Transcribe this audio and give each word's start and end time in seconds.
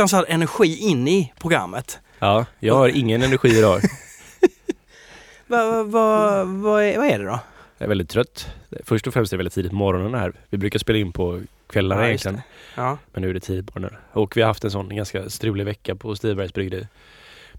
fruktansvärd 0.00 0.24
energi 0.28 0.76
in 0.76 1.08
i 1.08 1.32
programmet. 1.38 1.98
Ja, 2.18 2.46
jag 2.58 2.74
har 2.74 2.88
ingen 2.88 3.22
energi 3.22 3.58
idag. 3.58 3.80
Vad 5.46 5.86
va, 5.90 6.44
va, 6.44 6.84
är, 6.84 6.98
vad 6.98 7.06
är 7.06 7.18
det 7.18 7.24
då? 7.24 7.38
Jag 7.78 7.84
är 7.84 7.88
väldigt 7.88 8.08
trött. 8.08 8.48
Först 8.84 9.06
och 9.06 9.12
främst 9.12 9.32
är 9.32 9.36
det 9.36 9.38
väldigt 9.38 9.54
tidigt 9.54 9.70
på 9.70 9.76
morgonen 9.76 10.20
här. 10.20 10.32
Vi 10.48 10.58
brukar 10.58 10.78
spela 10.78 10.98
in 10.98 11.12
på 11.12 11.40
kvällarna 11.66 12.02
Ja, 12.02 12.06
egentligen. 12.06 12.40
Ja. 12.74 12.98
Men 13.12 13.22
nu 13.22 13.30
är 13.30 13.34
det 13.34 13.40
tidigt 13.40 13.72
på 13.72 13.80
morgonen. 13.80 14.00
Och 14.12 14.36
vi 14.36 14.40
har 14.40 14.48
haft 14.48 14.64
en 14.64 14.70
sån 14.70 14.96
ganska 14.96 15.30
strulig 15.30 15.64
vecka 15.64 15.94
på 15.94 16.16
Stibergs 16.16 16.54
brygde. 16.54 16.88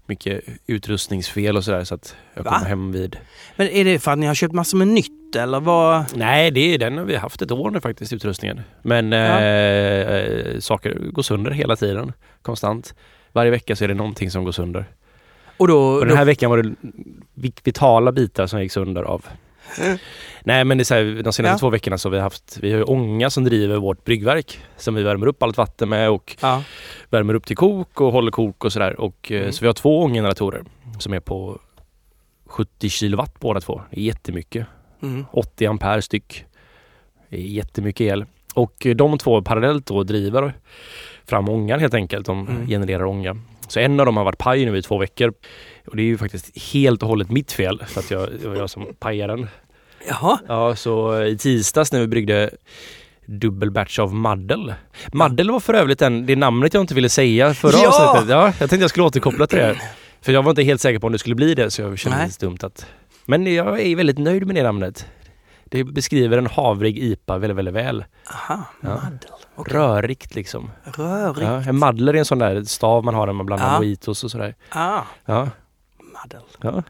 Mycket 0.06 0.44
utrustningsfel 0.66 1.56
och 1.56 1.64
sådär 1.64 1.84
så 1.84 1.94
att 1.94 2.16
jag 2.34 2.42
Va? 2.44 2.50
kommer 2.50 2.66
hem 2.68 2.92
vid... 2.92 3.16
Men 3.56 3.68
är 3.68 3.84
det 3.84 3.98
för 3.98 4.10
att 4.12 4.18
ni 4.18 4.26
har 4.26 4.34
köpt 4.34 4.54
massor 4.54 4.78
med 4.78 4.88
nytt 4.88 5.36
eller 5.36 5.60
vad? 5.60 6.04
Nej, 6.16 6.50
det 6.50 6.60
är 6.60 6.78
den 6.78 6.98
har 6.98 7.04
vi 7.04 7.16
haft 7.16 7.42
ett 7.42 7.50
år 7.50 7.70
nu 7.70 7.80
faktiskt, 7.80 8.12
utrustningen. 8.12 8.60
Men 8.82 9.12
Ja. 9.12 9.40
eh, 9.40 10.58
saker 10.58 10.94
går 11.12 11.22
sönder 11.22 11.50
hela 11.50 11.76
tiden. 11.76 12.12
Konstant. 12.42 12.94
Varje 13.32 13.50
vecka 13.50 13.76
så 13.76 13.84
är 13.84 13.88
det 13.88 13.94
någonting 13.94 14.30
som 14.30 14.44
går 14.44 14.52
sönder. 14.52 14.84
Och 15.56 15.68
då... 15.68 15.78
Och 15.88 16.06
den 16.06 16.16
här 16.16 16.24
veckan 16.24 16.50
var 16.50 16.62
det 16.62 16.74
vi- 17.34 17.52
vitala 17.64 18.12
bitar 18.12 18.46
som 18.46 18.62
gick 18.62 18.72
sönder 18.72 19.02
av. 19.02 19.26
Nej 20.44 20.64
men 20.64 20.78
det 20.78 20.82
är 20.82 20.84
så 20.84 20.94
här, 20.94 21.02
de 21.22 21.32
senaste 21.32 21.42
Ja. 21.42 21.58
två 21.58 21.70
veckorna 21.70 21.98
så 21.98 22.08
har 22.08 22.12
vi 22.12 22.20
haft, 22.20 22.58
vi 22.62 22.72
har 22.72 22.90
ånga 22.90 23.30
som 23.30 23.44
driver 23.44 23.76
vårt 23.76 24.04
bryggverk 24.04 24.58
som 24.76 24.94
vi 24.94 25.02
värmer 25.02 25.26
upp 25.26 25.42
allt 25.42 25.56
vatten 25.56 25.88
med 25.88 26.10
och 26.10 26.36
Ja. 26.40 26.62
värmer 27.10 27.34
upp 27.34 27.46
till 27.46 27.56
kok 27.56 28.00
och 28.00 28.12
håller 28.12 28.30
kok 28.30 28.64
och 28.64 28.72
sådär. 28.72 29.00
Och, 29.00 29.32
eh, 29.32 29.40
Mm. 29.40 29.52
Så 29.52 29.60
vi 29.60 29.66
har 29.66 29.74
två 29.74 30.00
ånggeneratorer 30.02 30.64
som 30.98 31.12
är 31.14 31.20
på 31.20 31.58
70 32.46 32.88
kilowatt 32.90 33.40
båda 33.40 33.60
två. 33.60 33.82
Det 33.90 34.00
är 34.00 34.04
jättemycket. 34.04 34.66
Mm. 35.02 35.24
80 35.32 35.66
ampere 35.66 36.02
styck. 36.02 36.44
Det 37.28 37.36
är 37.36 37.40
jättemycket 37.40 38.00
el. 38.00 38.24
Och 38.54 38.86
eh, 38.86 38.94
de 38.94 39.18
två 39.18 39.42
parallellt 39.42 39.86
då 39.86 40.02
driver 40.02 40.54
fram 41.24 41.48
ångan 41.48 41.80
helt 41.80 41.94
enkelt. 41.94 42.26
De 42.26 42.48
Mm. 42.48 42.66
genererar 42.66 43.04
ånga. 43.04 43.36
Så 43.68 43.80
en 43.80 44.00
av 44.00 44.06
dem 44.06 44.16
har 44.16 44.24
varit 44.24 44.38
paj 44.38 44.64
nu 44.66 44.76
i 44.78 44.82
två 44.82 44.98
veckor. 44.98 45.32
Och 45.86 45.96
det 45.96 46.02
är 46.02 46.06
ju 46.06 46.18
faktiskt 46.18 46.58
helt 46.72 47.02
och 47.02 47.08
hållet 47.08 47.30
mitt 47.30 47.52
fel 47.52 47.82
för 47.86 48.00
att 48.00 48.10
jag, 48.10 48.28
det 48.42 48.48
var 48.48 48.56
jag 48.56 48.70
som 48.70 48.86
pajade 48.98 49.36
den. 49.36 49.48
Jaha. 50.08 50.38
Ja, 50.48 50.76
så 50.76 51.20
eh, 51.20 51.26
i 51.26 51.38
tisdags 51.38 51.92
när 51.92 52.00
vi 52.00 52.06
bryggde 52.06 52.50
dubbel 53.26 53.70
batch 53.70 53.98
av 53.98 54.14
maddel. 54.14 54.74
Maddel 55.12 55.50
var 55.50 55.60
för 55.60 55.74
övrigt 55.74 55.98
den, 55.98 56.26
det 56.26 56.36
namnet 56.36 56.74
jag 56.74 56.80
inte 56.80 56.94
ville 56.94 57.08
säga 57.08 57.54
förra 57.54 57.72
Ja! 57.82 57.88
avsnittet. 58.10 58.30
Ja, 58.30 58.44
jag 58.46 58.56
tänkte 58.56 58.76
jag 58.76 58.90
skulle 58.90 59.06
återkoppla 59.06 59.46
till 59.46 59.58
det. 59.58 59.80
För 60.20 60.32
jag 60.32 60.42
var 60.42 60.50
inte 60.50 60.62
helt 60.62 60.80
säker 60.80 60.98
på 60.98 61.06
om 61.06 61.12
det 61.12 61.18
skulle 61.18 61.34
bli 61.34 61.54
det 61.54 61.70
så 61.70 61.82
jag 61.82 61.98
kände 61.98 62.18
Nej. 62.18 62.26
lite 62.26 62.46
dumt 62.46 62.58
att... 62.62 62.86
Men 63.26 63.54
jag 63.54 63.80
är 63.80 63.96
väldigt 63.96 64.18
nöjd 64.18 64.46
med 64.46 64.56
det 64.56 64.62
namnet. 64.62 65.06
Det 65.64 65.84
beskriver 65.84 66.38
en 66.38 66.46
havrig 66.46 66.98
IPA 66.98 67.38
väldigt, 67.38 67.56
väldigt 67.56 67.74
väl. 67.74 68.04
Aha. 68.32 68.64
Ja. 68.80 68.88
Maddel. 68.88 69.30
Okej. 69.54 69.74
Rörigt 69.74 70.34
liksom. 70.34 70.70
Rörigt. 70.84 71.40
Ja, 71.40 71.62
en 71.68 71.78
maddler 71.78 72.14
är 72.14 72.18
en 72.18 72.24
sån 72.24 72.38
där 72.38 72.64
stav 72.64 73.04
man 73.04 73.14
har 73.14 73.26
när 73.26 73.32
man 73.32 73.46
blandar 73.46 73.72
Ja. 73.72 73.78
mojitos 73.78 74.24
och 74.24 74.30
sådär. 74.30 74.54
Ah. 74.68 75.00
Ja. 75.26 75.48
Maddel. 76.12 76.40
Ja. 76.60 76.82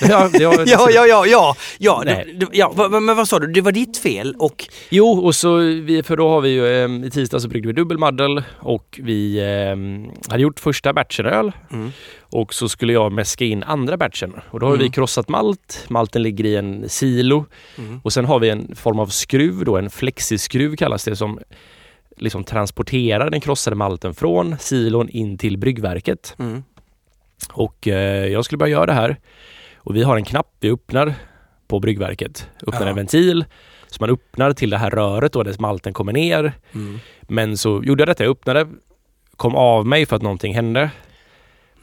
Ja, 0.08 0.30
ja, 0.32 0.54
Ja, 0.66 0.90
ja, 0.90 1.26
ja, 1.26 1.54
ja. 1.78 2.04
ja, 2.52 2.88
men 2.88 3.16
vad 3.16 3.28
sa 3.28 3.38
du? 3.38 3.46
Det 3.46 3.60
var 3.60 3.72
ditt 3.72 3.96
fel 3.98 4.34
och... 4.38 4.64
Jo, 4.88 5.06
och 5.26 5.34
så 5.34 5.56
vi, 5.56 6.02
för 6.02 6.16
då 6.16 6.28
har 6.28 6.40
vi 6.40 6.48
ju 6.48 6.66
eh, 6.84 7.06
i 7.06 7.10
tisdag 7.10 7.40
så 7.40 7.48
bryggde 7.48 7.66
vi 7.66 7.72
dubbelmaddel 7.72 8.42
och 8.58 9.00
vi 9.02 9.38
eh, 9.38 10.30
hade 10.30 10.42
gjort 10.42 10.60
första 10.60 10.92
batchen 10.92 11.26
öl 11.26 11.52
Mm. 11.72 11.92
och 12.20 12.54
så 12.54 12.68
skulle 12.68 12.92
jag 12.92 13.12
mäska 13.12 13.44
in 13.44 13.62
andra 13.62 13.96
batchen 13.96 14.32
och 14.50 14.60
då 14.60 14.66
har 14.66 14.74
Mm. 14.74 14.84
vi 14.84 14.90
krossat 14.90 15.28
malt. 15.28 15.84
Malten 15.88 16.22
ligger 16.22 16.44
i 16.46 16.56
en 16.56 16.88
silo 16.88 17.44
Mm. 17.78 18.00
och 18.04 18.12
sen 18.12 18.24
har 18.24 18.38
vi 18.38 18.48
en 18.50 18.74
form 18.76 18.98
av 18.98 19.06
skruv 19.06 19.64
då, 19.64 19.76
en 19.76 19.90
flexiskruv 19.90 20.76
kallas 20.76 21.04
det 21.04 21.16
som 21.16 21.38
liksom 22.16 22.44
transporterar 22.44 23.30
den 23.30 23.40
krossade 23.40 23.76
malten 23.76 24.14
från 24.14 24.56
silon 24.60 25.08
in 25.08 25.38
till 25.38 25.58
bryggverket. 25.58 26.34
Mm. 26.38 26.62
Och 27.52 27.88
eh, 27.88 28.26
jag 28.26 28.44
skulle 28.44 28.56
börja 28.58 28.70
göra 28.72 28.86
det 28.86 28.92
här. 28.92 29.16
Och 29.78 29.96
vi 29.96 30.02
har 30.02 30.16
en 30.16 30.24
knapp 30.24 30.56
vi 30.60 30.70
öppnar 30.70 31.14
på 31.68 31.80
bryggverket. 31.80 32.48
Öppnar 32.66 32.82
Ja. 32.82 32.88
en 32.88 32.96
ventil. 32.96 33.44
Så 33.86 33.96
man 34.00 34.10
öppnar 34.10 34.52
till 34.52 34.70
det 34.70 34.76
här 34.78 34.90
röret 34.90 35.32
då 35.32 35.42
där 35.42 35.54
malten 35.58 35.92
kommer 35.92 36.12
ner. 36.12 36.52
Mm. 36.74 36.98
Men 37.22 37.56
så 37.56 37.82
gjorde 37.84 38.00
jag 38.00 38.08
detta, 38.08 38.24
jag 38.24 38.30
öppnade, 38.30 38.66
kom 39.36 39.54
av 39.54 39.86
mig 39.86 40.06
för 40.06 40.16
att 40.16 40.22
någonting 40.22 40.54
hände. 40.54 40.90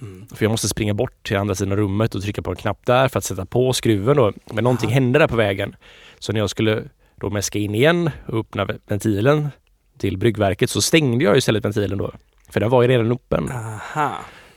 Mm. 0.02 0.28
För 0.36 0.46
jag 0.46 0.52
måste 0.52 0.68
springa 0.68 0.94
bort 0.94 1.24
till 1.28 1.38
andra 1.38 1.56
sidan 1.56 1.78
rummet 1.78 2.16
och 2.16 2.22
trycka 2.22 2.42
på 2.42 2.50
en 2.52 2.56
knapp 2.58 2.86
där 2.86 3.08
för 3.08 3.18
att 3.18 3.24
sätta 3.24 3.46
på 3.46 3.74
skruven 3.74 4.18
då. 4.18 4.34
Men 4.54 4.64
någonting 4.64 4.90
Aha. 4.90 4.94
hände 4.94 5.20
där 5.20 5.28
på 5.28 5.36
vägen. 5.36 5.76
Så 6.20 6.34
när 6.34 6.40
jag 6.40 6.50
skulle 6.50 6.84
då 7.16 7.30
mäska 7.30 7.60
in 7.60 7.76
igen 7.76 8.10
och 8.28 8.40
öppna 8.40 8.68
ventilen 8.88 9.50
till 9.98 10.18
bryggverket 10.18 10.70
så 10.70 10.82
stängde 10.82 11.24
jag 11.26 11.38
istället 11.38 11.66
ventilen 11.66 11.98
då. 11.98 12.12
För 12.50 12.60
den 12.60 12.70
var 12.70 12.82
ju 12.82 12.88
redan 12.88 13.12
öppen. 13.12 13.52
Aha. 13.52 14.12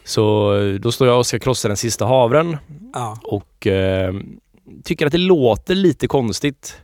Så 0.09 0.55
eh, 0.57 0.75
då 0.75 0.93
står 0.93 1.09
jag 1.09 1.19
och 1.19 1.27
ska 1.27 1.39
krossa 1.39 1.69
den 1.69 1.77
sista 1.77 2.07
havren 2.07 2.57
Ja. 2.95 3.19
och 3.25 3.67
eh, 3.67 4.15
tycker 4.85 5.07
att 5.07 5.13
det 5.13 5.19
låter 5.19 5.75
lite 5.75 6.07
konstigt. 6.07 6.81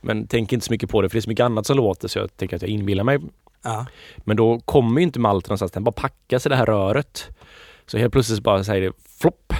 Men 0.00 0.26
tänker 0.26 0.56
inte 0.56 0.66
så 0.66 0.72
mycket 0.72 0.90
på 0.90 1.02
det 1.02 1.08
för 1.08 1.14
det 1.16 1.18
är 1.18 1.22
så 1.22 1.28
mycket 1.30 1.44
annat 1.44 1.66
som 1.66 1.76
låter 1.76 2.08
så 2.08 2.18
jag 2.18 2.36
tänker 2.36 2.56
att 2.56 2.62
jag 2.62 2.70
inbillar 2.70 3.04
mig. 3.04 3.18
Ja. 3.64 3.86
Men 4.18 4.36
då 4.36 4.60
kommer 4.60 5.00
ju 5.00 5.04
inte 5.04 5.20
malten 5.20 5.48
någonstans, 5.48 5.72
den 5.72 5.84
bara 5.84 5.92
packas 5.92 6.46
i 6.46 6.48
det 6.48 6.56
här 6.56 6.66
röret. 6.66 7.28
Så 7.86 7.98
helt 7.98 8.12
plötsligt 8.12 8.40
bara 8.42 8.64
säger 8.64 8.82
det 8.82 8.92
flopp 9.20 9.52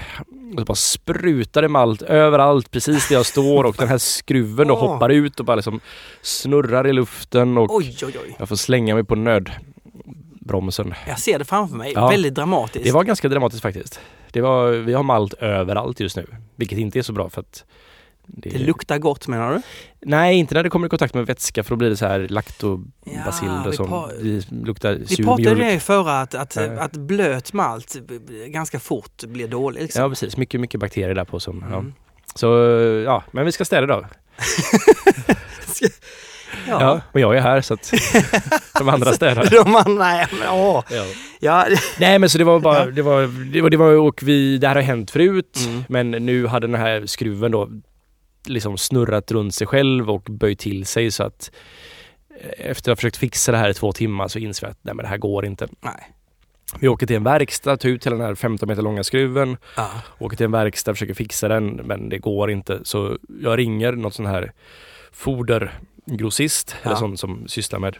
och 0.54 0.58
så 0.58 0.64
bara 0.64 0.74
sprutar 0.74 1.62
det 1.62 1.68
malt 1.68 2.02
överallt 2.02 2.70
precis 2.70 3.08
där 3.08 3.14
jag 3.16 3.26
står 3.26 3.64
och 3.64 3.74
den 3.78 3.88
här 3.88 3.98
skruven 3.98 4.68
då 4.68 4.74
Åh. 4.74 4.80
hoppar 4.92 5.08
ut 5.08 5.40
och 5.40 5.46
bara 5.46 5.54
liksom 5.56 5.80
snurrar 6.22 6.86
i 6.88 6.92
luften 6.92 7.58
och 7.58 7.74
Oj, 7.76 7.96
oj, 8.02 8.16
oj. 8.24 8.36
jag 8.38 8.48
får 8.48 8.56
slänga 8.56 8.94
mig 8.94 9.04
på 9.04 9.14
nödbromsen. 10.46 10.94
Jag 11.06 11.18
ser 11.18 11.38
det 11.38 11.44
framför 11.44 11.76
mig. 11.76 11.92
Ja. 11.94 12.08
Väldigt 12.08 12.34
dramatiskt. 12.34 12.84
Det 12.84 12.92
var 12.92 13.04
ganska 13.04 13.28
dramatiskt 13.28 13.62
faktiskt. 13.62 14.00
Det 14.32 14.40
var, 14.40 14.70
vi 14.70 14.92
har 14.92 15.02
malt 15.02 15.32
överallt 15.34 16.00
just 16.00 16.16
nu, 16.16 16.26
vilket 16.56 16.78
inte 16.78 16.98
är 16.98 17.02
så 17.02 17.12
bra 17.12 17.30
för 17.30 17.40
att 17.40 17.64
det, 18.26 18.50
Det 18.50 18.58
luktar 18.58 18.98
gott 18.98 19.28
menar 19.28 19.54
du? 19.54 19.62
Nej, 20.00 20.36
inte 20.36 20.54
när 20.54 20.62
det 20.62 20.70
kommer 20.70 20.86
i 20.86 20.90
kontakt 20.90 21.14
med 21.14 21.26
vätska 21.26 21.62
för 21.62 21.70
då 21.70 21.76
blir 21.76 21.90
det 21.90 21.96
så 21.96 22.06
här 22.06 22.28
laktobaciller 22.28 23.54
Ja, 23.64 23.64
vi 23.70 23.76
som 23.76 23.88
par- 23.88 24.64
luktar 24.66 24.94
Vi 24.94 25.06
sur 25.16 25.24
pratade 25.24 25.42
mjölk. 25.54 25.58
det 25.74 25.80
förra 25.80 26.20
att, 26.20 26.34
att, 26.34 26.56
Ja. 26.56 26.62
att 26.80 26.92
blöt 26.96 27.52
malt 27.52 27.96
ganska 28.46 28.80
fort 28.80 29.24
blir 29.24 29.48
dålig. 29.48 29.82
Liksom. 29.82 30.02
Ja 30.02 30.08
precis, 30.08 30.36
mycket, 30.36 30.60
mycket 30.60 30.80
bakterier 30.80 31.14
där 31.14 31.24
på 31.24 31.40
som, 31.40 31.64
ja. 31.70 31.78
Mm. 31.78 31.94
Så 32.34 32.46
ja, 33.06 33.22
men 33.30 33.44
vi 33.44 33.52
ska 33.52 33.64
städa 33.64 33.86
då. 33.86 34.04
Ja. 36.68 36.80
Ja. 36.80 37.00
men 37.12 37.22
jag 37.22 37.36
är 37.36 37.40
här 37.40 37.60
så 37.60 37.74
att 37.74 37.92
de 38.78 38.88
andra 38.88 39.12
städar. 39.12 39.48
De 39.64 39.76
andra, 39.76 40.04
nej, 40.04 40.26
men, 40.40 40.48
åh. 40.48 40.84
Ja. 40.90 41.04
Ja. 41.40 41.66
Nej 41.98 42.18
men 42.18 42.30
så 42.30 42.38
det 42.38 42.44
var 42.44 42.60
bara, 42.60 42.86
det 42.86 43.02
var, 43.02 43.22
det 43.52 43.60
var, 43.62 43.70
det 43.70 43.76
var 43.76 43.92
och 43.98 44.22
vi, 44.22 44.58
det 44.58 44.68
här 44.68 44.74
har 44.74 44.82
hänt 44.82 45.10
förut 45.10 45.58
Mm. 45.66 45.84
men 45.88 46.10
nu 46.10 46.46
hade 46.46 46.66
den 46.66 46.80
här 46.80 47.06
skruven 47.06 47.50
då 47.52 47.68
liksom 48.46 48.78
snurrat 48.78 49.30
runt 49.32 49.54
sig 49.54 49.66
själv 49.66 50.10
och 50.10 50.22
böjt 50.22 50.58
till 50.58 50.86
sig 50.86 51.10
så 51.10 51.22
att 51.22 51.50
eh, 52.40 52.70
efter 52.70 52.92
att 52.92 52.96
ha 52.96 52.96
försökt 52.96 53.16
fixa 53.16 53.52
det 53.52 53.58
här 53.58 53.68
i 53.68 53.74
två 53.74 53.92
timmar 53.92 54.28
så 54.28 54.38
inser 54.38 54.66
jag 54.66 54.70
att 54.70 54.78
nej 54.82 54.94
men 54.94 55.02
det 55.04 55.08
här 55.08 55.16
går 55.18 55.44
inte. 55.46 55.68
Nej. 55.80 56.12
Vi 56.80 56.88
åker 56.88 57.06
till 57.06 57.16
en 57.16 57.24
verkstad, 57.24 57.76
tar 57.76 57.88
ut 57.88 58.06
hela 58.06 58.16
den 58.16 58.26
här 58.26 58.34
15 58.34 58.68
meter 58.68 58.82
långa 58.82 59.04
skruven, 59.04 59.56
Ja. 59.76 59.90
åker 60.18 60.36
till 60.36 60.44
en 60.46 60.52
verkstad, 60.52 60.94
försöker 60.94 61.14
fixa 61.14 61.48
den 61.48 61.66
men 61.68 62.08
det 62.08 62.18
går 62.18 62.50
inte. 62.50 62.80
Så 62.82 63.18
jag 63.42 63.58
ringer 63.58 63.92
något 63.92 64.14
sån 64.14 64.26
här 64.26 64.52
fodergrossist 66.06 66.76
Ja. 66.82 66.88
eller 66.90 66.96
sån 66.98 67.16
som 67.16 67.48
sysslar 67.48 67.78
med 67.78 67.96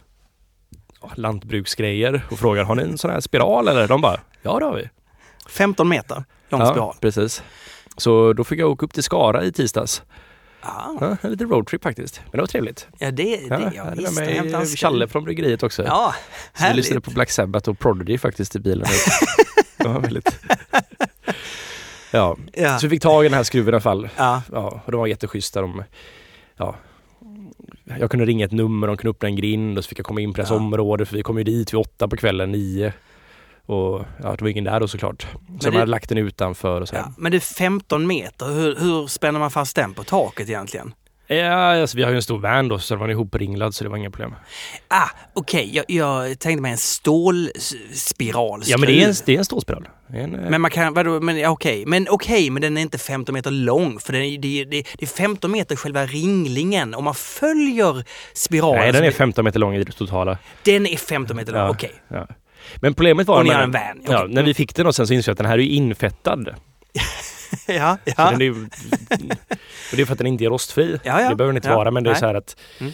ja, 1.01 1.11
lantbruksgrejer 1.15 2.27
och 2.31 2.39
frågar 2.39 2.63
har 2.63 2.75
ni 2.75 2.83
en 2.83 2.97
sån 2.97 3.11
här 3.11 3.19
spiral 3.19 3.67
eller? 3.67 3.87
De 3.87 4.01
bara 4.01 4.19
ja 4.41 4.59
det 4.59 4.65
har 4.65 4.75
vi. 4.75 4.89
15 5.49 5.89
meter 5.89 6.23
lång 6.49 6.65
spiral. 6.65 6.95
precis. 7.01 7.43
Så 7.97 8.33
då 8.33 8.43
fick 8.43 8.59
jag 8.59 8.71
åka 8.71 8.85
upp 8.85 8.93
till 8.93 9.03
Skara 9.03 9.43
i 9.43 9.51
tisdags. 9.51 10.03
Ja. 10.61 10.97
Ja, 11.01 11.17
en 11.21 11.31
liten 11.31 11.49
roadtrip 11.49 11.83
faktiskt. 11.83 12.21
Men 12.23 12.31
det 12.31 12.37
var 12.41 12.47
trevligt. 12.47 12.87
Ja, 12.97 13.11
det, 13.11 13.23
det 13.23 13.41
Ja, 13.49 13.59
ja, 13.61 13.71
jag 13.75 13.83
hade 13.83 13.95
visste. 13.95 14.21
med 14.21 14.51
mig 14.51 14.65
Challe 14.67 15.07
från 15.07 15.23
bryggeriet 15.23 15.63
också. 15.63 15.83
Ja, 15.83 16.13
Så 16.53 16.67
vi 16.67 16.73
lyssnade 16.73 17.01
på 17.01 17.11
Black 17.11 17.29
Sabbath 17.31 17.69
och 17.69 17.79
Prodigy 17.79 18.17
faktiskt 18.17 18.55
i 18.55 18.59
bilen. 18.59 18.87
det 19.77 19.87
var 19.87 19.99
väldigt... 19.99 20.39
Ja, 22.11 22.37
Ja. 22.53 22.79
så 22.79 22.87
vi 22.87 22.89
fick 22.89 23.01
tag 23.01 23.25
i 23.25 23.27
den 23.29 23.37
här 23.37 23.43
skruven 23.43 23.73
i 23.73 23.75
alla 23.75 23.81
fall. 23.81 24.09
Ja. 24.17 24.41
Ja, 24.51 24.81
och 24.85 24.91
de 24.91 24.97
var 24.97 25.07
jätteschyssta. 25.07 25.61
De, 25.61 25.83
ja, 26.57 26.75
jag 27.99 28.11
kunde 28.11 28.25
ringa 28.25 28.45
ett 28.45 28.51
nummer, 28.51 28.87
de 28.87 28.97
kunde 28.97 29.09
öppna 29.11 29.27
en 29.29 29.35
grind 29.35 29.77
och 29.77 29.83
så 29.83 29.87
fick 29.87 29.99
jag 29.99 30.05
komma 30.05 30.21
in 30.21 30.33
på 30.33 30.37
deras 30.37 30.49
Ja. 30.49 30.55
område 30.55 31.05
för 31.05 31.15
vi 31.17 31.23
kom 31.23 31.37
ju 31.37 31.43
dit 31.43 31.73
vid 31.73 31.79
åtta 31.79 32.07
på 32.07 32.15
kvällen, 32.17 32.51
nio. 32.51 32.93
Och 33.65 34.05
ja, 34.23 34.35
det 34.35 34.41
var 34.41 34.47
ingen 34.49 34.63
där 34.63 34.79
då 34.79 34.87
såklart. 34.87 35.21
Så 35.21 35.29
de 35.47 35.69
det- 35.71 35.79
hade 35.79 35.91
lagt 35.91 36.09
den 36.09 36.17
utanför 36.17 36.81
och 36.81 36.89
så. 36.89 36.95
Ja. 36.95 37.13
Men 37.17 37.31
det 37.31 37.37
är 37.37 37.39
15 37.39 38.07
meter, 38.07 38.45
hur, 38.45 38.75
hur 38.75 39.07
spänner 39.07 39.39
man 39.39 39.51
fast 39.51 39.75
den 39.75 39.93
på 39.93 40.03
taket 40.03 40.49
egentligen? 40.49 40.93
Ja, 41.27 41.81
alltså, 41.81 41.97
vi 41.97 42.03
har 42.03 42.09
ju 42.09 42.15
en 42.15 42.21
stor 42.21 42.39
van 42.39 42.67
då 42.67 42.79
så 42.79 42.93
den 42.93 42.99
var 43.01 43.09
ihopringlad 43.09 43.75
så 43.75 43.83
det 43.83 43.89
var 43.89 43.97
inga 43.97 44.09
problem. 44.11 44.35
Ah, 44.87 45.09
okej. 45.33 45.69
Jag, 45.73 45.85
jag 45.87 46.39
tänkte 46.39 46.61
mig 46.61 46.71
en 46.71 46.77
stålspiral. 46.77 48.61
Ja 48.65 48.77
men 48.77 48.87
det 48.87 49.03
är 49.03 49.07
en, 49.07 49.13
det 49.25 49.33
är 49.33 49.37
en 49.37 49.45
stålspiral. 49.45 49.87
En, 50.13 50.35
eh, 50.35 50.49
Men 50.49 50.61
man 50.61 50.71
kan, 50.71 50.93
vadå, 50.93 51.19
men 51.21 51.45
okej, 51.45 51.83
men 51.87 52.07
okej, 52.09 52.49
men 52.49 52.61
den 52.61 52.77
är 52.77 52.81
inte 52.81 52.97
15 52.97 53.33
meter 53.33 53.51
lång 53.51 53.99
för 53.99 54.13
den 54.13 54.21
är, 54.21 54.37
det, 54.37 54.63
det, 54.65 54.85
det 54.97 55.05
är 55.05 55.07
15 55.07 55.51
meter 55.51 55.75
själva 55.75 56.05
ringlingen. 56.05 56.93
Om 56.93 57.03
man 57.03 57.15
följer 57.15 58.03
spiralen. 58.33 58.79
nej, 58.81 58.91
den 58.91 58.95
är 59.03 59.07
blir- 59.07 59.11
15 59.17 59.45
meter 59.45 59.59
lång 59.59 59.75
i 59.75 59.83
det 59.83 59.91
totala. 59.91 60.37
den 60.63 60.87
är 60.87 60.97
15 60.97 61.35
meter 61.37 61.51
lång, 61.51 61.61
Ja, 61.61 61.69
okej. 61.69 61.91
ja. 62.07 62.27
Men 62.75 62.93
problemet 62.93 63.27
var 63.27 63.37
Och 63.37 63.43
ni 63.45 63.49
har 63.53 63.61
en 63.61 63.71
van, 63.71 64.01
Ja, 64.07 64.25
när 64.29 64.43
vi 64.43 64.53
fick 64.53 64.75
den 64.75 64.87
och 64.87 64.95
sen 64.95 65.07
så 65.07 65.13
insåg 65.13 65.29
jag 65.29 65.33
att 65.33 65.37
den 65.37 65.47
här 65.47 65.57
är 65.59 65.63
infettad. 65.63 66.49
Ja, 67.67 67.97
ja. 68.17 68.31
den 68.31 68.41
är 68.41 68.45
ju, 68.45 68.51
och 69.91 69.95
det 69.95 70.01
är 70.01 70.05
för 70.05 70.11
att 70.13 70.17
den 70.17 70.27
inte 70.27 70.45
är 70.45 70.49
rostfri. 70.49 70.99
Ja, 71.03 71.21
ja. 71.21 71.29
Det 71.29 71.35
behöver 71.35 71.53
den 71.53 71.57
inte 71.57 71.69
Ja, 71.69 71.75
vara 71.75 71.91
men 71.91 72.03
det 72.03 72.09
är 72.09 72.11
nej. 72.11 72.19
så 72.19 72.25
här 72.25 72.35
att 72.35 72.55
Mm. 72.79 72.93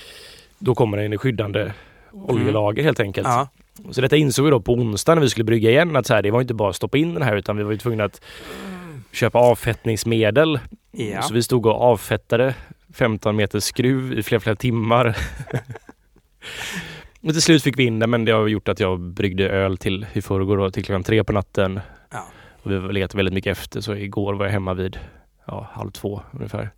då 0.60 0.76
kommer 0.76 0.98
den 0.98 1.14
i 1.14 1.18
skyddande 1.18 1.72
oljelager 2.12 2.84
helt 2.84 3.00
enkelt. 3.00 3.28
ja. 3.28 3.48
Så 3.92 4.02
detta 4.02 4.16
insåg 4.16 4.46
vi 4.46 4.52
då 4.52 4.62
på 4.62 4.74
onsdag 4.74 5.16
när 5.16 5.22
vi 5.22 5.30
skulle 5.30 5.44
brygga 5.44 5.70
igen 5.70 5.96
att 5.96 6.06
så 6.08 6.14
här, 6.14 6.22
det 6.22 6.32
var 6.32 6.42
inte 6.42 6.54
bara 6.54 6.70
att 6.70 6.76
stoppa 6.76 6.98
in 6.98 7.14
den 7.14 7.24
här 7.24 7.36
utan 7.36 7.58
vi 7.58 7.64
var 7.64 7.72
ju 7.72 7.78
tvungna 7.78 8.04
att 8.04 8.22
köpa 9.12 9.40
avfettningsmedel. 9.40 10.60
ja. 10.92 11.22
Så 11.22 11.34
vi 11.34 11.44
stod 11.44 11.66
och 11.66 11.82
avfettade 11.82 12.56
15 12.94 13.36
meter 13.36 13.60
skruv 13.60 14.14
i 14.20 14.24
flera, 14.24 14.40
flera 14.42 14.56
timmar. 14.56 15.18
och 17.22 17.30
till 17.32 17.42
slut 17.42 17.64
fick 17.64 17.80
vi 17.80 17.84
in 17.84 18.00
det 18.00 18.08
men 18.08 18.26
det 18.26 18.32
har 18.32 18.48
gjort 18.48 18.68
att 18.68 18.80
jag 18.80 19.00
bryggde 19.00 19.50
öl 19.50 19.78
till 19.78 20.06
i 20.14 20.22
förrgår 20.22 20.70
till 20.70 20.86
klockan 20.86 21.04
tre 21.04 21.24
på 21.24 21.34
natten. 21.34 21.80
Ja. 22.12 22.28
Och 22.64 22.72
vi 22.72 22.76
har 22.76 22.92
legat 22.92 23.16
väldigt 23.16 23.34
mycket 23.34 23.58
efter 23.58 23.82
så 23.82 23.96
igår 23.96 24.34
var 24.34 24.46
jag 24.46 24.52
hemma 24.52 24.74
vid 24.74 25.00
ja, 25.48 25.70
halv 25.72 25.92
två 25.92 26.22
ungefär. 26.32 26.64
två. 26.64 26.70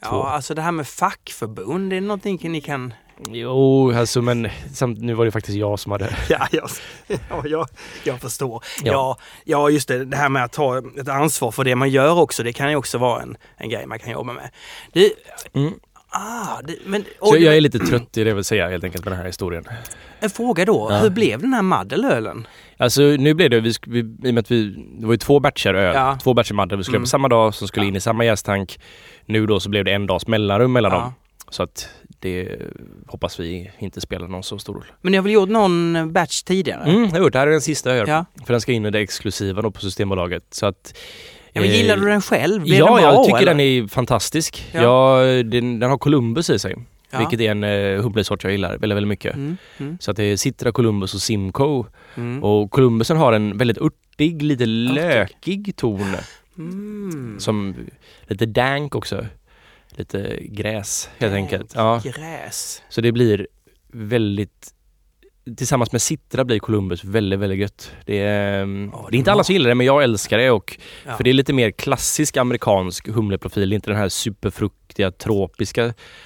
ja, 0.00 0.30
alltså 0.30 0.54
det 0.54 0.62
här 0.62 0.72
med 0.72 0.86
fackförbund, 0.86 1.90
det 1.90 1.96
är 1.96 2.00
någonting 2.00 2.52
ni 2.52 2.60
kan... 2.60 2.94
Jo, 3.28 3.92
alltså 3.92 4.22
men 4.22 4.48
samt, 4.72 4.98
nu 4.98 5.14
var 5.14 5.24
det 5.24 5.30
faktiskt 5.30 5.58
jag 5.58 5.78
som 5.78 5.92
hade... 5.92 6.16
Ja, 6.28 6.46
jag, 6.52 6.68
ja, 7.06 7.42
jag, 7.46 7.68
jag 8.04 8.20
förstår. 8.20 8.64
Ja. 8.82 8.92
Ja. 8.92 9.18
ja, 9.44 9.70
just 9.70 9.88
det. 9.88 10.04
Det 10.04 10.16
här 10.16 10.28
med 10.28 10.44
att 10.44 10.52
ta 10.52 10.78
ett 10.78 11.08
ansvar 11.08 11.50
för 11.50 11.64
det 11.64 11.74
man 11.74 11.90
gör 11.90 12.20
också, 12.20 12.42
det 12.42 12.52
kan 12.52 12.70
ju 12.70 12.76
också 12.76 12.98
vara 12.98 13.22
en, 13.22 13.36
en 13.56 13.68
grej 13.68 13.86
man 13.86 13.98
kan 13.98 14.12
jobba 14.12 14.32
med. 14.32 14.50
Det, 14.92 15.12
Mm. 15.52 15.74
Ah, 16.14 16.60
det, 16.64 16.76
men, 16.86 17.04
Så 17.22 17.36
jag 17.36 17.56
är 17.56 17.60
lite 17.60 17.78
trött 17.78 18.16
i 18.16 18.24
det 18.24 18.34
vill 18.34 18.44
säga 18.44 18.68
helt 18.68 18.84
enkelt 18.84 19.04
med 19.04 19.12
den 19.12 19.18
här 19.18 19.26
historien. 19.26 19.64
En 20.20 20.30
fråga 20.30 20.64
då, 20.64 20.86
Ja. 20.90 20.96
hur 20.98 21.10
blev 21.10 21.40
den 21.40 21.52
här 21.54 21.62
maddelölen? 21.62 22.46
Alltså 22.76 23.02
nu 23.02 23.34
blev 23.34 23.50
det, 23.50 23.60
vi, 23.60 23.72
vi, 23.86 23.98
i 23.98 24.30
och 24.30 24.34
med 24.34 24.38
att 24.38 24.50
vi, 24.50 24.64
det 25.00 25.06
var 25.06 25.12
ju 25.12 25.18
två 25.18 25.40
batcher 25.40 25.74
öl, 25.74 25.94
Ja. 25.94 26.18
två 26.22 26.34
batcher 26.34 26.54
Madde 26.54 26.76
vi 26.76 26.84
skulle 26.84 26.96
Mm. 26.96 27.02
på 27.04 27.08
samma 27.08 27.28
dag 27.28 27.54
som 27.54 27.68
skulle 27.68 27.86
Ja. 27.86 27.88
in 27.88 27.96
i 27.96 28.00
samma 28.00 28.24
jästank. 28.24 28.78
Nu 29.26 29.46
då 29.46 29.60
så 29.60 29.68
blev 29.68 29.84
det 29.84 29.92
en 29.92 30.06
dags 30.06 30.26
mellanrum 30.26 30.72
mellan 30.72 30.90
dem. 30.92 31.12
Så 31.50 31.62
att 31.62 31.88
det 32.18 32.58
hoppas 33.06 33.40
vi 33.40 33.70
inte 33.78 34.00
spelar 34.00 34.28
någon 34.28 34.42
så 34.42 34.58
stor 34.58 34.74
roll. 34.74 34.84
Men 35.00 35.10
ni 35.12 35.16
har 35.18 35.22
väl 35.22 35.32
gjort 35.32 35.48
någon 35.48 36.12
batch 36.12 36.42
tidigare? 36.42 36.82
Mm, 36.84 37.02
jag 37.04 37.10
har 37.10 37.18
gjort, 37.18 37.32
det 37.32 37.38
här 37.38 37.46
är 37.46 37.50
den 37.50 37.60
sista 37.60 37.96
jag 37.96 38.08
gör. 38.08 38.24
För 38.46 38.52
den 38.54 38.60
ska 38.60 38.72
in 38.72 38.86
i 38.86 38.90
det 38.90 38.98
exklusiva 38.98 39.62
då 39.62 39.70
på 39.70 39.80
Systembolaget. 39.80 40.44
Så 40.50 40.66
att, 40.66 40.96
ja 41.54 41.60
men 41.60 41.70
eh, 41.70 41.76
gillar 41.76 41.96
du 41.96 42.04
den 42.06 42.20
själv? 42.22 42.62
Blev 42.62 42.78
Ja, 42.78 42.84
den 42.86 42.94
bra, 42.94 43.02
jag 43.02 43.24
tycker 43.24 43.36
eller? 43.36 43.46
den 43.46 43.60
är 43.60 43.86
fantastisk. 43.88 44.70
Ja. 44.72 44.82
Ja. 44.82 45.42
den, 45.42 45.78
den 45.80 45.90
har 45.90 45.98
Columbus 45.98 46.50
i 46.50 46.58
sig. 46.58 46.76
Ja. 47.10 47.18
Vilket 47.18 47.40
är 47.40 47.50
en 47.50 47.64
uh, 47.64 48.02
humlesort 48.02 48.44
jag 48.44 48.52
gillar 48.52 48.70
väldigt, 48.78 48.96
väldigt 48.96 49.08
mycket. 49.08 49.34
Mm, 49.34 49.56
mm, 49.78 49.98
Så 50.00 50.10
att 50.10 50.16
det 50.16 50.24
är 50.24 50.36
Citra, 50.36 50.72
Columbus 50.72 51.14
och 51.14 51.20
Simcoe. 51.20 51.84
mm. 52.14 52.44
Och 52.44 52.70
Columbusen 52.70 53.16
har 53.16 53.32
en 53.32 53.58
väldigt 53.58 53.78
örtig, 53.78 54.42
lite 54.42 54.66
lökig 54.66 55.76
ton. 55.76 56.16
Mm. 56.58 57.36
Som 57.40 57.74
lite 58.26 58.46
dank 58.46 58.94
också. 58.94 59.26
Lite 59.96 60.38
gräs 60.42 61.10
helt 61.18 61.34
enkelt. 61.34 61.72
Ja, 61.74 62.00
Gräs. 62.04 62.82
så 62.88 63.00
det 63.00 63.12
blir 63.12 63.46
väldigt 63.92 64.73
Tillsammans 65.56 65.92
med 65.92 66.02
Citra 66.02 66.44
blir 66.44 66.58
Columbus 66.58 67.04
väldigt, 67.04 67.38
väldigt 67.40 67.58
gött. 67.58 67.90
Det 68.06 68.18
är, 68.18 68.58
Ja, 68.92 69.08
det 69.10 69.16
är 69.16 69.18
inte 69.18 69.32
alla 69.32 69.44
som 69.44 69.52
gillar 69.52 69.68
det 69.68 69.74
men 69.74 69.86
jag 69.86 70.02
älskar 70.02 70.38
det 70.38 70.50
och 70.50 70.78
Ja. 71.06 71.16
för 71.16 71.24
det 71.24 71.30
är 71.30 71.34
lite 71.34 71.52
mer 71.52 71.70
klassisk 71.70 72.36
amerikansk 72.36 73.08
humleprofil, 73.08 73.72
inte 73.72 73.90
den 73.90 73.98
här 73.98 74.08
superfruktiga, 74.08 75.10
tropiska 75.10 75.82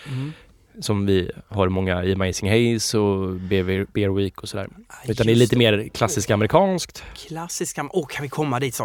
Mm. 0.07 0.33
som 0.81 1.07
vi 1.07 1.31
har 1.49 1.69
många 1.69 2.05
i 2.05 2.13
Amazing 2.13 2.51
Haze 2.51 2.99
och 2.99 3.35
Beer, 3.35 4.15
Week 4.17 4.43
och 4.43 4.49
sådär. 4.49 4.69
Ah, 4.89 4.95
Utan 5.09 5.27
det 5.27 5.33
är 5.33 5.37
lite 5.37 5.57
mer 5.59 5.89
klassiskt 5.95 6.31
amerikanskt. 6.31 7.03
Klassiska... 7.29 7.89
Åh, 7.93 8.07
kan 8.07 8.23
vi 8.23 8.29
komma 8.29 8.61
dit 8.61 8.79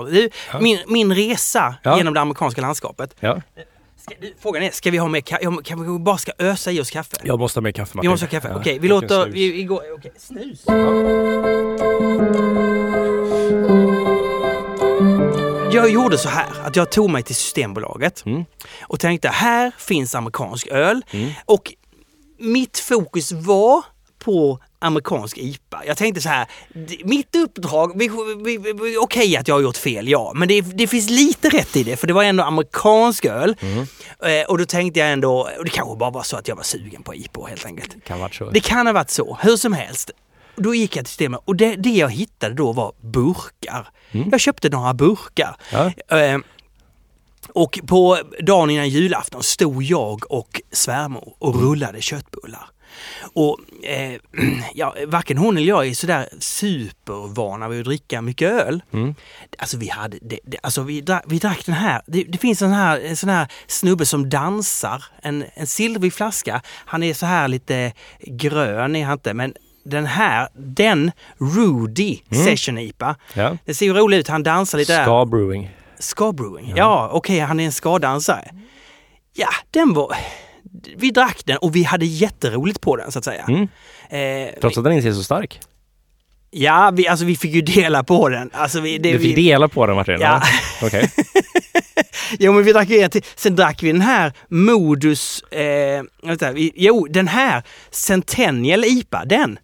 Ja. 0.51 0.59
min, 0.61 0.79
min 0.87 1.15
resa 1.15 1.75
Ja. 1.83 1.97
genom 1.97 2.13
det 2.13 2.21
amerikanska 2.21 2.61
landskapet. 2.61 3.15
Ja. 3.19 3.41
Ska, 4.03 4.15
frågan 4.39 4.63
är, 4.63 4.71
ska 4.71 4.91
vi 4.91 4.97
ha 4.97 5.07
med 5.07 5.23
ka- 5.23 5.37
ja, 5.41 5.61
Kan 5.63 5.93
vi 5.93 5.99
bara 5.99 6.17
ska 6.17 6.31
ösa 6.39 6.71
i 6.71 6.81
oss 6.81 6.89
kaffe? 6.91 7.15
Jag 7.23 7.39
måste 7.39 7.57
ha 7.59 7.61
med 7.61 7.75
kaffe 7.75 7.99
vi 8.01 8.07
måste 8.09 8.25
ha 8.25 8.29
kaffe. 8.31 8.47
Ja, 8.47 8.59
Okej, 8.59 8.79
vi 8.79 8.87
låter... 8.87 9.23
snus. 9.23 9.35
Vi, 9.35 9.51
vi 9.51 9.63
går, 9.63 9.81
okej, 9.97 10.11
snus. 10.17 10.63
Jag 15.71 15.89
gjorde 15.91 16.17
så 16.17 16.29
här 16.29 16.47
att 16.65 16.75
jag 16.75 16.89
tog 16.91 17.09
mig 17.09 17.23
till 17.23 17.35
Systembolaget 17.35 18.25
Mm. 18.25 18.45
och 18.81 18.99
tänkte 18.99 19.27
här 19.29 19.71
finns 19.77 20.15
amerikansk 20.15 20.67
öl 20.67 21.01
Mm. 21.11 21.29
och 21.45 21.73
mitt 22.39 22.79
fokus 22.79 23.31
var 23.31 23.83
på 24.23 24.59
amerikansk 24.79 25.37
IPA. 25.37 25.83
Jag 25.85 25.97
tänkte 25.97 26.21
så 26.21 26.29
här, 26.29 26.47
mitt 27.03 27.35
uppdrag, 27.35 28.01
okej 28.99 29.37
att 29.37 29.47
jag 29.47 29.55
har 29.55 29.61
gjort 29.61 29.77
fel, 29.77 30.07
ja, 30.07 30.31
men 30.35 30.47
det, 30.47 30.61
det 30.61 30.87
finns 30.87 31.09
lite 31.09 31.49
rätt 31.49 31.75
i 31.75 31.83
det 31.83 31.97
för 31.97 32.07
det 32.07 32.13
var 32.13 32.23
ändå 32.23 32.43
amerikansk 32.43 33.25
öl. 33.25 33.55
Eh, 34.23 34.49
och 34.49 34.57
då 34.57 34.65
tänkte 34.65 34.99
jag 34.99 35.11
ändå, 35.11 35.49
och 35.57 35.65
det 35.65 35.71
kanske 35.71 35.95
bara 35.95 36.09
var 36.09 36.23
så 36.23 36.37
att 36.37 36.47
jag 36.47 36.55
var 36.55 36.63
sugen 36.63 37.03
på 37.03 37.15
IPA 37.15 37.45
helt 37.45 37.65
enkelt. 37.65 38.05
Kan 38.05 38.19
vara 38.19 38.31
så. 38.31 38.49
Det 38.49 38.59
kan 38.59 38.85
ha 38.87 38.93
varit 38.93 39.09
så, 39.09 39.37
hur 39.41 39.57
som 39.57 39.73
helst. 39.73 40.11
Då 40.55 40.75
gick 40.75 40.95
jag 40.95 41.05
till 41.05 41.09
systemet 41.09 41.41
och 41.45 41.55
det, 41.55 41.75
det 41.75 41.89
jag 41.89 42.09
hittade 42.09 42.55
då 42.55 42.71
var 42.71 42.93
burkar. 43.01 43.89
Jag 44.31 44.39
köpte 44.39 44.69
några 44.69 44.93
burkar. 44.93 45.55
Ja. 45.71 46.17
Eh, 46.17 46.37
och 47.53 47.79
på 47.87 48.17
dagen 48.39 48.69
innan 48.69 48.89
julafton 48.89 49.43
stod 49.43 49.83
jag 49.83 50.31
och 50.31 50.61
svärmor 50.71 51.33
och 51.39 51.61
rullade 51.61 52.01
köttbullar. 52.01 52.69
Och 53.33 53.59
eh, 53.85 54.19
ja, 54.73 54.95
varken 55.07 55.37
hon 55.37 55.57
eller 55.57 55.67
jag 55.67 55.87
är 55.87 55.93
sådär 55.93 56.29
supervana 56.39 57.69
vid 57.69 57.79
att 57.79 57.85
dricka 57.85 58.21
mycket 58.21 58.51
öl. 58.51 58.83
Mm. 58.93 59.15
Alltså 59.57 59.77
vi 59.77 59.89
hade, 59.89 60.17
det, 60.21 60.39
det, 60.43 60.57
alltså 60.63 60.81
vi, 60.81 61.01
drack, 61.01 61.23
vi 61.27 61.39
drack 61.39 61.65
den 61.65 61.75
här, 61.75 62.01
det, 62.07 62.23
det 62.23 62.37
finns 62.37 62.61
en, 62.61 62.71
här, 62.71 62.99
en 62.99 63.15
sån 63.15 63.29
här 63.29 63.47
snubbe 63.67 64.05
som 64.05 64.29
dansar, 64.29 65.03
en, 65.21 65.45
en 65.53 65.67
silvrig 65.67 66.13
flaska. 66.13 66.61
Han 66.65 67.03
är 67.03 67.13
så 67.13 67.25
här 67.25 67.47
lite 67.47 67.93
grön 68.19 68.95
är 68.95 69.05
han 69.05 69.13
inte, 69.13 69.33
men 69.33 69.53
den 69.83 70.05
här, 70.05 70.49
den 70.53 71.11
Rudy 71.37 72.19
Session 72.45 72.77
IPA. 72.77 73.15
Ja. 73.33 73.57
Det 73.65 73.73
ser 73.73 73.85
ju 73.85 73.93
roligt 73.93 74.19
ut, 74.19 74.27
han 74.27 74.43
dansar 74.43 74.77
lite 74.77 74.97
där. 74.97 75.03
Ska 75.03 75.25
Brewing. 75.25 75.69
Ska 75.99 76.31
Brewing. 76.31 76.73
Ja, 76.75 77.09
okej, 77.13 77.39
han 77.39 77.59
är 77.59 77.65
en 77.65 77.71
skadansare. 77.71 78.51
Ja, 79.33 79.49
den 79.71 79.93
var... 79.93 80.15
Vi 80.97 81.11
drack 81.11 81.41
den 81.45 81.57
och 81.57 81.75
vi 81.75 81.83
hade 81.83 82.05
jätteroligt 82.05 82.81
på 82.81 82.95
den 82.95 83.11
så 83.11 83.19
att 83.19 83.25
säga. 83.25 83.45
Mm. 83.47 83.67
Eh, 84.09 84.53
Trots 84.61 84.77
att 84.77 84.83
den 84.83 84.93
inte 84.93 85.07
är 85.09 85.13
så 85.13 85.23
stark. 85.23 85.59
ja, 86.51 86.91
vi, 86.93 87.07
alltså 87.07 87.25
vi 87.25 87.35
fick 87.35 87.53
ju 87.53 87.61
dela 87.61 88.03
på 88.03 88.29
den. 88.29 88.49
Alltså, 88.53 88.79
vi, 88.79 88.97
det, 88.97 89.11
Du 89.11 89.19
fick 89.19 89.37
vi, 89.37 89.43
dela 89.49 89.67
på 89.67 89.85
den 89.87 89.95
Martin? 89.95 90.17
Ja. 90.21 90.41
Okej. 90.83 91.11
Jo, 92.39 92.53
men 92.53 92.63
vi 92.63 92.73
drack 92.73 92.89
ju 92.89 92.99
en 92.99 93.09
till. 93.09 93.23
Sen 93.35 93.55
drack 93.55 93.83
vi 93.83 93.91
den 93.91 94.01
här 94.01 94.33
Modus... 94.47 95.41
Eh, 95.41 96.03
vänta, 96.23 96.51
vi, 96.51 96.71
jo, 96.75 97.07
den 97.09 97.27
här 97.27 97.63
Centennial 97.91 98.85
IPA, 98.85 99.25
den. 99.25 99.59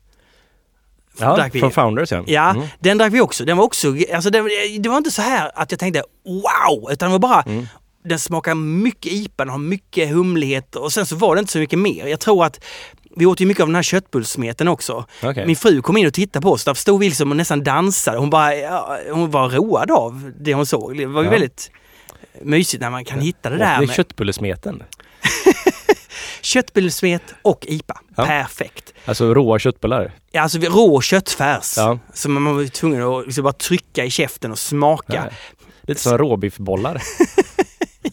Ja, 1.19 1.49
från 1.53 1.71
Founders 1.71 2.11
ja. 2.11 2.23
Ja, 2.27 2.49
Mm. 2.49 2.67
den 2.79 2.97
drack 2.97 3.13
vi 3.13 3.21
också. 3.21 3.45
Den 3.45 3.57
var 3.57 3.63
också, 3.63 3.95
alltså 4.13 4.29
det, 4.29 4.41
det 4.79 4.89
var 4.89 4.97
inte 4.97 5.11
så 5.11 5.21
här 5.21 5.51
att 5.55 5.71
jag 5.71 5.79
tänkte 5.79 6.03
wow, 6.25 6.91
utan 6.91 7.09
det 7.09 7.11
var 7.11 7.19
bara 7.19 7.41
Mm. 7.41 7.67
Den 8.05 8.19
smakar 8.19 8.55
mycket 8.55 9.11
IPA, 9.11 9.43
den 9.45 9.49
har 9.51 9.57
mycket 9.57 10.09
humlighet 10.09 10.75
och 10.75 10.93
sen 10.93 11.05
så 11.05 11.15
var 11.15 11.35
det 11.35 11.39
inte 11.39 11.51
så 11.51 11.59
mycket 11.59 11.79
mer. 11.79 12.07
Jag 12.07 12.19
tror 12.19 12.45
att 12.45 12.59
vi 13.15 13.25
åt 13.25 13.41
ju 13.41 13.45
mycket 13.45 13.61
av 13.61 13.67
den 13.67 13.75
här 13.75 13.83
köttbullsmeten 13.83 14.67
också. 14.67 15.05
Okej. 15.23 15.45
Min 15.45 15.55
fru 15.55 15.81
kom 15.81 15.97
in 15.97 16.07
och 16.07 16.13
tittade 16.13 16.43
på 16.43 16.51
oss, 16.51 16.63
där 16.65 16.73
stod 16.73 16.99
vi 16.99 17.05
liksom 17.09 17.31
och 17.31 17.37
nästan 17.37 17.63
dansade. 17.63 18.17
Hon, 18.17 18.29
bara, 18.29 18.55
ja, 18.55 18.97
hon 19.11 19.31
var 19.31 19.49
road 19.49 19.91
av 19.91 20.31
det 20.39 20.53
hon 20.53 20.65
såg. 20.65 20.97
Det 20.97 21.05
var 21.05 21.21
ju 21.21 21.25
Ja. 21.27 21.31
väldigt 21.31 21.71
mysigt 22.41 22.81
när 22.81 22.89
man 22.89 23.05
kan 23.05 23.19
hitta 23.19 23.49
det 23.49 23.57
där 23.57 23.65
Det 23.77 23.83
är 23.83 23.87
med 23.87 23.95
köttbullesmeten. 23.95 24.83
köttbullsmet 26.41 27.21
och 27.41 27.65
IPA. 27.67 27.99
Ja. 28.15 28.25
Perfekt. 28.25 28.93
Alltså 29.05 29.33
råa 29.33 29.59
köttbullar. 29.59 30.11
Ja, 30.31 30.41
Alltså 30.41 30.59
rå 30.59 31.01
köttfärs. 31.01 31.73
Ja. 31.77 31.99
Så 32.13 32.29
man 32.29 32.55
var 32.55 32.65
tvungen 32.65 33.03
att 33.03 33.25
liksom 33.25 33.43
bara 33.43 33.53
trycka 33.53 34.05
i 34.05 34.09
käften 34.11 34.51
och 34.51 34.59
smaka. 34.59 35.13
Ja. 35.29 35.35
Lite 35.81 36.01
som 36.01 36.17
råbiffbollar. 36.17 37.01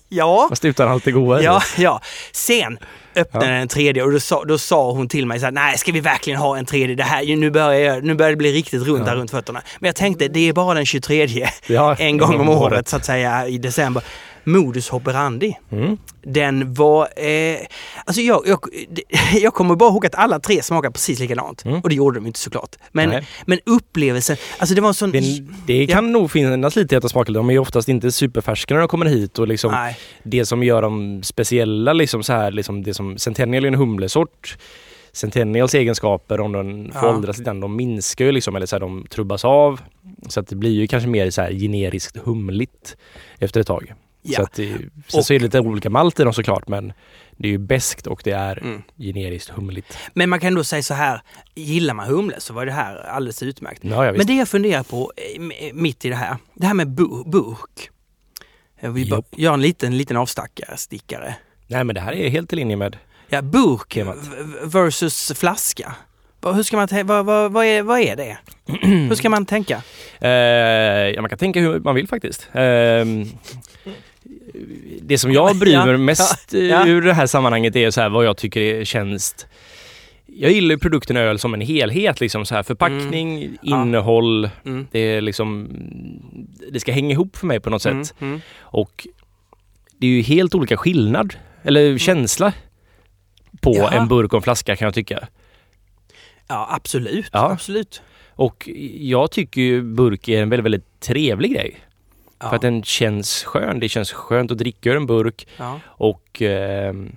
Ja, 0.09 0.47
Fast 0.49 0.65
utan 0.65 0.89
allt 0.89 1.05
det 1.05 1.13
goda. 1.13 1.43
ja, 1.43 1.63
ja. 1.79 2.01
Sen 2.33 2.79
öppnade 3.17 3.47
Ja. 3.47 3.53
den 3.53 3.69
tredje 3.69 4.03
och 4.03 4.13
då 4.13 4.21
sa, 4.21 4.45
då 4.45 4.59
sa 4.59 4.91
hon 4.93 5.09
till 5.09 5.27
mig 5.27 5.39
så 5.39 5.45
här, 5.45 5.53
nej 5.53 5.79
ska 5.79 5.93
vi 5.93 6.01
verkligen 6.01 6.39
ha 6.41 6.57
en 6.59 6.67
tredje? 6.67 6.97
Det 6.97 7.03
här, 7.03 7.37
nu, 7.37 7.51
börjar 7.51 7.73
jag, 7.95 8.05
nu 8.05 8.15
börjar 8.15 8.31
det 8.31 8.37
bli 8.37 8.53
riktigt 8.53 8.83
runt 8.83 9.09
här 9.09 9.17
runt 9.17 9.31
fötterna. 9.31 9.63
Men 9.81 9.89
jag 9.89 9.97
tänkte, 9.97 10.29
det 10.29 10.49
är 10.49 10.53
bara 10.53 10.75
den 10.75 10.87
23 10.87 11.49
Ja, 11.67 11.95
en 11.95 12.19
gång 12.19 12.41
om 12.41 12.49
året 12.49 12.89
så 12.89 12.97
att 12.97 13.05
säga 13.05 13.47
i 13.47 13.59
december. 13.59 14.03
Modus 14.47 14.93
operandi. 14.93 15.57
Mm. 15.71 15.97
Den 16.23 16.75
var... 16.75 17.09
Eh, 17.27 17.59
alltså 18.05 18.23
jag, 18.23 18.43
jag, 18.47 18.59
jag 19.41 19.55
kommer 19.55 19.77
bara 19.77 19.91
ihåg 19.91 20.07
att 20.07 20.15
alla 20.15 20.41
tre 20.41 20.63
smakade 20.63 20.93
precis 20.93 21.19
likadant. 21.19 21.65
Mm. 21.65 21.81
Och 21.81 21.89
det 21.89 21.95
gjorde 21.95 22.19
de 22.21 22.27
inte 22.27 22.39
såklart. 22.39 22.77
Men, 22.93 23.09
Nej. 23.09 23.27
men 23.47 23.59
upplevelsen, 23.67 24.37
alltså 24.59 24.75
det 24.75 24.81
var 24.81 24.89
en 24.89 24.95
sån... 24.95 25.11
Det, 25.11 25.43
det 25.67 25.87
kan 25.87 26.13
nog 26.13 26.31
finnas 26.31 26.77
lite 26.77 26.95
i 26.95 26.97
att 26.97 27.03
de 27.03 27.09
smakar. 27.09 27.33
De 27.33 27.49
är 27.49 27.53
ju 27.53 27.59
oftast 27.59 27.89
inte 27.89 28.13
superfärska 28.13 28.75
när 28.75 28.81
de 28.81 28.89
kommer 28.89 29.07
hit 29.07 29.39
och 29.39 29.49
liksom 29.49 29.73
Nej. 29.73 29.99
det 30.23 30.47
som 30.47 30.63
gör 30.63 30.83
dem 30.83 31.23
speciella, 31.23 31.93
liksom 31.93 32.23
så 32.23 32.33
här, 32.33 32.51
liksom 32.51 32.83
det 32.83 32.95
som 32.95 33.19
Centennial 33.19 33.65
är 33.65 33.69
en 33.69 33.75
humlesort. 33.75 34.57
Centennials 35.13 35.75
egenskaper 35.75 36.41
om 36.41 36.53
den 36.53 36.91
Ja. 36.95 37.01
får 37.01 37.09
åldras 37.09 37.39
lite, 37.39 37.53
de 37.53 37.77
minskar 37.77 38.25
ju 38.25 38.33
liksom, 38.33 38.57
eller 38.57 38.67
så 38.67 38.77
här, 38.77 38.81
de 38.81 39.07
trubbas 39.11 39.45
av. 39.45 39.81
Så 40.29 40.41
att 40.41 40.49
det 40.49 40.57
blir 40.57 40.71
ju 40.71 40.87
kanske 40.87 41.09
mer 41.09 41.31
så 41.31 41.43
här 41.43 41.53
generiskt 41.53 42.17
humligt 42.17 42.97
efter 43.39 43.61
ett 43.61 43.67
tag. 43.67 43.95
Ja. 44.29 44.37
Så 44.37 44.43
att 44.43 44.53
det, 44.53 44.69
sen 45.09 45.19
Och- 45.19 45.25
så 45.27 45.35
är 45.35 45.39
det 45.39 45.45
lite 45.45 45.61
olika 45.61 45.91
malt 45.91 46.21
i 46.21 46.25
dem 46.25 46.33
såklart 46.35 46.69
men 46.69 46.93
det 47.37 47.49
är 47.49 47.53
ju 47.53 47.59
beskt 47.59 48.07
och 48.07 48.21
det 48.25 48.31
är 48.31 48.59
Mm. 48.59 48.83
generiskt 48.99 49.51
humligt. 49.51 49.99
Men 50.15 50.31
man 50.31 50.41
kan 50.41 50.55
då 50.55 50.65
säga 50.65 50.83
så 50.83 50.95
här, 50.95 51.21
gillar 51.55 51.95
man 51.95 52.07
humle 52.09 52.41
så 52.41 52.53
var 52.55 52.67
det 52.67 52.73
här 52.73 52.97
alldeles 52.97 53.43
utmärkt. 53.43 53.81
Ja, 53.85 54.07
ja. 54.07 54.13
Men 54.13 54.27
det 54.27 54.35
jag 54.35 54.49
funderar 54.49 54.83
på 54.83 55.13
eh, 55.17 55.37
m- 55.43 55.53
mitt 55.83 56.05
i 56.05 56.09
det 56.09 56.17
här, 56.17 56.37
det 56.55 56.67
här 56.67 56.75
med 56.75 56.87
bu- 56.89 57.31
burk. 57.31 57.91
Bara 58.81 58.99
Japp. 58.99 59.27
göra 59.37 59.55
en 59.55 59.61
liten, 59.63 59.99
liten 59.99 60.17
avstackare, 60.17 60.77
stickare. 60.77 61.35
Nej 61.67 61.85
men 61.85 61.95
det 61.95 62.01
här 62.01 62.13
är 62.13 62.29
helt 62.29 62.53
i 62.53 62.57
linje 62.57 62.77
med 62.77 62.97
Ja, 63.29 63.43
burk 63.43 63.99
versus 64.65 65.33
flaska. 65.35 65.95
Hur 66.55 66.63
ska 66.63 66.77
man 66.77 66.89
vad, 67.05 67.25
vad, 67.27 67.53
vad, 67.53 67.65
är, 67.65 67.83
vad 67.83 68.01
är 68.01 68.17
det? 68.17 68.39
Hur 68.83 69.15
ska 69.15 69.29
man 69.31 69.47
tänka? 69.47 69.83
Eh, 70.21 70.31
ja, 71.15 71.21
man 71.21 71.29
kan 71.29 71.39
tänka 71.39 71.61
hur 71.61 71.81
man 71.81 71.95
vill 71.95 72.09
faktiskt. 72.09 72.49
Ehm, 72.53 73.25
det 75.03 75.19
som 75.19 75.33
jag 75.33 75.57
bryr 75.59 75.77
mig 75.79 75.91
Ja, 75.93 75.99
mest 75.99 76.53
ja, 76.53 76.59
ja. 76.61 76.87
ur 76.87 77.03
det 77.03 77.13
här 77.15 77.27
sammanhanget 77.27 77.77
är 77.77 77.91
så 77.91 78.01
här 78.01 78.09
vad 78.09 78.25
jag 78.27 78.37
tycker 78.37 78.61
är 78.61 78.85
känns 78.85 79.47
jag 80.39 80.53
gillar 80.53 80.75
ju 80.75 80.79
produkten 80.79 81.17
öl 81.17 81.39
som 81.39 81.55
en 81.55 81.61
helhet, 81.61 82.21
liksom 82.21 82.47
så 82.47 82.55
här 82.55 82.63
förpackning, 82.63 83.57
Ja. 83.63 83.83
innehåll, 83.83 84.51
Mm. 84.65 84.87
det 84.93 84.99
är 84.99 85.21
liksom 85.21 85.69
det 86.73 86.81
ska 86.81 86.93
hänga 86.93 87.11
ihop 87.11 87.37
för 87.37 87.47
mig 87.47 87.61
på 87.61 87.71
något 87.71 87.83
sätt. 87.83 87.93
Mm, 87.93 88.13
mm. 88.21 88.41
Och 88.61 89.07
det 89.99 90.07
är 90.07 90.11
ju 90.11 90.23
helt 90.23 90.55
olika 90.55 90.77
skillnad, 90.77 91.35
eller 91.63 91.99
känsla 91.99 92.53
på 93.61 93.75
Jaha. 93.77 93.91
en 93.93 94.09
burk 94.09 94.33
och 94.33 94.37
en 94.37 94.43
flaska 94.43 94.77
kan 94.77 94.87
jag 94.87 94.95
tycka. 94.95 95.29
Ja, 96.49 96.69
absolut. 96.71 97.29
Absolut. 97.33 98.03
Och 98.31 98.69
jag 98.99 99.31
tycker 99.31 99.61
ju 99.61 99.83
burk 99.83 100.29
är 100.29 100.43
en 100.43 100.49
väldigt, 100.49 100.65
väldigt 100.65 101.01
trevlig 101.01 101.53
grej. 101.55 101.77
Ja. 102.39 102.49
För 102.49 102.57
att 102.57 102.63
den 102.63 102.83
känns 102.83 103.45
skön. 103.45 103.81
Det 103.81 103.89
känns 103.89 104.13
skönt 104.13 104.51
att 104.51 104.59
dricka 104.59 104.91
ur 104.91 104.97
en 104.97 105.07
burk 105.07 105.49
ja. 105.57 105.81
och 105.87 106.43
ehm, 106.43 107.13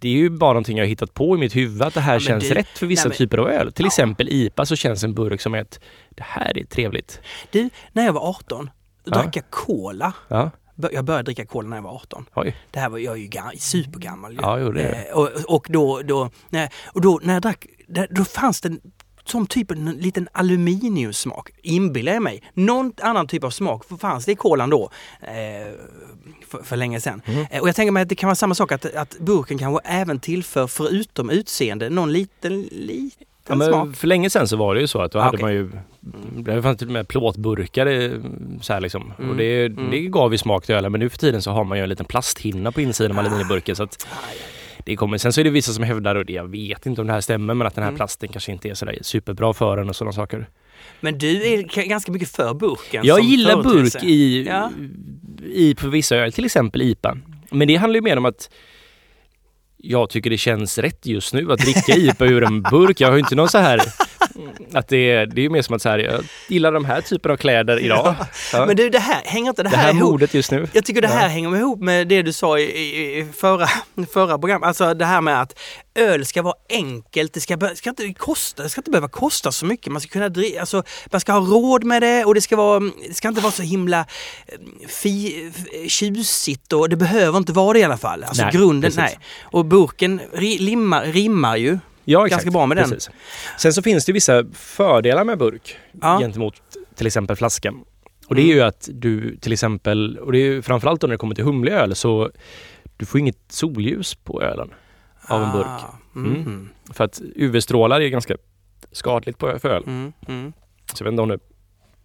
det 0.00 0.08
är 0.08 0.12
ju 0.12 0.30
bara 0.30 0.52
någonting 0.52 0.76
jag 0.78 0.84
har 0.84 0.88
hittat 0.88 1.14
på 1.14 1.36
i 1.36 1.38
mitt 1.38 1.56
huvud 1.56 1.82
att 1.82 1.94
det 1.94 2.00
här 2.00 2.12
Ja, 2.14 2.20
känns 2.20 2.48
du- 2.48 2.54
rätt 2.54 2.68
för 2.78 2.86
vissa 2.86 3.02
nej, 3.02 3.08
men- 3.08 3.16
typer 3.18 3.38
av 3.38 3.48
öl. 3.48 3.72
Till 3.72 3.86
exempel 3.86 4.28
IPA 4.28 4.66
så 4.66 4.76
känns 4.76 5.04
en 5.04 5.14
burk 5.14 5.40
som 5.40 5.54
ett 5.54 5.80
det 6.10 6.22
här 6.22 6.58
är 6.58 6.64
trevligt. 6.64 7.20
Du, 7.50 7.70
när 7.92 8.04
jag 8.04 8.12
var 8.12 8.28
18, 8.28 8.70
då 9.04 9.10
drack 9.10 9.36
jag 9.36 9.50
cola. 9.50 10.12
Jag 10.92 11.04
började 11.04 11.22
dricka 11.24 11.46
cola 11.46 11.68
när 11.68 11.76
jag 11.76 11.82
var 11.82 11.90
18. 11.94 12.26
oj. 12.34 12.56
Det 12.70 12.78
här 12.80 12.88
var 12.88 12.98
jag 12.98 13.12
är 13.14 13.18
ju 13.20 13.26
gam- 13.28 13.56
supergammal. 13.58 14.32
ju. 14.32 14.38
Ja, 14.42 14.58
jo, 14.58 14.72
det. 14.72 14.88
Eh, 15.08 15.16
och, 15.18 15.28
och 15.48 15.66
då, 15.70 16.02
då, 16.04 16.30
nej, 16.48 16.70
och 16.92 17.00
då 17.00 17.20
när 17.22 17.32
jag 17.32 17.42
drack, 17.42 17.66
då 18.10 18.24
fanns 18.24 18.60
det 18.60 18.76
som 19.30 19.46
typ 19.46 19.70
en 19.70 19.90
liten 19.90 20.28
aluminiumsmak, 20.32 21.50
inbillar 21.62 22.12
jag 22.12 22.22
mig. 22.22 22.42
Någon 22.54 22.92
annan 23.02 23.26
typ 23.26 23.44
av 23.44 23.50
smak 23.50 23.84
fanns 24.00 24.24
det 24.24 24.32
i 24.32 24.36
kolan 24.36 24.70
då, 24.70 24.90
eh, 25.20 25.72
för, 26.48 26.62
för 26.62 26.76
länge 26.76 27.00
sedan. 27.00 27.22
Mm. 27.24 27.46
Eh, 27.50 27.60
och 27.60 27.68
jag 27.68 27.76
tänker 27.76 27.92
mig 27.92 28.02
att 28.02 28.08
det 28.08 28.14
kan 28.14 28.26
vara 28.28 28.34
samma 28.34 28.54
sak, 28.54 28.72
att, 28.72 28.94
att 28.94 29.18
burken 29.18 29.58
kanske 29.58 29.88
även 29.88 30.20
tillför, 30.20 30.66
förutom 30.66 31.30
utseende, 31.30 31.90
någon 31.90 32.12
liten, 32.12 32.62
liten 32.62 33.26
Ja, 33.48 33.54
men 33.54 33.94
för 33.94 34.06
länge 34.06 34.30
sedan 34.30 34.48
så 34.48 34.56
var 34.56 34.74
det 34.74 34.80
ju 34.80 34.86
så 34.86 35.00
att 35.02 35.12
då 35.12 35.18
hade 35.18 35.36
Okej. 35.36 35.42
man 35.42 35.52
ju 35.52 35.70
Det 36.42 36.62
fanns 36.62 36.78
till 36.78 36.86
och 36.86 36.92
med 36.92 37.08
plåtburkar 37.08 37.86
eh, 37.86 38.10
så 38.60 38.72
här 38.72 38.80
liksom. 38.80 39.12
Mm, 39.18 39.30
Och 39.30 39.36
det, 39.36 39.64
mm. 39.66 39.90
det 39.90 40.00
gav 40.00 40.32
ju 40.32 40.38
smak 40.38 40.66
till 40.66 40.74
ölen 40.74 40.92
men 40.92 41.00
nu 41.00 41.08
för 41.10 41.18
tiden 41.18 41.42
så 41.42 41.50
har 41.50 41.64
man 41.64 41.78
ju 41.78 41.82
en 41.82 41.88
liten 41.88 42.06
plasthinna 42.06 42.72
på 42.72 42.80
insidan 42.80 43.12
av 43.12 43.18
Ah. 43.18 43.20
aluminiumburken 43.20 43.76
så 43.76 43.82
att 43.82 44.06
det 44.86 44.96
kommer. 44.96 45.18
Sen 45.18 45.32
så 45.32 45.40
är 45.40 45.44
det 45.44 45.50
vissa 45.50 45.72
som 45.72 45.84
hävdar, 45.84 46.14
och 46.14 46.24
det, 46.26 46.32
jag 46.32 46.48
vet 46.50 46.86
inte 46.86 47.00
om 47.00 47.06
det 47.06 47.12
här 47.12 47.20
stämmer, 47.20 47.54
men 47.54 47.66
att 47.66 47.74
den 47.74 47.82
här 47.84 47.88
Mm. 47.90 47.96
plasten 47.96 48.28
kanske 48.28 48.52
inte 48.52 48.68
är 48.68 48.74
sådär 48.74 48.98
superbra 49.02 49.52
för 49.54 49.78
en 49.78 49.88
och 49.88 49.96
sådana 49.96 50.12
saker. 50.12 50.48
Men 51.00 51.18
du 51.18 51.42
är 51.46 51.62
ganska 51.88 52.12
mycket 52.12 52.28
för 52.36 52.54
burken 52.54 53.06
Jag 53.06 53.20
gillar 53.20 53.62
burk 53.62 54.04
i, 54.04 54.44
Ja. 54.44 54.70
i 55.52 55.74
på 55.74 55.88
vissa 55.88 56.16
öl, 56.16 56.32
till 56.32 56.44
exempel 56.44 56.82
IPA. 56.82 57.18
Men 57.50 57.68
det 57.68 57.76
handlar 57.76 57.94
ju 57.96 58.02
mer 58.02 58.16
om 58.16 58.24
att 58.24 58.50
jag 59.76 60.10
tycker 60.10 60.30
det 60.30 60.38
känns 60.38 60.78
rätt 60.78 61.06
just 61.06 61.34
nu 61.34 61.52
att 61.52 61.58
dricka 61.58 61.92
IPA 61.96 62.26
ur 62.26 62.44
en 62.44 62.62
burk. 62.62 63.00
Jag 63.00 63.08
har 63.08 63.14
ju 63.14 63.20
inte 63.20 63.34
någon 63.34 63.48
så 63.48 63.58
här 63.58 63.80
att 64.72 64.88
det 64.88 65.10
är, 65.10 65.26
det 65.26 65.40
är 65.40 65.42
ju 65.42 65.50
mer 65.50 65.62
som 65.62 65.76
att 65.76 65.82
så 65.82 65.88
här, 65.88 65.98
jag 65.98 66.24
gillar 66.48 66.72
de 66.72 66.84
här 66.84 67.00
typerna 67.00 67.32
av 67.32 67.36
kläder 67.36 67.78
idag. 67.80 68.14
Ja. 68.52 68.66
Men 68.66 68.76
du, 68.76 68.90
det 68.90 68.98
här, 68.98 69.22
hänger 69.24 69.48
inte 69.48 69.62
det 69.62 69.68
det 69.70 69.76
här, 69.76 69.90
ihop? 69.94 70.10
modet 70.10 70.34
just 70.34 70.50
nu. 70.50 70.68
Jag 70.72 70.84
tycker 70.84 71.02
det 71.02 71.08
här 71.08 71.22
Ja. 71.22 71.28
hänger 71.28 71.56
ihop 71.56 71.80
med 71.80 72.08
det 72.08 72.22
du 72.22 72.32
sa 72.32 72.58
i, 72.58 72.62
i, 72.62 73.26
förra, 73.36 73.66
förra 74.12 74.38
programmet. 74.38 74.66
Alltså 74.66 74.94
det 74.94 75.04
här 75.04 75.20
med 75.20 75.40
att 75.42 75.58
öl 75.94 76.26
ska 76.26 76.42
vara 76.42 76.54
enkelt. 76.68 77.32
Det 77.34 77.40
ska, 77.40 77.58
ska 77.74 77.90
inte 77.90 78.12
kosta, 78.12 78.62
det 78.62 78.68
ska 78.68 78.80
inte 78.80 78.90
behöva 78.90 79.08
kosta 79.08 79.52
så 79.52 79.66
mycket. 79.66 79.92
Man 79.92 80.00
ska 80.00 80.08
kunna 80.10 80.28
dri- 80.28 80.60
alltså, 80.60 80.82
man 81.12 81.20
ska 81.20 81.32
ha 81.32 81.40
råd 81.40 81.84
med 81.84 82.02
det 82.02 82.24
och 82.24 82.34
det 82.34 82.40
ska, 82.40 82.56
vara, 82.56 82.80
det 83.08 83.14
ska 83.14 83.28
inte 83.28 83.40
vara 83.40 83.52
så 83.52 83.62
himla 83.62 84.00
eh, 84.00 84.54
fi, 84.88 85.50
tjusigt 85.88 86.72
och 86.72 86.88
det 86.88 86.96
behöver 86.96 87.38
inte 87.38 87.52
vara 87.52 87.72
det 87.72 87.78
i 87.78 87.84
alla 87.84 87.96
fall. 87.98 88.24
Alltså 88.24 88.42
Nej, 88.42 88.52
grunden, 88.52 88.82
precis. 88.82 88.96
nej. 88.98 89.18
Och 89.42 89.64
burken 89.64 90.20
ri, 90.32 90.58
limmar, 90.58 91.04
rimmar 91.04 91.56
ju. 91.56 91.78
Ja, 92.10 92.24
Ganska 92.26 92.50
bra 92.50 92.66
med 92.66 92.76
den. 92.76 92.90
Precis. 92.90 93.10
Sen 93.58 93.72
så 93.72 93.82
finns 93.82 94.04
det 94.04 94.12
vissa 94.12 94.44
fördelar 94.52 95.24
med 95.24 95.38
burk 95.38 95.76
Ja. 96.00 96.18
gentemot 96.18 96.54
till 96.94 97.06
exempel 97.06 97.36
flaska. 97.36 97.74
Och 98.26 98.34
det 98.34 98.42
är 98.42 98.46
ju 98.54 98.60
att 98.60 98.88
du 98.92 99.36
till 99.36 99.52
exempel, 99.52 100.18
och 100.18 100.32
det 100.32 100.38
är 100.38 100.44
ju 100.44 100.62
framförallt 100.62 101.02
när 101.02 101.08
det 101.08 101.16
kommer 101.16 101.34
till 101.34 101.44
humlig 101.44 101.72
öl, 101.72 101.94
så 101.94 102.30
du 102.96 103.06
får 103.06 103.20
inget 103.20 103.38
solljus 103.48 104.14
på 104.14 104.42
ölen 104.42 104.70
av 105.28 105.42
en 105.42 105.52
burk. 105.52 105.66
Ah, 105.66 105.96
Mm. 106.16 106.32
mhm. 106.32 106.68
För 106.92 107.04
att 107.04 107.20
UV-strålar 107.36 108.00
är 108.00 108.08
ganska 108.08 108.36
skadligt 108.92 109.38
på, 109.38 109.58
för 109.58 109.68
öl. 109.68 109.82
Mm, 109.86 110.12
mm. 110.28 110.52
Så 110.94 111.02
jag 111.02 111.04
vet 111.04 111.12
inte 111.12 111.22
om 111.22 111.28
du 111.28 111.38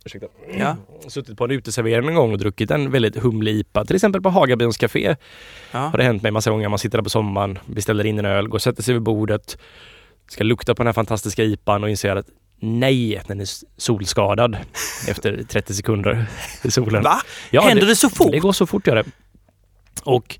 ursäkta, 0.05 0.27
Ja. 0.59 0.75
suttit 1.07 1.37
på 1.37 1.43
en 1.45 1.51
uteservering 1.51 2.07
en 2.09 2.15
gång 2.15 2.31
och 2.31 2.37
druckit 2.37 2.71
en 2.71 2.91
väldigt 2.91 3.17
humlig 3.17 3.51
IPA. 3.55 3.85
Till 3.85 3.95
exempel 3.95 4.21
på 4.21 4.29
Hagabyns 4.29 4.77
café. 4.77 5.15
Ja. 5.71 5.79
Har 5.79 5.97
det 5.97 6.03
hänt 6.03 6.23
mig 6.23 6.31
massa 6.31 6.49
gånger. 6.51 6.69
Man 6.69 6.79
sitter 6.79 6.97
där 6.97 7.03
på 7.03 7.09
sommaren, 7.09 7.59
beställer 7.65 8.05
in 8.05 8.19
en 8.19 8.25
öl, 8.25 8.47
går 8.47 8.57
och 8.57 8.61
sätter 8.61 8.83
sig 8.83 8.93
vid 8.93 9.03
bordet, 9.03 9.57
ska 10.27 10.43
lukta 10.43 10.75
på 10.75 10.83
den 10.83 10.87
här 10.87 10.93
fantastiska 10.93 11.43
IPAn 11.43 11.83
och 11.83 11.89
inser 11.89 12.15
att 12.15 12.25
nej, 12.59 13.21
den 13.27 13.41
är 13.41 13.47
solskadad 13.77 14.57
efter 15.07 15.43
30 15.43 15.73
sekunder 15.73 16.25
i 16.63 16.71
solen. 16.71 17.03
Va? 17.03 17.21
Ja, 17.49 17.61
Händer 17.61 17.85
det, 17.85 17.95
så 17.95 18.09
fort? 18.09 18.31
Det 18.31 18.39
går 18.39 18.51
så 18.51 18.65
fort 18.65 18.87
gör 18.87 18.95
det. 18.95 19.05
Och 20.03 20.39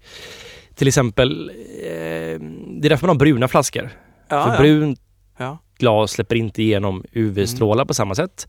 till 0.76 0.88
exempel, 0.88 1.50
eh, 1.84 1.86
det 1.86 2.88
är 2.88 2.90
därför 2.90 3.08
man 3.08 3.16
har 3.16 3.20
bruna 3.20 3.48
flaskor. 3.48 3.90
Ja, 4.28 4.44
För 4.46 4.52
ja. 4.52 4.58
brunt 4.60 5.00
Ja. 5.38 5.58
glas 5.78 6.12
släpper 6.12 6.36
inte 6.36 6.64
igenom 6.64 7.04
UV-strålar 7.14 7.86
på 7.86 7.94
samma 7.94 8.16
sätt. 8.16 8.48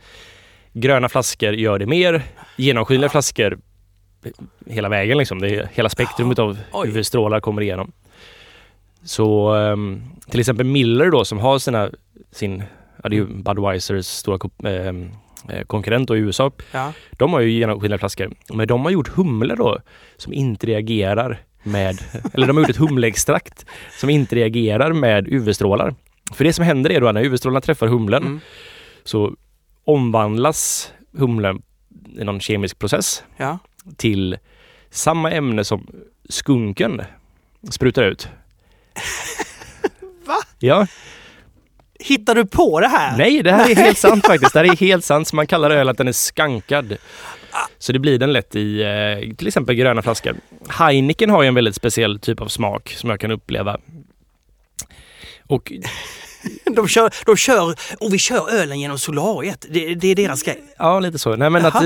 Gröna 0.72 1.08
flaskor 1.08 1.54
gör 1.54 1.78
det 1.78 1.86
mer. 1.86 2.22
Genomskinliga 2.56 3.10
flaskor 3.10 3.58
hela 4.66 4.88
vägen 4.88 5.18
liksom. 5.18 5.38
Det 5.38 5.48
är, 5.50 5.68
hela 5.72 5.88
spektrumet 5.88 6.38
av. 6.38 6.58
UV-strålar 6.86 7.40
kommer 7.40 7.62
igenom. 7.62 7.92
Så 9.06 9.54
ehm, 9.54 10.02
till 10.30 10.40
exempel 10.40 10.66
Miller 10.66 11.10
då 11.10 11.24
som 11.24 11.38
har 11.38 11.58
sina, 11.58 11.90
sin, 12.32 12.62
ja, 13.02 13.08
det 13.08 13.16
är 13.16 13.18
ju 13.18 13.26
Budweisers 13.26 14.06
stora 14.06 14.38
ehm, 14.70 15.10
eh, 15.48 15.62
konkurrent 15.64 16.08
då 16.08 16.16
i 16.16 16.20
USA. 16.20 16.50
Ja. 16.72 16.92
De 17.12 17.32
har 17.32 17.40
ju 17.40 17.50
genomskinliga 17.50 17.98
flaskor. 17.98 18.30
Men 18.54 18.66
de 18.68 18.84
har 18.84 18.90
gjort 18.90 19.08
humle 19.08 19.54
då 19.54 19.78
som 20.16 20.32
inte 20.32 20.66
reagerar 20.66 21.38
med, 21.62 21.98
eller 22.32 22.46
de 22.46 22.56
har 22.56 22.62
gjort 22.62 22.70
ett 22.70 22.76
humleextrakt 22.76 23.66
som 24.00 24.10
inte 24.10 24.36
reagerar 24.36 24.92
med 24.92 25.28
UV-strålar. 25.28 25.94
För 26.34 26.44
det 26.44 26.52
som 26.52 26.64
händer 26.64 26.90
är 26.92 27.00
då 27.00 27.12
när 27.12 27.24
UV-strålarna 27.24 27.60
träffar 27.60 27.86
humlen 27.86 28.22
Mm. 28.22 28.40
så 29.04 29.34
omvandlas 29.84 30.92
humlen 31.12 31.62
i 32.18 32.24
någon 32.24 32.40
kemisk 32.40 32.78
process 32.78 33.24
Ja. 33.36 33.58
till 33.96 34.36
samma 34.90 35.30
ämne 35.30 35.64
som 35.64 35.86
skunken 36.28 37.02
sprutar 37.70 38.02
ut. 38.02 38.28
Va? 40.26 40.36
Ja, 40.58 40.86
Hittar 41.98 42.34
du 42.34 42.46
på 42.46 42.80
det 42.80 42.88
här? 42.88 43.16
nej 43.16 43.42
det 43.42 43.52
här 43.52 43.70
är 43.70 43.74
helt 43.76 43.98
sant 43.98 44.26
faktiskt. 44.26 44.52
Det 44.52 44.58
här 44.58 44.66
är 44.72 44.76
helt 44.76 45.04
sant. 45.04 45.28
Så 45.28 45.36
man 45.36 45.46
kallar 45.46 45.70
öl 45.70 45.88
att 45.88 45.98
den 45.98 46.08
är 46.08 46.12
skankad. 46.12 46.96
Så 47.78 47.92
det 47.92 47.98
blir 47.98 48.18
den 48.18 48.32
lätt 48.32 48.56
i 48.56 48.82
eh, 48.82 49.34
till 49.36 49.46
exempel 49.46 49.74
gröna 49.74 50.02
flaskor. 50.02 50.36
Heineken 50.68 51.30
har 51.30 51.42
ju 51.42 51.48
en 51.48 51.54
väldigt 51.54 51.74
speciell 51.74 52.20
typ 52.20 52.40
av 52.40 52.48
smak 52.48 52.94
som 52.96 53.10
jag 53.10 53.20
kan 53.20 53.30
uppleva. 53.30 53.78
Och 55.46 55.72
De 56.76 56.88
kör, 56.88 57.10
de 57.26 57.36
kör, 57.36 57.74
och 58.00 58.14
vi 58.14 58.18
kör 58.18 58.50
ölen 58.54 58.80
genom 58.80 58.98
solariet. 58.98 59.66
Det, 59.70 59.94
det 59.94 60.08
är 60.08 60.14
deras 60.14 60.42
grej. 60.42 60.64
Ja, 60.78 61.00
lite 61.00 61.18
så. 61.18 61.36
Nej 61.36 61.50
men 61.50 61.62
Jaha. 61.62 61.68
att 61.78 61.82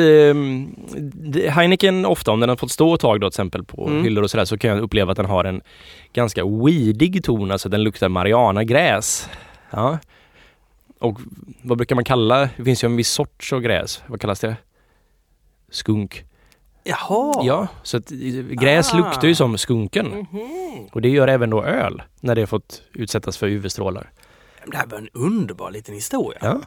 det- 1.33 1.51
Heineken 1.51 2.07
ofta, 2.07 2.31
om 2.31 2.41
den 2.41 2.49
har 2.49 2.57
fått 2.57 2.71
stå 2.71 2.95
ett 2.95 3.01
tag 3.01 3.21
då 3.21 3.31
till 3.31 3.35
exempel 3.35 3.65
på 3.65 3.87
Mm. 3.89 4.05
hyllor 4.05 4.23
och 4.25 4.31
sådär 4.31 4.45
så 4.45 4.59
kan 4.59 4.71
jag 4.71 4.81
uppleva 4.81 5.11
att 5.11 5.17
den 5.17 5.27
har 5.27 5.45
en 5.45 5.61
ganska 6.13 6.45
weedig 6.45 7.25
ton, 7.25 7.51
alltså 7.51 7.69
den 7.69 7.83
luktar 7.83 8.09
marijuana-gräs. 8.09 9.29
Ja. 9.71 9.99
Och 10.99 11.19
vad 11.63 11.79
brukar 11.79 11.95
man 11.95 12.05
kalla, 12.05 12.49
det 12.57 12.65
finns 12.65 12.85
ju 12.85 12.87
en 12.87 12.97
viss 12.97 13.11
sorts 13.11 13.53
av 13.53 13.61
gräs, 13.61 14.03
vad 14.07 14.21
kallas 14.21 14.41
det? 14.41 14.57
Skunk. 15.71 16.25
Jaha. 16.85 17.43
Ja, 17.45 17.69
så 17.83 17.97
att 17.97 18.13
eh, 18.13 18.17
gräs 18.51 18.95
Ah. 18.95 18.97
luktar 18.97 19.29
ju 19.29 19.35
som 19.35 19.59
skunken. 19.59 20.07
Mhm. 20.07 20.89
Och 20.93 21.01
det 21.03 21.09
gör 21.09 21.29
även 21.29 21.51
då 21.51 21.65
öl 21.65 22.03
när 22.21 22.35
det 22.35 22.41
har 22.41 22.47
fått 22.47 22.83
utsättas 22.95 23.37
för 23.37 23.47
UV-strålar. 23.49 24.11
Det 24.67 24.77
här 24.77 24.87
var 24.87 24.99
en 24.99 25.09
underbar 25.13 25.71
liten 25.71 25.95
historia. 25.95 26.39
Ja. 26.43 26.61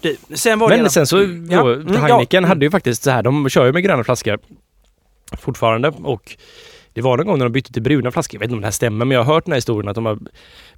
Du, 0.00 0.16
sen 0.36 0.58
var 0.58 0.70
det 0.70 0.76
Men 0.76 0.90
sen 0.90 1.06
så, 1.06 1.16
Ja. 1.18 1.22
Mm, 1.22 1.94
ja. 1.94 1.98
Heineken 2.00 2.38
Mm. 2.38 2.48
hade 2.48 2.64
ju 2.64 2.70
faktiskt 2.70 3.02
så 3.02 3.10
här, 3.10 3.22
de 3.22 3.48
kör 3.48 3.66
ju 3.66 3.72
med 3.72 3.82
gröna 3.82 4.04
flaskor 4.04 4.38
fortfarande 5.38 5.88
och 5.88 6.36
det 6.92 7.00
var 7.02 7.16
någon 7.16 7.26
gång 7.26 7.38
när 7.38 7.44
de 7.44 7.52
bytte 7.52 7.72
till 7.72 7.82
bruna 7.82 8.10
flaskor, 8.10 8.36
jag 8.36 8.40
vet 8.40 8.44
inte 8.46 8.54
om 8.54 8.60
det 8.60 8.66
här 8.66 8.72
stämmer 8.72 9.04
men 9.04 9.14
jag 9.14 9.24
har 9.24 9.34
hört 9.34 9.44
den 9.44 9.52
här 9.52 9.56
historien 9.56 9.88
att 9.88 9.94
de 9.94 10.06
har 10.06 10.18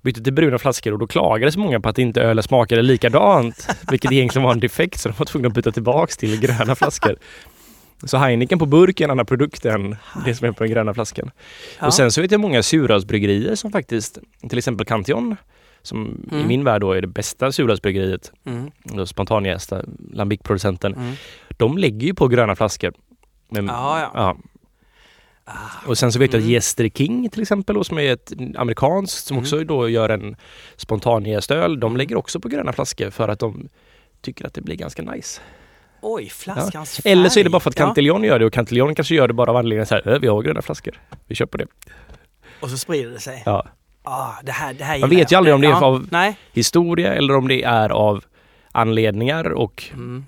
bytt 0.03 0.25
till 0.25 0.33
bruna 0.33 0.59
flaskor 0.59 0.93
och 0.93 0.99
då 0.99 1.07
klagade 1.07 1.53
så 1.53 1.59
många 1.59 1.81
på 1.81 1.89
att 1.89 1.99
inte 1.99 2.21
ölen 2.23 2.43
smakade 2.43 2.83
likadant. 2.83 3.69
vilket 3.91 4.13
egentligen 4.13 4.45
var 4.45 4.53
en 4.53 4.61
defekt 4.61 5.01
så 5.01 5.09
de 5.09 5.15
var 5.19 5.27
tvungna 5.27 5.49
att 5.49 5.55
byta 5.55 5.73
tillbaks 5.73 6.17
till 6.17 6.41
gröna 6.41 6.75
flaskor. 6.75 7.17
Så 8.05 8.17
Heineken 8.17 8.59
på 8.59 8.67
burk 8.67 9.01
är 9.01 9.05
en 9.05 9.11
annan 9.11 9.27
produkt 9.27 9.65
än 9.65 9.97
det 10.27 10.35
som 10.35 10.49
är 10.49 10.53
på 10.53 10.65
den 10.65 10.73
gröna 10.73 10.95
flaskan. 10.95 11.31
Ja. 11.81 11.87
Och 11.87 11.95
sen 11.95 12.13
så 12.13 12.21
vet 12.23 12.31
jag 12.31 12.41
många 12.41 12.63
surölsbryggerier 12.63 13.55
som 13.55 13.73
faktiskt, 13.73 14.19
till 14.49 14.59
exempel 14.59 14.87
Cantillon, 14.87 15.37
som 15.83 16.25
i 16.33 16.35
Mm. 16.35 16.49
min 16.49 16.65
värld 16.65 16.81
då 16.81 16.93
är 16.93 17.01
det 17.01 17.07
bästa 17.07 17.53
surölsbryggeriet, 17.53 18.33
Mm, 18.45 18.71
då 18.85 19.07
spontanjästa 19.07 19.83
Lambic-producenten, 20.13 20.95
mm. 20.95 21.15
de 21.57 21.79
lägger 21.79 22.07
ju 22.07 22.15
på 22.15 22.29
gröna 22.29 22.57
flaskor. 22.57 22.93
Men, 23.49 23.67
Ja, 23.67 24.01
ja. 24.01 24.11
ja. 24.15 24.37
Ah. 25.45 25.87
Och 25.89 25.99
sen 25.99 26.13
så 26.13 26.19
vet 26.19 26.33
jag 26.33 26.39
att 26.39 26.43
Mm. 26.45 26.53
Jester 26.55 26.89
King 26.89 27.31
till 27.31 27.43
exempel, 27.43 27.75
då, 27.77 27.85
som 27.85 27.99
är 27.99 28.13
ett 28.13 28.33
amerikanskt, 28.57 29.27
som 29.27 29.35
Mm. 29.37 29.43
också 29.43 29.65
då 29.65 29.89
gör 29.89 30.09
en 30.09 30.37
spontanjästöl, 30.77 31.81
de 31.81 31.97
lägger 31.97 32.17
också 32.17 32.41
på 32.41 32.49
gröna 32.49 32.73
flaskor 32.73 33.11
för 33.11 33.29
att 33.29 33.39
de 33.39 33.69
tycker 34.21 34.47
att 34.47 34.55
det 34.55 34.61
blir 34.61 34.77
ganska 34.77 35.03
nice. 35.03 35.41
Oj, 36.03 36.29
flaskans 36.29 36.97
färg. 37.01 37.13
Eller 37.13 37.29
så 37.29 37.41
är 37.41 37.45
det 37.45 37.51
bara 37.51 37.61
för 37.61 37.71
att 37.71 37.79
Ja. 37.79 37.85
Cantillon 37.87 38.25
gör 38.25 38.39
det 38.39 38.45
och 38.47 38.53
Cantillon 38.53 38.95
kanske 38.95 39.15
gör 39.15 39.29
det 39.29 39.35
bara 39.35 39.51
av 39.51 39.57
anledningen 39.57 39.87
så 39.87 39.95
här, 39.95 40.09
"Äh, 40.13 40.19
vi 40.19 40.27
har 40.27 40.43
gröna 40.43 40.63
flaskor, 40.63 40.95
vi 41.27 41.35
köper 41.35 41.59
det. 41.59 41.67
Och 42.61 42.71
så 42.71 42.79
sprider 42.79 43.11
det 43.11 43.21
sig. 43.21 43.43
Ja. 43.47 43.67
Ah, 44.03 44.33
det 44.43 44.53
här, 44.53 44.75
det 44.75 44.85
här 44.85 44.99
Man 44.99 45.11
vet 45.11 45.33
ju 45.33 45.37
aldrig 45.37 45.55
om 45.55 45.61
det 45.61 45.67
är 45.67 45.71
Ja. 45.71 45.85
av- 45.85 46.07
Nej. 46.11 46.37
Historia 46.53 47.15
eller 47.15 47.37
om 47.37 47.49
det 47.49 47.63
är 47.63 47.89
av 47.91 48.25
anledningar 48.73 49.51
och 49.53 49.85
Mm. 49.93 50.25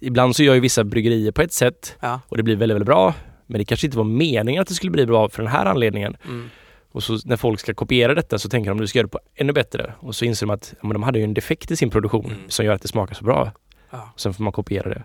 ibland 0.00 0.36
så 0.36 0.42
gör 0.42 0.54
ju 0.54 0.60
vissa 0.60 0.84
bryggerier 0.84 1.32
på 1.32 1.42
ett 1.42 1.52
sätt 1.52 1.96
Ja. 2.00 2.20
och 2.28 2.36
det 2.36 2.42
blir 2.42 2.56
väldigt, 2.56 2.74
väldigt 2.74 2.86
bra. 2.86 3.14
Men 3.46 3.58
det 3.58 3.64
kanske 3.64 3.86
inte 3.86 3.96
var 3.96 4.04
meningen 4.04 4.62
att 4.62 4.68
det 4.68 4.74
skulle 4.74 4.92
bli 4.92 5.06
bra 5.06 5.28
för 5.28 5.42
den 5.42 5.52
här 5.52 5.66
anledningen. 5.66 6.16
Mm. 6.24 6.50
Och 6.92 7.02
så 7.02 7.18
när 7.24 7.36
folk 7.36 7.60
ska 7.60 7.74
kopiera 7.74 8.14
detta 8.14 8.38
så 8.38 8.48
tänker 8.48 8.70
de 8.70 8.78
att 8.78 8.82
du 8.82 8.86
ska 8.86 8.98
göra 8.98 9.06
det 9.06 9.10
på 9.12 9.20
ännu 9.34 9.52
bättre. 9.52 9.94
Och 9.98 10.14
så 10.14 10.24
inser 10.24 10.46
de 10.46 10.52
att 10.52 10.72
ja, 10.80 10.86
men 10.86 10.92
de 10.92 11.02
hade 11.02 11.18
ju 11.18 11.24
en 11.24 11.34
defekt 11.34 11.70
i 11.70 11.76
sin 11.76 11.90
produktion 11.90 12.24
Mm. 12.24 12.36
som 12.48 12.66
gör 12.66 12.74
att 12.74 12.82
det 12.82 12.88
smakar 12.88 13.14
så 13.14 13.24
bra. 13.24 13.52
Ja. 13.90 14.12
Sen 14.16 14.34
får 14.34 14.42
man 14.44 14.52
kopiera 14.52 14.88
det. 14.88 15.02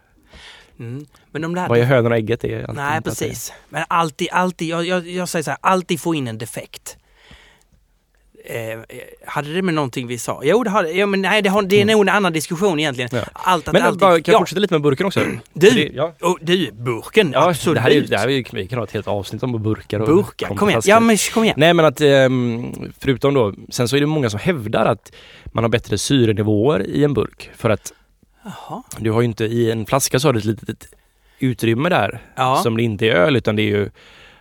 Mm. 0.80 1.06
Men 1.32 1.42
de 1.42 1.56
där... 1.56 1.70
Vad 1.70 1.78
är 1.80 1.84
hönan 1.84 2.12
och 2.12 2.18
ägget? 2.18 2.42
Det 2.42 2.54
är 2.54 2.68
Nej, 2.74 2.96
det- 3.04 3.10
precis. 3.10 3.54
Men 3.70 3.84
alltid, 3.88 4.28
alltid, 4.32 4.68
jag, 4.68 4.86
jag, 4.86 5.08
jag 5.08 5.30
säger 5.30 5.44
så 5.44 5.52
här, 5.52 5.58
alltid 5.62 6.00
få 6.02 6.16
in 6.16 6.28
en 6.28 6.38
defekt. 6.38 6.98
Eh, 8.48 8.80
hade 9.25 9.54
det 9.54 9.62
med 9.62 9.74
någonting 9.74 10.08
vi 10.08 10.18
sa? 10.18 10.42
Jo, 10.44 10.64
det 10.64 10.70
har 10.70 10.84
ja, 10.84 11.06
men 11.06 11.22
nej, 11.22 11.42
det, 11.42 11.50
har, 11.50 11.62
det 11.62 11.82
är 11.82 11.86
nog 11.86 12.02
en 12.02 12.10
annan 12.10 12.34
diskussion 12.34 12.80
egentligen. 12.80 13.10
Mm. 13.12 13.24
Ja. 13.34 13.42
Allt 13.44 13.68
att 13.68 13.74
Men 13.74 13.82
alltid, 13.82 14.00
bara, 14.00 14.22
kan 14.22 14.32
jag 14.32 14.34
ja, 14.34 14.39
fortsätta 14.39 14.60
lite 14.60 14.74
med 14.74 14.82
burken 14.82 15.06
också? 15.08 15.19
Du! 15.54 15.69
Det, 15.69 15.91
ja. 15.93 16.13
och 16.22 16.38
du, 16.41 16.72
burken, 16.72 17.32
Ja, 17.34 17.50
absolut. 17.50 17.76
det 17.76 17.82
här 17.82 17.89
är, 17.91 18.02
det 18.02 18.17
här 18.17 18.30
är, 18.30 18.56
vi 18.56 18.67
kan 18.67 18.78
ha 18.80 18.84
ett 18.86 18.91
helt 18.91 19.08
avsnitt 19.08 19.43
om 19.43 19.63
burkar 19.63 20.00
och 20.00 20.08
burkar, 20.08 20.56
kom 20.56 20.69
igen. 20.69 20.82
Ja, 20.86 21.00
men 21.00 21.17
kom 21.34 21.43
igen. 21.43 21.56
Nej 21.58 21.74
men 21.74 21.86
att 21.86 22.02
ehm, 22.02 22.74
förutom 23.00 23.34
då, 23.34 23.54
sen 23.69 23.88
så 23.88 23.96
är 23.96 24.00
det 24.00 24.06
många 24.08 24.30
som 24.30 24.39
hävdar 24.39 24.86
att 24.86 25.12
man 25.46 25.63
har 25.63 25.69
bättre 25.69 25.98
syrenivåer 25.98 26.86
i 26.88 27.04
en 27.04 27.13
burk. 27.13 27.50
För 27.56 27.69
att 27.69 27.93
Jaha. 28.43 28.84
du 28.98 29.12
har 29.12 29.22
ju 29.22 29.26
inte, 29.28 29.46
i 29.46 29.72
en 29.72 29.86
flaska 29.86 30.19
så 30.19 30.28
har 30.28 30.34
du 30.34 30.39
ett 30.39 30.46
litet 30.46 30.88
utrymme 31.39 31.89
där 31.89 32.22
Ja. 32.36 32.56
som 32.63 32.78
det 32.78 32.84
inte 32.84 33.06
är 33.06 33.12
öl 33.12 33.36
utan 33.36 33.56
det 33.56 33.62
är 33.62 33.78
ju 33.78 33.89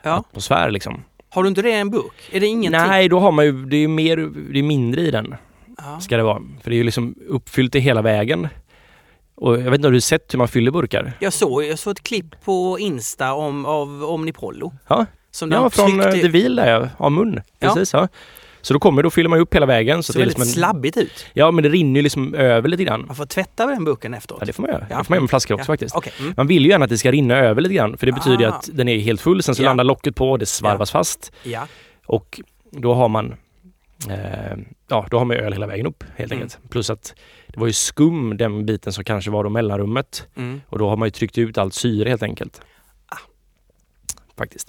Ja. 0.03 0.11
atmosfär 0.13 0.71
liksom. 0.71 1.05
Har 1.35 1.43
du 1.43 1.49
inte 1.49 1.63
det 1.63 1.71
i 1.71 1.75
en 1.75 1.91
burk? 1.91 2.31
Är 2.33 2.41
det 2.41 2.47
ingenting? 2.47 2.81
Nej, 2.89 3.09
då 3.09 3.19
har 3.19 3.33
man 3.33 3.45
ju, 3.45 3.65
det 3.67 3.77
är 3.77 3.89
mer, 3.89 4.17
det 4.53 4.59
är 4.59 4.63
mindre 4.63 5.01
i 5.01 5.11
den 5.11 5.35
Ja. 5.79 6.01
ska 6.01 6.17
det 6.17 6.23
vara. 6.23 6.43
För 6.63 6.71
det 6.71 6.77
är 6.77 6.79
ju 6.79 6.85
liksom 6.85 7.15
uppfyllt 7.29 7.75
i 7.75 7.79
hela 7.81 8.03
vägen. 8.03 8.49
Och 9.35 9.53
jag 9.55 9.59
vet 9.59 9.75
inte, 9.75 9.87
har 9.89 9.93
du 9.93 10.01
sett 10.01 10.35
hur 10.35 10.39
man 10.39 10.49
fyller 10.49 10.71
burkar? 10.71 11.13
Jag 11.21 11.33
såg, 11.33 11.65
jag 11.65 11.79
såg 11.79 11.91
ett 11.91 12.03
klipp 12.03 12.45
på 12.45 12.79
Insta 12.79 13.33
om, 13.33 13.67
av 13.67 14.05
Omnipollo. 14.05 14.73
Ja, 14.89 15.07
Som 15.31 15.51
ja 15.51 15.71
från 15.71 15.91
tryckte- 15.91 16.09
uh, 16.17 16.21
The 16.23 16.29
Wheel 16.29 16.57
där 16.57 16.71
ja, 16.81 16.89
av 16.97 17.13
mun. 17.13 17.41
Ja. 17.59 17.69
Precis, 17.75 17.93
ja. 17.93 18.09
Så 18.65 18.73
då 18.75 18.81
kommer, 18.81 19.03
då 19.03 19.11
fyller 19.11 19.29
man 19.31 19.39
upp 19.39 19.55
hela 19.55 19.67
vägen. 19.67 20.03
Så 20.03 20.13
Så 20.13 20.19
det 20.19 20.23
är 20.23 20.27
väldigt 20.27 20.39
liksom 20.39 20.53
slabbigt 20.55 20.97
ut. 20.97 21.27
Ja, 21.33 21.51
men 21.51 21.63
det 21.65 21.71
rinner 21.71 21.99
ju 22.01 22.03
liksom 22.03 22.35
över 22.35 22.69
lite 22.69 22.85
grann. 22.85 23.05
Man 23.07 23.17
får 23.17 23.27
tvätta 23.27 23.67
den 23.67 23.85
burken 23.85 24.15
efteråt. 24.15 24.41
Ja, 24.41 24.47
det 24.47 24.53
får 24.53 24.63
man 24.63 24.71
göra. 24.73 24.87
Ja. 24.91 24.99
Det 24.99 25.05
får 25.05 25.11
man 25.13 25.17
göra 25.17 25.23
med 25.23 25.31
flaskor 25.31 25.55
också 25.55 25.63
Ja. 25.63 25.73
faktiskt. 25.73 25.97
Okej. 25.97 26.13
Mm. 26.21 26.35
Man 26.37 26.47
vill 26.47 26.63
ju 26.65 26.71
gärna 26.71 26.85
att 26.85 26.91
det 26.91 26.99
ska 26.99 27.13
rinna 27.13 27.37
över 27.37 27.61
lite 27.61 27.75
grann 27.75 27.97
för 27.97 28.07
det 28.07 28.13
betyder 28.13 28.47
Ah. 28.47 28.49
att 28.53 28.71
den 28.73 28.89
är 28.89 28.99
helt 28.99 29.21
full. 29.21 29.43
Sen 29.43 29.55
så 29.55 29.63
Ja. 29.63 29.67
landar 29.69 29.85
locket 29.85 30.17
på 30.17 30.31
och 30.31 30.39
det 30.39 30.47
svarvas 30.47 30.91
fast. 30.91 31.33
Ja. 31.43 31.67
Och 32.07 32.41
då 32.71 32.95
har 32.95 33.09
man 33.09 33.35
eh, 34.11 34.57
Ja, 34.89 35.07
då 35.11 35.19
har 35.19 35.25
man 35.25 35.37
öl 35.37 35.53
hela 35.53 35.67
vägen 35.67 35.87
upp 35.87 36.05
helt 36.17 36.33
Mm. 36.33 36.43
enkelt. 36.43 36.71
Plus 36.71 36.91
att 36.91 37.15
det 37.49 37.61
var 37.61 37.67
ju 37.67 37.73
skum 37.73 38.37
den 38.37 38.67
biten 38.67 38.93
som 38.93 39.05
kanske 39.05 39.31
var 39.31 39.45
då 39.45 39.51
mellanrummet. 39.51 40.27
Mm. 40.37 40.61
Och 40.69 40.79
då 40.79 40.89
har 40.89 40.97
man 40.97 41.07
ju 41.07 41.11
tryckt 41.11 41.39
ut 41.39 41.59
allt 41.59 41.75
syre 41.75 42.09
helt 42.09 42.23
enkelt. 42.23 42.61
Faktiskt. 44.39 44.69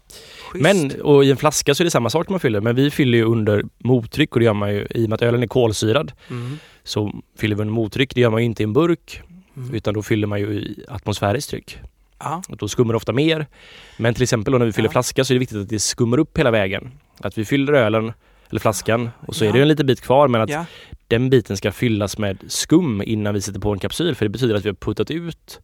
Schysst. 0.51 0.63
Men, 0.63 1.01
och 1.01 1.25
i 1.25 1.31
en 1.31 1.37
flaska 1.37 1.75
så 1.75 1.83
är 1.83 1.85
det 1.85 1.91
samma 1.91 2.09
sak 2.09 2.29
man 2.29 2.39
fyller. 2.39 2.61
Men 2.61 2.75
vi 2.75 2.91
fyller 2.91 3.17
ju 3.17 3.23
under 3.23 3.63
mottryck 3.77 4.33
och 4.33 4.39
det 4.39 4.45
gör 4.45 4.53
man 4.53 4.73
ju 4.73 4.87
i 4.89 5.05
och 5.05 5.09
med 5.09 5.13
att 5.13 5.21
ölen 5.21 5.43
är 5.43 5.47
kolsyrad. 5.47 6.11
Mm. 6.29 6.57
Så 6.83 7.21
fyller 7.37 7.55
vi 7.55 7.61
under 7.61 7.73
mottryck. 7.73 8.15
Det 8.15 8.21
gör 8.21 8.29
man 8.29 8.41
ju 8.41 8.45
inte 8.45 8.63
i 8.63 8.65
en 8.65 8.73
burk. 8.73 9.21
Mm. 9.57 9.73
Utan 9.75 9.93
då 9.93 10.03
fyller 10.03 10.27
man 10.27 10.39
ju 10.39 10.47
i 10.53 10.83
atmosfäriskt 10.87 11.49
tryck. 11.49 11.79
Ja. 12.19 12.41
Och 12.49 12.57
då 12.57 12.67
skummar 12.67 12.93
det 12.93 12.97
ofta 12.97 13.13
mer. 13.13 13.47
Men 13.97 14.13
till 14.13 14.23
exempel 14.23 14.57
när 14.57 14.65
vi 14.65 14.71
fyller 14.71 14.87
Ja. 14.87 14.91
flaska 14.91 15.23
så 15.23 15.33
är 15.33 15.35
det 15.35 15.39
viktigt 15.39 15.57
att 15.57 15.69
det 15.69 15.79
skummar 15.79 16.17
upp 16.19 16.37
hela 16.37 16.51
vägen. 16.51 16.91
Att 17.19 17.37
vi 17.37 17.45
fyller 17.45 17.73
ölen 17.73 18.13
eller 18.49 18.59
flaskan 18.59 19.09
och 19.27 19.35
så 19.35 19.45
Ja. 19.45 19.49
är 19.49 19.53
det 19.53 19.61
en 19.61 19.67
liten 19.67 19.85
bit 19.85 20.01
kvar 20.01 20.27
men 20.27 20.41
att 20.41 20.49
ja. 20.49 20.65
den 21.07 21.29
biten 21.29 21.57
ska 21.57 21.71
fyllas 21.71 22.17
med 22.17 22.37
skum 22.47 23.01
innan 23.05 23.33
vi 23.33 23.41
sätter 23.41 23.59
på 23.59 23.73
en 23.73 23.79
kapsyl 23.79 24.15
för 24.15 24.25
det 24.25 24.29
betyder 24.29 24.55
att 24.55 24.65
vi 24.65 24.69
har 24.69 24.75
puttat 24.75 25.11
ut 25.11 25.59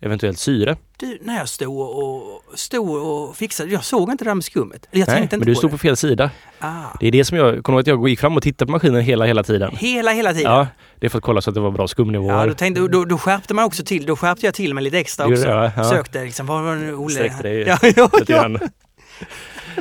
eventuellt 0.00 0.38
syre. 0.38 0.76
Du, 0.96 1.18
när 1.22 1.38
jag 1.38 1.48
stod 1.48 1.80
och, 1.80 2.42
stod 2.54 2.90
och 2.90 3.36
fixade, 3.36 3.70
jag 3.70 3.84
såg 3.84 4.10
inte 4.10 4.24
det 4.24 4.30
där 4.30 4.34
med 4.34 4.44
skummet. 4.44 4.88
Jag 4.90 4.98
Nej, 4.98 5.06
tänkte 5.16 5.36
men 5.36 5.40
inte 5.42 5.50
du 5.50 5.54
på 5.54 5.58
stod 5.58 5.70
det. 5.70 5.72
på 5.72 5.78
fel 5.78 5.96
sida. 5.96 6.30
Ah. 6.58 6.84
Det 7.00 7.06
är 7.06 7.12
det 7.12 7.24
som 7.24 7.36
jag 7.38 7.64
kommer 7.64 7.80
att 7.80 7.86
jag 7.86 8.08
gick 8.08 8.20
fram 8.20 8.36
och 8.36 8.42
tittade 8.42 8.66
på 8.66 8.72
maskinen 8.72 9.02
hela, 9.02 9.24
hela 9.24 9.42
tiden. 9.42 9.70
Hela, 9.76 10.10
hela 10.10 10.32
tiden. 10.34 10.52
Ja, 10.52 10.66
det 11.00 11.06
är 11.06 11.10
för 11.10 11.18
att 11.18 11.24
kolla 11.24 11.40
så 11.40 11.50
att 11.50 11.54
det 11.54 11.60
var 11.60 11.70
bra 11.70 11.82
Ja, 11.82 11.88
skumnivåer. 11.88 12.48
då, 12.48 12.54
tänkte, 12.54 12.88
då, 12.88 13.04
då 13.04 13.18
skärpte 13.18 13.54
man 13.54 13.64
också 13.64 13.84
till, 13.84 14.06
då 14.06 14.16
skärpte 14.16 14.46
jag 14.46 14.54
till 14.54 14.74
mig 14.74 14.84
lite 14.84 14.98
extra 14.98 15.26
också. 15.26 15.44
det, 15.44 15.50
ja. 15.50 15.72
Ja. 15.76 15.84
Sökte 15.84 16.24
liksom, 16.24 16.46
vad 16.46 16.64
var 16.64 16.76
det 16.76 16.92
Olle? 16.94 17.14
Sträckte 17.14 17.42
dig 17.42 17.60
ja, 17.66 17.78
ja, 17.96 18.10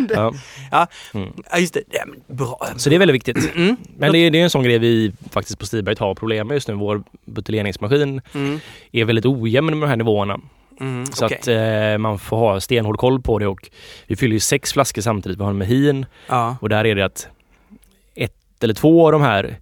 ja. 0.09 0.33
Ja. 0.71 0.87
Mm. 1.13 1.33
ja, 1.51 1.57
just 1.59 1.73
det. 1.73 1.83
Ja, 1.89 2.01
bra. 2.27 2.67
Så 2.77 2.89
det 2.89 2.95
är 2.95 2.99
väldigt 2.99 3.15
viktigt. 3.15 3.55
Mm. 3.55 3.75
Men 3.97 4.11
det 4.11 4.17
är, 4.17 4.31
det 4.31 4.39
är 4.39 4.43
en 4.43 4.49
sån 4.49 4.63
grej 4.63 4.79
vi 4.79 5.11
faktiskt 5.31 5.59
på 5.59 5.65
Stiberget 5.65 5.99
har 5.99 6.15
problem 6.15 6.47
med 6.47 6.55
just 6.55 6.67
nu. 6.67 6.73
Vår 6.73 7.03
buteljeringsmaskin 7.25 8.21
Mm. 8.33 8.59
är 8.91 9.05
väldigt 9.05 9.25
ojämn 9.25 9.65
med 9.79 9.81
de 9.81 9.89
här 9.89 9.97
nivåerna. 9.97 10.39
Mm. 10.81 11.05
Så 11.05 11.25
okej. 11.25 11.37
att 11.41 11.47
eh, 11.47 11.97
man 11.97 12.19
får 12.19 12.37
ha 12.37 12.59
stenhård 12.59 12.97
koll 12.97 13.21
på 13.21 13.39
det 13.39 13.47
och 13.47 13.69
vi 14.07 14.15
fyller 14.15 14.33
ju 14.33 14.39
sex 14.39 14.73
flaskor 14.73 15.01
samtidigt. 15.01 15.39
Vi 15.39 15.43
har 15.43 15.49
en 15.51 15.57
Mehin 15.57 16.05
ja. 16.27 16.57
och 16.61 16.69
där 16.69 16.85
är 16.85 16.95
det 16.95 17.05
att 17.05 17.27
ett 18.15 18.63
eller 18.63 18.73
två 18.73 19.05
av 19.05 19.11
de 19.11 19.21
här 19.21 19.57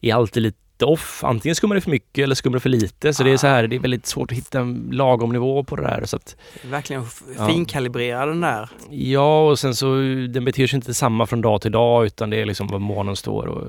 är 0.00 0.14
alltid 0.14 0.42
lite 0.42 0.58
off. 0.82 1.24
Antingen 1.24 1.54
skummar 1.54 1.74
det 1.74 1.80
för 1.80 1.90
mycket 1.90 2.22
eller 2.22 2.34
skummar 2.34 2.56
det 2.56 2.60
för 2.60 2.68
lite. 2.68 3.14
Så 3.14 3.22
det 3.22 3.30
är 3.30 3.36
så 3.36 3.46
här, 3.46 3.66
det 3.66 3.76
är 3.76 3.80
väldigt 3.80 4.06
svårt 4.06 4.32
att 4.32 4.38
hitta 4.38 4.60
en 4.60 4.88
lagom 4.92 5.32
nivå 5.32 5.64
på 5.64 5.76
det 5.76 5.82
där. 5.82 6.02
Så 6.04 6.16
att, 6.16 6.36
Verkligen 6.70 7.04
Ja. 7.38 7.46
finkalibrera 7.46 8.26
den 8.26 8.40
där. 8.40 8.68
ja, 8.90 9.48
och 9.50 9.58
sen 9.58 9.74
så 9.74 9.94
den 10.28 10.44
beter 10.44 10.66
sig 10.66 10.76
inte 10.76 10.94
samma 10.94 11.26
från 11.26 11.40
dag 11.40 11.60
till 11.62 11.72
dag 11.72 12.06
utan 12.06 12.30
det 12.30 12.36
är 12.40 12.46
liksom 12.46 12.66
vad 12.68 12.80
månen 12.80 13.16
står 13.16 13.46
och 13.46 13.66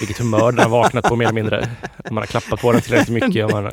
vilket 0.00 0.18
humör 0.18 0.52
den 0.52 0.58
har 0.62 0.68
vaknat 0.70 1.04
på 1.04 1.16
mer 1.16 1.24
eller 1.24 1.34
mindre. 1.34 1.68
Om 2.08 2.14
man 2.14 2.16
har 2.22 2.26
klappat 2.26 2.60
på 2.60 2.72
den 2.72 2.80
tillräckligt 2.80 3.24
mycket. 3.24 3.44
Om 3.44 3.62
man, 3.62 3.72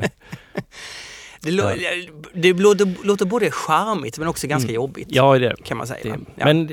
Det, 1.46 1.52
lå- 1.52 2.10
det 2.34 2.52
låter, 2.52 3.06
låter 3.06 3.26
både 3.26 3.50
charmigt 3.50 4.18
men 4.18 4.28
också 4.28 4.46
ganska 4.46 4.68
Mm. 4.68 4.74
jobbigt. 4.74 5.08
ja, 5.10 5.38
det. 5.38 5.54
Kan 5.64 5.76
man 5.76 5.86
säga. 5.86 6.00
Det, 6.02 6.08
Ja. 6.36 6.44
Men 6.44 6.68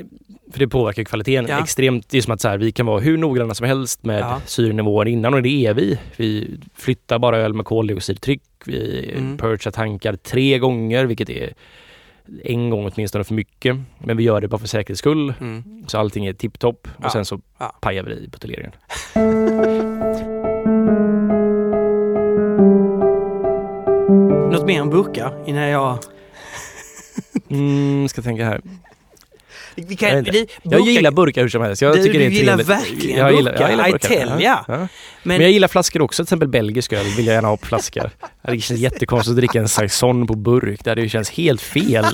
för 0.52 0.58
det 0.58 0.68
påverkar 0.68 1.04
kvaliteten 1.04 1.46
Ja. 1.48 1.62
extremt. 1.62 2.08
Det 2.08 2.18
är 2.18 2.22
som 2.22 2.32
att 2.34 2.40
så 2.40 2.48
här, 2.48 2.58
vi 2.58 2.72
kan 2.72 2.86
vara 2.86 3.00
hur 3.00 3.18
noggranna 3.18 3.54
som 3.54 3.66
helst 3.66 4.04
med 4.04 4.20
Ja. 4.20 4.40
syrenivåer 4.46 5.08
innan 5.08 5.34
och 5.34 5.42
det 5.42 5.66
är 5.66 5.74
vi. 5.74 5.98
Vi 6.16 6.58
flyttar 6.74 7.18
bara 7.18 7.38
öl 7.38 7.54
med 7.54 7.66
koldioxidtryck. 7.66 8.42
Vi 8.66 9.10
Mm. 9.16 9.38
purchar 9.38 9.70
tankar 9.70 10.16
tre 10.16 10.58
gånger 10.58 11.04
vilket 11.06 11.30
är 11.30 11.52
en 12.44 12.70
gång 12.70 12.90
åtminstone 12.94 13.24
för 13.24 13.34
mycket. 13.34 13.76
Men 13.98 14.16
vi 14.16 14.22
gör 14.22 14.40
det 14.40 14.48
bara 14.48 14.58
för 14.58 14.68
säkerhets 14.68 14.98
skull. 14.98 15.34
Mm. 15.40 15.84
Så 15.86 15.98
allting 15.98 16.26
är 16.26 16.32
tipptopp 16.32 16.88
och 17.04 17.12
sen 17.12 17.24
så 17.24 17.40
Ja. 17.58 17.76
pajar 17.80 18.02
vi 18.02 18.14
det 18.14 18.20
i 18.20 18.28
buteljeringen. 18.28 18.72
Något 24.64 24.68
mer 24.68 24.82
om 24.82 24.90
burkar 24.90 25.48
innan 25.48 25.62
jag... 25.68 25.98
Mm, 27.50 28.08
ska 28.08 28.22
tänka 28.22 28.44
här. 28.44 28.60
Vi 29.74 29.96
kan, 29.96 30.08
Jag 30.08 30.24
du, 30.24 30.46
Jag 30.62 30.80
gillar 30.80 31.10
burkar 31.10 31.42
hur 31.42 31.48
som 31.48 31.62
helst. 31.62 31.82
Jag 31.82 31.96
Du- 31.96 32.02
tycker 32.02 32.18
det 32.18 32.24
är 32.24 32.30
du 32.30 32.36
gillar 32.36 32.56
trevligt. 32.56 32.68
verkligen 32.68 33.18
jag 33.18 33.32
gillar, 33.34 33.52
burkar. 33.52 33.62
jag 33.64 33.70
gillar 33.70 33.88
I 33.88 33.92
burkar. 33.92 34.08
tell 34.08 34.28
ya. 34.42 34.64
Ja. 34.68 34.76
Men, 34.76 34.88
Men, 35.22 35.40
jag 35.40 35.50
gillar 35.50 35.68
flaskor 35.68 36.02
också. 36.02 36.16
Till 36.24 36.26
exempel 36.26 36.48
belgisk 36.48 36.92
öl 36.92 37.06
vill 37.16 37.26
jag 37.26 37.34
gärna 37.34 37.48
ha 37.48 37.56
på 37.56 37.66
flaskor. 37.66 38.10
Det 38.42 38.58
känns 38.60 38.80
jättekonstigt 38.80 39.30
att 39.30 39.36
dricka 39.36 39.58
en 39.58 39.68
saison 39.68 40.26
på 40.26 40.34
burk. 40.34 40.84
Det 40.84 41.08
känts 41.08 41.30
helt 41.30 41.60
fel. 41.62 42.06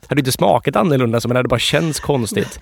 Det 0.00 0.08
hade 0.08 0.20
inte 0.20 0.32
smakat 0.32 0.76
annorlunda 0.76 1.20
men 1.24 1.28
det 1.34 1.38
hade 1.38 1.48
bara 1.48 1.58
känts 1.60 2.00
konstigt. 2.00 2.60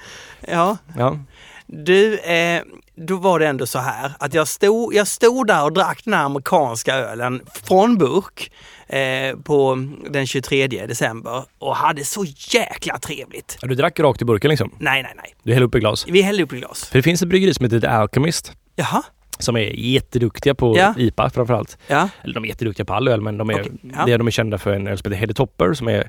ja, 0.48 0.76
Ja. 0.98 1.18
du, 1.66 2.18
eh, 2.18 2.62
då 2.96 3.16
var 3.16 3.38
det 3.38 3.46
ändå 3.46 3.66
så 3.66 3.78
här 3.78 4.12
att 4.18 4.34
jag 4.34 4.48
stod, 4.48 4.94
jag 4.94 5.06
stod 5.06 5.46
där 5.46 5.64
och 5.64 5.72
drack 5.72 6.00
den 6.04 6.14
här 6.14 6.24
amerikanska 6.24 6.94
ölen 6.94 7.40
från 7.62 7.98
burk 7.98 8.52
eh, 8.98 9.37
på 9.44 9.87
den 10.11 10.26
23 10.26 10.66
december 10.66 11.44
och 11.59 11.76
hade 11.76 12.05
så 12.05 12.24
jäkla 12.55 12.98
trevligt. 12.98 13.59
Du 13.62 13.74
drack 13.74 14.00
rakt 14.00 14.22
i 14.22 14.24
burken 14.24 14.48
liksom? 14.50 14.70
Nej, 14.79 15.03
nej, 15.03 15.12
nej. 15.16 15.35
Du 15.42 15.53
hällde 15.53 15.66
upp 15.66 15.74
i 15.74 15.79
glas? 15.79 16.07
Vi 16.09 16.22
hällde 16.22 16.42
upp 16.42 16.53
i 16.53 16.57
glas. 16.57 16.85
För 16.88 16.98
det 16.98 17.03
finns 17.03 17.22
ett 17.22 17.29
bryggeri 17.29 17.55
som 17.55 17.64
heter 17.64 17.81
The 17.81 17.87
Alchemist 17.87 18.53
Jaha, 18.76 19.03
som 19.38 19.57
är 19.57 19.61
jätteduktiga 19.61 20.55
på 20.55 20.76
Ja. 20.79 20.94
IPA 20.98 21.31
framförallt. 21.31 21.79
ja. 21.87 22.09
Eller 22.22 22.35
de 22.35 22.44
är 22.44 22.48
jätteduktiga 22.48 22.87
på 22.87 22.94
all 22.94 23.09
öl 23.09 23.20
men 23.20 23.38
de 23.38 23.50
är, 23.50 23.55
Okej, 23.61 23.72
ja. 23.96 24.05
det 24.07 24.16
de 24.16 24.26
är 24.26 24.31
kända 24.31 24.59
för 24.59 24.72
en 24.72 24.87
öl 24.87 24.98
som 24.98 25.11
heter 25.12 25.20
Heady 25.20 25.35
Topper 25.35 25.72
som 25.74 25.88
är 25.88 26.09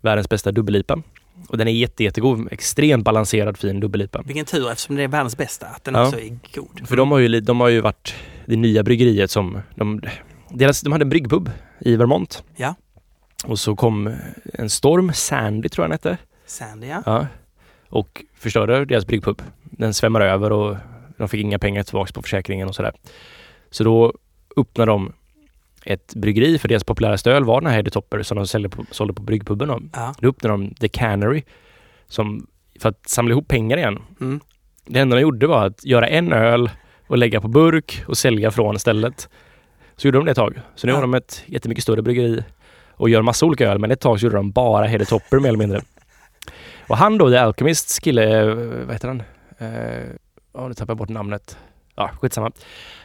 världens 0.00 0.28
bästa 0.28 0.52
dubbel-IPA. 0.52 1.02
Och 1.48 1.58
den 1.58 1.68
är 1.68 1.72
jätte, 1.72 2.04
jättegod. 2.04 2.48
Extremt 2.50 3.04
balanserad 3.04 3.56
fin 3.58 3.80
dubbel-IPA. 3.80 4.22
Vilken 4.26 4.44
tur 4.44 4.70
eftersom 4.70 4.96
det 4.96 5.02
är 5.02 5.08
världens 5.08 5.36
bästa 5.36 5.66
att 5.66 5.84
den 5.84 5.94
Ja. 5.94 6.06
också 6.06 6.20
är 6.20 6.38
god. 6.54 6.88
För 6.88 6.96
de 6.96 7.10
har 7.10 7.18
ju, 7.18 7.40
de 7.40 7.60
har 7.60 7.68
ju 7.68 7.80
varit 7.80 8.14
det 8.46 8.56
nya 8.56 8.82
bryggeriet 8.82 9.30
som... 9.30 9.58
De, 9.74 10.00
deras, 10.50 10.80
de 10.80 10.92
hade 10.92 11.02
en 11.02 11.08
bryggpub 11.08 11.50
i 11.80 11.96
Vermont. 11.96 12.44
Ja. 12.56 12.74
Och 13.44 13.58
så 13.58 13.76
kom 13.76 14.16
en 14.54 14.70
storm, 14.70 15.12
Sandy 15.12 15.68
tror 15.68 15.84
jag 15.84 15.90
den 15.90 15.92
hette. 15.92 16.18
Sandy, 16.46 16.86
ja. 16.86 17.02
Ja. 17.06 17.26
Och 17.88 18.24
förstörde 18.34 18.84
deras 18.84 19.06
bryggpub. 19.06 19.42
Den 19.62 19.94
svämmade 19.94 20.24
över 20.24 20.52
och 20.52 20.76
de 21.16 21.28
fick 21.28 21.40
inga 21.40 21.58
pengar 21.58 21.82
tillbaka 21.82 22.12
på 22.12 22.22
försäkringen 22.22 22.68
och 22.68 22.74
sådär. 22.74 22.92
Så 23.70 23.84
då 23.84 24.14
öppnade 24.56 24.92
de 24.92 25.12
ett 25.84 26.14
bryggeri 26.14 26.58
för 26.58 26.68
deras 26.68 26.84
populäraste 26.84 27.30
öl 27.30 27.44
var 27.44 27.60
den 27.60 27.70
här 27.70 27.76
Heady 27.76 27.90
Topper 27.90 28.22
som 28.22 28.36
de 28.36 28.46
sålde 28.46 28.68
på, 28.68 28.84
sålde 28.90 29.14
på 29.14 29.22
bryggpuben. 29.22 29.68
Då. 29.68 29.80
ja. 29.92 30.14
Då 30.20 30.28
öppnade 30.28 30.54
de 30.54 30.74
The 30.74 30.88
Cannery 30.88 31.42
som, 32.08 32.46
för 32.80 32.88
att 32.88 33.08
samla 33.08 33.32
ihop 33.32 33.48
pengar 33.48 33.76
igen. 33.76 33.98
Mm. 34.20 34.40
Det 34.86 35.00
enda 35.00 35.16
de 35.16 35.22
gjorde 35.22 35.46
var 35.46 35.66
att 35.66 35.84
göra 35.84 36.08
en 36.08 36.32
öl 36.32 36.70
och 37.06 37.18
lägga 37.18 37.40
på 37.40 37.48
burk 37.48 38.04
och 38.06 38.18
sälja 38.18 38.50
från 38.50 38.78
stället. 38.78 39.28
Så 40.00 40.06
gjorde 40.08 40.18
de 40.18 40.24
det 40.24 40.30
ett 40.30 40.36
tag. 40.36 40.60
Så 40.74 40.86
nu 40.86 40.92
Ja. 40.92 40.96
har 40.96 41.02
de 41.02 41.14
ett 41.14 41.42
jättemycket 41.46 41.82
större 41.84 42.02
bryggeri 42.02 42.44
och 42.92 43.08
gör 43.08 43.22
massa 43.22 43.46
olika 43.46 43.70
öl. 43.70 43.78
Men 43.78 43.90
ett 43.90 44.00
tag 44.00 44.20
så 44.20 44.26
gjorde 44.26 44.36
de 44.36 44.50
bara 44.50 44.86
Heady 44.86 45.04
Topper 45.04 45.38
mer 45.40 45.48
eller 45.48 45.58
mindre. 45.58 45.80
Och 46.88 46.96
han 46.96 47.18
då, 47.18 47.30
The 47.30 47.36
Alchemists 47.36 47.98
kille, 47.98 48.40
eh, 48.40 48.54
vad 48.86 48.92
heter 48.92 49.08
han? 49.08 49.22
Eh, 49.58 50.04
Ja, 50.54 50.68
nu 50.68 50.74
tappar 50.74 50.90
jag 50.90 50.98
bort 50.98 51.08
namnet. 51.08 51.58
Ja, 51.96 52.10
skitsamma. 52.20 52.50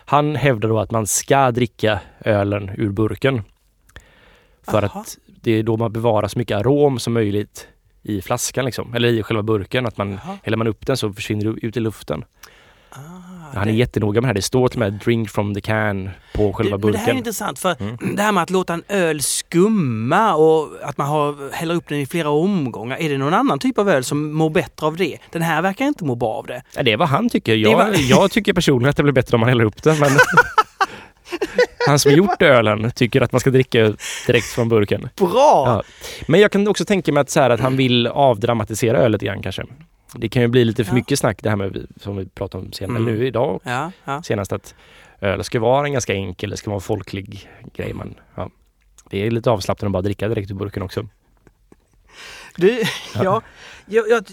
Han 0.05 0.35
hävdar 0.35 0.69
då 0.69 0.79
att 0.79 0.91
man 0.91 1.07
ska 1.07 1.51
dricka 1.51 1.99
ölen 2.25 2.71
ur 2.77 2.89
burken. 2.89 3.41
För 4.63 4.83
Aha. 4.83 4.99
att 4.99 5.17
det 5.25 5.51
är 5.51 5.63
då 5.63 5.77
man 5.77 5.93
bevarar 5.93 6.27
så 6.27 6.39
mycket 6.39 6.57
arom 6.57 6.99
som 6.99 7.13
möjligt 7.13 7.67
i 8.01 8.21
flaskan 8.21 8.65
liksom. 8.65 8.93
Eller 8.93 9.09
i 9.09 9.23
själva 9.23 9.43
burken. 9.43 9.85
Att 9.85 9.97
man, 9.97 10.19
häller 10.43 10.57
man 10.57 10.67
upp 10.67 10.85
den 10.85 10.97
så 10.97 11.13
försvinner 11.13 11.45
det 11.45 11.67
ut 11.67 11.77
i 11.77 11.79
luften. 11.79 12.23
Ah, 12.89 12.97
Han 13.53 13.61
är 13.61 13.65
det- 13.65 13.71
jättenoga 13.77 14.21
med 14.21 14.23
det 14.23 14.27
här. 14.29 14.33
Det 14.33 14.41
står 14.41 14.67
till 14.67 14.83
och 14.83 14.91
med 14.91 14.93
drink 15.03 15.29
from 15.29 15.53
the 15.53 15.61
can 15.61 16.09
på 16.33 16.53
själva 16.53 16.77
det, 16.77 16.83
men 16.83 16.91
det 16.91 16.97
här 16.97 17.03
är 17.03 17.07
burken. 17.07 17.17
intressant 17.17 17.59
för 17.59 17.75
Mm. 17.79 17.97
det 18.15 18.21
här 18.21 18.31
med 18.31 18.43
att 18.43 18.49
låta 18.49 18.73
en 18.73 18.83
öl 18.87 19.21
skumma 19.21 20.35
och 20.35 20.69
att 20.83 20.97
man 20.97 21.07
har, 21.07 21.53
häller 21.53 21.75
upp 21.75 21.87
den 21.89 21.97
i 21.99 22.05
flera 22.05 22.29
omgångar. 22.29 22.97
Är 22.97 23.09
det 23.09 23.17
någon 23.17 23.33
annan 23.33 23.59
typ 23.59 23.77
av 23.79 23.89
öl 23.89 24.03
som 24.03 24.33
mår 24.33 24.49
bättre 24.49 24.87
av 24.87 24.97
det? 24.97 25.17
Den 25.31 25.41
här 25.41 25.61
verkar 25.61 25.85
inte 25.85 26.03
må 26.05 26.15
bra 26.15 26.29
av 26.33 26.45
det. 26.47 26.61
Ja, 26.75 26.83
det 26.83 26.91
är 26.91 26.97
vad 26.97 27.07
han 27.09 27.29
tycker. 27.29 27.55
Jag, 27.55 27.77
var- 27.77 27.95
jag 28.09 28.31
tycker 28.31 28.53
personligen 28.53 28.89
att 28.89 28.97
det 28.97 29.03
blir 29.03 29.13
bättre 29.13 29.35
om 29.35 29.39
man 29.39 29.49
häller 29.49 29.63
upp 29.65 29.83
den. 29.83 29.99
Men 29.99 30.09
han 31.87 31.99
som 31.99 32.11
har 32.11 32.17
gjort 32.17 32.41
ölen 32.41 32.91
tycker 32.91 33.21
att 33.21 33.31
man 33.31 33.39
ska 33.41 33.49
dricka 33.49 33.93
direkt 34.27 34.45
från 34.45 34.69
burken. 34.69 35.09
Bra! 35.17 35.29
Ja. 35.33 35.83
Men 36.27 36.39
jag 36.39 36.51
kan 36.51 36.67
också 36.67 36.85
tänka 36.85 37.11
mig 37.11 37.21
att, 37.21 37.29
så 37.29 37.39
här, 37.39 37.49
att 37.49 37.59
han 37.59 37.77
vill 37.77 38.07
avdramatisera 38.07 38.97
ölet 38.97 39.21
igen 39.21 39.41
kanske. 39.43 39.63
Det 40.17 40.29
kan 40.29 40.41
ju 40.41 40.47
bli 40.47 40.65
lite 40.65 40.83
för 40.83 40.91
Ja. 40.91 40.95
mycket 40.95 41.19
snack 41.19 41.39
det 41.43 41.49
här 41.49 41.55
med 41.55 41.87
som 41.99 42.17
vi 42.17 42.25
pratade 42.25 42.65
om 42.65 42.71
senare, 42.73 42.97
Mm. 42.99 43.15
nu 43.15 43.27
idag 43.27 43.59
Ja, 43.63 43.91
ja. 44.05 44.23
senast 44.23 44.53
att 44.53 44.75
öl 45.21 45.43
ska 45.43 45.59
vara 45.59 45.85
en 45.85 45.93
ganska 45.93 46.13
enkel, 46.13 46.49
det 46.49 46.57
ska 46.57 46.69
vara 46.69 46.77
en 46.77 46.81
folklig 46.81 47.49
grej. 47.73 47.93
Men, 47.93 48.15
ja. 48.35 48.49
Det 49.09 49.25
är 49.27 49.31
lite 49.31 49.51
avslappnande 49.51 49.89
att 49.89 50.03
bara 50.03 50.07
dricka 50.07 50.27
direkt 50.27 50.51
ur 50.51 50.55
burken 50.55 50.83
också. 50.83 51.07
Du, 52.57 52.83
ja, 53.23 53.41
jag, 53.85 54.09
jag, 54.09 54.23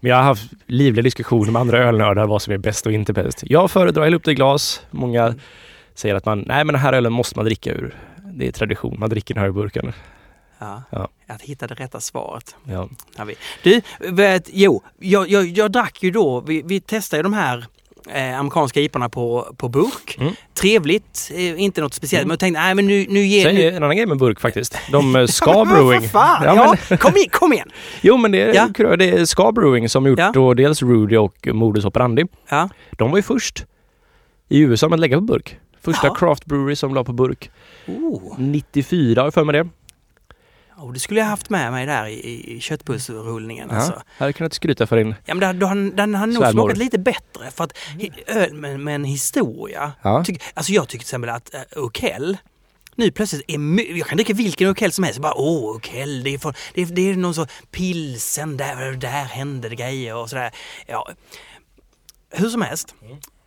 Men 0.00 0.08
jag 0.10 0.16
har 0.16 0.22
haft 0.24 0.52
livliga 0.66 1.02
diskussioner 1.02 1.52
med 1.52 1.60
andra 1.60 1.78
ölnördar 1.78 2.26
vad 2.26 2.42
som 2.42 2.52
är 2.52 2.58
bäst 2.58 2.86
och 2.86 2.92
inte 2.92 3.12
bäst. 3.12 3.42
Jag 3.46 3.70
föredrar 3.70 4.04
hälla 4.04 4.16
upp 4.16 4.24
det 4.24 4.30
i 4.30 4.34
glas. 4.34 4.82
Många 4.90 5.24
Mm. 5.26 5.38
säger 5.94 6.14
att 6.14 6.24
man, 6.26 6.38
nej 6.46 6.64
men 6.64 6.72
den 6.72 6.82
här 6.82 6.92
ölen 6.92 7.12
måste 7.12 7.38
man 7.38 7.44
dricka 7.44 7.72
ur. 7.72 7.94
Det 8.32 8.46
är 8.48 8.52
tradition, 8.52 8.96
man 8.98 9.10
dricker 9.10 9.34
den 9.34 9.40
här 9.40 9.48
ur 9.48 9.52
burken. 9.52 9.92
Ja, 10.58 10.82
Ja. 10.90 11.08
att 11.26 11.42
hitta 11.42 11.66
det 11.66 11.74
rätta 11.74 12.00
svaret. 12.00 12.56
Ja. 12.64 12.88
Du, 13.62 13.80
vet, 14.00 14.48
jo, 14.52 14.82
jag, 14.98 15.28
jag, 15.30 15.46
jag 15.46 15.72
drack 15.72 16.02
ju 16.02 16.10
då, 16.10 16.40
vi, 16.40 16.62
vi 16.64 16.80
testade 16.80 17.18
ju 17.18 17.22
de 17.22 17.32
här 17.32 17.66
eh, 18.10 18.38
amerikanska 18.38 18.80
iporna 18.80 19.08
på, 19.08 19.54
på 19.56 19.68
burk. 19.68 20.16
Mm. 20.20 20.32
Trevligt, 20.54 21.30
eh, 21.34 21.60
inte 21.62 21.80
något 21.80 21.94
speciellt. 21.94 22.22
Mm. 22.22 22.28
Men 22.28 22.32
jag 22.32 22.40
tänkte, 22.40 22.60
nej 22.60 22.74
men 22.74 22.86
nu, 22.86 23.06
nu 23.08 23.20
ger... 23.26 23.44
Sen 23.44 23.56
är 23.56 23.72
en 23.72 23.82
annan 23.82 23.96
grej 23.96 24.06
med 24.06 24.18
burk 24.18 24.40
faktiskt. 24.40 24.78
De 24.92 25.16
eh, 25.16 25.26
ska 25.26 25.64
brewing. 25.64 26.10
Ja, 26.12 26.40
Ja, 26.44 26.76
men, 26.88 26.98
kom, 26.98 27.16
igen, 27.16 27.28
kom 27.32 27.52
igen! 27.52 27.68
jo 28.00 28.16
men 28.16 28.30
det 28.32 28.42
är, 28.42 28.54
Ja. 28.54 28.96
det 28.96 29.10
är 29.10 29.24
ska 29.24 29.52
brewing 29.52 29.88
som 29.88 30.06
gjort 30.06 30.18
Ja. 30.18 30.30
då 30.34 30.54
dels 30.54 30.82
Rudy 30.82 31.16
och 31.16 31.48
Modus 31.52 31.84
Operandi. 31.84 32.24
Ja. 32.48 32.68
De 32.90 33.10
var 33.10 33.18
ju 33.18 33.22
först 33.22 33.64
i 34.48 34.58
USA 34.60 34.88
med 34.88 34.96
att 34.96 35.00
lägga 35.00 35.16
på 35.16 35.22
burk. 35.24 35.58
Första 35.82 36.06
Ja. 36.06 36.14
craft 36.14 36.44
brewery 36.44 36.76
som 36.76 36.94
la 36.94 37.04
på 37.04 37.12
burk. 37.12 37.50
Oh. 37.86 38.34
94 38.38 39.20
har 39.20 39.26
jag 39.26 39.34
för 39.34 39.44
mig 39.44 39.52
det. 39.52 39.68
Oh, 40.78 40.92
det 40.92 41.00
skulle 41.00 41.20
jag 41.20 41.26
haft 41.26 41.50
med 41.50 41.72
mig 41.72 41.86
där 41.86 42.06
i, 42.06 42.52
i, 42.56 42.60
köttbussrullningen. 42.60 43.68
Ja. 43.70 43.76
Alltså. 43.76 44.02
Hade 44.18 44.32
kunnat 44.32 44.52
skryta 44.54 44.86
för 44.86 44.96
din... 44.96 45.14
Ja, 45.24 45.34
men 45.34 45.58
den, 45.58 45.58
den, 45.58 45.96
den 45.96 46.14
har 46.14 46.26
nog 46.26 46.50
smakat 46.50 46.78
lite 46.78 46.98
bättre 46.98 47.50
för 47.54 47.64
att 47.64 47.72
hi- 47.98 48.12
öl 48.26 48.54
med, 48.54 48.80
med 48.80 48.94
en 48.94 49.04
historia. 49.04 49.92
Ja. 50.02 50.24
Tyck, 50.24 50.42
alltså 50.54 50.72
jag 50.72 50.88
tycker 50.88 51.04
till 51.04 51.06
exempel 51.06 51.30
att 51.30 51.50
uh, 51.76 51.84
Okell 51.84 52.36
nu 52.94 53.10
plötsligt 53.10 53.42
är 53.48 53.96
jag 53.98 54.06
kan 54.06 54.16
dricka 54.16 54.32
vilken 54.34 54.70
Okell 54.70 54.92
som 54.92 55.04
helst. 55.04 55.20
Bara, 55.20 55.34
Åh, 55.34 55.76
Okell, 55.76 56.22
det 56.22 56.34
är, 56.34 56.38
från, 56.38 56.52
det, 56.74 56.82
är, 56.82 56.86
det 56.86 57.10
är 57.10 57.16
någon 57.16 57.34
så 57.34 57.46
pilsen, 57.70 58.56
där, 58.56 58.92
där 58.92 59.24
hände 59.24 59.68
det 59.68 59.76
grejer 59.76 60.14
och 60.16 60.30
sådär. 60.30 60.50
Ja. 60.86 61.08
Hur 62.30 62.48
som 62.48 62.62
helst. 62.62 62.94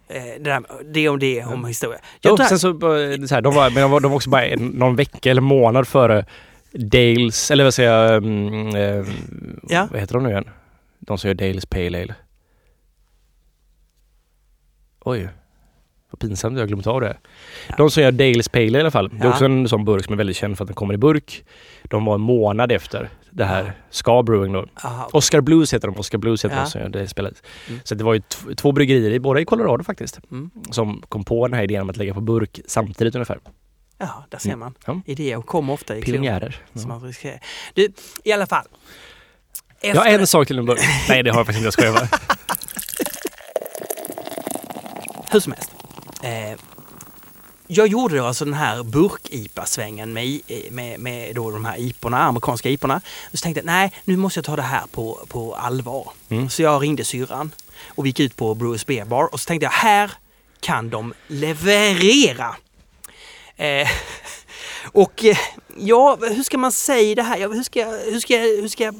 Eh, 0.07 0.23
det, 0.23 0.39
där, 0.39 0.63
det 0.93 1.09
om 1.09 1.19
det 1.19 1.43
om 1.43 1.65
historia. 1.65 1.99
Jag 2.21 2.31
Jo, 2.31 2.35
drack- 2.35 2.49
sen 2.49 2.59
så, 2.59 2.69
eh, 2.69 3.25
så 3.25 3.35
här, 3.35 3.41
de, 3.41 3.55
var, 3.55 3.69
men 3.69 3.81
de, 3.81 3.91
var, 3.91 3.99
de 3.99 4.11
var 4.11 4.15
också 4.15 4.29
bara 4.29 4.55
någon 4.55 4.95
vecka 4.95 5.31
eller 5.31 5.41
månad 5.41 5.87
före 5.87 6.25
Dales, 6.73 7.51
eller 7.51 7.63
vad 7.63 7.73
säger 7.73 7.91
jag, 7.91 8.17
mm, 8.23 8.75
eh, 8.75 9.05
Ja. 9.69 9.87
vad 9.91 9.99
heter 9.99 10.13
de 10.13 10.23
nu 10.23 10.29
igen? 10.29 10.49
De 10.99 11.17
som 11.17 11.27
gör 11.27 11.35
Dales 11.35 11.65
Pale 11.65 12.01
Ale. 12.01 12.15
Oj, 15.05 15.29
vad 16.09 16.19
pinsamt 16.19 16.55
jag 16.57 16.61
har 16.61 16.67
glömt 16.67 16.87
av 16.87 17.01
det. 17.01 17.17
Ja. 17.69 17.75
De 17.77 17.91
som 17.91 18.03
gör 18.03 18.11
Dales 18.11 18.49
Pale 18.49 18.67
Ale 18.67 18.77
i 18.77 18.81
alla 18.81 18.91
fall. 18.91 19.09
Det 19.09 19.17
är 19.17 19.23
Ja. 19.25 19.29
också 19.31 19.45
en 19.45 19.67
sån 19.67 19.85
burk 19.85 20.05
som 20.05 20.13
är 20.13 20.17
väldigt 20.17 20.35
känd 20.37 20.57
för 20.57 20.63
att 20.63 20.67
den 20.67 20.75
kommer 20.75 20.93
i 20.93 20.97
burk. 20.97 21.45
De 21.83 22.05
var 22.05 22.15
en 22.15 22.21
månad 22.21 22.71
efter 22.71 23.09
det 23.29 23.45
här 23.45 23.73
Ska 23.89 24.23
Brewing 24.23 24.53
då. 24.53 24.65
Aha, 24.83 25.09
Oscar 25.13 25.41
Blues 25.41 25.73
heter 25.73 25.87
de. 25.87 25.97
Oscar 25.97 26.17
Blues 26.17 26.45
heter 26.45 26.55
Ja. 26.55 26.61
de 26.63 26.69
som 26.69 26.81
gör 26.81 26.89
det 26.89 27.07
spelet. 27.07 27.43
Mm. 27.69 27.79
Så 27.83 27.95
det 27.95 28.03
var 28.03 28.13
ju 28.13 28.21
två 28.55 28.71
bryggerier, 28.71 29.19
båda 29.19 29.39
i 29.39 29.45
Colorado 29.45 29.83
faktiskt 29.83 30.19
mm. 30.31 30.51
som 30.71 31.03
kom 31.09 31.23
på 31.23 31.47
den 31.47 31.53
här 31.53 31.63
idén 31.63 31.81
om 31.81 31.89
att 31.89 31.97
lägga 31.97 32.13
på 32.13 32.21
burk 32.21 32.59
samtidigt 32.67 33.15
ungefär. 33.15 33.39
Ja, 34.01 34.23
där 34.29 34.37
ser 34.37 34.55
man. 34.55 34.73
Ja. 34.85 35.01
Idéer 35.05 35.41
kommer 35.41 35.73
ofta 35.73 35.97
i. 35.97 36.01
Pionjärer. 36.01 36.61
Som 36.75 37.11
Ja. 37.23 37.31
Du, 37.73 37.93
i 38.23 38.31
alla 38.31 38.47
fall. 38.47 38.65
Jag 39.81 39.95
har 39.95 40.05
en 40.05 40.27
sak 40.27 40.47
till 40.47 40.57
en 40.59 40.65
början. 40.65 40.85
Nej, 41.09 41.23
det 41.23 41.29
har 41.31 41.37
jag 41.39 41.45
faktiskt 41.45 41.57
inte. 41.57 41.65
Jag 41.65 41.73
skojar 41.73 41.93
bara. 41.93 42.07
Hur 45.31 45.39
som 45.39 45.53
helst. 45.53 45.71
Eh, 46.23 46.59
jag 47.67 47.87
gjorde 47.87 48.17
då 48.17 48.25
alltså 48.25 48.45
den 48.45 48.53
här 48.53 48.83
burk-IPA-svängen 48.83 50.13
med, 50.13 50.25
i- 50.25 50.67
med, 50.71 50.99
med 50.99 51.35
då 51.35 51.51
de 51.51 51.65
här 51.65 51.79
IPorna, 51.79 52.19
amerikanska 52.23 52.69
IPorna. 52.69 53.01
Och 53.31 53.39
så 53.39 53.43
tänkte 53.43 53.59
jag, 53.59 53.65
nej, 53.65 53.91
nu 54.05 54.17
måste 54.17 54.37
jag 54.37 54.45
ta 54.45 54.55
det 54.55 54.61
här 54.61 54.83
på, 54.91 55.19
på 55.27 55.55
allvar. 55.55 56.09
Mm. 56.29 56.49
Så 56.49 56.61
jag 56.61 56.81
ringde 56.83 57.03
syrran 57.05 57.51
och 57.87 58.05
vi 58.05 58.09
gick 58.09 58.19
ut 58.19 58.35
på 58.35 58.55
Brewers 58.55 58.85
Beer 58.85 59.05
Bar 59.05 59.33
och 59.33 59.39
så 59.39 59.47
tänkte 59.47 59.63
jag, 59.65 59.71
här 59.71 60.11
kan 60.59 60.89
de 60.89 61.13
leverera. 61.27 62.55
Eh, 63.61 63.87
Och 64.93 65.25
eh, 65.25 65.37
ja, 65.77 66.17
hur 66.21 66.43
ska 66.43 66.57
man 66.57 66.71
säga 66.71 67.15
det 67.15 67.23
här? 67.23 67.37
Ja, 67.37 67.47
Hur 67.47 67.63
ska 67.63 67.79
jag, 67.79 68.11
hur 68.11 68.19
ska 68.19 68.33
jag, 68.33 68.61
hur 68.61 68.67
ska 68.67 68.83
jag 68.83 68.95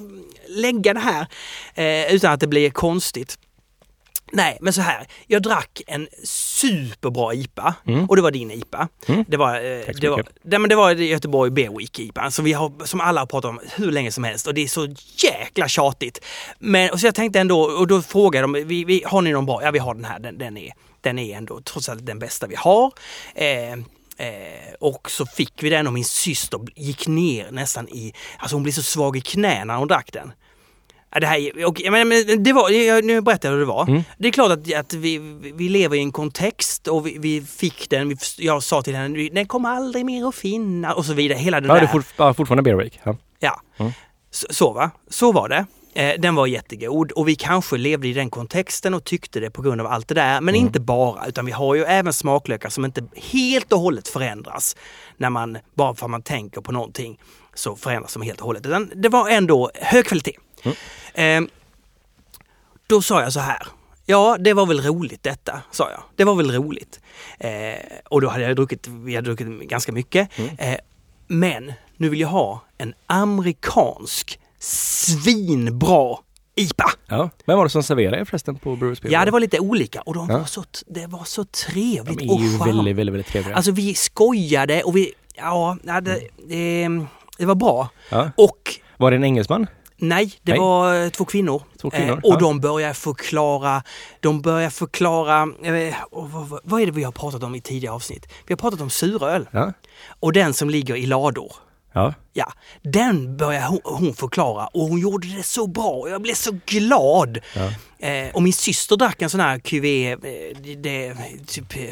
lägga 0.47 0.93
det 0.93 1.00
här 1.00 1.28
eh, 1.76 2.13
utan 2.15 2.34
att 2.34 2.39
det 2.39 2.47
blir 2.47 2.69
konstigt? 2.69 3.38
Nej, 4.34 4.58
men 4.62 4.74
så 4.74 4.82
här. 4.82 5.08
Jag 5.28 5.41
drack 5.41 5.82
en 5.88 6.08
superbra 6.24 7.34
IPA 7.34 7.76
Mm. 7.88 8.06
och 8.06 8.15
det 8.15 8.21
var 8.21 8.32
din 8.32 8.52
IPA. 8.52 8.88
Mm. 9.08 9.26
Det 9.28 9.38
var, 9.38 9.56
eh, 9.56 9.86
det 10.02 10.10
var, 10.10 10.24
nej, 10.43 10.60
men 10.60 10.69
det 10.69 10.76
var 10.76 10.91
Göteborg 10.91 11.52
Beer 11.52 11.78
Week 11.78 12.00
IPA 12.00 12.32
som, 12.32 12.45
vi 12.45 12.54
har, 12.54 12.86
som 12.86 13.02
alla 13.02 13.21
har 13.21 13.26
pratat 13.26 13.50
om 13.50 13.60
hur 13.76 13.91
länge 13.91 14.12
som 14.12 14.24
helst 14.24 14.47
och 14.47 14.54
det 14.54 14.62
är 14.62 14.67
så 14.67 14.88
jäkla 15.17 15.67
tjatigt. 15.67 16.26
Men 16.60 16.89
och 16.89 17.00
så 17.00 17.08
jag 17.08 17.15
tänkte 17.15 17.39
ändå, 17.39 17.62
och 17.62 17.88
då 17.88 18.02
frågade 18.02 18.43
de, 18.43 18.54
vi, 18.67 18.84
vi, 18.84 19.04
har 19.06 19.21
ni 19.21 19.32
någon 19.32 19.45
bra? 19.45 19.63
Ja, 19.63 19.71
vi 19.71 19.80
har 19.80 19.93
den 19.93 20.06
här. 20.06 20.19
Den, 20.19 20.38
den, 20.38 20.58
är, 20.58 20.74
den 21.02 21.19
är 21.19 21.38
ändå 21.38 21.62
trots 21.62 21.89
allt 21.89 22.06
den 22.06 22.19
bästa 22.19 22.47
vi 22.47 22.56
har. 22.56 22.91
Eh, 23.36 23.76
Eh, 24.17 24.74
och 24.80 25.12
så 25.12 25.26
fick 25.26 25.63
vi 25.63 25.69
den 25.69 25.88
och 25.88 25.93
min 25.93 26.06
syster 26.06 26.60
gick 26.76 27.08
ner 27.08 27.52
nästan 27.52 27.89
i, 27.89 28.13
alltså 28.38 28.56
hon 28.56 28.63
blev 28.63 28.74
så 28.74 28.82
svag 28.84 29.17
i 29.17 29.21
knäna 29.21 29.65
när 29.74 29.76
hon 29.80 29.88
drack 29.88 30.10
den. 30.13 30.32
Det, 31.21 31.28
här, 31.28 31.65
och, 31.65 31.82
men, 31.91 32.10
det 32.43 32.54
var, 32.54 33.02
nu 33.02 33.21
berättar 33.21 33.50
jag 33.50 33.54
hur 33.54 33.60
det 33.60 33.65
var. 33.65 33.88
Mm. 33.88 34.02
Det 34.17 34.28
är 34.28 34.32
klart 34.32 34.52
att, 34.52 34.74
att 34.74 34.93
vi, 34.93 35.17
vi 35.56 35.69
lever 35.69 35.95
i 35.97 36.00
en 36.00 36.12
kontext 36.12 36.88
och 36.88 37.08
vi, 37.08 37.17
vi 37.19 37.41
fick 37.41 37.89
den. 37.89 38.10
Vi, 38.10 38.15
jag 38.38 38.63
sa 38.63 38.82
till 38.82 38.95
henne, 38.95 39.30
den 39.30 39.45
kommer 39.47 39.69
aldrig 39.69 40.06
mer 40.06 40.28
att 40.28 40.36
finna 40.36 40.93
och 40.93 41.06
så 41.06 41.13
vidare. 41.13 41.38
Hela 41.39 41.62
den 41.62 41.67
Ja, 41.69 41.74
det 41.74 41.80
där. 41.80 41.88
är 41.88 41.91
fort, 41.91 42.06
ja, 42.17 42.34
fortfarande 42.34 42.63
Beer 42.63 42.76
Week. 42.76 43.00
Ja. 43.04 43.17
Ja, 43.39 43.62
Mm. 43.78 43.91
så, 44.32 44.47
så 44.50 44.74
va. 44.74 44.91
Så 45.10 45.32
var 45.32 45.50
det. 45.50 45.65
Eh, 45.93 46.19
den 46.19 46.36
var 46.36 46.47
jättegod 46.47 47.12
och 47.12 47.27
vi 47.27 47.36
kanske 47.36 47.77
levde 47.77 48.08
i 48.08 48.13
den 48.13 48.30
kontexten 48.30 48.93
och 48.93 49.04
tyckte 49.04 49.39
det 49.39 49.49
på 49.51 49.62
grund 49.62 49.82
av 49.82 49.88
allt 49.88 50.08
det 50.08 50.13
där. 50.15 50.41
Men 50.41 50.56
Mm. 50.56 50.65
inte 50.67 50.80
bara, 50.80 51.27
utan 51.27 51.45
vi 51.45 51.51
har 51.51 51.75
ju 51.75 51.84
även 51.84 52.13
smaklökar 52.13 52.69
som 52.69 52.86
inte 52.86 53.04
helt 53.15 53.73
och 53.73 53.80
hållet 53.80 54.08
förändras. 54.08 54.75
När 55.17 55.30
man, 55.30 55.58
bara 55.73 55.95
för 55.95 56.06
att 56.06 56.10
man 56.12 56.21
tänker 56.21 56.62
på 56.62 56.71
någonting 56.71 57.19
så 57.54 57.75
förändras 57.75 58.13
de 58.13 58.21
helt 58.21 58.39
och 58.39 58.45
hållet. 58.45 58.65
Utan 58.65 58.91
det 58.95 59.10
var 59.10 59.30
ändå 59.30 59.71
hög 59.75 60.06
kvalitet. 60.06 60.38
Mm. 60.63 61.45
Eh, 61.45 61.51
då 62.88 63.01
sa 63.01 63.21
jag 63.21 63.34
så 63.34 63.39
här. 63.39 63.67
Ja, 64.06 64.38
det 64.39 64.54
var 64.54 64.65
väl 64.65 64.82
roligt 64.82 65.23
detta, 65.23 65.62
sa 65.71 65.89
jag. 65.91 66.04
Det 66.15 66.23
var 66.23 66.36
väl 66.36 66.51
roligt. 66.51 66.99
Eh, 67.39 67.49
och 68.10 68.21
då 68.21 68.30
hade 68.30 68.43
jag 68.43 68.56
druckit, 68.56 68.88
vi 68.88 69.15
hade 69.15 69.25
druckit 69.34 69.69
ganska 69.69 69.91
mycket. 69.91 70.38
Mm. 70.39 70.56
Eh, 70.58 70.77
men 71.27 71.73
nu 71.97 72.10
vill 72.10 72.19
jag 72.19 72.27
ha 72.27 72.62
en 72.77 72.93
amerikansk 73.08 74.39
svinbra 74.62 76.17
IPA. 76.56 76.91
Ja. 77.08 77.30
Vem 77.45 77.58
var 77.58 77.63
det 77.65 77.69
som 77.69 77.84
serverade 77.84 78.17
er 78.19 78.26
förresten 78.26 78.56
på 78.56 78.76
Brewers 78.76 79.02
Beer 79.02 79.13
Ja, 79.13 79.26
det 79.26 79.32
var 79.32 79.39
lite 79.39 79.60
olika 79.60 80.02
och 80.02 80.13
de 80.13 80.30
Ja. 80.30 80.38
var 80.38 80.45
så, 80.45 80.63
det 80.88 81.08
var 81.08 81.24
så 81.24 81.43
trevligt 81.45 82.19
De 82.19 82.30
är 82.30 82.39
ju 82.39 82.58
charmigt. 82.58 82.67
väldigt, 82.78 82.95
väldigt, 82.95 83.13
väldigt 83.13 83.28
trevliga. 83.32 83.56
Alltså 83.56 83.71
vi 83.71 83.93
skojade 83.95 84.84
och 84.84 84.95
vi, 84.95 85.13
ja, 85.36 85.78
det, 85.84 86.02
det, 86.47 86.88
det 87.38 87.45
var 87.45 87.56
bra. 87.56 87.89
ja. 88.10 88.32
Och 88.38 88.80
Var 88.97 89.12
det 89.12 89.17
en 89.17 89.24
engelsman? 89.24 89.67
Nej, 89.97 90.34
det 90.41 90.52
Nej. 90.52 90.60
var 90.60 91.04
eh, 91.04 91.10
två 91.10 91.26
kvinnor. 91.26 91.63
Två 91.82 91.89
kvinnor, 91.89 92.08
Eh, 92.12 92.17
och 92.17 92.34
ja. 92.34 92.38
de 92.39 92.60
börjar 92.60 92.93
förklara, 92.93 93.84
de 94.19 94.41
börjar 94.41 94.69
förklara, 94.69 95.41
eh, 95.63 95.95
vad- 96.12 96.60
vad 96.63 96.82
är 96.82 96.86
det 96.86 96.91
vi 96.91 97.04
har 97.04 97.12
pratat 97.12 97.43
om 97.43 97.56
i 97.56 97.62
tidigare 97.62 97.95
avsnitt? 97.95 98.28
Vi 98.47 98.54
har 98.54 98.58
pratat 98.58 98.82
om 98.82 98.89
suröl 98.89 99.47
Ja. 99.52 99.74
och 100.19 100.34
den 100.34 100.54
som 100.54 100.69
ligger 100.69 100.95
i 100.95 101.06
lador. 101.06 101.54
Ja. 101.93 102.13
Ja, 102.34 102.54
den 102.82 103.38
började 103.38 103.67
hon, 103.67 103.80
hon 103.84 104.13
förklara 104.13 104.67
och 104.67 104.82
hon 104.88 104.99
gjorde 104.99 105.27
det 105.38 105.43
så 105.43 105.67
bra 105.67 105.89
och 105.91 106.10
jag 106.10 106.21
blev 106.21 106.34
så 106.34 106.51
glad. 106.65 107.39
Ja. 107.56 108.08
Eh, 108.08 108.30
och 108.36 108.43
min 108.43 108.54
syster 108.54 108.95
drack 108.97 109.21
en 109.21 109.30
sån 109.30 109.39
här 109.39 109.60
QV, 109.60 109.86
eh, 109.86 110.17
det, 110.77 111.15
typ, 111.47 111.75
eh, 111.77 111.84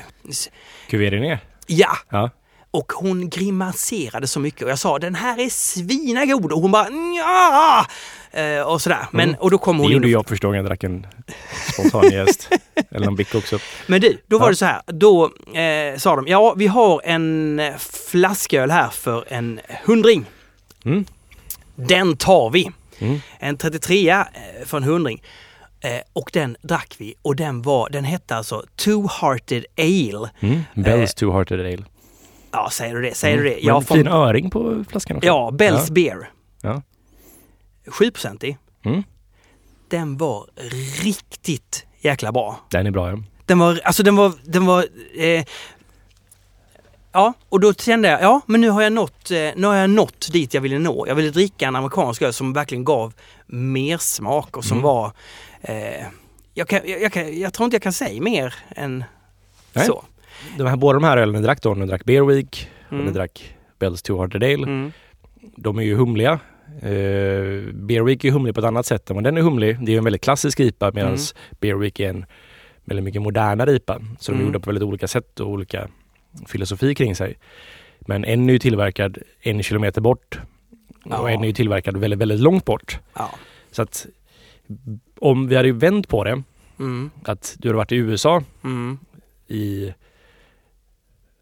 Kuvering 0.89 1.21
ner? 1.21 1.39
ja, 1.67 1.97
Ja. 2.09 2.29
och 2.71 2.91
hon 2.91 3.29
grimaserade 3.29 4.27
så 4.27 4.39
mycket 4.39 4.61
och 4.61 4.69
jag 4.69 4.79
sa 4.79 4.99
den 4.99 5.15
här 5.15 5.39
är 5.39 5.49
svinagod 5.49 6.51
och 6.51 6.61
hon 6.61 6.71
bara 6.71 6.87
ja 7.17 7.85
eh, 8.31 8.61
och 8.61 8.81
sådär. 8.81 9.07
Men, 9.11 9.29
Mm. 9.29 9.39
och 9.41 9.51
då 9.51 9.57
kom 9.57 9.77
Det 9.77 9.83
hon 9.83 9.91
gjorde 9.91 10.07
in 10.07 10.13
jag 10.13 10.29
första 10.29 10.47
gången 10.47 10.57
jag 10.57 10.65
drack 10.69 10.83
en 10.83 11.07
spontan 11.73 12.11
gäst. 12.11 12.49
Eller 12.91 13.07
en 13.07 13.15
bick 13.15 13.35
också. 13.35 13.59
Men 13.87 14.01
du, 14.01 14.21
då 14.27 14.37
var 14.39 14.45
Ja. 14.45 14.49
det 14.49 14.55
så 14.55 14.65
här. 14.65 14.81
Då 14.85 15.25
eh, 15.59 15.97
sa 15.97 16.15
de, 16.15 16.27
ja 16.27 16.53
vi 16.57 16.67
har 16.67 17.01
en 17.03 17.59
eh, 17.59 17.75
flasköl 18.11 18.71
här 18.71 18.87
för 18.89 19.25
en 19.27 19.59
hundring. 19.85 20.25
Mm. 20.85 21.05
Den 21.75 22.17
tar 22.17 22.49
vi. 22.49 22.71
Mm. 22.99 23.19
En 23.39 23.57
33 23.57 24.09
eh, 24.09 24.23
för 24.65 24.77
en 24.77 24.83
hundring. 24.83 25.21
Eh, 25.81 25.91
och 26.13 26.29
den 26.33 26.57
drack 26.61 26.95
vi 26.97 27.13
och 27.21 27.35
den 27.35 27.61
var, 27.61 27.89
den 27.89 28.03
hette 28.03 28.35
alltså 28.35 28.63
Two 28.75 29.07
Hearted 29.21 29.65
Ale. 29.77 30.29
Mm. 30.39 30.61
Bells 30.75 31.13
Two 31.15 31.31
Hearted 31.31 31.59
Ale. 31.59 31.83
Ja, 32.51 32.69
säger 32.71 32.95
du 32.95 33.01
det? 33.01 33.13
Säger 33.15 33.37
Mm. 33.37 33.43
du 33.43 33.49
det? 33.49 33.55
Men 33.55 33.65
Ja, 33.75 33.81
fin 33.81 34.07
öring 34.07 34.49
på 34.49 34.83
flaskan 34.89 35.17
också. 35.17 35.27
ja 35.27 35.51
Bells 35.51 35.87
Ja. 35.87 35.93
Beer. 35.93 36.29
Ja. 36.61 36.81
7-procentig. 37.85 38.57
Mm. 38.85 39.03
Den 39.87 40.17
var 40.17 40.45
riktigt 41.03 41.85
jäkla 42.01 42.31
bra. 42.31 42.59
Den 42.71 42.87
är 42.87 42.91
bra 42.91 43.09
ja. 43.09 43.17
Den 43.45 43.59
var, 43.59 43.79
alltså 43.83 44.03
den 44.03 44.15
var, 44.15 44.33
den 44.43 44.65
var... 44.65 44.85
Eh, 45.17 45.45
ja, 47.11 47.33
och 47.49 47.59
då 47.59 47.73
kände 47.73 48.07
jag, 48.09 48.21
ja 48.21 48.41
men 48.45 48.61
nu 48.61 48.69
har 48.69 48.81
jag 48.81 48.93
nått, 48.93 49.31
eh, 49.31 49.37
nu 49.55 49.67
har 49.67 49.75
jag 49.75 49.89
nått 49.89 50.31
dit 50.31 50.53
jag 50.53 50.61
ville 50.61 50.79
nå. 50.79 51.07
Jag 51.07 51.15
ville 51.15 51.29
dricka 51.29 51.67
en 51.67 51.75
amerikansk 51.75 52.21
öl 52.21 52.33
som 52.33 52.53
verkligen 52.53 52.83
gav 52.85 53.13
mer 53.47 53.97
smak 53.97 54.57
och 54.57 54.63
som 54.65 54.77
Mm. 54.77 54.83
var... 54.83 55.11
Eh, 55.61 56.05
jag, 56.53 56.67
kan, 56.67 56.79
jag, 56.85 57.01
jag, 57.01 57.13
kan, 57.13 57.39
jag 57.39 57.53
tror 57.53 57.65
inte 57.65 57.75
jag 57.75 57.81
kan 57.81 57.93
säga 57.93 58.21
mer 58.21 58.53
än 58.69 59.03
Nej. 59.73 59.85
så. 59.85 60.03
De 60.57 60.67
här, 60.67 60.75
båda 60.75 60.99
de 60.99 61.03
här 61.05 61.17
ölen 61.17 61.35
ni 61.35 61.41
drack 61.41 61.61
då, 61.61 61.73
ni 61.73 61.85
drack 61.85 62.05
Beer 62.05 62.21
Week 62.23 62.69
och 62.87 62.93
Mm. 62.93 63.05
ni 63.05 63.11
drack 63.11 63.55
Bells 63.79 64.01
Two 64.01 64.13
Hearted 64.17 64.43
Ale. 64.43 64.53
Mm. 64.63 64.91
De 65.55 65.77
är 65.77 65.83
ju 65.83 65.95
humliga. 65.95 66.39
Uh, 66.83 67.73
Beer 67.73 68.03
Week 68.03 68.23
är 68.25 68.31
humlig 68.31 68.53
på 68.55 68.59
ett 68.61 68.65
annat 68.67 68.85
sätt 68.85 69.09
än 69.09 69.15
vad 69.15 69.23
den 69.23 69.37
är 69.37 69.41
humlig. 69.41 69.77
Det 69.79 69.91
är 69.91 69.93
ju 69.93 69.97
en 69.97 70.03
väldigt 70.03 70.21
klassisk 70.21 70.59
IPA 70.59 70.91
medan 70.91 71.11
Mm. 71.13 71.21
Beer 71.59 71.75
Week 71.75 71.99
är 71.99 72.09
en 72.09 72.25
väldigt 72.85 73.03
mycket 73.03 73.21
modernare 73.21 73.71
IPA. 73.71 73.99
Så 74.19 74.31
de 74.31 74.35
är 74.35 74.41
Mm. 74.41 74.47
gjorda 74.47 74.59
på 74.59 74.69
väldigt 74.69 74.83
olika 74.83 75.07
sätt 75.07 75.39
och 75.39 75.49
olika 75.49 75.87
filosofi 76.47 76.95
kring 76.95 77.15
sig. 77.15 77.37
Men 77.99 78.25
en 78.25 78.49
är 78.49 78.53
ju 78.53 78.59
tillverkad 78.59 79.17
en 79.41 79.63
kilometer 79.63 80.01
bort 80.01 80.39
Ja. 81.05 81.17
och 81.17 81.31
en 81.31 81.43
är 81.43 81.47
ju 81.47 81.53
tillverkad 81.53 81.97
väldigt, 81.97 82.19
väldigt 82.19 82.39
långt 82.39 82.65
bort. 82.65 82.99
Ja. 83.13 83.29
Så 83.71 83.81
att 83.81 84.07
om 85.19 85.47
vi 85.47 85.55
hade 85.55 85.71
vänt 85.71 86.07
på 86.07 86.23
det, 86.23 86.43
Mm. 86.79 87.09
att 87.23 87.55
du 87.59 87.67
hade 87.67 87.77
varit 87.77 87.91
i 87.91 87.95
USA 87.95 88.43
Mm. 88.63 88.99
i... 89.47 89.93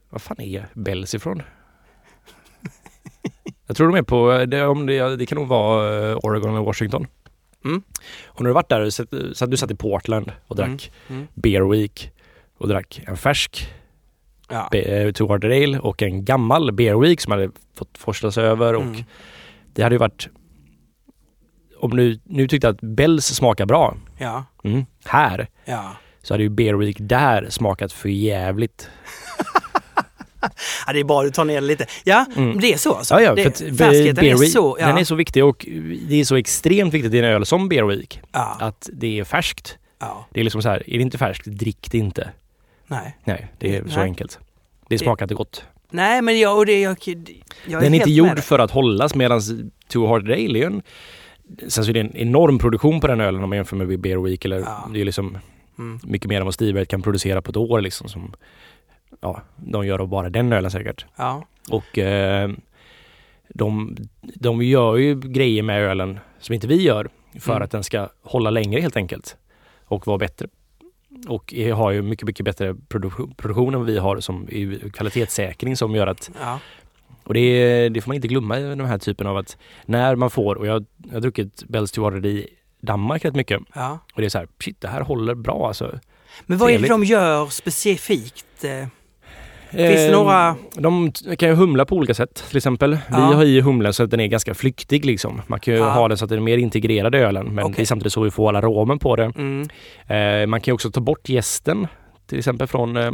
Vad 0.10 0.22
fan 0.22 0.42
är 0.42 0.66
Bells 0.74 1.16
ifrån? 1.16 1.42
Jag 3.67 3.77
tror 3.77 3.88
de 3.88 3.97
är 3.97 4.01
på, 4.01 4.45
det, 4.47 4.65
om 4.65 4.86
det, 4.86 5.15
det 5.15 5.25
kan 5.25 5.38
nog 5.38 5.47
vara 5.47 6.10
eh, 6.12 6.17
Oregon 6.23 6.49
eller 6.51 6.63
Washington. 6.65 7.08
Mm. 7.65 7.82
Och 8.25 8.41
när 8.41 8.49
du 8.49 8.53
varit 8.53 8.69
där, 8.69 8.89
så, 8.89 9.06
så 9.34 9.45
du 9.45 9.58
satt 9.58 9.71
i 9.71 9.75
Portland 9.75 10.32
och 10.47 10.56
drack 10.56 10.91
Mm. 11.10 11.19
Mm. 11.19 11.27
Beer 11.34 11.62
Week 11.71 12.12
och 12.58 12.67
drack 12.67 13.01
en 13.08 13.17
färsk 13.17 13.73
Ja. 14.49 14.67
Be- 14.71 14.82
eh, 14.82 15.12
Two 15.12 15.27
Hearted 15.27 15.51
Ale 15.51 15.80
och 15.80 16.01
en 16.01 16.25
gammal 16.25 16.71
Beer 16.71 16.95
Week 16.95 17.21
som 17.21 17.32
hade 17.32 17.49
fått 17.75 17.97
forslas 17.97 18.38
över 18.38 18.73
och 18.75 18.82
Mm. 18.82 19.03
det 19.73 19.84
hade 19.84 19.95
ju 19.95 19.99
varit 19.99 20.30
om 21.80 21.97
du 21.97 22.19
nu 22.23 22.47
tyckte 22.47 22.69
att 22.69 22.82
Bells 22.82 23.25
smakar 23.25 23.65
bra 23.65 23.97
Ja. 24.17 24.45
mm, 24.63 24.86
här 25.06 25.47
Ja. 25.65 25.91
så 26.21 26.34
hade 26.34 26.43
ju 26.43 26.49
Beer 26.49 26.73
Week 26.73 26.97
där 26.99 27.47
smakat 27.49 27.93
för 27.93 28.10
jävligt. 28.10 28.89
ja, 30.88 30.93
det 30.93 31.00
är 31.00 31.04
bra 31.04 31.23
du 31.23 31.32
tar 31.32 31.45
ner 31.45 31.62
det 31.62 31.67
lite. 31.67 31.86
Ja, 32.04 32.26
Mm. 32.36 32.60
det 32.60 32.73
är 32.73 32.78
så 32.78 32.93
alltså. 32.93 33.13
Ja, 33.13 33.21
ja, 33.21 33.36
det, 33.36 33.58
färskheten 33.78 34.26
är 34.26 34.36
så... 34.36 34.78
Ja. 34.80 34.88
den 34.88 34.97
är 34.97 35.04
så 35.04 35.15
viktig 35.15 35.45
och 35.45 35.65
det 36.10 36.15
är 36.19 36.23
så 36.26 36.36
extremt 36.36 36.93
viktigt 36.93 37.13
i 37.13 37.19
en 37.19 37.26
öl 37.26 37.45
som 37.45 37.69
Beer 37.69 37.84
Week 37.84 38.21
ja. 38.32 38.58
att 38.60 38.89
det 38.93 39.19
är 39.19 39.23
färskt. 39.23 39.78
ja. 40.00 40.28
Det 40.34 40.39
är 40.39 40.43
liksom 40.43 40.62
så 40.62 40.69
här, 40.69 40.84
är 40.89 40.97
det 40.97 41.02
inte 41.04 41.17
färskt, 41.17 41.45
drick 41.45 41.88
det 41.91 41.97
inte. 41.97 42.30
Nej. 42.88 43.17
Nej, 43.23 43.47
det 43.60 43.76
är 43.76 43.82
så 43.88 43.95
Nej. 43.95 44.04
enkelt. 44.04 44.39
Det 44.89 44.97
smakar 44.97 45.26
inte 45.26 45.36
gott. 45.36 45.63
Nej, 45.89 46.21
men 46.21 46.39
jag, 46.39 46.58
och 46.58 46.65
det, 46.65 46.82
jag, 46.82 46.97
jag 47.06 47.15
är 47.15 47.82
Den 47.82 47.93
är 47.93 47.97
inte 47.97 48.12
gjord 48.12 48.39
för 48.39 48.60
att 48.60 48.71
hållas 48.71 49.15
medan 49.15 49.41
Two 49.88 50.00
Hearted 50.08 50.32
Ale 50.32 50.60
är 50.60 50.65
en... 50.65 50.82
Sen 51.67 51.84
så 51.84 51.89
är 51.89 51.93
det 51.93 52.00
en 52.00 52.17
enorm 52.17 52.60
produktion 52.60 53.00
på 53.00 53.08
den 53.08 53.21
ölen 53.21 53.43
om 53.43 53.50
man 53.50 53.56
jämför 53.58 53.76
med 53.76 54.00
Beer 54.00 54.17
Week 54.17 54.45
eller 54.45 54.60
Ja. 54.60 54.89
det 54.93 55.02
är 55.02 55.06
liksom 55.06 55.38
Mm. 55.80 56.00
mycket 56.04 56.28
mer 56.30 56.39
än 56.39 56.45
vad 56.45 56.54
Steve 56.54 56.86
kan 56.86 57.02
producera 57.02 57.41
på 57.41 57.50
ett 57.50 57.58
år 57.58 57.82
liksom 57.82 58.08
som 58.10 58.34
ja, 59.21 59.41
de 59.56 59.88
gör 59.88 59.99
av 60.01 60.08
bara 60.08 60.30
den 60.30 60.53
ölen 60.53 60.71
säkert. 60.71 61.06
Ja. 61.15 61.45
Och 61.71 61.97
eh, 61.97 62.49
de, 63.49 63.95
de 64.23 64.62
gör 64.62 64.95
ju 64.95 65.19
grejer 65.19 65.63
med 65.63 65.82
ölen 65.84 66.19
som 66.39 66.53
inte 66.56 66.67
vi 66.67 66.82
gör 66.82 67.10
för 67.39 67.51
Mm. 67.51 67.63
att 67.63 67.71
den 67.71 67.84
ska 67.84 68.10
hålla 68.21 68.49
längre 68.49 68.82
helt 68.82 68.97
enkelt 68.97 69.38
och 69.86 70.08
vara 70.08 70.17
bättre. 70.17 70.47
Och 71.27 71.53
har 71.75 71.91
ju 71.91 72.01
mycket, 72.01 72.25
mycket 72.27 72.45
bättre 72.45 72.75
produktion, 72.88 73.34
produktion 73.38 73.75
än 73.75 73.86
vi 73.86 73.97
har 73.97 74.19
som 74.19 74.47
kvalitetssäkring 74.93 75.77
som 75.77 75.95
gör 75.95 76.08
att 76.08 76.30
Ja. 76.41 76.60
och 77.23 77.34
det, 77.34 77.89
det 77.89 78.01
får 78.01 78.10
man 78.10 78.15
inte 78.15 78.27
glömma 78.27 78.60
i 78.60 78.63
den 78.63 78.86
här 78.86 78.97
typen 78.97 79.27
av 79.27 79.38
att 79.38 79.58
när 79.86 80.15
man 80.15 80.30
får, 80.30 80.56
och 80.56 80.67
jag, 80.67 80.86
jag 81.08 81.13
har 81.13 81.19
druckit 81.21 81.63
Bells 81.67 81.91
to 81.91 82.01
Water 82.01 82.25
i 82.25 82.47
Danmark 82.82 83.25
rätt 83.25 83.36
mycket 83.36 83.62
ja. 83.75 83.99
och 84.13 84.21
det 84.21 84.27
är 84.27 84.30
så 84.30 84.38
här, 84.38 84.47
shit 84.60 84.82
det 84.82 84.88
här 84.88 85.01
håller 85.01 85.36
bra 85.36 85.67
alltså. 85.67 85.99
Men 86.45 86.58
vad 86.58 86.69
är 86.69 86.73
det 86.73 86.88
Trevligt. 86.88 87.08
de 87.10 87.13
gör 87.13 87.45
specifikt? 87.47 88.63
Finns 89.71 89.82
det 89.82 90.06
Eh, 90.08 90.12
några... 90.12 90.56
De 90.75 91.12
kan 91.38 91.49
ju 91.49 91.56
humla 91.56 91.86
på 91.86 91.95
olika 91.95 92.13
sätt 92.13 92.43
till 92.47 92.58
exempel. 92.58 92.97
Ja. 93.12 93.30
Vi 93.30 93.36
har 93.36 93.43
i 93.43 93.62
humlen 93.62 93.93
så 93.93 94.03
att 94.03 94.10
den 94.12 94.19
är 94.19 94.27
ganska 94.27 94.53
flyktig 94.53 95.06
liksom. 95.06 95.41
Man 95.47 95.60
kan 95.60 95.73
ju 95.73 95.80
Ja. 95.80 95.89
ha 95.89 96.08
den 96.08 96.17
så 96.17 96.25
att 96.25 96.30
den 96.30 96.38
är 96.39 96.43
mer 96.43 96.58
integrerad 96.58 97.15
i 97.15 97.17
ölen 97.17 97.45
men 97.47 97.63
Okej. 97.65 97.73
det 97.77 97.82
är 97.84 97.86
samtidigt 97.86 98.13
så 98.13 98.21
vi 98.21 98.32
får 98.32 98.49
alla 98.49 98.60
aromen 98.60 98.99
på 98.99 99.15
det. 99.15 99.32
Mm. 99.36 99.67
Eh, 100.08 100.47
man 100.47 100.62
kan 100.62 100.71
ju 100.71 100.73
också 100.73 100.91
ta 100.91 101.01
bort 101.01 101.30
jästen 101.30 101.88
till 102.27 102.38
exempel 102.38 102.67
från 102.67 102.97
eh, 102.97 103.12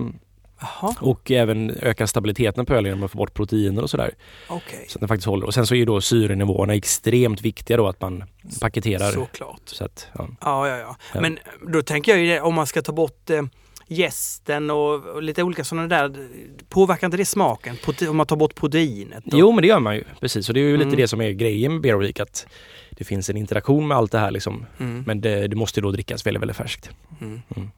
Jaha, 0.62 0.96
och 1.02 1.32
även 1.32 1.72
öka 1.82 2.08
stabiliteten 2.08 2.66
på 2.66 2.74
ölen 2.74 2.86
genom 2.86 3.04
att 3.04 3.12
få 3.12 3.18
bort 3.18 3.34
proteiner 3.34 3.82
och 3.82 3.90
sådär. 3.90 4.12
okej. 4.48 4.86
Så 4.88 4.98
att 4.98 5.00
den 5.00 5.08
faktiskt 5.08 5.28
håller. 5.28 5.46
Och 5.46 5.54
sen 5.54 5.68
så 5.68 5.74
är 5.74 5.78
ju 5.78 5.86
då 5.86 6.02
syrenivåerna 6.02 6.74
extremt 6.74 7.42
viktiga 7.42 7.78
då 7.78 7.88
att 7.88 8.02
man 8.02 8.24
paketerar. 8.62 9.12
Såklart. 9.12 9.62
Så 9.66 9.86
att, 9.86 10.08
ja. 10.18 10.28
Ja, 10.42 10.68
ja, 10.68 10.78
ja. 10.78 10.96
Ja. 11.14 11.22
Men 11.22 11.40
då 11.74 11.82
tänker 11.82 12.12
jag 12.12 12.22
ju 12.22 12.28
det, 12.28 12.42
om 12.42 12.54
man 12.54 12.68
ska 12.68 12.82
ta 12.82 12.92
bort 12.92 13.30
eh, 13.30 13.42
jästen 13.88 14.70
och, 14.70 14.94
och 15.06 15.24
lite 15.24 15.44
olika 15.44 15.64
sådana 15.64 15.88
där, 15.88 16.28
påverkar 16.70 17.08
inte 17.08 17.18
det 17.18 17.26
smaken? 17.26 17.76
Prote- 17.76 18.08
om 18.08 18.18
man 18.18 18.26
tar 18.26 18.36
bort 18.36 18.56
proteinet? 18.56 19.24
då? 19.26 19.38
Jo 19.38 19.52
men 19.52 19.62
det 19.62 19.68
gör 19.68 19.80
man 19.80 19.96
ju 19.96 20.04
precis 20.20 20.48
och 20.48 20.54
det 20.54 20.60
är 20.60 20.64
ju 20.64 20.76
Mm. 20.76 20.88
lite 20.88 21.02
det 21.02 21.08
som 21.08 21.22
är 21.22 21.30
grejen 21.32 21.72
med 21.74 21.82
Beer 21.82 21.96
Week 21.98 22.20
att 22.20 22.46
det 22.92 23.04
finns 23.04 23.30
en 23.30 23.38
interaktion 23.38 23.88
med 23.88 23.98
allt 23.98 24.12
det 24.12 24.20
här 24.20 24.32
liksom. 24.32 24.66
Mm. 24.80 25.04
Men 25.08 25.22
det, 25.22 25.48
det 25.48 25.56
måste 25.56 25.80
ju 25.80 25.82
då 25.82 25.92
drickas 25.92 26.26
väldigt, 26.26 26.42
väldigt 26.42 26.58
färskt. 26.58 26.90
Mm. 27.22 27.42
Mm. 27.56 27.70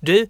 Du, 0.00 0.28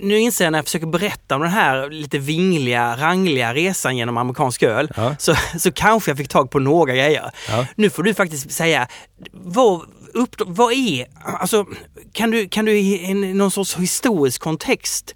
nu 0.00 0.18
inser 0.18 0.44
jag 0.44 0.52
när 0.52 0.58
jag 0.58 0.64
försöker 0.64 0.86
berätta 0.86 1.34
om 1.36 1.42
den 1.42 1.50
här 1.50 1.90
lite 1.90 2.18
vingliga, 2.18 2.96
rangliga 2.96 3.54
resan 3.54 3.96
genom 3.96 4.16
amerikansk 4.16 4.62
öl, 4.62 4.90
Ja. 4.96 5.16
så, 5.18 5.34
så 5.58 5.72
kanske 5.72 6.10
jag 6.10 6.18
fick 6.18 6.28
tag 6.28 6.50
på 6.50 6.58
några 6.58 6.92
grejer. 6.92 7.30
Ja. 7.48 7.66
Nu 7.76 7.90
får 7.90 8.02
du 8.02 8.14
faktiskt 8.14 8.50
säga, 8.52 8.88
vad, 9.32 9.80
upp, 10.14 10.36
vad 10.46 10.72
är, 10.72 11.06
alltså 11.40 11.66
kan 12.12 12.30
du, 12.30 12.48
kan 12.48 12.64
du 12.64 12.72
i 12.78 13.10
en, 13.10 13.38
någon 13.38 13.50
sorts 13.50 13.76
historisk 13.76 14.40
kontext 14.42 15.14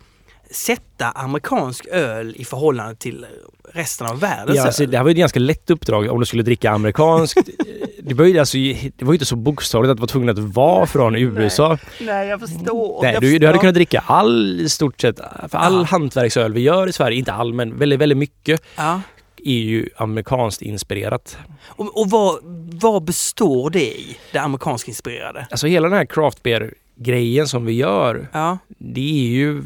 sätta 0.51 1.11
amerikansk 1.11 1.87
öl 1.87 2.35
i 2.39 2.45
förhållande 2.45 2.95
till 2.97 3.27
resten 3.73 4.07
av 4.07 4.21
världens 4.21 4.57
Ja, 4.57 4.67
alltså, 4.67 4.87
det 4.87 4.97
här 4.97 5.05
var 5.05 5.11
ju 5.11 5.13
ett 5.13 5.19
ganska 5.19 5.41
lätt 5.41 5.71
uppdrag 5.71 6.11
om 6.11 6.21
du 6.21 6.27
skulle 6.27 6.43
dricka 6.43 6.71
amerikanskt. 6.71 7.39
det, 8.03 8.15
var 8.15 8.25
ju, 8.25 8.39
alltså, 8.39 8.59
det 8.97 9.03
var 9.03 9.13
ju 9.13 9.15
inte 9.15 9.25
så 9.25 9.37
bokstavligt 9.37 9.91
att 9.91 9.97
du 9.97 10.01
var 10.01 10.07
tvungen 10.07 10.29
att 10.29 10.39
vara 10.39 10.87
från 10.87 11.17
USA. 11.17 11.79
Nej, 12.01 12.29
jag 12.29 12.41
förstår. 12.41 13.03
Nej, 13.03 13.13
jag 13.15 13.23
du, 13.23 13.39
du 13.39 13.47
hade 13.47 13.55
förstår. 13.55 13.61
kunnat 13.61 13.75
dricka 13.75 14.05
all, 14.07 14.61
i 14.61 14.69
stort 14.69 15.01
sett, 15.01 15.17
för 15.49 15.59
all 15.59 15.75
Ja. 15.75 15.83
hantverksöl 15.83 16.53
vi 16.53 16.61
gör 16.61 16.87
i 16.87 16.93
Sverige, 16.93 17.19
inte 17.19 17.33
all 17.33 17.53
men 17.55 17.79
väldigt, 17.79 18.01
väldigt 18.01 18.19
mycket, 18.19 18.63
Ja. 18.77 19.01
Är 19.45 19.59
ju 19.63 19.89
amerikanskt 19.97 20.63
inspirerat. 20.63 21.39
Och, 21.67 22.01
och 22.01 22.11
vad, 22.11 22.39
vad 22.83 23.05
består 23.05 23.71
det 23.71 23.85
i, 23.99 24.17
det 24.33 24.39
amerikansk 24.39 24.89
inspirerade? 24.89 25.47
Alltså 25.51 25.67
hela 25.67 25.89
den 25.89 25.99
här 25.99 26.05
craft 26.07 26.43
beer 26.43 26.75
grejen 26.97 27.49
som 27.49 27.65
vi 27.65 27.73
gör, 27.73 28.29
Ja, 28.33 28.59
det 28.69 29.01
är 29.25 29.29
ju 29.29 29.63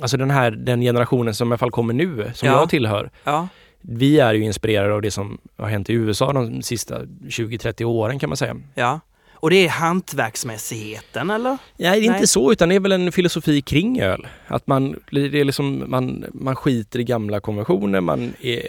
Alltså 0.00 0.16
den 0.16 0.30
här, 0.30 0.50
den 0.50 0.80
generationen 0.80 1.34
som 1.34 1.48
i 1.48 1.50
alla 1.50 1.58
fall 1.58 1.70
kommer 1.70 1.94
nu, 1.94 2.30
som 2.34 2.48
Ja. 2.48 2.54
jag 2.60 2.70
tillhör. 2.70 3.10
ja, 3.24 3.48
Vi 3.80 4.18
är 4.20 4.34
ju 4.34 4.42
inspirerade 4.44 4.94
av 4.94 5.02
det 5.02 5.10
som 5.10 5.38
har 5.56 5.68
hänt 5.68 5.90
i 5.90 5.92
USA 5.92 6.32
de 6.32 6.62
sista 6.62 7.00
20-30 7.02 7.84
åren 7.84 8.18
kan 8.18 8.30
man 8.30 8.36
säga. 8.36 8.56
ja. 8.74 9.00
Och 9.40 9.50
det 9.50 9.56
är 9.64 9.68
hantverksmässigheten 9.68 11.30
eller? 11.30 11.50
Nej, 11.50 11.58
det 11.76 11.86
är 11.86 11.90
Nej. 11.92 12.06
inte 12.06 12.26
så 12.26 12.52
utan 12.52 12.68
det 12.68 12.74
är 12.74 12.80
väl 12.80 12.92
en 12.92 13.12
filosofi 13.12 13.62
kring 13.62 14.00
öl. 14.00 14.26
Att 14.46 14.66
man, 14.66 14.96
det 15.10 15.40
är 15.40 15.44
liksom, 15.44 15.84
man, 15.86 16.24
man 16.34 16.56
skiter 16.56 16.98
i 17.00 17.04
gamla 17.04 17.40
konventioner, 17.40 18.00
man 18.00 18.32
är, 18.40 18.62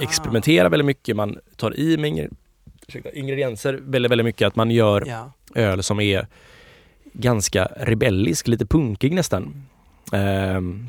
experimenterar 0.00 0.68
väldigt 0.70 0.86
mycket, 0.86 1.16
man 1.16 1.38
tar 1.56 1.78
i 1.80 1.96
med 1.96 2.28
ingredienser 3.12 3.80
väldigt, 3.82 4.12
väldigt 4.12 4.24
mycket. 4.24 4.46
Att 4.46 4.56
man 4.56 4.70
gör 4.70 5.04
Ja. 5.06 5.32
öl 5.54 5.82
som 5.82 6.00
är 6.00 6.26
ganska 7.12 7.68
rebellisk, 7.76 8.48
lite 8.48 8.66
punkig 8.66 9.12
nästan. 9.14 9.66
Ehm, 10.12 10.88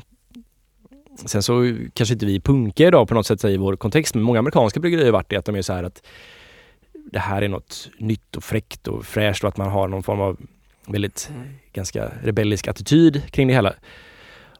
sen 1.26 1.42
så 1.42 1.76
kanske 1.92 2.12
inte 2.12 2.26
vi 2.26 2.40
punkiga 2.40 2.88
idag 2.88 3.08
på 3.08 3.14
något 3.14 3.26
sätt 3.26 3.44
i 3.44 3.56
vår 3.56 3.76
kontext, 3.76 4.14
men 4.14 4.24
många 4.24 4.38
amerikanska 4.38 4.80
bryggerier 4.80 5.04
har 5.06 5.12
varit 5.12 5.28
det 5.28 5.36
att 5.36 5.44
de 5.44 5.54
är 5.56 5.62
så 5.62 5.72
här 5.72 5.84
att 5.84 6.02
det 7.12 7.18
här 7.18 7.42
är 7.42 7.48
något 7.48 7.88
nytt 7.98 8.36
och 8.36 8.44
fräckt 8.44 8.88
och 8.88 9.04
fräscht 9.06 9.44
och 9.44 9.48
att 9.48 9.56
man 9.56 9.68
har 9.70 9.88
någon 9.88 10.02
form 10.02 10.20
av 10.20 10.36
väldigt 10.86 11.30
Mm. 11.34 11.48
ganska 11.72 12.10
rebellisk 12.22 12.68
attityd 12.68 13.22
kring 13.30 13.48
det 13.48 13.54
hela. 13.54 13.74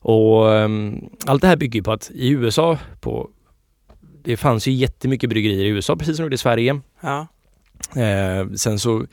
Och 0.00 0.54
ehm, 0.54 1.08
allt 1.26 1.42
det 1.42 1.48
här 1.48 1.56
bygger 1.56 1.82
på 1.82 1.92
att 1.92 2.10
i 2.14 2.28
USA 2.30 2.78
på 3.00 3.30
det 4.26 4.36
fanns 4.36 4.68
ju 4.68 4.72
jättemycket 4.72 5.30
bryggerier 5.30 5.64
i 5.64 5.68
USA 5.68 5.96
precis 5.96 6.16
som 6.16 6.22
det 6.22 6.26
gjorde 6.26 6.34
i 6.34 6.38
Sverige. 6.38 6.80
Ja. 7.00 7.26
Eh, 7.96 8.46
sen 8.56 8.78
så, 8.78 9.06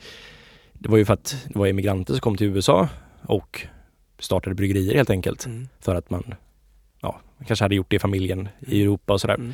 det 0.72 0.88
var 0.88 0.98
ju 0.98 1.04
för 1.04 1.14
att 1.14 1.36
det 1.48 1.58
var 1.58 1.66
immigranter 1.66 2.12
som 2.12 2.20
kom 2.20 2.36
till 2.36 2.46
USA 2.46 2.88
och 3.22 3.66
startade 4.18 4.54
bryggerier 4.54 4.94
helt 4.94 5.10
enkelt. 5.10 5.46
Mm. 5.46 5.68
För 5.80 5.94
att 5.94 6.10
man, 6.10 6.34
ja, 7.00 7.20
kanske 7.46 7.64
hade 7.64 7.74
gjort 7.74 7.90
det 7.90 7.96
i 7.96 7.98
familjen 7.98 8.48
i 8.66 8.82
Europa 8.82 9.12
och 9.12 9.20
sådär. 9.20 9.34
Mm. 9.34 9.52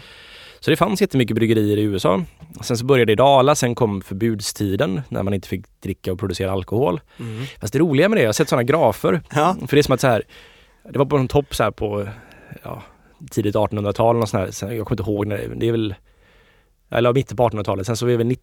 Så 0.60 0.70
det 0.70 0.76
fanns 0.76 1.00
jättemycket 1.00 1.36
bryggerier 1.36 1.76
i 1.76 1.82
USA. 1.82 2.24
Sen 2.60 2.76
så 2.76 2.84
började 2.84 3.12
det 3.12 3.16
dala, 3.16 3.54
sen 3.54 3.74
kom 3.74 4.02
förbudstiden 4.02 5.02
när 5.08 5.22
man 5.22 5.34
inte 5.34 5.48
fick 5.48 5.64
dricka 5.80 6.12
och 6.12 6.18
producera 6.18 6.52
alkohol. 6.52 7.00
Mm. 7.18 7.44
Fast 7.60 7.72
det 7.72 7.78
roliga 7.78 8.08
med 8.08 8.18
det, 8.18 8.22
jag 8.22 8.28
har 8.28 8.32
sett 8.32 8.48
sådana 8.48 8.62
grafer. 8.62 9.20
Ja. 9.34 9.56
För 9.66 9.76
det 9.76 9.80
är 9.80 9.82
som 9.82 9.94
att 9.94 10.00
så 10.00 10.06
här, 10.06 10.22
det 10.92 10.98
var 10.98 11.06
på 11.06 11.16
en 11.16 11.28
topp 11.28 11.54
så 11.54 11.62
här 11.62 11.70
på 11.70 12.08
ja, 12.62 12.82
tidigt 13.30 13.54
1800-tal 13.54 14.16
och 14.22 14.28
sån 14.28 14.40
här. 14.40 14.50
Sen, 14.50 14.76
jag 14.76 14.86
kommer 14.86 15.00
inte 15.00 15.10
ihåg 15.10 15.26
när 15.26 15.36
det, 15.38 15.54
det 15.54 15.68
är 15.68 15.72
väl, 15.72 15.94
eller 16.90 17.12
mitten 17.12 17.36
på 17.36 17.48
1800-talet. 17.48 17.86
Sen 17.86 17.96
så 17.96 18.06
är 18.06 18.10
det 18.10 18.16
väl 18.16 18.36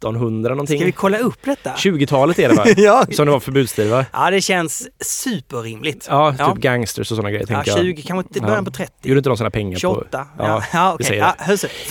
1900 0.00 0.50
någonting. 0.50 0.78
Ska 0.78 0.86
vi 0.86 0.92
kolla 0.92 1.18
upp 1.18 1.38
detta? 1.44 1.72
20-talet 1.74 2.38
är 2.38 2.48
det 2.48 2.54
va? 2.54 2.64
ja. 2.76 3.04
Som 3.10 3.26
det 3.26 3.32
var 3.32 3.40
förbudstid 3.40 3.90
va? 3.90 4.04
ja, 4.12 4.30
det 4.30 4.40
känns 4.40 4.88
superrimligt. 5.00 6.06
Ja, 6.10 6.30
typ 6.30 6.40
Ja. 6.40 6.54
gangsters 6.58 7.10
och 7.10 7.16
sådana 7.16 7.30
grejer 7.30 7.46
Ja, 7.48 7.54
tänker 7.64 7.70
jag. 7.70 7.80
20, 7.80 8.02
kanske 8.02 8.28
inte 8.28 8.40
början 8.46 8.64
på 8.64 8.70
30. 8.70 8.92
Gjorde 9.08 9.18
inte 9.18 9.30
de 9.30 9.36
sådana 9.36 9.50
pengar 9.50 9.74
på... 9.76 9.78
28. 9.80 10.26
Ja, 10.38 10.62
Ja, 10.72 10.94
okej. 10.94 11.06
säger 11.06 11.22
Ja. 11.22 11.34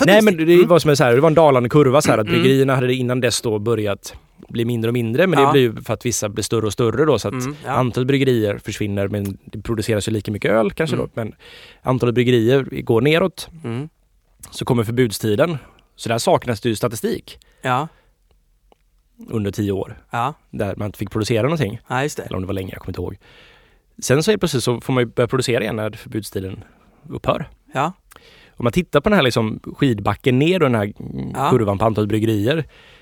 Nej 0.05 0.21
men 0.21 0.37
det 0.37 0.43
Mm. 0.53 0.67
var 0.67 0.79
som 0.79 0.89
en 0.89 0.97
så 0.97 1.03
här, 1.03 1.13
det 1.15 1.21
var 1.21 1.29
en 1.29 1.35
dalande 1.35 1.69
kurva 1.69 2.01
så 2.01 2.11
här 2.11 2.17
att 2.17 2.27
Mm. 2.27 2.41
bryggerierna 2.41 2.75
hade 2.75 2.93
innan 2.93 3.19
dess 3.21 3.41
då 3.41 3.59
börjat 3.59 4.13
bli 4.50 4.65
mindre 4.65 4.89
och 4.89 4.93
mindre 4.93 5.28
men 5.28 5.39
Ja. 5.39 5.45
det 5.45 5.52
blir 5.52 5.62
ju 5.62 5.76
för 5.82 5.93
att 5.93 6.06
vissa 6.06 6.30
blir 6.30 6.43
större 6.43 6.65
och 6.65 6.73
större 6.73 7.06
då 7.06 7.19
så 7.19 7.28
att 7.28 7.34
Mm, 7.34 7.56
ja. 7.65 7.71
antalet 7.71 8.08
bryggerier 8.08 8.58
försvinner 8.58 9.08
men 9.08 9.38
det 9.45 9.62
produceras 9.62 10.08
ju 10.08 10.12
lika 10.12 10.32
mycket 10.32 10.52
öl 10.52 10.71
kanske 10.71 10.95
Mm. 10.95 11.06
då 11.15 11.21
men 11.21 11.36
antalet 11.82 12.15
bryggerier 12.15 12.63
går 12.82 13.02
neråt 13.02 13.50
Mm. 13.63 13.89
så 14.52 14.65
kommer 14.65 14.84
förbudstiden. 14.84 15.58
Så 15.95 16.10
där 16.10 16.17
saknas 16.17 16.62
det 16.62 16.69
ju 16.69 16.76
statistik 16.76 17.39
Ja, 17.62 17.88
under 19.30 19.52
tio 19.52 19.71
år 19.71 19.97
där 20.52 20.76
man 20.76 20.86
inte 20.86 21.00
fick 21.00 21.12
producera 21.12 21.41
någonting. 21.43 21.80
Eller 21.89 22.36
om 22.36 22.41
det 22.41 22.47
var 22.47 22.54
längre, 22.54 22.71
jag 22.73 22.82
kommer 22.82 22.89
inte 22.91 23.02
ihåg. 23.02 23.17
Sen 24.02 24.23
så 24.23 24.32
är 24.32 24.38
precis 24.38 24.63
så 24.63 24.82
får 24.82 24.93
man 24.93 25.02
ju 25.02 25.08
börja 25.08 25.28
producera 25.28 25.62
igen 25.63 25.76
när 25.76 25.91
förbudstiden 25.91 26.63
upphör. 27.10 27.50
Ja, 27.73 27.91
Om 28.60 28.63
man 28.63 28.73
tittar 28.73 29.02
på 29.02 29.10
den 29.10 29.15
här 29.15 29.23
liksom 29.23 29.60
skidbacken 29.78 30.39
ner 30.39 30.63
och 30.63 30.69
den 30.71 30.76
här 30.76 30.93
Ja. 31.34 31.50
kurvan 31.52 31.78
på 31.78 31.86
antalet 31.86 32.10
bryggerier. 32.10 32.56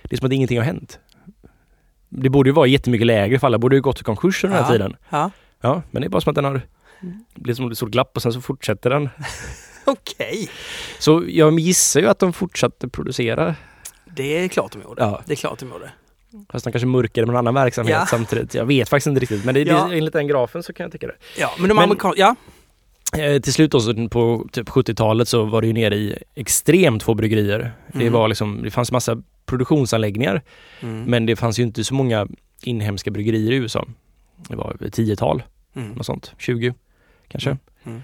Det 0.04 0.16
är 0.16 0.18
som 0.18 0.26
att 0.28 0.34
ingenting 0.34 0.58
har 0.58 0.66
hänt. 0.66 1.00
Det 2.18 2.30
borde 2.30 2.50
ju 2.50 2.54
vara 2.54 2.68
jättemycket 2.68 3.08
lägre 3.08 3.40
för 3.40 3.48
alla 3.48 3.58
borde 3.58 3.76
ju 3.76 3.82
gått 3.82 4.02
i 4.02 4.04
konkurs 4.04 4.44
under 4.44 4.58
den 4.58 4.66
här 4.66 4.72
Ja. 4.74 4.78
tiden. 4.78 4.96
ja. 5.10 5.32
Ja, 5.62 5.82
men 5.92 6.02
det 6.02 6.08
är 6.08 6.10
bara 6.10 6.22
som 6.22 6.30
att 6.30 6.36
den 6.36 6.46
har 6.46 6.62
blivit 7.36 7.58
som 7.58 7.72
ett 7.72 7.78
stort 7.78 7.90
glapp 7.90 8.12
och 8.16 8.22
sen 8.22 8.34
så 8.34 8.42
fortsätter 8.42 8.90
den. 8.90 9.10
Okej. 9.86 10.50
Så 11.00 11.24
jag 11.28 11.60
gissar 11.60 12.00
ju 12.02 12.08
att 12.08 12.20
de 12.20 12.34
fortsatte 12.34 12.88
producera. 12.90 13.56
Det 14.16 14.44
är 14.44 14.48
klart 14.48 14.72
de 14.72 14.82
gjorde. 14.82 15.02
Ja, 15.04 15.22
Det 15.26 15.34
är 15.34 15.36
klart 15.36 15.60
de 15.60 15.70
gjorde. 15.70 15.92
fast 16.52 16.66
de 16.66 16.72
kanske 16.72 16.88
mörkade 16.88 17.28
med 17.28 17.34
någon 17.34 17.40
annan 17.48 17.54
verksamhet 17.64 17.96
Ja. 18.00 18.06
samtidigt. 18.06 18.54
Jag 18.54 18.66
vet 18.66 18.90
faktiskt 18.90 19.08
inte 19.08 19.20
riktigt, 19.22 19.46
men 19.46 19.54
det, 19.54 19.62
Ja. 19.62 19.88
det, 19.90 19.98
enligt 19.98 20.14
den 20.14 20.28
grafen 20.28 20.64
så 20.64 20.74
kan 20.74 20.84
jag 20.84 20.92
tycka 20.92 21.08
det. 21.08 21.16
Ja, 21.38 21.52
men 21.60 21.70
de 21.70 21.80
amerikanska... 21.80 22.20
Ja. 22.22 22.36
Eh, 23.20 23.42
till 23.42 23.54
slut 23.54 23.72
då, 23.72 23.80
så 23.80 24.10
på 24.10 24.48
typ 24.52 24.70
70-talet 24.70 25.28
så 25.28 25.44
var 25.44 25.62
det 25.62 25.68
ju 25.68 25.74
nere 25.74 25.96
i 25.96 26.18
extremt 26.36 27.04
få 27.04 27.14
bryggerier. 27.14 27.72
Det, 27.94 28.00
Mm. 28.02 28.14
var 28.14 28.28
liksom, 28.28 28.64
det 28.64 28.72
fanns 28.72 28.92
massa 28.92 29.22
produktionsanläggningar 29.46 30.42
Mm. 30.82 31.04
men 31.04 31.26
det 31.26 31.36
fanns 31.36 31.60
ju 31.60 31.64
inte 31.64 31.84
så 31.84 31.94
många 31.94 32.28
inhemska 32.62 33.12
bryggerier 33.12 33.52
i 33.52 33.56
USA. 33.56 33.86
Det 34.50 34.56
var 34.56 34.78
ett 34.86 34.94
tiotal, 34.94 35.44
Mm. 35.76 35.92
något 35.92 36.06
sånt, 36.06 36.34
20 36.38 36.74
kanske. 37.28 37.50
Mm. 37.50 37.60
Mm. 37.84 38.02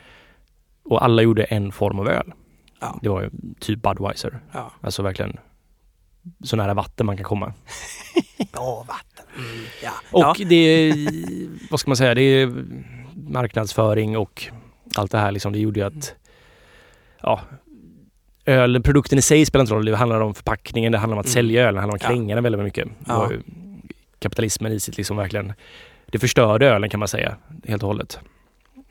Och 0.84 1.04
alla 1.04 1.22
gjorde 1.22 1.44
en 1.44 1.72
form 1.72 2.00
av 2.00 2.08
öl. 2.10 2.34
Ja. 2.80 3.00
Det 3.02 3.10
var 3.10 3.22
ju 3.22 3.30
typ 3.60 3.82
Budweiser. 3.82 4.40
Ja. 4.52 4.72
Alltså 4.82 5.04
verkligen 5.04 5.38
så 6.44 6.56
nära 6.56 6.74
vatten 6.74 7.06
man 7.06 7.18
kan 7.18 7.24
komma. 7.24 7.54
Bra 8.52 8.86
vatten. 8.88 9.26
Mm. 9.38 9.66
Ja. 9.84 9.92
Och 10.12 10.22
ja. 10.40 10.46
det 10.46 10.56
är, 10.56 10.94
vad 11.72 11.80
ska 11.80 11.90
man 11.90 11.98
säga, 11.98 12.16
det 12.16 12.22
är 12.22 12.66
marknadsföring 13.16 14.18
och 14.18 14.44
allt 14.96 15.12
det 15.12 15.18
här 15.18 15.32
liksom. 15.32 15.54
Det 15.54 15.60
gjorde 15.60 15.80
ju 15.80 15.86
att 15.86 16.16
ja, 17.22 17.42
öl, 18.46 18.82
produkten 18.84 19.18
i 19.20 19.22
sig 19.22 19.46
spelar 19.46 19.64
inte 19.64 19.74
roll. 19.74 19.86
Det 19.86 19.96
handlar 19.96 20.22
om 20.22 20.34
förpackningen, 20.34 20.92
det 20.92 20.98
handlar 20.98 21.16
om 21.16 21.20
att 21.20 21.26
Mm. 21.26 21.34
sälja 21.34 21.62
ölen, 21.62 21.74
det 21.76 21.80
handlar 21.82 21.96
om 21.96 22.00
Ja. 22.02 22.08
krängarna 22.08 22.42
väldigt 22.42 22.62
mycket. 22.62 22.88
Ja. 23.08 23.32
kapitalismen 24.20 24.72
i 24.72 24.80
sitt 24.80 24.98
liksom 24.98 25.18
verkligen, 25.18 25.54
det 26.06 26.20
förstörde 26.20 26.68
ölen 26.70 26.90
kan 26.90 27.00
man 27.00 27.08
säga 27.08 27.36
helt 27.68 27.84
och 27.84 27.88
hållet. 27.88 28.20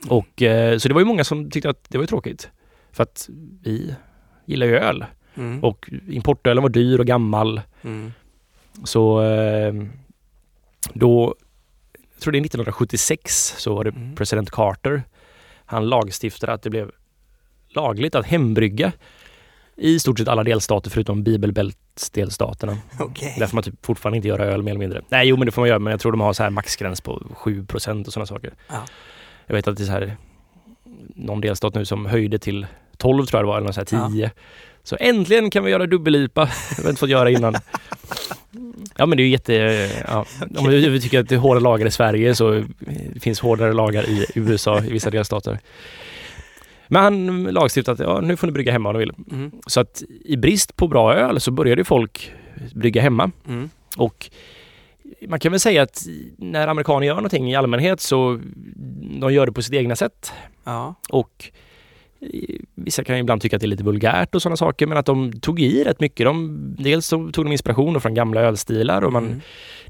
Och 0.08 0.42
eh, 0.42 0.78
så 0.78 0.88
det 0.88 0.94
var 0.94 1.00
ju 1.00 1.04
många 1.06 1.24
som 1.24 1.50
tyckte 1.50 1.70
att 1.70 1.84
det 1.88 1.98
var 1.98 2.06
tråkigt. 2.06 2.50
För 2.92 3.02
att 3.02 3.28
vi 3.62 3.94
gillar 4.44 4.66
ju 4.66 4.76
öl 4.78 5.04
Mm. 5.34 5.64
och 5.64 5.90
importölen 6.08 6.62
var 6.62 6.70
dyr 6.70 6.98
och 6.98 7.06
gammal. 7.06 7.60
Mm. 7.82 8.12
Så 8.84 9.22
eh, 9.22 9.72
då, 10.92 11.34
jag 12.14 12.20
tror 12.22 12.32
det 12.32 12.38
är 12.38 12.44
1976, 12.44 13.54
så 13.58 13.74
var 13.74 13.84
det 13.84 13.90
Mm. 13.90 14.14
president 14.16 14.50
Carter. 14.50 15.02
han 15.64 15.88
lagstiftade 15.88 16.52
att 16.52 16.62
det 16.62 16.70
blev 16.70 16.90
lagligt 17.68 18.14
att 18.14 18.26
hembrygga 18.26 18.92
i 19.80 19.98
stort 19.98 20.18
sett 20.18 20.28
alla 20.28 20.44
delstater 20.44 20.90
förutom 20.90 21.22
bibelbältsdelstaterna. 21.22 22.78
Okej. 22.98 23.36
Där 23.38 23.46
får 23.46 23.54
man 23.54 23.64
typ 23.64 23.86
fortfarande 23.86 24.16
inte 24.16 24.28
göra 24.28 24.44
öl 24.44 24.62
mer 24.62 24.70
eller 24.70 24.78
mindre. 24.78 25.02
Nej, 25.08 25.28
jo 25.28 25.36
men 25.36 25.46
det 25.46 25.52
får 25.52 25.62
man 25.62 25.68
göra, 25.68 25.78
men 25.78 25.90
jag 25.90 26.00
tror 26.00 26.12
de 26.12 26.20
har 26.20 26.32
så 26.32 26.42
här 26.42 26.50
maxgräns 26.50 27.00
på 27.00 27.22
7% 27.34 28.06
och 28.06 28.12
sådana 28.12 28.26
saker. 28.26 28.54
Ja. 28.68 28.84
Jag 29.46 29.54
vet 29.54 29.68
att 29.68 29.76
det 29.76 29.82
är 29.82 29.86
så 29.86 29.92
här 29.92 30.16
någon 31.14 31.40
delstat 31.40 31.74
nu 31.74 31.84
som 31.84 32.06
höjde 32.06 32.38
till 32.38 32.66
12 32.96 33.26
tror 33.26 33.38
jag 33.38 33.44
det 33.44 33.48
var, 33.48 33.56
eller 33.56 33.66
något 33.66 33.74
så 33.74 33.98
här 33.98 34.10
10. 34.10 34.30
Så 34.82 34.96
äntligen 35.00 35.50
kan 35.50 35.64
vi 35.64 35.70
göra 35.70 35.86
dubbel-IPA. 35.86 36.44
Det 36.76 36.82
har 36.82 36.88
inte 36.90 37.00
fått 37.00 37.10
göra 37.10 37.30
innan. 37.30 37.56
Ja 38.96 39.06
men 39.06 39.16
det 39.16 39.22
är 39.22 39.24
ju 39.24 39.30
jätte... 39.30 39.52
Ja. 40.08 40.24
Om 40.56 40.68
vi 40.68 40.88
vi 40.88 41.00
tycker 41.00 41.20
att 41.20 41.28
det 41.28 41.34
är 41.34 41.38
hårda 41.38 41.60
lagar 41.60 41.86
i 41.86 41.90
Sverige 41.90 42.34
så 42.34 42.64
det 43.14 43.20
finns 43.20 43.40
hårdare 43.40 43.72
lagar 43.72 44.02
i 44.08 44.26
USA 44.34 44.80
i 44.84 44.92
vissa 44.92 45.10
delstater. 45.10 45.58
Men 46.90 47.02
han 47.02 47.42
lagstiftade 47.42 48.02
att 48.02 48.08
ja, 48.08 48.20
nu 48.20 48.36
får 48.36 48.46
ni 48.46 48.52
brygga 48.52 48.72
hemma 48.72 48.88
om 48.88 48.92
ni 48.92 48.98
vill. 48.98 49.12
Mm. 49.30 49.50
Så 49.66 49.80
att 49.80 50.02
i 50.24 50.36
brist 50.36 50.76
på 50.76 50.88
bra 50.88 51.14
öl 51.14 51.40
så 51.40 51.50
började 51.50 51.84
folk 51.84 52.32
brygga 52.74 53.02
hemma. 53.02 53.30
Mm. 53.48 53.70
Och 53.96 54.30
man 55.28 55.40
kan 55.40 55.52
väl 55.52 55.60
säga 55.60 55.82
att 55.82 56.02
när 56.36 56.68
amerikaner 56.68 57.06
gör 57.06 57.14
någonting 57.14 57.50
i 57.50 57.56
allmänhet 57.56 58.00
så 58.00 58.40
de 59.20 59.32
gör 59.32 59.46
det 59.46 59.52
på 59.52 59.62
sitt 59.62 59.74
egna 59.74 59.96
sätt. 59.96 60.32
Ja. 60.64 60.94
Och 61.10 61.50
vissa 62.74 63.04
kan 63.04 63.16
ju 63.16 63.20
ibland 63.20 63.42
tycka 63.42 63.56
att 63.56 63.60
det 63.60 63.66
är 63.66 63.68
lite 63.68 63.84
vulgärt 63.84 64.34
och 64.34 64.42
sådana 64.42 64.56
saker 64.56 64.86
men 64.86 64.98
att 64.98 65.06
de 65.06 65.32
tog 65.32 65.60
i 65.60 65.84
rätt 65.84 66.00
mycket. 66.00 66.26
De, 66.26 66.58
dels 66.78 67.06
så 67.06 67.30
tog 67.30 67.44
de 67.44 67.52
inspiration 67.52 68.00
från 68.00 68.14
gamla 68.14 68.40
ölstilar 68.40 69.04
och 69.04 69.12
man, 69.12 69.26
Mm. 69.26 69.40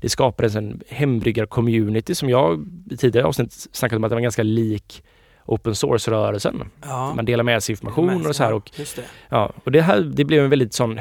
det 0.01 0.09
skapades 0.09 0.55
en 0.55 0.81
hembryggar-community 0.89 2.15
som 2.15 2.31
jag 2.31 2.67
i 2.91 2.97
tidigare 2.97 3.27
avsnitt 3.27 3.53
snackat 3.73 3.97
om 3.97 4.05
att 4.05 4.11
det 4.11 4.15
var 4.15 4.23
ganska 4.23 4.43
lik 4.43 5.03
open 5.51 5.75
source-rörelsen. 5.75 6.71
Ja. 6.83 7.15
Man 7.15 7.25
delar 7.25 7.45
med 7.45 7.63
sig 7.63 7.73
information 7.73 8.27
och 8.27 8.37
så 8.37 8.45
här 8.45 8.53
och 8.53 8.71
Just 8.75 8.97
det. 8.97 9.03
Ja, 9.29 9.53
och 9.65 9.73
det 9.73 9.83
här 9.83 10.01
det 10.01 10.25
blev 10.25 10.45
en 10.45 10.51
väldigt 10.51 10.75
sån 10.75 11.01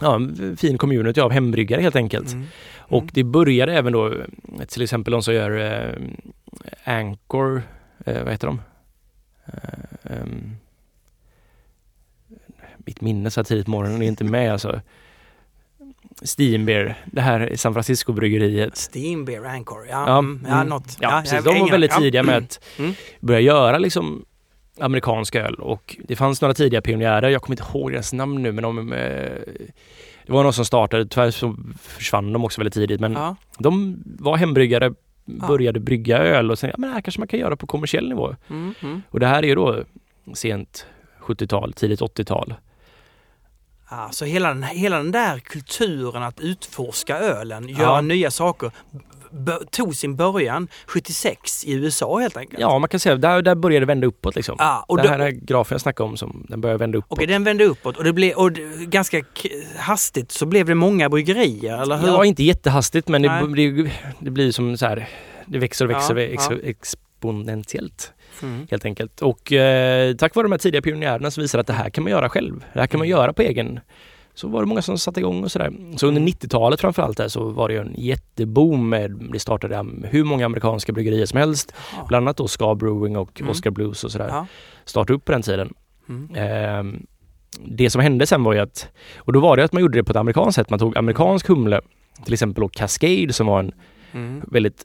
ja, 0.00 0.14
en 0.14 0.56
fin 0.56 0.78
community 0.78 1.20
av 1.20 1.30
hembryggare 1.30 1.80
helt 1.80 1.96
enkelt. 1.96 2.32
Mm. 2.32 2.46
Och 2.78 3.04
det 3.12 3.24
började 3.24 3.74
även 3.74 3.92
då 3.92 4.14
till 4.68 4.82
exempel 4.82 5.12
de 5.12 5.22
som 5.22 5.34
gör 5.34 5.58
eh, 5.58 5.94
Anchor, 6.84 7.62
eh, 8.06 8.22
vad 8.22 8.32
heter 8.32 8.46
de? 8.46 8.60
Eh, 9.46 10.12
ehm, 10.16 10.56
mitt 12.76 13.00
minne 13.00 13.30
så 13.30 13.40
här 13.40 13.44
tidigt 13.44 13.64
på 13.64 13.70
morgonen 13.70 14.02
är 14.02 14.06
inte 14.06 14.24
med 14.24 14.52
alltså. 14.52 14.80
Steambeer, 16.22 16.98
det 17.06 17.20
här 17.20 17.52
San 17.56 17.74
Francisco-bryggeriet. 17.74 18.76
Steam 18.94 19.24
Beer 19.24 19.44
Anchor. 19.44 19.86
Ja, 19.90 20.04
Ja, 20.06 20.18
mm. 20.18 20.44
ja 20.48 20.54
mm. 20.54 20.68
något. 20.68 20.96
Ja, 21.00 21.20
precis. 21.24 21.32
jag- 21.32 21.54
De 21.54 21.60
var 21.60 21.70
väldigt 21.70 21.90
ja. 21.94 21.98
tidiga 21.98 22.22
med 22.22 22.36
att 22.36 22.60
Mm. 22.78 22.92
börja 23.20 23.40
göra 23.40 23.78
liksom 23.78 24.24
amerikansk 24.80 25.34
öl 25.34 25.54
och 25.54 25.96
det 26.08 26.16
fanns 26.16 26.40
några 26.40 26.54
tidiga 26.54 26.80
pionjärer, 26.82 27.28
jag 27.28 27.42
kommer 27.42 27.52
inte 27.62 27.78
ihåg 27.78 27.92
deras 27.92 28.12
namn 28.12 28.42
nu 28.42 28.52
men 28.52 28.62
de 28.62 28.92
eh, 28.92 28.98
det 30.26 30.32
var 30.32 30.42
någon 30.42 30.52
som 30.52 30.64
startade, 30.64 31.06
tyvärr 31.06 31.30
så 31.30 31.56
försvann 31.82 32.32
de 32.32 32.44
också 32.44 32.60
väldigt 32.60 32.74
tidigt 32.74 33.00
men 33.00 33.12
Ja. 33.12 33.36
de 33.58 34.02
var 34.04 34.36
hembryggare, 34.36 34.92
Ja. 35.24 35.46
började 35.48 35.80
brygga 35.80 36.18
öl 36.18 36.50
och 36.50 36.58
sen, 36.58 36.70
ja 36.70 36.74
men 36.78 36.88
det 36.88 36.94
här 36.94 37.00
kanske 37.00 37.20
man 37.20 37.28
kan 37.28 37.40
göra 37.40 37.56
på 37.56 37.66
kommersiell 37.66 38.08
nivå. 38.08 38.36
Mm. 38.50 38.74
Mm. 38.82 39.02
Och 39.10 39.20
det 39.20 39.26
här 39.26 39.42
är 39.42 39.46
ju 39.46 39.54
då 39.54 39.82
sent 40.34 40.86
70-tal, 41.20 41.72
tidigt 41.72 42.00
80-tal. 42.00 42.54
Så 44.10 44.24
hela 44.24 44.48
den, 44.48 44.62
hela 44.62 44.96
den 44.96 45.12
där 45.12 45.38
kulturen 45.38 46.22
att 46.22 46.40
utforska 46.40 47.18
ölen, 47.18 47.68
göra 47.68 47.80
Ja. 47.80 48.00
nya 48.00 48.30
saker, 48.30 48.70
tog 49.70 49.96
sin 49.96 50.16
början 50.16 50.68
76 50.86 51.64
i 51.64 51.72
USA 51.72 52.18
helt 52.18 52.36
enkelt. 52.36 52.60
Ja 52.60 52.78
man 52.78 52.88
kan 52.88 53.00
säga, 53.00 53.16
där, 53.16 53.42
där 53.42 53.54
började 53.54 53.82
det 53.82 53.88
vända 53.88 54.06
uppåt 54.06 54.36
liksom. 54.36 54.56
Ja, 54.58 54.84
och 54.88 54.96
det 54.96 55.08
här 55.08 55.18
är 55.18 55.30
grafen 55.30 55.74
jag 55.74 55.80
snackade 55.80 56.08
om 56.10 56.16
som 56.16 56.46
den 56.48 56.60
börjar 56.60 56.78
vända 56.78 56.98
uppåt. 56.98 57.18
Okej, 57.18 57.26
den 57.26 57.44
vände 57.44 57.64
uppåt 57.64 57.96
och 57.96 58.04
det 58.04 58.12
blev 58.12 58.34
och 58.36 58.52
ganska 58.80 59.22
hastigt 59.78 60.32
så 60.32 60.46
blev 60.46 60.66
det 60.66 60.74
många 60.74 61.08
bryggerier, 61.08 61.82
eller 61.82 61.96
hur? 61.96 62.08
Ja, 62.08 62.24
inte 62.24 62.42
jättehastigt 62.44 63.08
men 63.08 63.22
det, 63.22 63.28
det, 63.56 63.90
det 64.18 64.30
blir 64.30 64.52
som 64.52 64.76
så 64.76 64.86
här, 64.86 65.08
det 65.46 65.58
växer 65.58 65.84
och 65.84 65.90
växer 65.90 66.16
Ja, 66.16 66.22
ex, 66.22 66.46
ja. 66.50 66.56
exponentiellt 66.62 68.12
Mm. 68.42 68.66
helt 68.70 68.84
enkelt. 68.84 69.22
Och 69.22 69.52
eh, 69.52 70.14
tack 70.14 70.34
vare 70.34 70.44
de 70.44 70.52
här 70.52 70.58
tidiga 70.58 70.82
pionjärerna 70.82 71.30
som 71.30 71.40
visar 71.42 71.58
att 71.58 71.66
det 71.66 71.72
här 71.72 71.90
kan 71.90 72.04
man 72.04 72.10
göra 72.10 72.28
själv. 72.28 72.64
Det 72.72 72.80
här 72.80 72.86
kan 72.86 72.98
man 72.98 73.06
Mm. 73.06 73.18
göra 73.18 73.32
på 73.32 73.42
egen. 73.42 73.80
Så 74.34 74.48
var 74.48 74.60
det 74.60 74.66
många 74.66 74.82
som 74.82 74.98
satte 74.98 75.20
igång 75.20 75.44
och 75.44 75.52
sådär. 75.52 75.72
Så 75.96 76.06
under 76.06 76.20
90-talet 76.22 76.80
framförallt 76.80 77.16
där 77.16 77.28
så 77.28 77.44
var 77.50 77.68
det 77.68 77.76
en 77.76 77.94
jätteboom 77.98 78.88
med, 78.88 79.10
det 79.32 79.38
startade 79.40 79.86
hur 80.04 80.24
många 80.24 80.46
amerikanska 80.46 80.92
bryggerier 80.92 81.26
som 81.26 81.38
helst. 81.38 81.72
Ja. 81.96 82.04
Bland 82.08 82.24
annat 82.28 82.36
då 82.36 82.48
Ska 82.48 82.74
Brewing 82.74 83.16
och 83.16 83.40
Mm. 83.40 83.50
Oscar 83.50 83.70
Blues 83.70 84.04
och 84.04 84.12
sådär. 84.12 84.28
Ja. 84.28 84.46
Startade 84.84 85.16
upp 85.16 85.24
på 85.24 85.32
den 85.32 85.42
tiden. 85.42 85.74
Mm. 86.08 86.28
Ehm, 86.34 87.06
det 87.66 87.90
som 87.90 88.00
hände 88.00 88.26
sen 88.26 88.44
var 88.44 88.52
ju 88.52 88.58
att, 88.58 88.88
och 89.18 89.32
då 89.32 89.40
var 89.40 89.56
det 89.56 89.64
att 89.64 89.72
man 89.72 89.82
gjorde 89.82 89.98
det 89.98 90.04
på 90.04 90.10
ett 90.10 90.16
amerikanskt 90.16 90.54
sätt. 90.56 90.70
Man 90.70 90.78
tog 90.78 90.96
amerikansk 90.96 91.46
humle, 91.48 91.80
till 92.24 92.32
exempel 92.32 92.68
Cascade 92.72 93.32
som 93.32 93.46
var 93.46 93.60
en 93.60 93.72
Mm. 94.12 94.42
väldigt 94.46 94.84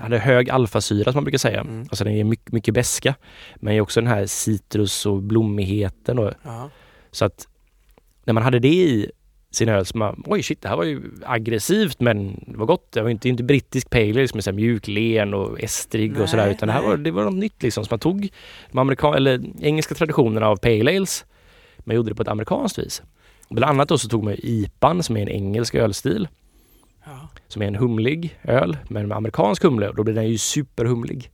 hade 0.00 0.18
hög 0.18 0.50
alfasyra 0.50 1.12
som 1.12 1.16
man 1.16 1.24
brukar 1.24 1.38
säga. 1.38 1.60
Mm. 1.60 1.80
Alltså 1.80 2.04
den 2.04 2.12
är 2.12 2.24
mycket, 2.24 2.52
mycket 2.52 2.74
beska. 2.74 3.14
Men 3.56 3.80
också 3.80 4.00
den 4.00 4.10
här 4.10 4.26
citrus 4.26 5.06
och 5.06 5.22
blommigheten. 5.22 6.18
Och, 6.18 6.32
så 7.10 7.24
att 7.24 7.48
när 8.24 8.34
man 8.34 8.42
hade 8.42 8.58
det 8.58 8.68
i 8.68 9.10
sin 9.50 9.68
öl 9.68 9.86
så 9.86 9.98
man, 9.98 10.22
oj 10.26 10.42
shit 10.42 10.62
det 10.62 10.68
här 10.68 10.76
var 10.76 10.84
ju 10.84 11.02
aggressivt 11.24 12.00
men 12.00 12.44
det 12.46 12.56
var 12.56 12.66
gott. 12.66 12.92
Det 12.92 13.02
var 13.02 13.10
inte, 13.10 13.28
inte 13.28 13.42
brittisk 13.42 13.90
pale 13.90 14.10
ale 14.10 14.28
som 14.28 14.38
är 14.38 14.42
så 14.42 14.52
mjuk, 14.52 14.88
len 14.88 15.34
och 15.34 15.60
estrig 15.60 16.12
Nej, 16.12 16.22
och 16.22 16.28
sådär 16.28 16.50
utan 16.50 16.66
det 16.66 16.72
här 16.72 16.82
var, 16.82 16.96
det 16.96 17.10
var 17.10 17.24
något 17.24 17.34
nytt 17.34 17.62
liksom. 17.62 17.84
Så 17.84 17.88
man 17.90 17.98
tog 17.98 18.28
de 18.70 18.78
amerika- 18.78 19.16
eller 19.16 19.40
engelska 19.60 19.94
traditionerna 19.94 20.46
av 20.46 20.56
pale 20.56 20.96
ales 20.96 21.24
men 21.78 21.96
gjorde 21.96 22.10
det 22.10 22.14
på 22.14 22.22
ett 22.22 22.28
amerikanskt 22.28 22.78
vis. 22.78 23.02
Bland 23.50 23.70
annat 23.70 23.88
då 23.88 23.98
så 23.98 24.08
tog 24.08 24.24
man 24.24 24.34
IPAn 24.38 25.02
som 25.02 25.16
är 25.16 25.20
en 25.20 25.28
engelsk 25.28 25.74
ölstil 25.74 26.28
Ja. 27.04 27.28
som 27.48 27.62
är 27.62 27.66
en 27.66 27.74
humlig 27.74 28.38
öl 28.42 28.76
men 28.88 29.08
med 29.08 29.16
amerikansk 29.16 29.62
humle 29.62 29.92
då 29.96 30.04
blir 30.04 30.14
den 30.14 30.28
ju 30.28 30.38
superhumlig. 30.38 31.30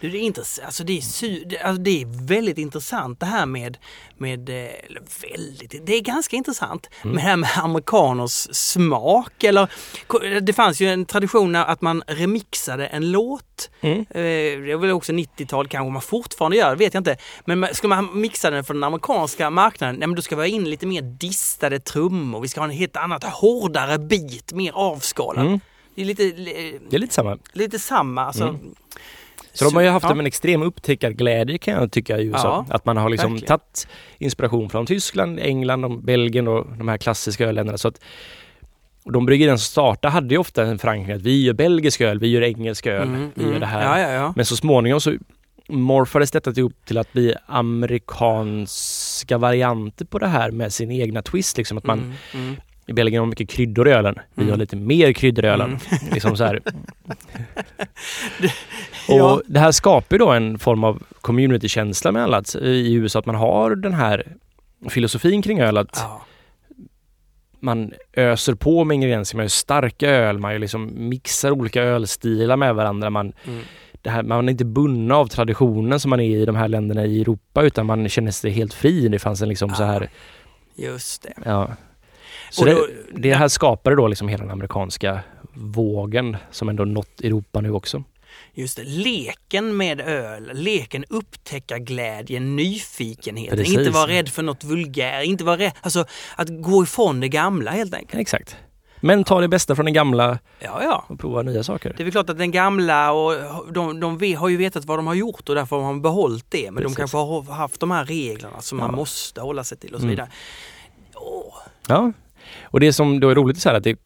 Du, 0.00 0.10
det, 0.10 0.18
är 0.18 0.22
intress- 0.30 0.60
alltså 0.64 0.84
det, 0.84 0.96
är 0.96 1.00
sy- 1.00 1.44
alltså 1.64 1.82
det 1.82 2.02
är 2.02 2.26
väldigt 2.26 2.58
intressant 2.58 3.20
det 3.20 3.26
här 3.26 3.46
med, 3.46 3.78
med 4.18 4.48
eh, 4.48 4.70
väldigt, 5.22 5.86
det 5.86 5.94
är 5.96 6.00
ganska 6.00 6.36
intressant 6.36 6.90
Mm. 7.02 7.14
med 7.14 7.24
det 7.24 7.28
här 7.28 7.36
med 7.36 7.50
amerikaners 7.58 8.48
smak. 8.56 9.44
Eller, 9.44 9.68
det 10.40 10.52
fanns 10.52 10.80
ju 10.80 10.88
en 10.88 11.04
tradition 11.06 11.56
att 11.56 11.80
man 11.80 12.02
remixade 12.06 12.86
en 12.86 13.10
låt. 13.10 13.70
Mm. 13.80 13.98
Eh, 13.98 14.06
Det 14.66 14.74
var 14.74 14.80
väl 14.82 14.90
också 14.90 15.12
90-tal 15.12 15.68
kanske 15.68 15.92
man 15.92 16.02
fortfarande 16.02 16.56
gör, 16.56 16.70
det 16.70 16.76
vet 16.76 16.94
jag 16.94 17.00
inte. 17.00 17.16
Men 17.44 17.74
ska 17.74 17.88
man 17.88 18.20
mixa 18.20 18.50
den 18.50 18.64
för 18.64 18.74
den 18.74 18.84
amerikanska 18.84 19.50
marknaden, 19.50 19.96
nej 19.96 20.08
men 20.08 20.16
då 20.16 20.22
ska 20.22 20.36
vi 20.36 20.42
ha 20.42 20.46
in 20.46 20.70
lite 20.70 20.86
mer 20.86 21.02
distade 21.02 21.80
trummor. 21.80 22.40
Vi 22.40 22.48
ska 22.48 22.60
ha 22.60 22.64
en 22.64 22.70
helt 22.70 22.96
annat, 22.96 23.24
hårdare 23.24 23.98
bit, 23.98 24.52
mer 24.52 24.72
avskalat. 24.72 25.46
Mm. 25.46 25.60
Det 25.94 26.02
är 26.02 26.06
lite, 26.06 26.22
Det 26.90 26.96
är 26.96 26.98
lite 26.98 27.14
samma. 27.14 27.38
lite 27.52 27.78
samma. 27.78 28.22
Alltså, 28.24 28.44
Mm. 28.44 28.74
Så 29.58 29.64
de 29.64 29.74
har 29.74 29.82
ju 29.82 29.88
haft 29.88 30.06
ja. 30.08 30.18
en 30.18 30.26
extrem 30.26 30.62
upptäckarglädje 30.62 31.58
kan 31.58 31.74
jag 31.74 31.92
tycka 31.92 32.18
i 32.18 32.26
USA. 32.26 32.64
Ja, 32.68 32.74
att 32.74 32.84
man 32.84 32.96
har 32.96 33.10
liksom 33.10 33.32
verkligen. 33.32 33.48
tagit 33.48 33.88
inspiration 34.18 34.70
från 34.70 34.86
Tyskland, 34.86 35.38
England, 35.40 35.84
och 35.84 36.02
Belgien 36.02 36.48
och 36.48 36.66
de 36.78 36.88
här 36.88 36.98
klassiska 36.98 37.48
ölländerna. 37.48 37.78
Så 37.78 37.88
att 37.88 38.00
de 39.04 39.26
bryggerierna 39.26 39.58
som 39.58 39.64
startade 39.64 40.12
hade 40.12 40.34
ju 40.34 40.38
ofta 40.38 40.62
en 40.66 40.78
förankring 40.78 41.16
att 41.16 41.22
vi 41.22 41.44
gör 41.44 41.54
belgisk 41.54 42.00
öl, 42.00 42.18
vi 42.18 42.28
gör 42.28 42.42
engelsk 42.42 42.86
öl, 42.86 43.08
Mm, 43.08 43.30
vi 43.34 43.42
gör 43.42 43.48
mm. 43.48 43.60
det 43.60 43.66
här. 43.66 44.14
Ja. 44.14 44.32
Men 44.36 44.44
så 44.44 44.56
småningom 44.56 45.00
så 45.00 45.16
morfades 45.68 46.30
detta 46.30 46.50
ihop 46.56 46.72
till 46.86 46.98
att 46.98 47.12
bli 47.12 47.34
amerikanska 47.46 49.38
varianter 49.38 50.04
på 50.04 50.18
det 50.18 50.26
här 50.26 50.50
med 50.50 50.72
sin 50.72 50.90
egna 50.90 51.22
twist. 51.22 51.56
Liksom 51.56 51.78
att 51.78 51.84
man 51.84 51.98
Mm, 51.98 52.12
mm. 52.34 52.56
I 52.86 52.92
Belgien 52.92 53.20
har 53.20 53.26
mycket 53.26 53.48
kryddor 53.50 53.88
i 53.88 53.92
ölen. 53.92 54.14
Vi 54.34 54.42
Mm. 54.42 54.50
har 54.50 54.58
lite 54.58 54.76
mer 54.76 55.12
kryddor 55.12 55.44
i 55.44 55.48
ölen. 55.48 55.68
Mm. 55.68 55.78
Liksom 56.12 56.36
så 56.36 56.44
här. 56.44 56.60
Ja. 59.08 59.32
Och 59.34 59.42
det 59.46 59.60
här 59.60 59.72
skapar 59.72 60.18
då 60.18 60.30
en 60.30 60.58
form 60.58 60.84
av 60.84 61.02
communitykänsla 61.20 62.12
med 62.12 62.22
alla 62.22 62.36
att, 62.36 62.54
i 62.54 62.92
USA. 62.94 63.18
Att 63.18 63.26
man 63.26 63.34
har 63.34 63.74
den 63.76 63.94
här 63.94 64.36
filosofin 64.88 65.42
kring 65.42 65.60
öl. 65.60 65.76
Att 65.76 65.90
Ja. 66.02 66.22
man 67.60 67.92
öser 68.12 68.54
på 68.54 68.84
med 68.84 68.94
ingredienser. 68.94 69.36
Man 69.36 69.44
gör 69.44 69.48
starka 69.48 70.10
öl. 70.10 70.38
Man 70.38 70.60
liksom 70.60 71.08
mixar 71.08 71.50
olika 71.50 71.82
ölstilar 71.82 72.56
med 72.56 72.74
varandra. 72.74 73.10
Man, 73.10 73.32
Mm. 73.46 73.60
det 74.02 74.10
här, 74.10 74.22
man 74.22 74.48
är 74.48 74.52
inte 74.52 74.64
bunden 74.64 75.16
av 75.16 75.26
traditionen 75.26 76.00
som 76.00 76.10
man 76.10 76.20
är 76.20 76.36
i 76.36 76.44
de 76.44 76.56
här 76.56 76.68
länderna 76.68 77.04
i 77.06 77.20
Europa 77.20 77.62
utan 77.62 77.86
man 77.86 78.08
känner 78.08 78.30
sig 78.30 78.50
helt 78.50 78.74
fri. 78.74 79.08
Det 79.08 79.18
fanns 79.18 79.42
en 79.42 79.48
liksom 79.48 79.70
så 79.74 79.84
här, 79.84 80.08
Just 80.76 81.22
det. 81.22 81.32
ja. 81.44 81.70
Så 82.56 82.62
Och 82.62 82.66
det, 82.66 82.74
då- 82.74 82.86
det 83.14 83.34
här 83.34 83.48
skapade 83.48 83.96
då 83.96 84.08
liksom 84.08 84.28
hela 84.28 84.42
den 84.42 84.52
amerikanska 84.52 85.20
vågen 85.54 86.36
som 86.50 86.68
ändå 86.68 86.84
nått 86.84 87.20
Europa 87.20 87.60
nu 87.60 87.70
också. 87.70 88.04
Just 88.54 88.76
det. 88.76 88.84
Leken 88.84 89.76
med 89.76 90.00
öl, 90.00 90.50
leken 90.54 91.04
upptäcka 91.08 91.78
glädjen, 91.78 92.56
nyfikenheten, 92.56 93.58
Precis. 93.58 93.78
inte 93.78 93.90
vara 93.90 94.06
rädd 94.10 94.28
för 94.28 94.42
något 94.42 94.64
vulgär, 94.64 95.20
inte 95.22 95.44
vara 95.44 95.56
rädd, 95.58 95.72
alltså 95.80 96.04
att 96.36 96.48
gå 96.62 96.82
ifrån 96.82 97.20
det 97.20 97.28
gamla 97.28 97.70
helt 97.70 97.94
enkelt. 97.94 98.20
Exakt. 98.20 98.56
Men 99.00 99.24
ta 99.24 99.40
det 99.40 99.48
bästa 99.48 99.76
från 99.76 99.84
det 99.86 99.92
gamla 99.92 100.38
Ja, 100.60 100.82
ja. 100.82 101.04
och 101.08 101.20
prova 101.20 101.42
nya 101.42 101.62
saker. 101.62 101.94
Det 101.96 102.02
är 102.02 102.04
väl 102.04 102.12
klart 102.12 102.30
att 102.30 102.38
den 102.38 102.50
gamla 102.50 103.12
och 103.12 103.34
de, 103.72 104.00
de 104.00 104.34
har 104.34 104.48
ju 104.48 104.56
vetat 104.56 104.84
vad 104.84 104.98
de 104.98 105.06
har 105.06 105.14
gjort 105.14 105.48
och 105.48 105.54
därför 105.54 105.76
har 105.76 105.82
man 105.82 106.02
behållit 106.02 106.46
det. 106.50 106.70
Men 106.70 106.82
Precis. 106.82 106.96
de 106.96 107.00
kanske 107.00 107.16
har 107.16 107.42
haft 107.42 107.80
de 107.80 107.90
här 107.90 108.04
reglerna 108.04 108.60
som 108.60 108.78
man 108.78 108.90
Ja. 108.90 108.96
måste 108.96 109.40
hålla 109.40 109.64
sig 109.64 109.78
till 109.78 109.94
och 109.94 110.00
så 110.00 110.06
Mm. 110.06 110.10
vidare. 110.10 110.28
Åh, 111.14 111.54
Ja. 111.88 112.12
Och 112.76 112.80
det 112.80 112.92
som 112.92 113.20
då 113.20 113.28
är 113.30 113.34
roligt 113.34 113.56
är 113.56 113.60
så 113.60 113.68
här 113.68 113.76
att 113.76 113.84
det 113.84 113.98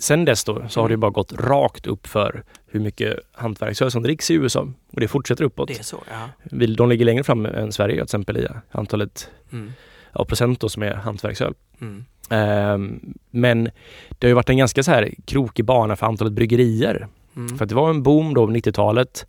Sen 0.00 0.24
dess 0.24 0.44
då 0.44 0.68
så 0.68 0.80
har 0.80 0.88
det 0.88 0.96
bara 0.96 1.10
gått 1.10 1.32
rakt 1.32 1.86
upp 1.86 2.06
för 2.06 2.42
hur 2.66 2.80
mycket 2.80 3.18
hantverksöl 3.32 3.90
som 3.90 4.02
dricks 4.02 4.30
i 4.30 4.34
USA. 4.34 4.68
Och 4.92 5.00
det 5.00 5.08
fortsätter 5.08 5.44
uppåt. 5.44 5.68
det 5.68 5.78
är 5.78 5.82
så, 5.82 6.02
ja. 6.10 6.28
De 6.76 6.88
ligger 6.88 7.04
längre 7.04 7.24
fram 7.24 7.46
än 7.46 7.72
Sverige 7.72 7.94
till 7.94 8.02
exempel 8.02 8.36
i 8.36 8.48
antalet 8.70 9.30
Mm. 9.52 9.72
ja, 10.12 10.24
procent 10.24 10.60
då 10.60 10.68
som 10.68 10.82
är 10.82 10.94
hantverksöl. 10.94 11.54
Mm. 11.80 12.04
Ehm, 12.30 13.14
men 13.30 13.64
det 14.08 14.26
har 14.26 14.28
ju 14.28 14.34
varit 14.34 14.50
en 14.50 14.56
ganska 14.56 14.82
så 14.82 14.90
här 14.90 15.14
krokig 15.24 15.64
bana 15.64 15.96
för 15.96 16.06
antalet 16.06 16.32
bryggerier. 16.32 17.08
Mm. 17.36 17.58
För 17.58 17.64
att 17.64 17.68
det 17.68 17.74
var 17.74 17.90
en 17.90 18.02
boom 18.02 18.34
då 18.34 18.46
på 18.46 18.52
90-talet. 18.52 19.26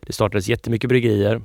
Det 0.00 0.12
startades 0.12 0.48
jättemycket 0.48 0.88
bryggerier. 0.88 1.42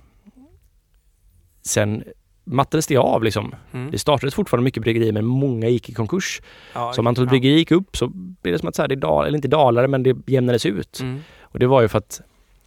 Sen 1.61 2.03
mattades 2.47 2.87
det 2.87 2.97
av 2.97 3.23
liksom. 3.23 3.55
Mm. 3.73 3.91
Det 3.91 3.99
startades 3.99 4.35
fortfarande 4.35 4.63
mycket 4.63 4.83
bryggerier 4.83 5.11
men 5.11 5.25
många 5.25 5.67
gick 5.69 5.89
i 5.89 5.93
konkurs. 5.93 6.41
Ja, 6.73 6.93
Så 6.93 7.01
om 7.01 7.07
antalet 7.07 7.27
ja. 7.27 7.29
bryggerier 7.31 7.57
gick 7.57 7.71
upp 7.71 7.97
så 7.97 8.07
blev 8.07 8.53
det 8.53 8.59
som 8.59 8.69
att 8.69 8.75
så 8.75 8.81
här, 8.81 8.87
det 8.89 8.95
dal, 8.95 9.25
eller 9.27 9.35
inte 9.35 9.47
dalade 9.47 9.87
men 9.87 10.03
det 10.03 10.15
jämnades 10.27 10.65
ut. 10.65 10.99
Mm. 10.99 11.19
Och 11.41 11.59
det 11.59 11.67
var 11.67 11.81
ju 11.81 11.87
för 11.87 11.97
att 11.97 12.21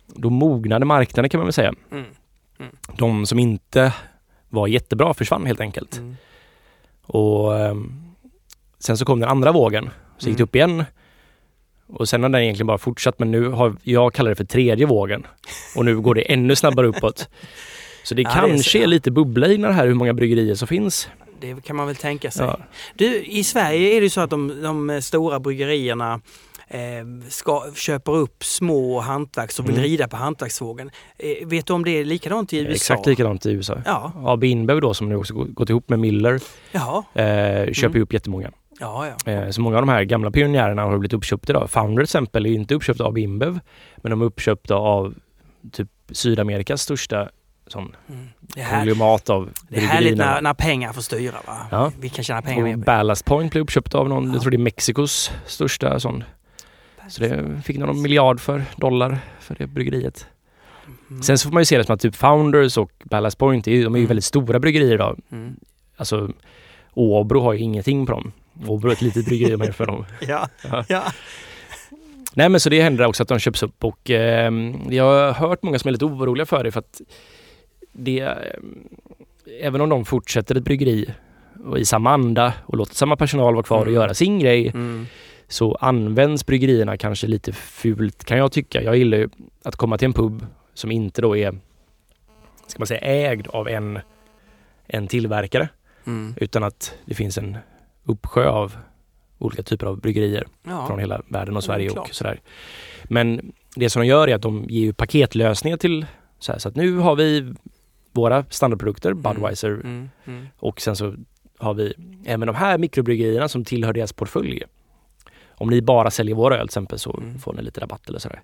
då 0.06 0.30
mognade 0.30 0.84
marknaden 0.86 1.28
kan 1.30 1.38
man 1.38 1.46
väl 1.46 1.52
säga. 1.52 1.74
Mm. 1.92 2.04
De 2.98 3.26
som 3.26 3.38
inte 3.38 3.92
var 4.48 4.66
jättebra 4.66 5.14
försvann 5.14 5.46
helt 5.46 5.60
enkelt. 5.60 5.96
Mm. 5.96 6.16
Och 7.02 7.58
ehm, 7.60 7.92
sen 8.78 8.96
så 8.98 9.04
kom 9.04 9.20
den 9.20 9.28
andra 9.28 9.52
vågen. 9.52 9.90
Så 10.18 10.28
gick 10.28 10.36
det 10.38 10.42
Mm. 10.42 10.48
upp 10.48 10.54
igen. 10.56 10.84
Och 11.86 12.08
sen 12.08 12.22
har 12.22 12.30
den 12.30 12.42
egentligen 12.42 12.66
bara 12.66 12.78
fortsatt 12.78 13.18
men 13.18 13.30
nu 13.30 13.48
har 13.48 13.76
jag 13.82 14.12
kallar 14.14 14.30
det 14.30 14.34
för 14.36 14.44
tredje 14.44 14.86
vågen. 14.86 15.26
Och 15.76 15.84
nu 15.84 16.00
går 16.00 16.14
det 16.14 16.22
ännu 16.32 16.56
snabbare 16.56 16.86
uppåt. 16.86 17.28
Så 18.04 18.14
det 18.14 18.22
Ja, 18.22 18.28
det 18.30 18.36
är 18.38 18.40
kanske 18.48 18.70
så, 18.70 18.78
är, 18.78 18.82
ja. 18.82 18.86
lite 18.86 19.10
bubbla 19.10 19.46
i 19.46 19.56
det 19.56 19.72
här 19.72 19.86
hur 19.86 19.94
många 19.94 20.14
bryggerier 20.14 20.54
som 20.54 20.68
finns. 20.68 21.08
Det 21.40 21.64
kan 21.64 21.76
man 21.76 21.86
väl 21.86 21.96
tänka 21.96 22.30
sig. 22.30 22.46
Ja. 22.46 22.58
Du, 22.94 23.22
I 23.24 23.44
Sverige 23.44 23.96
är 23.96 24.00
det 24.00 24.10
så 24.10 24.20
att 24.20 24.30
de, 24.30 24.62
de 24.62 25.02
stora 25.02 25.40
bryggerierna 25.40 26.20
eh, 26.68 26.78
ska, 27.28 27.64
köper 27.74 28.12
upp 28.16 28.44
små 28.44 29.00
hantverk 29.00 29.52
som 29.52 29.64
vill 29.66 29.74
Mm. 29.74 29.84
rida 29.84 30.08
på 30.08 30.16
hantverksvågen. 30.16 30.90
Eh, 31.18 31.48
vet 31.48 31.66
du 31.66 31.72
om 31.72 31.84
det 31.84 31.90
är 31.90 32.04
likadant 32.04 32.52
i 32.52 32.58
USA? 32.58 32.70
Exakt 32.72 33.06
likadant 33.06 33.46
i 33.46 33.50
USA. 33.52 33.78
Ja, 33.84 34.12
AB 34.24 34.44
InBev 34.44 34.80
då 34.80 34.94
som 34.94 35.08
nu 35.08 35.16
också 35.16 35.34
gå- 35.34 35.44
gått 35.50 35.70
ihop 35.70 35.88
med 35.88 35.98
Miller 35.98 36.40
jaha. 36.72 37.04
eh, 37.14 37.72
köper 37.72 37.88
Mm. 37.94 38.02
upp 38.02 38.12
jättemånga. 38.12 38.50
Ja, 38.80 39.06
ja. 39.26 39.32
Eh, 39.32 39.50
så 39.50 39.60
många 39.60 39.76
av 39.76 39.82
de 39.82 39.88
här 39.88 40.04
gamla 40.04 40.30
pionjärerna 40.30 40.82
har 40.82 40.98
blivit 40.98 41.12
uppköpta 41.12 41.52
idag. 41.52 41.70
Founder 41.70 41.94
till 41.96 42.02
exempel 42.02 42.46
är 42.46 42.50
inte 42.50 42.74
uppköpta 42.74 43.04
av 43.04 43.18
InBev 43.18 43.60
men 43.96 44.10
de 44.10 44.20
är 44.20 44.24
uppköpta 44.26 44.74
av 44.74 45.14
typ 45.72 45.88
Sydamerikas 46.12 46.82
största 46.82 47.28
sån 47.72 47.96
Mm. 48.08 48.28
Här, 48.56 48.76
konglomat 48.76 49.30
av 49.30 49.50
det 49.68 49.76
är 49.76 49.80
härligt 49.80 50.16
när, 50.18 50.42
när 50.42 50.54
pengar 50.54 50.92
får 50.92 51.02
styra. 51.02 51.36
Va? 51.46 51.66
Ja. 51.70 51.92
Vi 52.00 52.08
kan 52.08 52.24
tjäna 52.24 52.42
pengar 52.42 52.62
Och 52.62 52.68
med. 52.68 52.78
Ballast 52.78 53.24
Point 53.24 53.52
blev 53.52 53.62
uppköpt 53.62 53.94
av 53.94 54.08
någon, 54.08 54.26
Ja. 54.26 54.32
jag 54.32 54.42
tror 54.42 54.50
det 54.50 54.56
är 54.56 54.58
Mexikos 54.58 55.30
största 55.46 56.00
sån. 56.00 56.24
Så 57.08 57.22
det 57.22 57.62
fick 57.64 57.78
någon 57.78 58.02
miljard 58.02 58.40
för 58.40 58.64
dollar 58.76 59.18
för 59.40 59.54
det 59.58 59.66
bryggeriet. 59.66 60.26
Mm. 61.10 61.22
Sen 61.22 61.38
så 61.38 61.48
får 61.48 61.52
man 61.54 61.60
ju 61.60 61.64
se 61.64 61.78
det 61.78 61.84
som 61.84 61.94
att 61.94 62.00
typ 62.00 62.16
Founders 62.16 62.76
och 62.76 62.90
Ballast 63.04 63.38
Point, 63.38 63.68
är 63.68 63.70
de 63.70 63.76
är 63.76 63.82
ju 63.82 63.88
Mm. 63.88 64.06
väldigt 64.06 64.24
stora 64.24 64.58
bryggerier 64.58 64.94
idag. 64.94 65.20
Mm. 65.32 65.56
Alltså 65.96 66.30
Åbro 66.94 67.40
har 67.40 67.52
ju 67.52 67.58
ingenting 67.58 68.06
på 68.06 68.12
dem. 68.12 68.32
Åbro 68.66 68.88
är 68.88 68.92
ett 68.92 69.02
litet 69.02 69.24
bryggeri 69.26 69.56
man 69.56 69.64
jämför 69.66 69.86
dem. 69.86 70.04
Ja, 70.28 70.48
Ja. 70.70 70.84
ja. 70.88 71.02
Nej 72.34 72.48
men 72.48 72.60
så 72.60 72.68
det 72.70 72.82
händer 72.82 73.04
också 73.06 73.22
att 73.22 73.28
de 73.28 73.38
köps 73.38 73.62
upp 73.62 73.84
och 73.84 74.10
eh, 74.10 74.52
jag 74.90 75.04
har 75.04 75.32
hört 75.32 75.62
många 75.62 75.78
som 75.78 75.88
är 75.88 75.92
lite 75.92 76.04
oroliga 76.04 76.46
för 76.46 76.64
det 76.64 76.70
för 76.72 76.78
att 76.80 77.00
det, 78.04 78.20
eh, 78.20 78.36
även 79.60 79.80
om 79.80 79.88
de 79.88 80.04
fortsätter 80.04 80.54
ett 80.54 80.64
bryggeri 80.64 81.14
och 81.64 81.78
i 81.78 81.84
samma 81.84 82.10
anda 82.12 82.54
och 82.66 82.76
låter 82.76 82.94
samma 82.94 83.16
personal 83.16 83.54
vara 83.54 83.62
kvar 83.64 83.78
och 83.78 83.82
Mm. 83.86 83.94
göra 83.94 84.14
sin 84.14 84.38
grej 84.38 84.68
Mm. 84.68 85.06
så 85.48 85.74
används 85.74 86.46
bryggerierna 86.46 86.96
kanske 86.96 87.26
lite 87.26 87.52
fult 87.52 88.24
kan 88.24 88.38
jag 88.38 88.52
tycka. 88.52 88.82
Jag 88.82 88.96
gillar 88.96 89.18
ju 89.18 89.28
att 89.64 89.76
komma 89.76 89.98
till 89.98 90.06
en 90.06 90.12
pub 90.12 90.46
som 90.74 90.90
inte 90.90 91.22
då 91.22 91.36
är, 91.36 91.58
ska 92.66 92.78
man 92.80 92.86
säga, 92.86 93.00
ägd 93.00 93.46
av 93.48 93.68
en, 93.68 93.98
en 94.86 95.08
tillverkare 95.08 95.68
Mm. 96.06 96.34
utan 96.36 96.64
att 96.64 96.94
det 97.04 97.14
finns 97.14 97.38
en 97.38 97.56
uppsjö 98.04 98.48
av 98.48 98.76
olika 99.38 99.62
typer 99.62 99.86
av 99.86 100.00
bryggerier 100.00 100.46
Ja. 100.62 100.86
från 100.86 100.98
hela 100.98 101.22
världen 101.28 101.56
och 101.56 101.62
Ja, 101.62 101.66
Sverige 101.66 101.88
klart. 101.88 102.08
och 102.08 102.14
sådär. 102.14 102.40
Men 103.04 103.52
det 103.76 103.90
som 103.90 104.02
de 104.02 104.08
gör 104.08 104.28
är 104.28 104.34
att 104.34 104.42
de 104.42 104.64
ger 104.68 104.80
ju 104.80 104.92
paketlösningar 104.92 105.76
till 105.76 106.06
så, 106.38 106.52
här, 106.52 106.58
så 106.58 106.68
att 106.68 106.76
nu 106.76 106.96
har 106.98 107.16
vi 107.16 107.52
våra 108.12 108.44
standardprodukter, 108.50 109.12
Budweiser 109.14 109.70
Mm. 109.70 110.10
Mm. 110.26 110.46
och 110.58 110.80
sen 110.80 110.96
så 110.96 111.14
har 111.58 111.74
vi 111.74 111.94
även 112.24 112.46
de 112.46 112.56
här 112.56 112.78
mikrobryggerierna 112.78 113.48
som 113.48 113.64
tillhör 113.64 113.92
deras 113.92 114.12
portfölj. 114.12 114.62
Om 115.48 115.70
ni 115.70 115.82
bara 115.82 116.10
säljer 116.10 116.34
våra 116.34 116.54
öl 116.54 116.60
till 116.60 116.64
exempel 116.64 116.98
så 116.98 117.16
Mm. 117.22 117.38
får 117.38 117.52
ni 117.52 117.62
lite 117.62 117.80
rabatt 117.80 118.08
eller 118.08 118.18
sådär. 118.18 118.42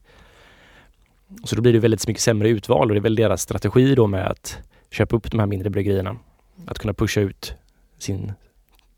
Så 1.45 1.57
då 1.57 1.63
blir 1.63 1.73
det 1.73 1.79
väldigt 1.79 2.07
mycket 2.09 2.23
sämre 2.23 2.49
utval 2.49 2.89
och 2.89 2.95
det 2.95 2.99
är 2.99 3.03
väl 3.03 3.15
deras 3.15 3.43
strategi 3.43 3.95
då 3.95 4.07
med 4.07 4.27
att 4.27 4.59
köpa 4.91 5.17
upp 5.17 5.31
de 5.31 5.41
här 5.41 5.47
mindre 5.47 5.71
bryggerierna. 5.71 6.17
Att 6.67 6.79
kunna 6.79 6.95
pusha 6.95 7.21
ut 7.21 7.55
sin 7.99 8.33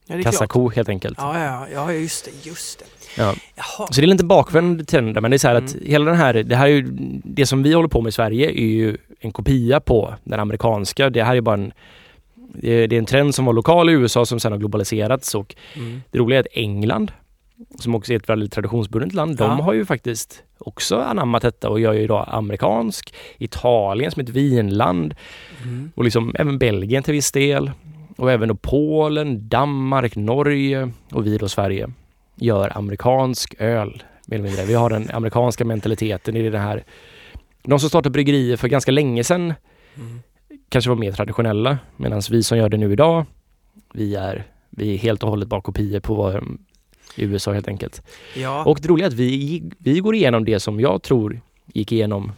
Ja, 0.07 0.15
är 0.15 0.23
klart. 0.23 0.33
kassako 0.35 0.69
helt 0.71 0.89
enkelt. 0.89 1.19
Ja, 1.21 1.45
ja, 1.45 1.67
ja, 1.73 1.93
just 1.93 2.25
det, 2.25 2.47
just 2.49 2.79
det. 2.79 2.85
Ja. 3.23 3.35
Jaha. 3.57 3.87
Så 3.91 4.01
det 4.01 4.05
är 4.05 4.07
lite 4.07 4.25
bakvänd 4.25 4.89
trend 4.89 5.21
men 5.23 5.31
det 5.31 5.37
är 5.37 5.39
så 5.39 5.49
här 5.49 5.55
att 5.55 5.75
Mm. 5.75 5.87
hela 5.87 6.05
den 6.05 6.15
här, 6.15 6.35
det 6.35 6.57
här 6.57 6.67
är 6.67 6.71
ju, 6.71 6.83
det 7.25 7.47
som 7.47 7.63
vi 7.63 7.73
håller 7.73 7.89
på 7.89 8.01
med 8.01 8.09
i 8.09 8.13
Sverige 8.13 8.51
är 8.51 8.67
ju 8.67 8.97
en 9.21 9.33
kopia 9.33 9.81
på 9.81 10.15
den 10.25 10.41
amerikanska. 10.41 11.11
Det 11.11 11.23
här 11.25 11.37
är 11.37 11.41
bara 11.41 11.55
en, 11.55 11.73
det 12.55 12.71
är, 12.73 12.93
en 12.93 13.07
trend 13.07 13.35
som 13.35 13.45
var 13.45 13.53
lokal 13.53 13.91
i 13.91 13.93
USA 13.93 14.27
som 14.27 14.41
sen 14.41 14.53
har 14.53 14.59
globaliserats 14.59 15.35
och 15.35 15.55
Mm. 15.77 16.03
det 16.11 16.19
roliga 16.19 16.39
är 16.39 16.41
att 16.41 16.47
England, 16.53 17.13
som 17.81 17.95
också 17.95 18.13
är 18.13 18.17
ett 18.17 18.29
väldigt 18.29 18.53
traditionsbundet 18.53 19.13
land, 19.15 19.37
Ja. 19.41 19.47
de 19.47 19.61
har 19.61 19.73
ju 19.73 19.85
faktiskt 19.85 20.43
också 20.59 20.97
anammat 20.97 21.43
detta 21.43 21.69
och 21.69 21.81
gör 21.81 21.93
ju 21.93 22.01
idag 22.01 22.25
amerikansk, 22.29 23.15
Italien 23.39 24.11
som 24.11 24.23
ett 24.23 24.29
vinland 24.29 25.15
Mm. 25.63 25.93
och 25.95 26.05
liksom 26.05 26.35
även 26.39 26.59
Belgien 26.59 27.03
till 27.03 27.13
viss 27.15 27.33
del 27.33 27.71
och 28.17 28.33
även 28.33 28.49
då 28.49 28.55
Polen, 28.55 29.49
Danmark, 29.49 30.17
Norge 30.17 30.91
och 31.13 31.27
vi 31.27 31.39
då 31.39 31.49
Sverige 31.49 31.91
gör 32.37 32.77
amerikansk 32.79 33.55
öl. 33.59 34.03
Mer 34.27 34.37
eller 34.39 34.49
mindre. 34.49 34.65
Vi 34.65 34.75
har 34.75 34.91
den 34.91 35.11
amerikanska 35.13 35.65
mentaliteten 35.65 36.37
i 36.37 36.51
det 36.51 36.59
här. 36.59 36.85
De 37.69 37.79
som 37.81 37.89
startade 37.89 38.11
bryggerier 38.11 38.57
för 38.57 38.69
ganska 38.69 38.91
länge 38.93 39.25
sedan 39.25 39.55
Mm. 39.97 40.21
kanske 40.69 40.89
var 40.89 40.97
mer 40.97 41.13
traditionella 41.13 41.79
medan 41.97 42.23
vi 42.31 42.43
som 42.43 42.59
gör 42.59 42.69
det 42.69 42.77
nu 42.77 42.93
idag, 42.93 43.27
vi 43.93 44.15
är, 44.15 44.47
vi 44.71 44.95
är 44.95 44.99
helt 44.99 45.23
och 45.23 45.31
hållet 45.31 45.49
bara 45.49 45.61
kopior 45.61 46.01
på 46.01 46.15
vad 46.15 46.35
i 47.15 47.25
USA 47.25 47.53
helt 47.53 47.69
enkelt. 47.69 48.03
Ja. 48.37 48.65
Och 48.65 48.79
det 48.83 48.89
roliga 48.89 49.07
är 49.07 49.09
att 49.11 49.15
vi, 49.17 49.63
vi 49.79 49.99
går 50.01 50.15
igenom 50.15 50.45
det 50.45 50.61
som 50.61 50.81
jag 50.81 51.03
tror 51.03 51.41
gick 51.67 51.93
igenom 51.93 52.33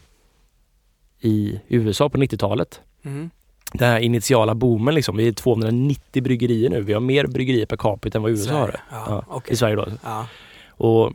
i 1.21 1.61
USA 1.69 2.09
på 2.09 2.19
90-talet. 2.19 2.81
Mm. 3.03 3.31
Den 3.73 3.89
här 3.89 3.99
initiala 4.01 4.55
boomen 4.55 4.95
liksom. 4.95 5.17
Vi 5.17 5.29
är 5.29 5.33
290 5.33 6.23
bryggerier 6.23 6.71
nu. 6.71 6.81
Vi 6.81 6.93
har 6.93 7.01
mer 7.01 7.27
bryggerier 7.27 7.67
per 7.67 7.77
capita 7.77 8.19
än 8.19 8.23
vad 8.23 8.31
USA 8.31 8.53
har. 8.53 8.67
Sverige. 8.67 8.81
Ja, 8.91 9.05
Ja, 9.09 9.25
okej. 9.29 9.53
I 9.53 9.57
Sverige 9.57 9.77
då. 9.77 9.87
Ja. 10.05 10.27
Och 10.69 11.13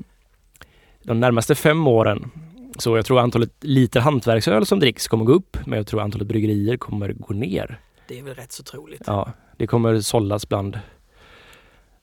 de 1.04 1.20
närmaste 1.20 1.56
fem 1.56 1.88
åren 1.88 2.32
så 2.78 2.96
jag 2.98 3.06
tror 3.06 3.20
antalet 3.20 3.52
liter 3.62 4.00
hantverksöl 4.00 4.66
som 4.66 4.80
dricks 4.80 5.08
kommer 5.08 5.26
gå 5.26 5.34
upp 5.34 5.58
men 5.66 5.78
jag 5.78 5.88
tror 5.88 6.02
antalet 6.02 6.28
bryggerier 6.28 6.78
kommer 6.78 7.14
gå 7.14 7.34
ner. 7.34 7.80
Det 8.08 8.20
är 8.20 8.24
väl 8.24 8.36
rätt 8.36 8.52
så 8.52 8.64
troligt. 8.64 9.02
Ja, 9.06 9.32
det 9.58 9.68
kommer 9.68 10.02
sållas 10.02 10.50
bland 10.50 10.80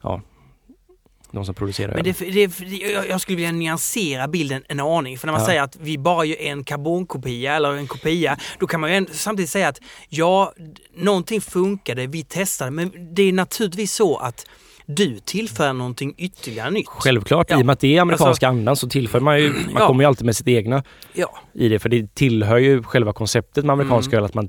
ja, 0.03 0.23
de 1.31 1.45
som 1.45 1.55
producerar 1.55 1.95
Men 1.95 2.05
det, 2.05 2.19
det, 2.19 2.61
jag- 3.09 3.21
skulle 3.21 3.37
vilja 3.37 3.53
nyansera 3.53 4.29
bilden 4.29 4.65
en 4.69 4.81
aning. 4.81 5.19
För 5.19 5.27
när 5.27 5.33
man 5.33 5.41
Ja. 5.43 5.47
säger 5.47 5.63
att 5.63 5.77
vi 5.77 5.99
bara 5.99 6.25
gör 6.25 6.37
en 6.41 6.65
karbonkopia 6.65 7.55
eller 7.57 7.73
en 7.73 7.87
kopia, 7.87 8.39
då 8.59 8.67
kan 8.67 8.81
man 8.81 8.95
ju 8.95 9.07
samtidigt 9.13 9.51
säga 9.51 9.69
att 9.69 9.81
ja, 10.09 10.53
någonting 10.97 11.41
funkade, 11.41 12.07
vi 12.07 12.25
testade, 12.25 12.71
men 12.71 13.15
det 13.15 13.23
är 13.23 13.33
naturligtvis 13.33 13.95
så 13.95 14.17
att 14.17 14.47
du 14.87 15.19
tillför 15.19 15.73
någonting 15.73 16.15
ytterligare 16.19 16.71
nytt. 16.71 16.89
Självklart, 16.89 17.51
Ja. 17.51 17.59
i 17.59 17.63
och 17.63 17.67
med 17.67 17.73
att 17.73 17.81
det 17.81 17.97
är 17.97 18.01
amerikanska 18.01 18.49
andan 18.49 18.77
så 18.77 18.89
tillför 18.89 19.21
man 19.21 19.41
ju, 19.41 19.49
man 19.53 19.63
Ja. 19.79 19.87
kommer 19.87 20.05
ju 20.05 20.09
alltid 20.09 20.27
med 20.27 20.37
sitt 20.37 20.49
egna 20.49 20.83
Ja, 21.13 21.39
i 21.55 21.69
det. 21.69 21.79
För 21.79 21.89
det 21.89 22.15
tillhör 22.15 22.59
ju 22.59 22.83
själva 22.83 23.13
konceptet 23.13 23.65
med 23.65 23.73
amerikansk 23.73 24.09
Mm. 24.13 24.19
öl 24.19 24.25
att 24.25 24.35
man 24.35 24.49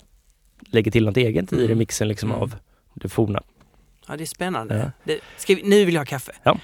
lägger 0.71 0.91
till 0.91 1.05
något 1.05 1.17
eget 1.17 1.53
i 1.53 1.55
det 1.55 1.65
Mm. 1.65 1.77
mixen 1.77 2.07
liksom 2.07 2.29
Mm. 2.29 2.41
av 2.41 2.55
det 2.93 3.09
forna. 3.09 3.43
ja 4.07 4.17
det 4.17 4.23
är 4.23 4.25
spännande. 4.25 4.77
Ja. 4.77 4.91
Det, 5.47 5.55
vi, 5.55 5.61
nu 5.63 5.85
vill 5.85 5.93
jag 5.93 6.01
ha 6.01 6.05
kaffe. 6.05 6.31
Ja. 6.43 6.57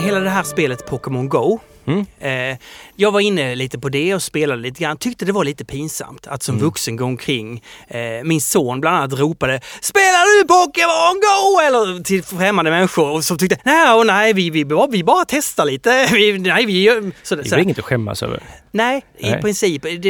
Hela 0.00 0.20
det 0.20 0.30
här 0.30 0.42
spelet 0.42 0.86
Pokémon 0.86 1.28
Go 1.28 1.58
Mm. 1.86 2.06
Eh, 2.52 2.58
jag 2.96 3.12
var 3.12 3.20
inne 3.20 3.54
lite 3.54 3.78
på 3.78 3.88
det 3.88 4.14
och 4.14 4.22
spelade 4.22 4.62
lite 4.62 4.82
grann. 4.82 4.96
Tyckte 4.96 5.24
det 5.24 5.32
var 5.32 5.44
lite 5.44 5.64
pinsamt 5.64 6.26
att 6.26 6.42
som 6.42 6.54
Mm. 6.54 6.64
vuxen 6.66 6.96
gå 6.96 7.04
omkring. 7.04 7.62
Eh, 7.88 8.00
min 8.24 8.40
son 8.40 8.80
bland 8.80 8.96
annat 8.96 9.12
ropade 9.20 9.60
Spelar 9.80 10.40
du 10.42 10.48
Pokémon 10.48 11.20
Go? 11.20 11.60
Eller 11.66 12.02
till 12.02 12.22
främmande 12.24 12.70
människor 12.70 13.10
och 13.10 13.24
som 13.24 13.38
tyckte 13.38 13.58
nej, 13.64 13.94
och 13.94 14.06
nej 14.06 14.32
vi, 14.32 14.50
vi, 14.50 14.64
bara, 14.64 14.86
vi 14.86 15.04
bara 15.04 15.24
testar 15.28 15.64
lite. 15.64 16.08
Vi, 16.12 16.38
nej, 16.38 16.66
vi 16.66 16.82
gör... 16.82 17.12
Så, 17.22 17.34
Det 17.36 17.42
är 17.42 17.44
så, 17.44 17.50
väl 17.56 17.64
inget 17.64 17.78
att 17.78 17.84
skämmas 17.84 18.22
över? 18.22 18.40
nej, 18.70 19.02
i 19.18 19.30
Nej. 19.30 19.42
princip. 19.42 19.82
Det, 19.82 20.08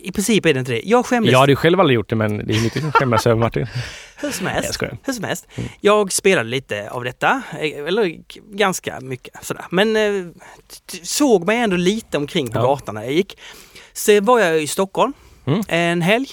I 0.00 0.12
princip 0.14 0.46
är 0.46 0.54
det 0.54 0.60
inte 0.60 0.72
det. 0.72 0.82
Jag 0.84 1.06
skämdes 1.06 1.32
Jag 1.32 1.38
hade 1.38 1.52
ju 1.52 1.56
själv 1.56 1.80
aldrig 1.80 1.94
gjort 1.94 2.08
det 2.10 2.16
men 2.16 2.46
det 2.46 2.54
är 2.54 2.58
inget 2.58 2.76
att 2.84 2.94
skämmas 2.94 3.26
över 3.26 3.36
Martin. 3.40 3.66
hur 4.16 4.30
som 4.30 4.46
helst. 4.46 4.76
jag. 4.80 4.88
Mm. 4.88 4.98
Hur 5.04 5.12
som 5.12 5.24
helst. 5.24 5.46
Jag 5.80 6.12
spelade 6.12 6.48
lite 6.48 6.90
av 6.90 7.04
detta, 7.04 7.42
eh, 7.60 7.78
eller 7.88 8.16
ganska 8.56 9.00
mycket 9.00 9.44
sådär. 9.46 9.64
Men 9.70 9.96
eh, 9.96 10.26
såg 11.02 11.46
mig 11.46 11.58
ändå 11.58 11.76
lite 11.76 12.16
omkring 12.18 12.50
på 12.50 12.58
Ja. 12.58 12.62
gatan 12.62 12.94
när 12.94 13.02
jag 13.02 13.12
gick. 13.12 13.38
Så 13.92 14.20
var 14.20 14.38
jag 14.40 14.62
i 14.62 14.66
Stockholm 14.66 15.12
Mm. 15.46 15.60
en 15.68 16.02
helg 16.02 16.28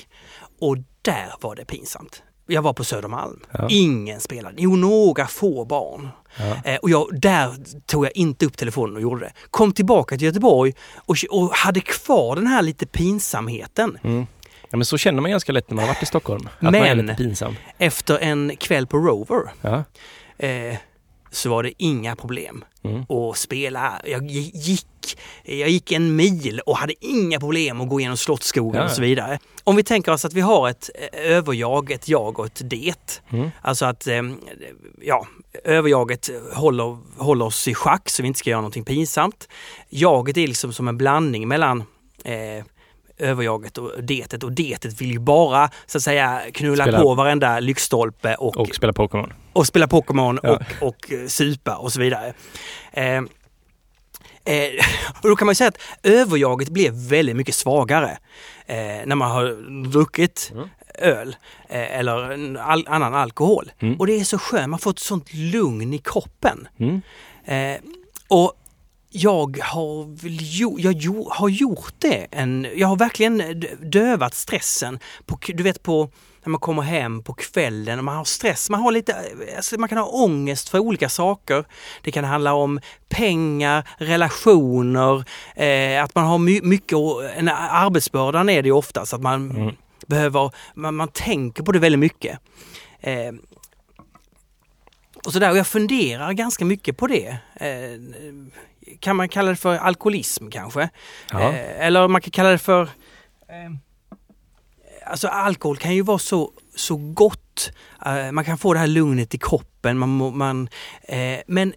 och 0.61 0.77
där 1.01 1.33
var 1.41 1.55
det 1.55 1.65
pinsamt. 1.65 2.23
Jag 2.47 2.61
var 2.61 2.73
på 2.73 2.83
Södermalm. 2.83 3.39
Ja. 3.51 3.67
Ingen 3.69 4.19
spelade. 4.19 4.55
Jo, 4.57 4.75
några 4.75 5.27
få 5.27 5.65
barn. 5.65 6.09
Ja. 6.37 6.55
Eh, 6.71 6.75
och 6.77 6.89
jag, 6.89 7.21
där 7.21 7.55
tog 7.85 8.05
jag 8.05 8.11
inte 8.15 8.45
upp 8.45 8.57
telefonen 8.57 8.95
och 8.95 9.01
gjorde 9.01 9.21
det. 9.25 9.33
Kom 9.51 9.73
tillbaka 9.73 10.17
till 10.17 10.25
Göteborg 10.27 10.73
och, 10.95 11.15
och 11.29 11.51
hade 11.55 11.79
kvar 11.81 12.35
den 12.35 12.47
här 12.47 12.61
lite 12.61 12.85
pinsamheten. 12.85 13.97
Mm. 14.03 14.25
Ja, 14.71 14.77
men 14.77 14.85
så 14.85 14.97
känner 14.97 15.21
man 15.21 15.31
ganska 15.31 15.51
lätt 15.51 15.69
när 15.69 15.75
man 15.75 15.85
har 15.85 15.93
varit 15.93 16.03
i 16.03 16.05
Stockholm. 16.05 16.47
Att 16.55 16.61
man 16.61 16.75
är 16.75 16.95
Men- 16.95 17.05
lite 17.05 17.17
pinsam. 17.17 17.55
Efter 17.77 18.17
en 18.17 18.55
kväll 18.57 18.87
på 18.87 18.97
Rover 18.97 19.51
Ja. 19.61 19.83
eh, 20.47 20.75
så 21.31 21.49
var 21.49 21.63
det 21.63 21.73
inga 21.77 22.15
problem 22.15 22.63
Mm. 22.83 23.01
att 23.09 23.37
spela. 23.37 24.01
Jag 24.05 24.25
gick, 24.27 25.17
jag 25.43 25.69
gick 25.69 25.91
en 25.91 26.15
mil 26.15 26.59
och 26.65 26.77
hade 26.77 26.93
inga 27.05 27.39
problem 27.39 27.81
att 27.81 27.89
gå 27.89 27.99
igenom 27.99 28.17
Slottsskogen 28.17 28.81
Ja. 28.81 28.85
och 28.85 28.91
så 28.91 29.01
vidare. 29.01 29.39
Om 29.63 29.75
vi 29.75 29.83
tänker 29.83 30.11
oss 30.11 30.25
att 30.25 30.33
vi 30.33 30.41
har 30.41 30.69
ett 30.69 30.89
eh, 30.95 31.31
överjag, 31.31 31.91
ett 31.91 32.07
jag 32.09 32.39
och 32.39 32.45
ett 32.45 32.61
det. 32.63 33.21
Mm. 33.29 33.49
Alltså 33.61 33.85
att 33.85 34.07
eh, 34.07 34.21
ja, 35.01 35.27
överjaget 35.63 36.29
håller, 36.53 36.97
håller 37.23 37.45
oss 37.45 37.67
i 37.67 37.73
schack 37.73 38.09
så 38.09 38.21
vi 38.23 38.27
inte 38.27 38.39
ska 38.39 38.49
göra 38.49 38.61
någonting 38.61 38.85
pinsamt. 38.85 39.47
Jaget 39.89 40.37
är 40.37 40.47
liksom 40.47 40.73
som 40.73 40.87
en 40.87 40.97
blandning 40.97 41.47
mellan 41.47 41.83
eh, 42.23 42.65
överjaget 43.21 43.77
och 43.77 44.03
detet 44.03 44.43
och 44.43 44.51
detet 44.51 45.01
vill 45.01 45.11
ju 45.11 45.19
bara 45.19 45.69
så 45.85 45.97
att 45.97 46.03
säga 46.03 46.41
knulla 46.53 46.83
Spela- 46.83 47.01
på 47.01 47.13
varenda 47.13 47.59
lyktstolpe 47.59 48.35
och, 48.35 48.57
Och 48.57 48.75
spela 48.75 48.93
Pokémon. 48.93 49.33
och 49.53 49.67
spela 49.67 49.87
Pokémon 49.87 50.39
Ja. 50.43 50.49
och, 50.81 50.87
och 50.87 51.11
eh, 51.11 51.27
supa 51.27 51.75
och 51.75 51.91
så 51.93 51.99
vidare. 51.99 52.33
Eh, 52.91 53.15
eh, 53.15 53.23
och 55.21 55.29
då 55.29 55.35
kan 55.35 55.45
man 55.45 55.55
säga 55.55 55.67
att 55.67 55.77
överjaget 56.03 56.69
blev 56.69 56.93
väldigt 56.93 57.35
mycket 57.35 57.55
svagare 57.55 58.17
eh, 58.65 58.75
när 59.05 59.15
man 59.15 59.31
har 59.31 59.83
druckit 59.91 60.51
Mm. 60.53 60.69
öl 60.97 61.35
eh, 61.69 61.99
eller 61.99 62.57
all, 62.57 62.85
annan 62.87 63.13
alkohol. 63.15 63.71
Mm. 63.79 63.99
Och 63.99 64.07
det 64.07 64.19
är 64.19 64.23
så 64.23 64.37
skönt, 64.37 64.69
man 64.69 64.79
får 64.79 64.91
ett 64.91 64.99
sånt 64.99 65.33
lugn 65.33 65.93
i 65.93 65.97
kroppen. 65.97 66.67
Mm. 66.79 67.01
Eh, 67.45 67.81
och 68.27 68.53
jag 69.13 69.59
har, 69.63 70.21
väl 70.23 70.37
jo, 70.41 70.79
jag 70.79 70.93
jo, 70.93 71.29
har 71.31 71.49
gjort 71.49 71.93
det. 71.97 72.27
En, 72.31 72.67
jag 72.75 72.87
har 72.87 72.95
verkligen 72.95 73.63
dövat 73.81 74.33
stressen. 74.33 74.99
På, 75.25 75.39
du 75.47 75.63
vet 75.63 75.83
på 75.83 76.09
när 76.43 76.49
man 76.49 76.59
kommer 76.59 76.81
hem 76.81 77.23
på 77.23 77.33
kvällen 77.33 77.99
och 77.99 78.05
man 78.05 78.15
har 78.17 78.23
stress. 78.23 78.69
Man, 78.69 78.81
har 78.81 78.91
lite, 78.91 79.15
alltså 79.55 79.79
man 79.79 79.89
kan 79.89 79.97
ha 79.97 80.05
ångest 80.05 80.69
för 80.69 80.79
olika 80.79 81.09
saker. 81.09 81.65
Det 82.01 82.11
kan 82.11 82.23
handla 82.23 82.53
om 82.53 82.79
pengar, 83.09 83.89
relationer, 83.97 85.23
eh, 85.55 86.03
att 86.03 86.15
man 86.15 86.25
har 86.25 86.37
my, 86.37 86.61
mycket, 86.61 86.97
en 87.37 87.47
arbetsbördan 87.49 88.49
är 88.49 88.61
det 88.61 88.67
ju 88.67 88.73
oftast, 88.73 89.13
att 89.13 89.21
man 89.21 89.51
Mm. 89.51 89.75
behöver, 90.07 90.51
man, 90.73 90.95
man 90.95 91.07
tänker 91.07 91.63
på 91.63 91.71
det 91.71 91.79
väldigt 91.79 91.99
mycket. 91.99 92.39
Eh, 92.99 93.33
och 95.25 95.33
sådär, 95.33 95.51
och 95.51 95.57
jag 95.57 95.67
funderar 95.67 96.33
ganska 96.33 96.65
mycket 96.65 96.97
på 96.97 97.07
det. 97.07 97.37
Eh, 97.55 97.99
kan 98.99 99.15
man 99.15 99.29
kalla 99.29 99.49
det 99.49 99.55
för 99.55 99.77
alkoholism 99.77 100.49
kanske? 100.49 100.89
Ja. 101.31 101.41
Eh, 101.41 101.85
eller 101.85 102.07
man 102.07 102.21
kan 102.21 102.31
kalla 102.31 102.49
det 102.49 102.57
för... 102.57 102.81
Eh, 102.81 103.71
alltså 105.05 105.27
alkohol 105.27 105.77
kan 105.77 105.95
ju 105.95 106.01
vara 106.01 106.19
så, 106.19 106.51
så 106.75 106.95
gott. 106.95 107.71
Eh, 108.05 108.31
man 108.31 108.45
kan 108.45 108.57
få 108.57 108.73
det 108.73 108.79
här 108.79 108.87
lugnet 108.87 109.35
i 109.35 109.37
kroppen. 109.37 109.97
Man, 109.97 110.37
man, 110.37 110.69
men 111.47 111.73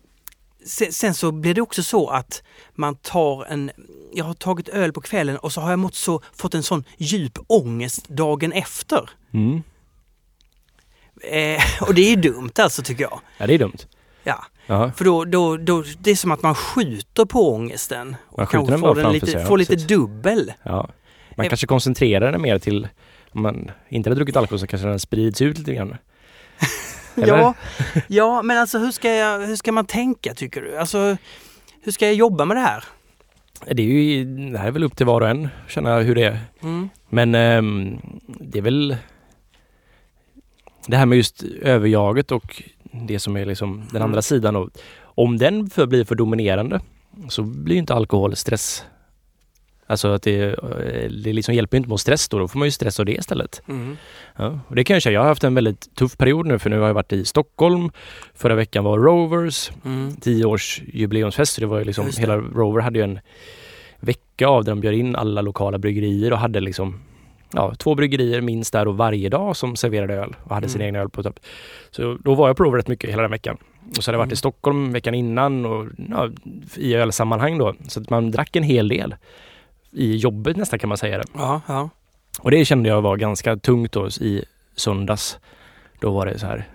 sen, 0.66 0.92
sen 0.92 1.14
så 1.14 1.32
blir 1.32 1.54
det 1.54 1.60
också 1.60 1.82
så 1.82 2.08
att 2.08 2.42
man 2.74 2.96
tar 2.96 3.44
en... 3.44 3.70
Jag 4.12 4.24
har 4.24 4.34
tagit 4.34 4.68
öl 4.68 4.92
på 4.92 5.00
kvällen 5.00 5.36
och 5.36 5.52
så 5.52 5.60
har 5.60 5.70
jag 5.70 5.78
mått 5.78 5.94
så, 5.94 6.22
fått 6.32 6.54
en 6.54 6.62
sån 6.62 6.84
djup 6.96 7.38
ångest 7.46 8.08
dagen 8.08 8.52
efter. 8.52 9.10
Mm. 9.32 9.62
Eh, 11.22 11.62
och 11.82 11.94
det 11.94 12.02
är 12.02 12.10
ju 12.10 12.16
dumt 12.16 12.52
alltså 12.58 12.82
tycker 12.82 13.02
jag. 13.02 13.20
Ja, 13.38 13.46
det 13.46 13.54
är 13.54 13.58
dumt. 13.58 13.78
Ja. 14.24 14.44
Ja. 14.66 14.92
För 14.96 15.04
då, 15.04 15.24
då, 15.24 15.56
då, 15.56 15.84
det 15.98 16.10
är 16.10 16.14
som 16.16 16.32
att 16.32 16.42
man 16.42 16.54
skjuter 16.54 17.24
på 17.24 17.54
ångesten. 17.54 18.16
Och 18.26 18.38
Man 18.38 18.46
skjuter 18.46 18.58
kanske 18.58 18.72
den 18.72 18.80
får 18.80 18.94
den 18.94 19.12
lite, 19.12 19.26
sig, 19.26 19.44
får 19.44 19.58
lite 19.58 19.76
dubbel. 19.76 20.52
Ja. 20.62 20.88
Man 21.36 21.46
Eh. 21.46 21.48
kanske 21.48 21.66
koncentrerar 21.66 22.32
den 22.32 22.42
mer 22.42 22.58
till, 22.58 22.88
om 23.32 23.42
man 23.42 23.70
inte 23.88 24.08
hade 24.10 24.16
druckit 24.18 24.36
alkohol 24.36 24.58
så 24.58 24.66
kanske 24.66 24.88
den 24.88 25.00
sprids 25.00 25.42
ut 25.42 25.58
lite 25.58 25.74
grann. 25.74 25.96
Ja, 27.16 27.54
ja, 28.08 28.42
men 28.42 28.58
alltså 28.58 28.78
hur 28.78 28.90
ska, 28.90 29.14
jag, 29.14 29.40
hur 29.40 29.56
ska 29.56 29.72
man 29.72 29.86
tänka 29.86 30.34
tycker 30.34 30.60
du? 30.62 30.78
Alltså, 30.78 31.16
hur 31.82 31.92
ska 31.92 32.06
jag 32.06 32.14
jobba 32.14 32.44
med 32.44 32.56
det 32.56 32.60
här? 32.60 32.84
Det, 33.66 33.82
är 33.82 33.86
ju, 33.86 34.24
det 34.52 34.58
här 34.58 34.66
är 34.66 34.70
väl 34.70 34.84
upp 34.84 34.96
till 34.96 35.06
var 35.06 35.20
och 35.20 35.28
en, 35.28 35.48
känna 35.68 35.98
hur 35.98 36.14
det 36.14 36.22
är. 36.24 36.38
Mm. 36.62 36.88
Men 37.08 37.34
ehm, 37.34 37.98
det 38.26 38.58
är 38.58 38.62
väl 38.62 38.96
det 40.86 40.96
här 40.96 41.06
med 41.06 41.16
just 41.16 41.42
överjaget 41.62 42.32
och 42.32 42.62
det 43.02 43.18
som 43.18 43.36
är 43.36 43.46
liksom 43.46 43.76
den 43.90 43.96
Mm. 43.96 44.02
andra 44.02 44.22
sidan. 44.22 44.56
Och, 44.56 44.70
om 45.00 45.38
den 45.38 45.70
för, 45.70 45.86
blir 45.86 46.04
för 46.04 46.14
dominerande 46.14 46.80
så 47.28 47.42
blir 47.42 47.74
ju 47.74 47.78
inte 47.80 47.94
alkohol 47.94 48.36
stress. 48.36 48.84
Alltså 49.86 50.08
att 50.08 50.22
det, 50.22 50.42
eh, 50.42 51.10
det 51.10 51.32
liksom 51.32 51.54
hjälper 51.54 51.76
inte 51.76 51.88
mot 51.88 52.00
stress 52.00 52.28
då, 52.28 52.38
då 52.38 52.48
får 52.48 52.58
man 52.58 52.68
ju 52.68 52.72
stress 52.72 53.00
av 53.00 53.06
det 53.06 53.12
istället. 53.12 53.62
Mm. 53.68 53.96
Ja, 54.36 54.58
och 54.68 54.76
det 54.76 54.84
kan 54.84 54.94
jag 54.94 55.02
säga, 55.02 55.12
jag 55.12 55.20
har 55.20 55.28
haft 55.28 55.44
en 55.44 55.54
väldigt 55.54 55.94
tuff 55.94 56.16
period 56.16 56.46
nu 56.46 56.58
för 56.58 56.70
nu 56.70 56.78
har 56.78 56.86
jag 56.86 56.94
varit 56.94 57.12
i 57.12 57.24
Stockholm. 57.24 57.90
Förra 58.34 58.54
veckan 58.54 58.84
var 58.84 58.98
Rovers, 58.98 59.70
Mm. 59.84 60.16
10 60.16 60.44
års 60.44 60.82
jubileumsfest. 60.92 61.52
Så 61.54 61.60
det 61.60 61.66
var 61.66 61.78
ju 61.78 61.84
liksom, 61.84 62.06
hela 62.18 62.36
Rover 62.36 62.80
hade 62.80 62.98
ju 62.98 63.04
en 63.04 63.18
vecka 64.00 64.48
av 64.48 64.64
där 64.64 64.72
de 64.72 64.80
bjöd 64.80 64.94
in 64.94 65.16
alla 65.16 65.40
lokala 65.40 65.78
bryggerier 65.78 66.32
och 66.32 66.38
hade 66.38 66.60
liksom 66.60 67.00
ja, 67.54 67.74
två 67.74 67.94
bryggerier 67.94 68.40
minst 68.40 68.72
där 68.72 68.88
och 68.88 68.96
varje 68.96 69.28
dag 69.28 69.56
som 69.56 69.76
serverade 69.76 70.14
öl 70.14 70.36
och 70.44 70.54
hade 70.54 70.68
sin 70.68 70.80
Mm. 70.80 70.94
egen 70.94 71.00
öl 71.02 71.08
på 71.10 71.22
topp. 71.22 71.40
Så 71.90 72.18
då 72.24 72.34
var 72.34 72.48
jag 72.48 72.56
på 72.56 72.64
rätt 72.70 72.88
mycket 72.88 73.10
hela 73.10 73.22
den 73.22 73.30
veckan. 73.30 73.56
Och 73.98 74.04
så 74.04 74.08
hade 74.10 74.14
jag 74.16 74.18
varit 74.18 74.26
Mm. 74.26 74.32
i 74.32 74.36
Stockholm 74.36 74.92
veckan 74.92 75.14
innan 75.14 75.66
och 75.66 75.86
ja, 76.10 76.30
i 76.76 76.94
ölsammanhang 76.94 77.58
då. 77.58 77.74
Så 77.88 78.00
att 78.00 78.10
man 78.10 78.30
drack 78.30 78.56
en 78.56 78.62
hel 78.62 78.88
del 78.88 79.14
i 79.92 80.16
jobbet 80.16 80.56
nästan 80.56 80.78
kan 80.78 80.88
man 80.88 80.98
säga 80.98 81.18
det. 81.18 81.24
Ja, 81.34 81.60
ja. 81.68 81.88
Och 82.40 82.50
det 82.50 82.64
kände 82.64 82.88
jag 82.88 83.02
var 83.02 83.16
ganska 83.16 83.56
tungt 83.56 83.92
då 83.92 84.08
i 84.08 84.44
söndags. 84.76 85.38
Då 86.00 86.10
var 86.10 86.26
det 86.26 86.38
så 86.38 86.46
här. 86.46 86.68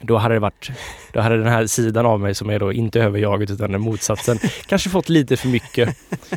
Då 0.00 0.16
hade 0.16 0.34
det 0.34 0.40
varit, 0.40 0.70
då 1.12 1.20
hade 1.20 1.36
den 1.38 1.46
här 1.52 1.66
sidan 1.66 2.06
av 2.06 2.20
mig 2.20 2.34
som 2.34 2.50
är 2.50 2.58
då 2.58 2.72
inte 2.72 3.00
överjaget 3.00 3.50
utan 3.50 3.72
den 3.72 3.80
motsatsen 3.80 4.38
kanske 4.66 4.90
fått 4.90 5.08
lite 5.08 5.36
för 5.36 5.48
mycket. 5.48 5.96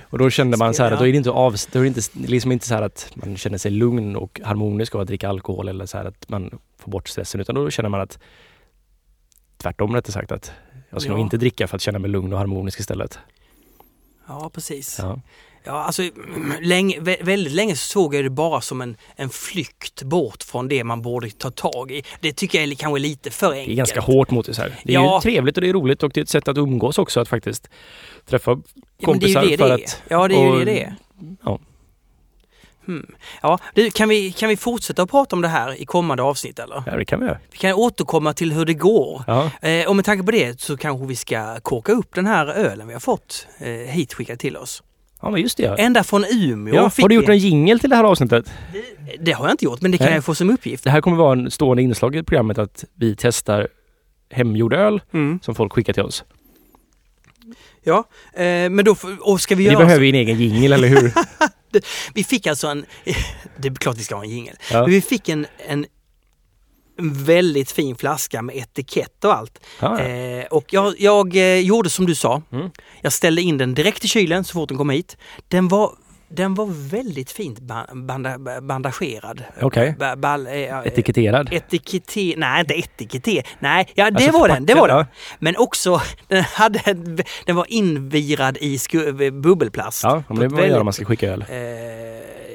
Och 0.10 0.18
då 0.18 0.30
kände 0.30 0.58
man 0.58 0.74
så 0.74 0.84
här 0.84 0.92
att 0.92 1.00
då 1.00 1.08
är 1.08 1.12
det 1.12 1.18
inte 1.18 1.30
av, 1.30 1.56
då 1.72 1.80
är 1.80 1.84
det 1.84 1.88
inte, 1.88 2.02
liksom 2.14 2.52
inte 2.52 2.68
så 2.68 2.74
här 2.74 2.82
att 2.82 3.12
man 3.16 3.38
känner 3.38 3.58
sig 3.58 3.72
lugn 3.72 4.16
och 4.16 4.42
harmonisk 4.44 4.96
av 4.96 5.02
att 5.02 5.08
dricka 5.08 5.30
alkohol 5.30 5.68
eller 5.68 5.86
så 5.86 5.98
här 5.98 6.06
att 6.06 6.30
man 6.30 6.60
får 6.78 6.92
bort 6.92 7.08
stressen 7.10 7.42
utan 7.42 7.56
då 7.56 7.70
känner 7.70 7.90
man 7.90 8.02
att 8.02 8.20
tvärtom 9.58 9.96
rättare 9.96 10.12
sagt 10.14 10.32
att 10.32 10.52
jag 10.90 11.02
ska 11.02 11.12
Ja. 11.12 11.16
nog 11.18 11.26
inte 11.26 11.38
dricka 11.38 11.68
för 11.68 11.76
att 11.76 11.82
känna 11.82 12.00
mig 12.00 12.10
lugn 12.12 12.34
och 12.34 12.40
harmonisk 12.40 12.80
istället. 12.80 13.20
ja 14.28 14.50
precis. 14.54 15.00
Ja. 15.00 15.20
Ja. 15.64 15.72
alltså, 15.72 16.04
länge, 16.62 17.00
vä- 17.00 17.24
väldigt 17.24 17.54
länge 17.54 17.76
så 17.76 17.88
såg 17.88 18.16
jag 18.16 18.24
det 18.24 18.30
bara 18.30 18.62
som 18.62 18.82
en, 18.82 18.98
en 19.16 19.30
flykt 19.30 20.04
bort 20.04 20.44
från 20.44 20.68
det 20.68 20.84
man 20.84 21.02
borde 21.02 21.30
ta 21.30 21.52
tag 21.52 21.92
i. 21.92 22.04
Det 22.22 22.34
tycker 22.34 22.62
jag 22.62 22.72
är 22.72 22.76
kanske 22.76 23.00
lite 23.00 23.32
för 23.32 23.52
enkelt. 23.52 23.68
Det 23.68 23.74
är 23.74 23.76
ganska 23.76 24.02
hårt 24.02 24.32
mot 24.32 24.46
det 24.46 24.54
så 24.54 24.62
här. 24.62 24.80
Det 24.84 24.92
är 24.92 24.94
Ja. 24.94 25.16
ju 25.18 25.22
trevligt 25.22 25.58
och 25.58 25.62
det 25.62 25.70
är 25.70 25.74
roligt 25.74 26.04
och 26.04 26.12
det 26.14 26.20
är 26.20 26.24
ett 26.24 26.30
sätt 26.30 26.48
att 26.48 26.58
umgås 26.58 26.98
också 26.98 27.20
att 27.20 27.28
faktiskt 27.28 27.70
träffa 28.26 28.52
Ja, 28.52 28.58
men 28.58 28.64
det 28.98 29.04
är 29.04 29.06
kompisar 29.06 29.44
ju 29.44 29.50
det 29.50 29.58
för 29.58 29.68
det 29.68 29.74
är. 29.74 29.76
att... 29.86 30.02
Ja, 30.08 30.28
det 30.28 30.36
är 30.36 30.44
ju 30.46 30.52
och- 30.52 30.60
det 30.60 30.66
det 30.66 30.84
är. 30.84 30.96
Ja. 31.44 31.60
Hmm. 32.86 33.12
Ja, 33.42 33.60
du, 33.76 33.92
kan, 33.92 34.10
vi, 34.10 34.32
kan 34.32 34.50
vi 34.50 34.58
fortsätta 34.58 35.02
att 35.04 35.10
prata 35.12 35.36
om 35.36 35.42
det 35.42 35.48
här 35.48 35.82
i 35.82 35.86
kommande 35.86 36.24
avsnitt 36.24 36.60
eller? 36.60 36.84
Ja, 36.86 36.96
det 36.96 37.06
kan 37.06 37.20
vi 37.20 37.26
göra. 37.26 37.40
Vi 37.52 37.58
kan 37.58 37.74
återkomma 37.74 38.34
till 38.34 38.54
hur 38.54 38.66
det 38.66 38.74
går. 38.74 39.24
Ja. 39.28 39.52
Eh, 39.62 39.88
och 39.88 39.96
med 39.96 40.06
tanke 40.06 40.24
på 40.24 40.32
det 40.32 40.62
så 40.62 40.78
kanske 40.78 41.06
vi 41.06 41.16
ska 41.16 41.60
korka 41.60 41.92
upp 41.92 42.16
den 42.16 42.26
här 42.26 42.48
ölen 42.48 42.88
vi 42.88 42.94
har 42.94 43.00
fått 43.00 43.48
eh, 43.60 43.68
hit 43.70 44.14
skickad 44.14 44.40
till 44.40 44.58
oss. 44.58 44.84
Ja, 45.22 45.30
men 45.30 45.42
just 45.42 45.58
det. 45.58 45.64
Ja. 45.64 45.76
Ända 45.78 46.04
från 46.04 46.26
Umeå 46.32 46.76
Ja, 46.76 46.92
har 47.02 47.10
du 47.10 47.16
gjort 47.16 47.30
en 47.30 47.38
jingel 47.38 47.80
till 47.80 47.90
det 47.90 47.96
här 47.96 48.04
avsnittet? 48.04 48.52
Det 49.20 49.32
har 49.32 49.46
jag 49.46 49.54
inte 49.54 49.66
gjort, 49.66 49.82
men 49.82 49.92
det 49.92 49.98
kan 49.98 50.06
Nej. 50.06 50.16
jag 50.16 50.26
få 50.26 50.36
som 50.36 50.50
uppgift. 50.50 50.84
Det 50.84 50.90
här 50.90 51.02
kommer 51.02 51.18
vara 51.18 51.32
en 51.40 51.52
stående 51.52 51.84
inslag 51.84 52.16
i 52.16 52.24
programmet 52.24 52.58
att 52.58 52.86
vi 52.96 53.16
testar 53.18 53.68
hemgjord 54.32 54.74
öl 54.74 55.02
Mm. 55.14 55.40
som 55.44 55.56
folk 55.56 55.74
skickar 55.74 55.94
till 55.94 56.04
oss. 56.04 56.24
Ja, 57.84 57.98
eh, 58.34 58.44
men 58.70 58.86
då 58.86 58.96
och 59.20 59.42
ska 59.42 59.56
vi 59.56 59.64
Ni 59.64 59.70
göra... 59.74 59.84
behöver 59.86 60.04
ju 60.06 60.10
en 60.10 60.16
egen 60.16 60.40
jingel, 60.40 60.74
eller 60.74 60.88
hur? 60.88 61.14
Vi 62.14 62.24
fick 62.24 62.48
alltså 62.48 62.68
en... 62.68 62.86
Det 63.58 63.68
är 63.68 63.76
klart 63.76 63.98
vi 63.98 64.04
ska 64.04 64.16
ha 64.16 64.24
en 64.24 64.30
jingel. 64.30 64.56
Ja. 64.72 64.82
Men 64.82 64.90
vi 64.92 65.02
fick 65.02 65.30
en, 65.30 65.46
en 65.68 65.86
väldigt 67.02 67.72
fin 67.72 67.96
flaska 67.96 68.42
med 68.42 68.56
etikett 68.56 69.26
och 69.26 69.38
allt. 69.38 69.60
Ja, 69.80 70.02
ja. 70.02 70.06
Eh, 70.06 70.46
och 70.46 70.74
jag, 70.74 70.94
jag 71.00 71.36
eh, 71.36 71.60
gjorde 71.60 71.90
som 71.90 72.06
du 72.06 72.16
sa. 72.16 72.42
Mm. 72.52 72.70
Jag 73.02 73.14
ställde 73.14 73.42
in 73.42 73.58
den 73.58 73.74
direkt 73.74 74.06
i 74.06 74.08
kylen 74.08 74.44
så 74.44 74.54
fort 74.54 74.70
den 74.70 74.78
kom 74.78 74.90
hit. 74.90 75.18
Den 75.48 75.68
var, 75.68 75.92
den 76.32 76.54
var 76.56 76.66
väldigt 76.90 77.32
fint 77.32 77.60
ba- 77.60 77.86
banda, 77.94 78.38
bandagerad. 78.62 79.44
Okej. 79.62 79.96
Ba, 80.00 80.16
bal, 80.16 80.48
eh, 80.48 80.54
eh, 80.54 80.80
Etiketterad. 80.86 81.50
Etikette, 81.54 82.34
nej 82.38 82.60
inte 82.60 82.80
etikette, 82.80 83.44
nej 83.60 83.88
ja 83.96 84.12
det 84.12 84.16
Alltså 84.26 84.40
var 84.40 84.48
den, 84.48 84.66
det 84.66 84.74
var 84.76 84.88
den. 84.88 85.06
Men 85.40 85.58
också, 85.58 86.02
den, 86.28 86.44
hade, 86.44 86.80
en- 86.86 87.20
den 87.46 87.56
var 87.56 87.66
invirad 87.70 88.58
i 88.62 88.78
sku, 88.78 89.32
bubbelplast. 89.32 90.04
Ja, 90.04 90.24
men 90.28 90.38
det 90.40 90.46
är 90.46 90.50
vad 90.50 90.60
man 90.60 90.70
gör 90.70 90.80
om 90.80 90.86
man 90.86 90.94
ska 90.94 91.06
skicka 91.06 91.28
öl. 91.34 91.46
Eh, 91.50 91.58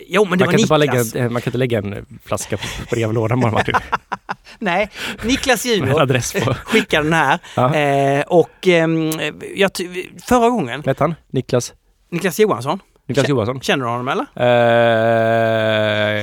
jo 0.09 0.25
men 0.25 0.39
det 0.39 0.45
Man 0.45 0.47
var 0.47 0.53
kan, 0.53 0.61
inte 0.61 0.69
bara 0.69 0.79
Niklas. 0.79 1.15
lägga, 1.15 1.31
man 1.31 1.43
kan 1.43 1.51
inte 1.51 1.59
lägga 1.59 1.79
en 1.79 2.07
flaska 2.25 2.57
på 2.57 2.65
brevlådan 2.91 3.41
bara 3.41 3.53
Martin. 3.53 3.75
Nej, 4.59 4.91
Niklas 5.23 5.65
Junior 5.67 6.55
skickade 6.65 7.03
den 7.05 7.13
här. 7.13 7.39
Ja. 7.57 7.75
Eh, 7.75 8.21
och 8.27 8.67
ehm, 8.69 9.11
jag, 9.57 9.71
förra 10.29 10.51
gången, 10.51 10.81
Vet 10.81 10.99
han? 10.99 11.15
Niklas? 11.31 11.73
Niklas 12.11 12.41
Johansson, 12.41 12.79
Niklas 13.07 13.27
Kä- 13.27 13.31
Johansson? 13.31 13.61
känner 13.61 13.85
du 13.85 13.91
honom 13.91 14.09
eller? 14.09 14.27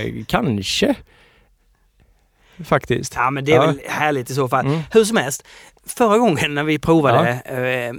Eh, 0.01 0.23
kanske. 0.27 0.95
Faktiskt. 2.65 3.13
Ja 3.15 3.29
men 3.31 3.45
det 3.45 3.51
är 3.51 3.55
Ja. 3.55 3.65
väl 3.65 3.79
härligt 3.87 4.29
i 4.29 4.33
så 4.33 4.47
fall. 4.47 4.65
Mm. 4.65 4.79
Hur 4.91 5.03
som 5.03 5.17
helst, 5.17 5.47
förra 5.85 6.17
gången 6.17 6.53
när 6.55 6.63
vi 6.63 6.79
provade 6.79 7.29
eh, 7.29 7.93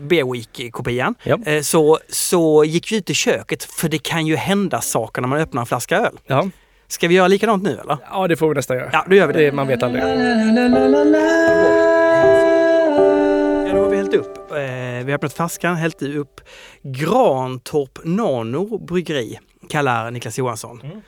Beer 0.00 0.32
Week-kopian 0.32 1.14
Ja. 1.22 1.38
eh, 1.46 1.60
så, 1.62 1.98
så 2.08 2.64
gick 2.64 2.92
vi 2.92 2.96
ut 2.96 3.10
i 3.10 3.14
köket 3.14 3.64
för 3.64 3.88
det 3.88 3.98
kan 3.98 4.26
ju 4.26 4.36
hända 4.36 4.80
saker 4.80 5.20
när 5.22 5.28
man 5.28 5.38
öppnar 5.40 5.60
en 5.62 5.66
flaska 5.66 5.96
öl. 5.96 6.18
Ja. 6.26 6.48
Ska 6.88 7.08
vi 7.08 7.14
göra 7.14 7.28
likadant 7.28 7.62
nu 7.62 7.78
eller? 7.78 7.96
ja, 8.12 8.28
det 8.28 8.36
får 8.36 8.48
vi 8.48 8.54
nästan 8.54 8.76
göra. 8.76 8.88
Ja, 8.92 9.04
då 9.08 9.14
gör 9.16 9.26
vi 9.26 9.32
det. 9.32 9.44
det 9.44 9.52
man 9.52 9.66
vet 9.66 9.82
aldrig. 9.82 10.02
Hällt 14.16 14.26
upp. 14.26 14.50
Eh, 14.50 14.56
vi 15.04 15.04
har 15.04 15.10
öppnat 15.14 15.32
flaskan, 15.32 15.76
hällt 15.76 16.02
upp 16.02 16.40
Grantorp 16.82 17.98
Nano 18.04 18.78
Bryggeri, 18.78 19.38
kallar 19.68 20.10
Niklas 20.10 20.38
Johansson. 20.38 20.80
Mm. 20.80 21.00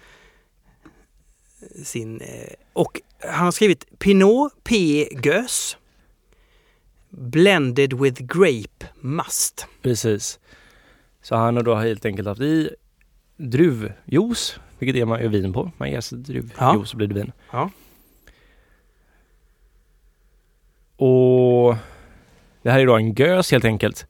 Sin, 1.85 2.21
eh, 2.21 2.53
och 2.73 3.01
han 3.19 3.45
har 3.45 3.51
skrivit 3.53 3.99
Pinot 3.99 4.53
P. 4.65 5.09
Gös 5.25 5.77
Blended 7.11 7.93
with 7.93 8.23
Grape 8.23 8.87
Must. 9.01 9.67
Precis. 9.83 10.39
Så 11.23 11.37
han 11.37 11.57
har 11.57 11.63
då 11.63 11.75
helt 11.75 12.05
enkelt 12.05 12.29
haft 12.29 12.41
i 12.41 12.71
druvjuice, 13.37 14.61
vilket 14.79 14.97
är 15.03 15.05
man 15.05 15.21
gör 15.23 15.29
vin 15.29 15.53
på. 15.53 15.71
Man 15.77 15.91
jäser 15.91 16.17
druvjuice 16.17 16.55
Ja. 16.59 16.85
så 16.87 16.97
blir 16.97 17.07
det 17.07 17.15
vin. 17.15 17.33
Ja. 17.53 17.71
Och 20.97 21.77
det 22.67 22.73
här 22.73 22.81
är 22.81 22.87
då 22.87 22.97
en 22.97 23.15
gös 23.15 23.53
helt 23.53 23.65
enkelt. 23.65 24.07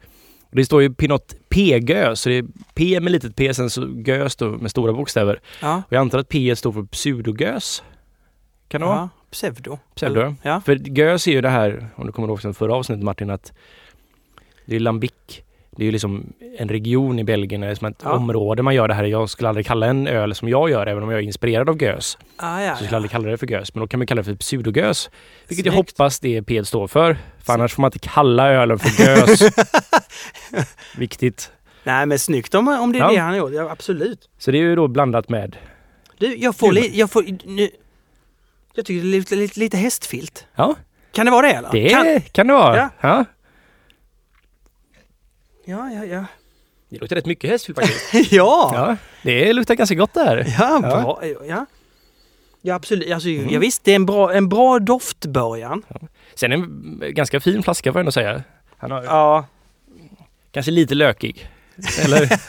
Och 0.51 0.57
Det 0.57 0.65
står 0.65 0.83
ju 0.83 0.95
Pinot 0.95 1.35
P-gös, 1.49 2.21
så 2.21 2.29
det 2.29 2.35
är 2.39 2.45
P 2.75 3.01
med 3.01 3.13
litet 3.13 3.37
P, 3.37 3.55
sen 3.55 3.71
så 3.71 3.89
gös 4.07 4.37
då 4.37 4.49
med 4.49 4.71
stora 4.71 4.93
bokstäver. 4.93 5.41
Ja. 5.63 5.83
Och 5.87 5.93
jag 5.93 6.01
antar 6.01 6.19
att 6.19 6.29
P 6.29 6.57
står 6.57 6.73
för 6.73 6.83
pseudogös. 6.83 7.83
Kan 8.69 8.81
det 8.81 8.87
vara? 8.87 8.97
ja. 8.97 9.09
Pseudo. 9.31 9.79
Pseudo. 9.95 10.21
Eller- 10.21 10.35
Ja. 10.43 10.61
För 10.61 10.75
gös 10.99 11.27
är 11.29 11.33
ju 11.33 11.41
det 11.41 11.49
här, 11.49 11.89
om 11.97 12.07
du 12.07 12.13
kommer 12.13 12.29
ihåg 12.29 12.41
från 12.41 12.55
förra 12.55 12.75
avsnittet 12.75 13.05
Martin, 13.05 13.31
att 13.31 13.53
det 14.67 14.77
är 14.77 14.81
lambic. 14.81 15.13
Det 15.77 15.83
är 15.83 15.87
ju 15.87 15.93
liksom 15.93 16.33
en 16.59 16.69
region 16.69 17.19
i 17.19 17.25
Belgien, 17.25 17.63
eller 17.63 17.75
som 17.75 17.87
ett 17.87 18.01
Ja. 18.05 18.11
område 18.13 18.63
man 18.63 18.75
gör 18.75 18.89
det 18.89 18.95
här. 18.95 19.05
Jag 19.05 19.31
skulle 19.31 19.49
aldrig 19.49 19.67
kalla 19.67 19.87
en 19.87 20.07
öl 20.07 20.35
som 20.35 20.49
jag 20.49 20.71
gör, 20.71 20.87
även 20.87 21.03
om 21.03 21.11
jag 21.11 21.19
är 21.21 21.25
inspirerad 21.25 21.69
av 21.69 21.83
gös. 21.83 22.19
Ah, 22.37 22.61
ja, 22.61 22.71
Så 22.71 22.77
skulle 22.77 22.87
jag 22.87 22.93
ja. 22.93 22.97
aldrig 22.97 23.11
kalla 23.11 23.29
det 23.29 23.37
för 23.39 23.47
gös. 23.47 23.75
Men 23.75 23.81
då 23.81 23.87
kan 23.87 24.01
man 24.01 24.07
kalla 24.07 24.19
det 24.23 24.25
för 24.25 24.35
pseudogös. 24.35 25.11
Vilket 25.49 25.67
jag 25.67 25.75
Snyggt. 25.75 25.91
hoppas 25.99 26.21
det 26.21 26.43
P 26.43 26.65
står 26.65 26.87
för. 26.87 27.17
För 27.45 27.53
annars 27.53 27.75
får 27.75 27.81
man 27.83 27.89
inte 27.89 28.09
kalla 28.09 28.49
ölen 28.53 28.79
för 28.79 29.03
gös. 29.07 29.43
Viktigt. 30.97 31.53
Nej 31.85 32.07
men 32.07 32.19
snyggt 32.19 32.55
om, 32.55 32.69
om 32.69 32.93
det 32.93 32.99
är 32.99 33.01
Ja. 33.01 33.11
det 33.11 33.17
han 33.17 33.31
har 33.31 33.37
gjort. 33.37 33.53
Ja, 33.53 33.71
absolut. 33.71 34.29
Så 34.39 34.51
det 34.51 34.59
är 34.59 34.63
ju 34.63 34.77
då 34.77 34.89
blandat 34.89 35.29
med... 35.29 35.57
Du, 36.19 36.37
jag 36.37 36.57
får 36.57 36.73
lite... 36.73 36.99
Jag, 36.99 37.11
får, 37.11 37.25
nu, 37.45 37.69
jag 38.75 38.87
tycker 38.87 39.03
det 39.03 39.09
är 39.09 39.19
lite, 39.19 39.37
lite, 39.37 39.61
lite 39.61 39.77
hästfilt. 39.77 40.47
Ja, 40.55 40.75
Kan 41.13 41.27
det 41.27 41.33
vara 41.33 41.47
det 41.47 41.53
eller? 41.53 41.69
det 41.73 41.89
Kan, 41.89 42.21
kan, 42.33 42.47
det 42.47 42.53
vara. 42.53 42.91
Ja. 43.01 43.25
Ja. 45.69 45.91
ja, 45.91 45.91
ja, 45.93 46.05
ja. 46.05 46.25
Det 46.89 46.99
luktar 47.01 47.17
rätt 47.17 47.27
mycket 47.27 47.51
hästfil 47.51 47.75
faktiskt. 47.75 48.33
ja. 48.33 48.71
ja, 48.75 48.97
det 49.23 49.53
luktar 49.53 49.75
ganska 49.75 49.95
gott 49.95 50.15
där. 50.15 50.55
Ja, 50.59 50.69
Ja. 50.71 50.81
bra. 50.81 51.21
Ja, 51.47 51.67
ja 52.63 52.75
absolut. 52.75 53.13
Alltså, 53.13 53.29
Mm. 53.29 53.49
ja, 53.51 53.59
visst, 53.61 53.85
det 53.85 53.91
är 53.91 53.97
en 53.97 54.07
bra, 54.07 54.33
en 54.35 54.49
bra 54.49 54.79
doftbörjan. 54.79 55.83
Sen 56.35 56.53
en 56.53 57.03
ganska 57.15 57.41
fin 57.41 57.63
flaska 57.63 57.93
får 57.93 57.99
jag 57.99 58.03
ändå 58.03 58.13
säga. 58.13 58.43
Han 58.79 58.91
har 58.91 59.03
Ja. 59.05 59.47
kanske 60.53 60.73
lite 60.73 60.95
lökig. 60.95 61.51
Eller? 62.05 62.21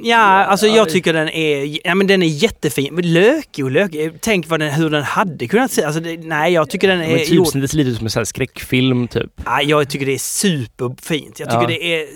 Ja, 0.00 0.16
alltså 0.18 0.66
Ja, 0.66 0.76
jag 0.76 0.86
det- 0.86 0.90
tycker 0.92 1.12
den 1.12 1.28
är, 1.28 1.78
ja, 1.86 1.94
men 1.94 2.06
den 2.06 2.22
är 2.22 2.26
jättefin. 2.26 2.94
Men 2.94 3.12
Lökig 3.12 3.64
och 3.64 3.70
lökig. 3.70 4.12
Tänk 4.20 4.48
vad 4.48 4.60
den, 4.60 4.70
hur 4.72 4.90
den 4.90 5.02
hade 5.02 5.48
kunnat 5.48 5.70
se. 5.72 5.84
Alltså, 5.84 6.00
det, 6.00 6.16
nej, 6.16 6.52
jag 6.52 6.70
tycker 6.70 6.88
den 6.88 6.98
Men 6.98 7.10
är 7.10 7.24
gjord... 7.24 7.44
typsnittet 7.46 7.70
ser 7.70 7.78
lite 7.78 7.90
ut 7.90 7.96
som 7.96 8.06
en 8.06 8.10
sån 8.10 8.26
skräckfilm 8.26 9.08
typ. 9.08 9.30
Nej, 9.46 9.66
jag 9.66 9.88
tycker 9.88 10.06
det 10.06 10.14
är 10.14 10.18
superfint. 10.18 11.40
Jag 11.40 11.48
tycker 11.48 11.60
Ja. 11.62 11.66
det 11.68 11.84
är 12.02 12.06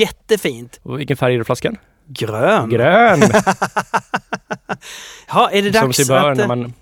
jättefint. 0.00 0.80
Och 0.82 1.00
vilken 1.00 1.16
färg 1.16 1.34
är 1.34 1.38
det 1.38 1.44
flaskan? 1.44 1.76
Grön. 2.08 2.70
Grön! 2.70 3.20
Ja, 5.28 5.50
är 5.52 5.62
det 5.62 5.72
som 5.72 5.86
dags 5.86 5.96
sig 5.96 6.06
bör 6.06 6.30
att... 6.30 6.38
när 6.38 6.46
man... 6.48 6.72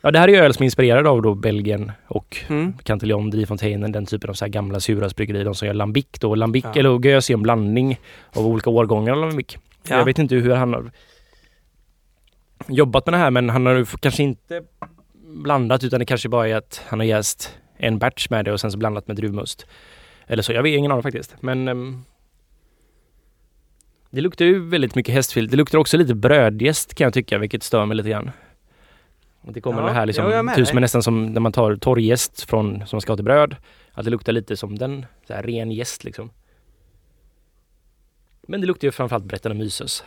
Ja, 0.00 0.10
det 0.10 0.18
här 0.18 0.28
är 0.28 0.32
ju 0.32 0.38
öl 0.38 0.54
som 0.54 0.62
är 0.62 0.64
inspirerad 0.64 1.06
av 1.06 1.22
då 1.22 1.34
Belgien 1.34 1.92
och 2.06 2.36
Mm. 2.48 2.78
Cantillon, 2.82 3.30
Driefonteinen, 3.30 3.92
den 3.92 4.06
typen 4.06 4.30
av 4.30 4.34
så 4.34 4.44
här 4.44 4.52
gamla 4.52 4.80
surasbryggerier. 4.80 5.44
De 5.44 5.54
som 5.54 5.66
gör 5.66 5.74
Lambic 5.74 6.06
då. 6.20 6.34
Lambic 6.34 6.64
Ja. 6.64 6.72
eller 6.80 7.06
Gös 7.06 7.30
är 7.30 7.34
en 7.34 7.42
blandning 7.42 8.00
av 8.32 8.46
olika 8.46 8.70
årgångar 8.70 9.12
av 9.12 9.18
Lambic. 9.20 9.56
Ja. 9.88 9.96
Jag 9.98 10.04
vet 10.04 10.18
inte 10.18 10.34
hur 10.34 10.50
han 10.54 10.72
har 10.74 10.90
jobbat 12.68 13.06
med 13.06 13.12
det 13.12 13.18
här 13.18 13.30
men 13.30 13.50
han 13.50 13.66
har 13.66 13.74
ju 13.74 13.84
kanske 14.00 14.22
inte 14.22 14.62
blandat 15.26 15.84
utan 15.84 15.98
det 16.00 16.06
kanske 16.06 16.28
bara 16.28 16.48
är 16.48 16.54
att 16.56 16.82
han 16.88 16.98
har 16.98 17.06
jäst 17.06 17.58
en 17.76 17.98
batch 17.98 18.28
med 18.30 18.44
det 18.44 18.52
och 18.52 18.60
sen 18.60 18.72
så 18.72 18.78
blandat 18.78 19.06
med 19.08 19.16
druvmust. 19.16 19.66
Eller 20.26 20.42
så, 20.42 20.52
jag 20.52 20.62
vet 20.62 20.78
ingen 20.78 20.92
aning 20.92 21.02
faktiskt. 21.02 21.34
Men 21.40 21.68
ehm, 21.68 22.02
det 24.10 24.20
luktar 24.20 24.44
ju 24.44 24.68
väldigt 24.68 24.94
mycket 24.94 25.14
hästfil. 25.14 25.48
Det 25.48 25.56
luktar 25.56 25.78
också 25.78 25.96
lite 25.96 26.14
brödjäst 26.14 26.94
kan 26.94 27.04
jag 27.04 27.14
tycka, 27.14 27.38
vilket 27.38 27.62
stör 27.62 27.86
mig 27.86 27.96
lite 27.96 28.08
grann. 28.08 28.30
Och 29.40 29.52
det 29.52 29.60
kommer 29.60 29.80
Ja, 29.80 29.86
det 29.86 29.92
här 29.92 30.06
liksom, 30.06 30.30
ja, 30.30 30.38
är 30.38 30.80
nästan 30.80 31.02
som 31.02 31.26
när 31.26 31.40
man 31.40 31.52
tar 31.52 31.76
torrjäst 31.76 32.42
från, 32.42 32.86
som 32.86 33.00
ska 33.00 33.16
till 33.16 33.24
bröd. 33.24 33.56
Att 33.92 34.04
det 34.04 34.10
luktar 34.10 34.32
lite 34.32 34.56
som 34.56 34.78
den, 34.78 35.06
så 35.26 35.34
här 35.34 35.42
ren 35.42 35.70
jäst 35.70 36.04
liksom. 36.04 36.30
Men 38.42 38.60
det 38.60 38.66
luktar 38.66 38.88
ju 38.88 38.92
framförallt 38.92 39.24
Brettanomyces. 39.24 40.04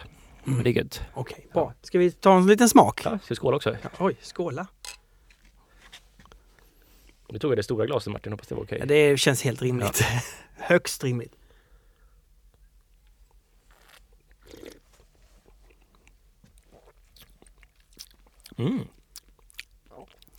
Mm. 0.48 0.64
Det 0.64 0.70
är 0.70 0.74
gött. 0.74 1.02
Okej, 1.14 1.48
bra. 1.54 1.74
Ska 1.82 2.00
vi 2.00 2.12
ta 2.12 2.38
en 2.38 2.48
liten 2.48 2.70
smak? 2.70 3.02
Ja, 3.06 3.20
ska 3.20 3.34
vi 3.34 3.36
skåla 3.36 3.58
också? 3.58 3.76
Ja, 3.82 3.90
oj, 4.00 4.18
skåla. 4.22 4.68
Nu 7.30 7.40
tog 7.40 7.52
jag 7.52 7.58
det 7.58 7.64
stora 7.64 7.86
glaset 7.86 8.14
Martin, 8.14 8.34
hoppas 8.34 8.48
det 8.48 8.56
var 8.56 8.64
okej. 8.64 8.78
Ja, 8.80 8.86
det 8.86 9.20
känns 9.20 9.44
helt 9.44 9.62
rimligt. 9.62 10.04
Högst 10.58 11.04
rimligt. 11.04 11.36
Mm. 18.58 18.80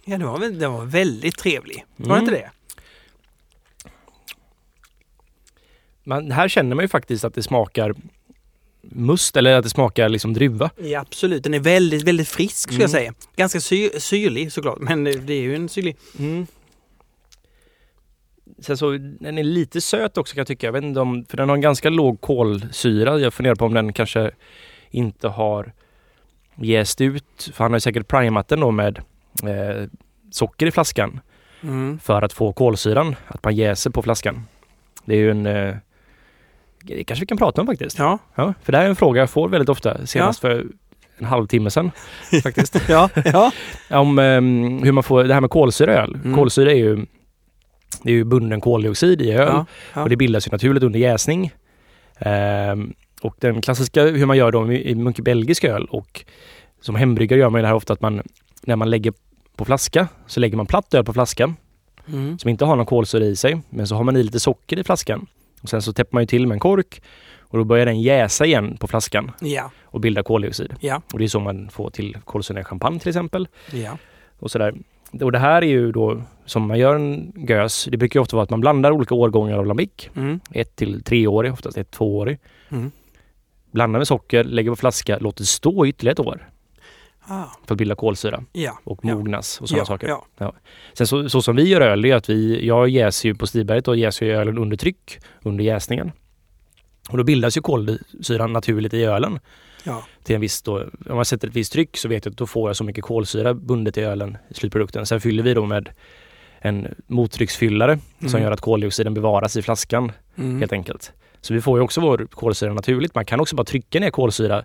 Ja, 0.05 0.19
det 0.19 0.25
var, 0.25 0.39
väl- 0.39 0.59
det 0.59 0.69
var 0.69 0.85
väldigt 0.85 1.39
trevlig. 1.39 1.85
Var 1.97 2.17
Mm. 2.17 2.19
inte 2.25 2.35
det? 2.35 2.51
Men 6.05 6.33
här 6.33 6.49
känner 6.49 6.77
man 6.77 6.85
ju 6.85 6.89
faktiskt 6.89 7.25
att 7.25 7.35
det 7.35 7.43
smakar 7.43 7.95
must 8.83 9.37
eller 9.37 9.55
att 9.57 9.63
det 9.65 9.71
smakar 9.71 10.09
liksom 10.09 10.33
druva. 10.35 10.71
Ja, 10.83 11.01
absolut. 11.01 11.43
Den 11.45 11.55
är 11.55 11.61
väldigt, 11.61 12.03
väldigt 12.03 12.29
frisk 12.29 12.57
skulle 12.59 12.81
jag 12.81 12.91
Mm. 12.91 13.01
säga. 13.01 13.15
Ganska 13.37 13.61
sy 13.61 13.91
syrlig 13.99 14.53
såklart, 14.53 14.79
men 14.81 15.05
det 15.05 15.13
det 15.19 15.33
är 15.35 15.43
ju 15.43 15.55
en 15.57 15.69
syrlig. 15.69 15.97
Mm. 16.19 16.47
Sen 18.59 18.77
så, 18.77 18.91
den 19.21 19.39
är 19.39 19.43
lite 19.43 19.81
söt 19.81 20.19
också 20.19 20.35
kan 20.35 20.41
jag 20.41 20.47
tycka. 20.47 20.67
Jag 20.67 20.73
vet 20.73 20.85
inte 20.85 21.01
om, 21.01 21.25
för 21.29 21.37
den 21.37 21.49
har 21.49 21.57
en 21.57 21.61
ganska 21.63 21.91
låg 21.91 22.21
kolsyra. 22.21 23.19
Jag 23.19 23.35
funderar 23.35 23.55
på 23.55 23.65
om 23.65 23.75
den 23.75 23.93
kanske 23.93 24.31
inte 24.91 25.29
har 25.29 25.73
jäst 26.57 27.01
ut. 27.01 27.51
För 27.55 27.65
han 27.65 27.73
har 27.73 27.79
säkert 27.81 28.09
primat 28.09 28.49
den 28.49 28.61
då 28.61 28.71
med 28.71 29.03
eh, 29.47 29.89
socker 30.31 30.67
i 30.67 30.71
flaskan 30.71 31.21
Mm. 31.65 31.99
för 31.99 32.23
att 32.23 32.33
få 32.33 32.53
kolsyran. 32.53 33.17
Att 33.29 33.45
man 33.45 33.55
jäser 33.57 33.91
på 33.91 34.03
flaskan. 34.03 34.45
Det 35.05 35.15
är 35.15 35.19
ju 35.19 35.31
en... 35.31 35.47
Eh, 35.47 35.75
det 36.85 37.05
kanske 37.05 37.23
vi 37.23 37.27
kan 37.27 37.39
prata 37.39 37.61
om 37.61 37.67
faktiskt. 37.67 37.99
Ja. 37.99 38.19
Ja, 38.35 38.55
för 38.63 38.73
det 38.73 38.79
här 38.79 38.85
är 38.85 38.89
en 38.89 38.97
fråga 38.97 39.21
jag 39.21 39.31
får 39.31 39.49
väldigt 39.49 39.69
ofta. 39.69 40.07
Senast 40.07 40.41
för 40.41 40.67
en 41.19 41.25
halvtimme 41.25 41.71
sedan 41.71 41.91
faktiskt. 42.43 42.77
ja, 42.89 43.09
ja. 43.25 43.53
om 43.91 44.19
ehm, 44.19 44.83
hur 44.83 44.93
man 44.93 45.03
får 45.05 45.25
det 45.25 45.35
här 45.35 45.41
med 45.41 45.51
kolsyra 45.51 45.95
i 45.95 45.97
öl. 45.97 46.15
Mm. 46.15 46.35
Kolsyra 46.37 46.71
är 46.73 46.77
ju 46.77 46.97
Det 48.03 48.11
är 48.11 48.15
ju 48.15 48.25
bunden 48.25 48.61
koldioxid 48.61 49.23
i 49.23 49.33
öl 49.33 49.49
Ja, 49.49 49.67
ja. 49.95 50.03
och 50.03 50.09
det 50.09 50.17
bildas 50.17 50.47
ju 50.47 50.51
naturligt 50.51 50.83
under 50.83 50.99
jäsning. 51.01 51.53
Ehm, 52.19 52.93
och 53.23 53.37
den 53.41 53.61
klassiska 53.61 54.03
hur 54.03 54.27
man 54.27 54.37
gör 54.37 54.53
då 54.53 54.73
i 54.73 54.95
mycket 54.95 55.25
belgisk 55.25 55.65
öl 55.65 55.85
och 55.91 56.25
som 56.81 56.95
hembryggare 56.95 57.41
gör 57.41 57.51
man 57.51 57.61
det 57.63 57.67
här 57.69 57.75
ofta 57.75 57.93
att 57.93 58.01
man 58.01 58.23
när 58.63 58.77
man 58.77 58.91
lägger 58.91 59.13
på 59.57 59.65
flaska 59.65 60.09
så 60.27 60.41
lägger 60.41 60.57
man 60.57 60.67
platt 60.67 60.95
öl 60.95 61.05
på 61.05 61.13
flaskan 61.13 61.57
Mm. 62.09 62.39
som 62.39 62.51
inte 62.51 62.65
har 62.65 62.77
någon 62.77 62.87
kolsyra 62.87 63.25
i 63.25 63.37
sig. 63.37 63.61
Men 63.71 63.87
så 63.87 63.95
har 63.97 64.05
man 64.05 64.17
i 64.17 64.23
lite 64.23 64.41
socker 64.41 64.79
i 64.79 64.85
flaskan. 64.85 65.27
Och 65.63 65.69
sen 65.69 65.83
så 65.83 65.93
täpper 65.93 66.15
man 66.17 66.23
ju 66.23 66.27
till 66.27 66.47
med 66.47 66.55
en 66.57 66.61
kork 66.61 67.03
och 67.41 67.59
då 67.59 67.65
börjar 67.65 67.87
den 67.87 68.01
jäsa 68.01 68.47
igen 68.47 68.77
på 68.81 68.87
flaskan 68.87 69.31
Ja, 69.41 69.71
och 69.83 70.01
bilda 70.01 70.23
koldioxid. 70.23 70.75
ja, 70.81 71.03
Och 71.13 71.19
det 71.19 71.25
är 71.25 71.29
så 71.29 71.41
man 71.41 71.69
får 71.71 71.91
till 71.91 72.17
kolsyra 72.25 72.61
i 72.61 72.65
champagne 72.65 72.99
till 72.99 73.09
exempel. 73.09 73.49
ja. 73.73 73.99
Och 74.39 74.51
sådär. 74.51 74.75
Och 75.21 75.33
det 75.33 75.39
här 75.39 75.63
är 75.63 75.67
ju 75.67 75.93
då 75.93 76.23
som 76.47 76.67
man 76.67 76.79
gör 76.79 76.95
en 76.95 77.33
gös. 77.49 77.89
Det 77.91 77.97
brukar 77.97 78.21
ju 78.21 78.23
ofta 78.23 78.37
vara 78.37 78.45
att 78.45 78.51
man 78.51 78.61
blandar 78.61 78.91
olika 78.91 79.15
årgångar 79.15 79.59
av 79.59 79.67
lambic. 79.67 79.91
Mm. 80.17 80.41
Ett 80.51 80.77
till 80.77 81.03
treårig, 81.03 81.53
oftast 81.53 81.77
ett 81.79 81.91
tvåårig. 81.91 82.39
Mm. 82.69 82.91
Blandar 83.71 84.01
med 84.01 84.09
socker, 84.09 84.45
lägger 84.45 84.71
på 84.71 84.77
flaska, 84.77 85.19
låter 85.19 85.45
stå 85.45 85.87
ytterligare 85.87 86.13
ett 86.13 86.21
år 86.21 86.49
Ah, 87.27 87.45
för 87.67 87.75
att 87.75 87.79
bilda 87.79 87.95
kolsyra 87.95 88.45
ja. 88.53 88.79
och 88.85 89.05
mognas 89.05 89.61
och 89.61 89.69
sådana 89.69 89.81
ja, 89.81 89.87
saker. 89.87 90.15
Ja. 90.39 90.53
Sen 90.93 91.07
så, 91.07 91.29
så 91.29 91.43
som 91.43 91.57
vi 91.57 91.69
gör 91.69 91.81
öl, 91.81 92.05
är 92.05 92.15
att 92.15 92.29
vi, 92.29 92.67
jag 92.67 92.89
jäser 92.89 93.29
ju 93.29 93.35
på 93.35 93.47
Stiberget 93.47 93.89
och 93.89 93.97
jäser 93.97 94.27
ju 94.27 94.33
ölen 94.33 94.59
under 94.59 94.77
tryck 94.77 95.19
under 95.43 95.65
jäsningen. 95.65 96.13
Och 97.11 97.17
då 97.19 97.25
bildas 97.25 97.57
ju 97.57 97.61
kolsyran 97.61 98.53
naturligt 98.53 98.95
i 98.95 99.05
ölen. 99.05 99.39
Till 100.25 100.35
en 100.35 100.41
viss 100.41 100.63
då, 100.63 100.79
om 101.09 101.17
man 101.17 101.25
sätter 101.25 101.49
ett 101.49 101.55
visst 101.57 101.73
tryck 101.73 101.97
så 101.97 102.09
vet 102.09 102.25
jag 102.25 102.33
att 102.33 102.39
då 102.39 102.47
får 102.47 102.69
jag 102.69 102.77
så 102.77 102.85
mycket 102.85 103.05
kolsyra 103.05 103.55
bundet 103.55 103.99
i 103.99 104.01
ölen 104.01 104.37
i 104.49 104.55
slutprodukten. 104.55 105.07
Sen 105.07 105.21
fyller 105.21 105.43
vi 105.43 105.55
då 105.55 105.67
med 105.67 105.89
en 106.59 106.95
mottrycksfyllare 107.07 107.99
som 108.19 108.29
Mm. 108.29 108.43
gör 108.43 108.51
att 108.51 108.61
koldioxiden 108.61 109.15
bevaras 109.15 109.57
i 109.57 109.63
flaskan 109.63 110.13
Mm. 110.37 110.59
helt 110.59 110.73
enkelt. 110.73 111.13
Så 111.41 111.55
vi 111.55 111.61
får 111.61 111.79
ju 111.79 111.85
också 111.85 112.01
vår 112.01 112.27
kolsyra 112.31 112.73
naturligt. 112.75 113.15
Man 113.15 113.25
kan 113.25 113.41
också 113.41 113.57
bara 113.57 113.65
trycka 113.65 114.01
ner 114.01 114.11
kolsyra 114.11 114.65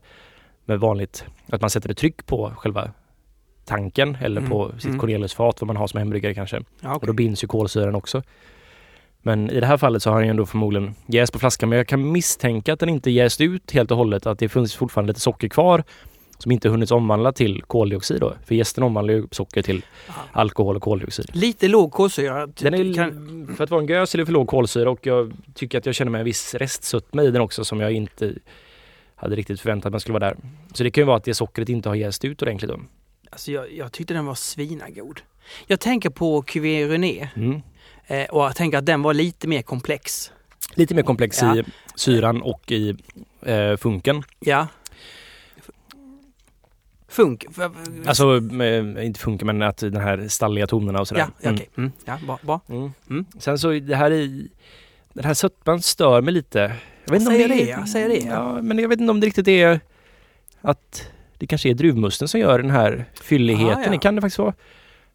med 0.68 0.80
vanligt, 0.80 1.26
att 1.50 1.62
man 1.62 1.70
sätter 1.70 1.90
ett 1.92 1.98
tryck 1.98 2.26
på 2.26 2.52
själva 2.58 2.92
tanken 3.66 4.18
eller 4.22 4.42
Mm. 4.42 4.52
på 4.52 4.72
sitt 4.78 4.86
Mm. 4.86 5.00
Corneliusfat 5.00 5.62
vad 5.62 5.68
man 5.68 5.78
har 5.78 5.88
som 5.88 5.98
hembryggare 5.98 6.34
kanske. 6.34 6.62
Ja, 6.82 6.90
Och 6.90 6.96
okej. 6.96 7.08
då 7.08 7.14
binds 7.14 7.44
ju 7.44 7.48
kolsyran 7.48 7.96
också. 7.96 8.24
Men 9.22 9.50
i 9.50 9.60
det 9.60 9.66
här 9.66 9.78
fallet 9.78 10.04
så 10.04 10.10
har 10.10 10.18
den 10.18 10.26
ju 10.28 10.30
ändå 10.30 10.46
förmodligen 10.46 10.96
jäst 11.08 11.34
på 11.34 11.40
flaskan. 11.40 11.70
Men 11.70 11.78
jag 11.78 11.88
kan 11.88 12.12
misstänka 12.12 12.74
att 12.74 12.80
den 12.80 12.90
inte 12.90 13.12
jäst 13.12 13.42
ut 13.42 13.72
helt 13.72 13.92
och 13.92 13.98
hållet. 13.98 14.26
Att 14.28 14.40
det 14.40 14.50
finns 14.50 14.76
fortfarande 14.76 15.10
lite 15.12 15.20
socker 15.20 15.48
kvar 15.50 15.84
som 16.40 16.52
inte 16.52 16.70
hunnits 16.70 16.92
omvandla 16.92 17.32
till 17.32 17.62
koldioxid 17.62 18.20
då. 18.22 18.34
För 18.46 18.56
jästen 18.56 18.84
omvandlar 18.84 19.14
ju 19.14 19.28
socker 19.32 19.62
till 19.62 19.86
alkohol 20.32 20.76
och 20.76 20.82
koldioxid. 20.82 21.30
Lite 21.34 21.68
låg 21.68 21.92
kolsyra. 21.92 22.48
Den 22.48 22.74
är, 22.74 22.94
Kan, 22.94 23.54
För 23.58 23.64
att 23.64 23.70
vara 23.72 23.82
en 23.82 23.88
gös 23.88 24.14
är 24.14 24.18
det 24.20 24.26
för 24.26 24.34
låg 24.34 24.48
kolsyra 24.48 24.90
och 24.90 25.00
jag 25.08 25.34
tycker 25.54 25.78
att 25.78 25.86
jag 25.86 25.96
känner 25.96 26.12
mig 26.12 26.20
en 26.20 26.26
viss 26.26 26.54
restsötma 26.54 27.24
i 27.24 27.32
den 27.32 27.42
också 27.42 27.64
som 27.66 27.80
jag 27.80 27.92
inte 27.92 28.34
hade 29.20 29.36
riktigt 29.36 29.62
förväntat 29.62 29.92
mig 29.92 30.02
skulle 30.02 30.20
vara 30.20 30.30
där. 30.30 30.38
Så 30.74 30.84
det 30.84 30.92
kan 30.92 31.02
ju 31.02 31.06
vara 31.06 31.18
att 31.18 31.24
det 31.24 31.34
sockret 31.34 31.70
inte 31.70 31.90
har 31.90 31.96
jäst 31.96 32.26
ut 32.26 32.42
ordentligt 32.42 32.72
då. 32.72 32.80
alltså 33.30 33.52
jag, 33.52 33.72
jag 33.72 33.92
tyckte 33.92 34.14
den 34.14 34.26
var 34.26 34.36
svinagod. 34.36 35.22
Jag 35.68 35.80
tänker 35.80 36.10
på 36.10 36.42
Cuvée 36.42 36.88
René 36.88 37.30
Mm. 37.36 37.62
eh, 38.08 38.26
och 38.26 38.42
jag 38.46 38.56
tänker 38.56 38.78
att 38.78 38.86
den 38.86 39.02
var 39.02 39.14
lite 39.14 39.48
mer 39.48 39.62
komplex. 39.62 40.32
Lite 40.76 40.96
mer 40.96 41.04
komplex 41.04 41.42
Ja. 41.42 41.58
i 41.58 41.64
syran 41.96 42.42
och 42.42 42.72
i 42.72 42.96
eh, 43.42 43.78
funken. 43.78 44.24
Ja. 44.40 44.68
Funk. 47.08 47.46
Alltså, 48.06 48.38
eh, 48.62 49.06
inte 49.06 49.20
funkar 49.20 49.46
men 49.46 49.62
att 49.62 49.78
den 49.78 49.98
här 49.98 50.28
stalliga 50.28 50.68
tonerna 50.68 51.00
och 51.00 51.08
sådär. 51.08 51.22
ja, 51.22 51.30
ja, 51.42 51.52
okej. 51.54 51.70
Mm. 51.78 51.92
Ja, 52.06 52.18
bra. 52.26 52.40
bra. 52.42 52.62
Mm. 52.70 52.92
Mm. 53.10 53.26
Sen 53.40 53.60
så 53.60 53.72
det 53.72 53.96
här 53.96 54.12
i 54.12 54.48
den 55.14 55.26
här 55.26 55.34
sötman 55.34 55.82
stör 55.82 56.22
mig 56.22 56.34
lite. 56.34 56.74
Jag 57.08 57.12
vet 57.12 57.22
inte 57.22 57.32
om 57.32 57.38
det, 57.38 57.48
det, 57.48 57.70
ja, 57.70 57.88
säger 57.88 58.10
det, 58.10 58.18
ja. 58.18 58.62
Men 58.62 58.80
jag 58.80 58.90
vet 58.90 59.00
inte 59.00 59.12
om 59.12 59.20
det 59.20 59.28
riktigt 59.28 59.48
är 59.48 59.80
att 60.62 61.12
det 61.38 61.48
kanske 61.48 61.70
är 61.70 61.74
druvmusten 61.74 62.28
som 62.28 62.40
gör 62.40 62.60
den 62.60 62.72
här 62.72 63.06
fylligheten. 63.22 63.78
Ah, 63.78 63.84
ja. 63.86 63.92
Det 63.92 63.98
kan 63.98 64.16
det 64.16 64.22
faktiskt 64.22 64.40
vara. 64.40 64.54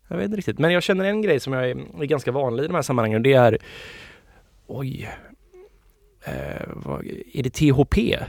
Jag 0.08 0.16
vet 0.16 0.24
inte 0.24 0.36
riktigt. 0.36 0.58
Men 0.58 0.72
jag 0.72 0.82
känner 0.82 1.04
en 1.04 1.22
grej 1.22 1.40
som 1.40 1.52
jag 1.52 1.70
är, 1.70 1.76
är 2.02 2.04
ganska 2.04 2.32
vanlig 2.32 2.64
i 2.64 2.66
de 2.66 2.74
här 2.74 2.82
sammanhangen 2.82 3.16
och 3.16 3.22
det 3.22 3.32
är 3.32 3.58
Oj. 4.66 5.10
Eh, 6.24 6.32
vad, 6.66 7.04
är 7.32 7.42
det 7.42 7.50
THP? 7.50 8.12
Är 8.14 8.26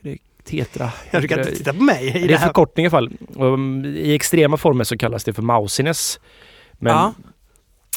det 0.00 0.18
Tetra? 0.44 0.92
Jag 1.10 1.24
ska 1.24 1.38
inte 1.38 1.56
titta 1.56 1.72
på 1.72 1.82
mig 1.82 2.10
det 2.12 2.18
det 2.26 2.34
är 2.34 2.38
här. 2.38 2.46
förkortning 2.46 2.84
i 2.84 2.86
alla 2.86 2.90
fall. 2.90 3.12
Och, 3.36 3.46
um, 3.54 3.84
I 3.84 4.14
extrema 4.14 4.56
former 4.56 4.84
så 4.84 4.98
kallas 4.98 5.24
det 5.24 5.32
för 5.32 5.42
mousiness. 5.42 6.20
Men 6.72 6.92
Ja. 6.92 7.14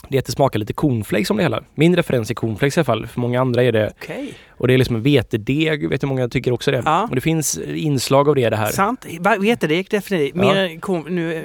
Det 0.09 0.17
är 0.17 0.19
att 0.19 0.25
det 0.25 0.31
smakar 0.31 0.59
lite 0.59 0.73
cornflakes 0.73 1.29
om 1.29 1.37
det 1.37 1.43
hela. 1.43 1.63
Min 1.75 1.95
referens 1.95 2.29
är 2.29 2.33
cornflakes 2.35 2.77
i 2.77 2.79
alla 2.79 2.85
fall. 2.85 3.07
För 3.07 3.19
många 3.19 3.41
andra 3.41 3.63
är 3.63 3.71
det, 3.71 3.93
Okej. 4.01 4.33
och 4.49 4.67
det 4.67 4.73
är 4.73 4.77
liksom 4.77 4.95
en 4.95 5.01
vetedeg, 5.01 5.89
vet 5.89 6.01
du 6.01 6.07
många 6.07 6.29
tycker 6.29 6.51
också 6.51 6.71
det. 6.71 6.81
Ja. 6.85 7.07
Och 7.09 7.15
det 7.15 7.21
finns 7.21 7.57
inslag 7.57 8.29
av 8.29 8.35
det 8.35 8.49
det 8.49 8.55
här. 8.55 8.71
Sant. 8.71 9.05
Vetedeg 9.39 9.87
definitivt. 9.89 10.35
Ja. 10.35 10.41
Mer, 10.53 10.79
korn, 10.79 11.15
nu 11.15 11.33
eh, 11.33 11.43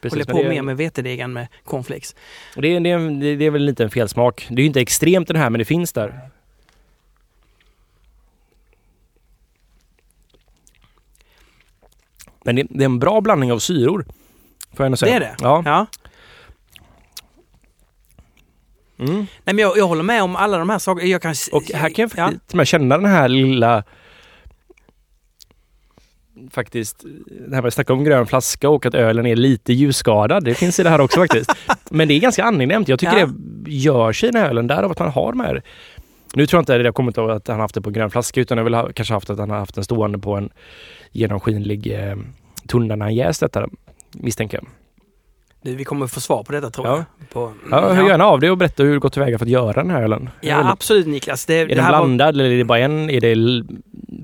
Precis, 0.00 0.12
håller 0.12 0.24
jag 0.28 0.36
på 0.36 0.42
det, 0.42 0.48
mer 0.48 0.62
med 0.62 0.76
vetedeg 0.76 1.20
än 1.20 1.32
med 1.32 1.46
cornflakes. 1.64 2.16
Och 2.56 2.62
det, 2.62 2.68
är, 2.76 2.80
det, 2.80 2.90
är, 2.90 3.36
det 3.36 3.44
är 3.44 3.50
väl 3.50 3.62
lite 3.64 3.84
en 3.84 3.90
felsmak. 3.90 4.46
Det 4.48 4.54
är 4.54 4.60
ju 4.60 4.66
inte 4.66 4.80
extremt 4.80 5.28
den 5.28 5.36
här 5.36 5.50
men 5.50 5.58
det 5.58 5.64
finns 5.64 5.92
där. 5.92 6.20
Men 12.44 12.56
det, 12.56 12.66
det 12.70 12.82
är 12.84 12.86
en 12.86 12.98
bra 12.98 13.20
blandning 13.20 13.52
av 13.52 13.58
syror. 13.58 14.04
Får 14.76 14.84
jag 14.84 14.86
ändå 14.86 14.94
Det 14.94 14.96
säga. 14.96 15.16
är 15.16 15.20
det? 15.20 15.36
Ja. 15.40 15.62
Ja. 15.64 15.86
Mm. 18.98 19.14
Nej, 19.16 19.26
men 19.44 19.58
jag, 19.58 19.78
jag 19.78 19.86
håller 19.88 20.02
med 20.02 20.22
om 20.22 20.36
alla 20.36 20.58
de 20.58 20.70
här 20.70 20.78
sakerna. 20.78 21.08
Jag 21.08 21.22
kan, 21.22 21.34
Och 21.52 21.62
här 21.74 21.90
kan 21.90 22.02
jag 22.02 22.10
ja. 22.16 22.26
faktiskt 22.26 22.54
med 22.54 22.66
känna 22.66 22.98
den 22.98 23.10
här 23.10 23.28
lilla 23.28 23.84
Faktiskt, 26.50 27.04
det 27.48 27.54
här 27.54 27.62
med 27.62 27.68
att 27.68 27.74
snacka 27.74 27.92
om 27.92 28.04
grön 28.04 28.26
flaska 28.26 28.68
och 28.68 28.86
att 28.86 28.94
ölen 28.94 29.26
är 29.26 29.36
lite 29.36 29.72
ljusskadad. 29.72 30.44
Det 30.44 30.54
finns 30.54 30.78
i 30.78 30.82
det 30.82 30.90
här 30.90 31.00
också 31.00 31.20
faktiskt. 31.20 31.52
Men 31.90 32.08
det 32.08 32.14
är 32.14 32.20
ganska 32.20 32.44
angenämt. 32.44 32.88
Jag 32.88 32.98
tycker 32.98 33.18
Ja. 33.18 33.26
det 33.26 33.70
gör 33.70 34.12
sig 34.12 34.28
i 34.28 34.32
den 34.32 34.42
här 34.42 34.50
ölen 34.50 34.66
därav 34.66 34.90
att 34.90 34.98
man 34.98 35.08
har 35.10 35.32
de 35.32 35.40
här. 35.40 35.62
Nu 36.34 36.46
tror 36.46 36.58
jag 36.58 36.62
inte 36.62 36.78
det 36.78 36.84
har 36.84 36.92
kommit 36.92 37.18
av 37.18 37.30
att 37.30 37.48
han 37.48 37.60
haft 37.60 37.74
det 37.74 37.80
på 37.80 37.90
grön 37.90 38.10
flaska 38.10 38.40
utan 38.40 38.58
jag 38.58 38.64
vill 38.64 38.74
ha, 38.74 38.92
kanske 38.92 39.14
haft 39.14 39.30
att 39.30 39.38
han 39.38 39.50
har 39.50 39.58
haft 39.58 39.74
den 39.74 39.84
stående 39.84 40.18
på 40.18 40.36
en 40.36 40.50
genomskinlig 41.12 41.92
eh, 41.92 42.16
tunna 42.68 42.96
när 42.96 43.06
han 43.06 43.14
jäst 43.14 43.40
detta. 43.40 43.68
Misstänker 44.12 44.58
jag. 44.58 44.66
Vi 45.74 45.84
kommer 45.84 46.06
få 46.06 46.20
svar 46.20 46.42
på 46.44 46.52
detta 46.52 46.70
tror 46.70 46.86
Ja. 46.86 46.96
jag. 46.96 47.30
På, 47.30 47.52
Ja, 47.70 47.92
hör 47.94 48.08
gärna 48.08 48.24
av 48.24 48.40
dig 48.40 48.50
och 48.50 48.58
berätta 48.58 48.82
hur 48.82 48.92
du 48.92 49.00
gått 49.00 49.12
tillväga 49.12 49.38
för 49.38 49.44
att 49.46 49.50
göra 49.50 49.72
den 49.72 49.90
här 49.90 50.02
ölen. 50.02 50.30
Ja, 50.40 50.56
väldigt- 50.56 50.72
absolut 50.72 51.06
Niklas. 51.06 51.46
Det, 51.46 51.54
Är 51.54 51.66
det 51.66 51.74
den 51.74 51.84
här 51.84 51.92
var, 51.92 51.98
blandad 52.00 52.28
eller 52.28 52.44
är 52.44 52.58
det 52.58 52.64
bara 52.64 52.78
en? 52.78 53.10
Är 53.10 53.20
det 53.20 53.64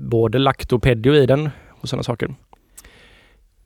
både 0.09 0.37
lacto 0.37 0.75
och 0.75 0.83
pedio 0.83 1.15
i 1.15 1.25
den? 1.25 1.49
Och 1.69 1.89
sådana 1.89 2.03
saker. 2.03 2.35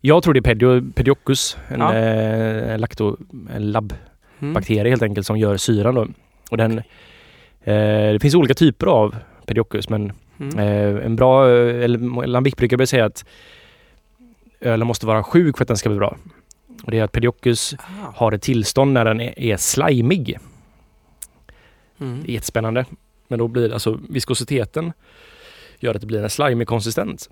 Jag 0.01 0.23
tror 0.23 0.33
det 0.33 0.39
är 0.39 0.41
pedio, 0.41 0.91
pedioccus, 0.95 1.57
en 1.67 1.79
Ja. 1.79 1.93
eh, 1.95 2.79
lacto, 2.79 3.17
en 3.55 3.71
labbakterie 3.71 4.79
mm. 4.79 4.91
helt 4.91 5.03
enkelt 5.03 5.27
som 5.27 5.37
gör 5.37 5.57
syran 5.57 5.95
då. 5.95 6.07
Och 6.51 6.57
den, 6.57 6.77
eh, 7.63 8.11
det 8.13 8.19
finns 8.21 8.35
olika 8.35 8.53
typer 8.53 8.87
av 8.87 9.15
pedioccus 9.45 9.89
men 9.89 10.11
Mm. 10.39 10.59
eh, 10.59 11.05
en 11.05 11.15
bra, 11.15 11.49
eh, 11.49 11.83
eller 11.83 12.27
lambic 12.27 12.55
brukar 12.55 12.85
säga 12.85 13.05
att 13.05 13.25
ölen 14.61 14.87
måste 14.87 15.05
vara 15.05 15.23
sjuk 15.23 15.57
för 15.57 15.63
att 15.63 15.67
den 15.67 15.77
ska 15.77 15.89
bli 15.89 15.97
bra. 15.97 16.17
Och 16.83 16.91
det 16.91 16.99
är 16.99 17.03
att 17.03 17.11
pedioccus 17.11 17.75
Ah. 17.79 18.11
har 18.15 18.31
ett 18.31 18.41
tillstånd 18.41 18.93
när 18.93 19.05
den 19.05 19.21
är, 19.21 19.39
är 19.39 19.57
slimig. 19.57 20.37
Mm. 21.99 22.23
Det 22.23 22.31
är 22.31 22.33
jättespännande. 22.33 22.85
Men 23.27 23.39
då 23.39 23.47
blir 23.47 23.73
alltså 23.73 23.99
viskositeten 24.09 24.93
gör 25.79 25.95
att 25.95 26.01
det 26.01 26.07
blir 26.07 26.23
en 26.23 26.29
slimig 26.29 26.67
konsistens. 26.67 27.29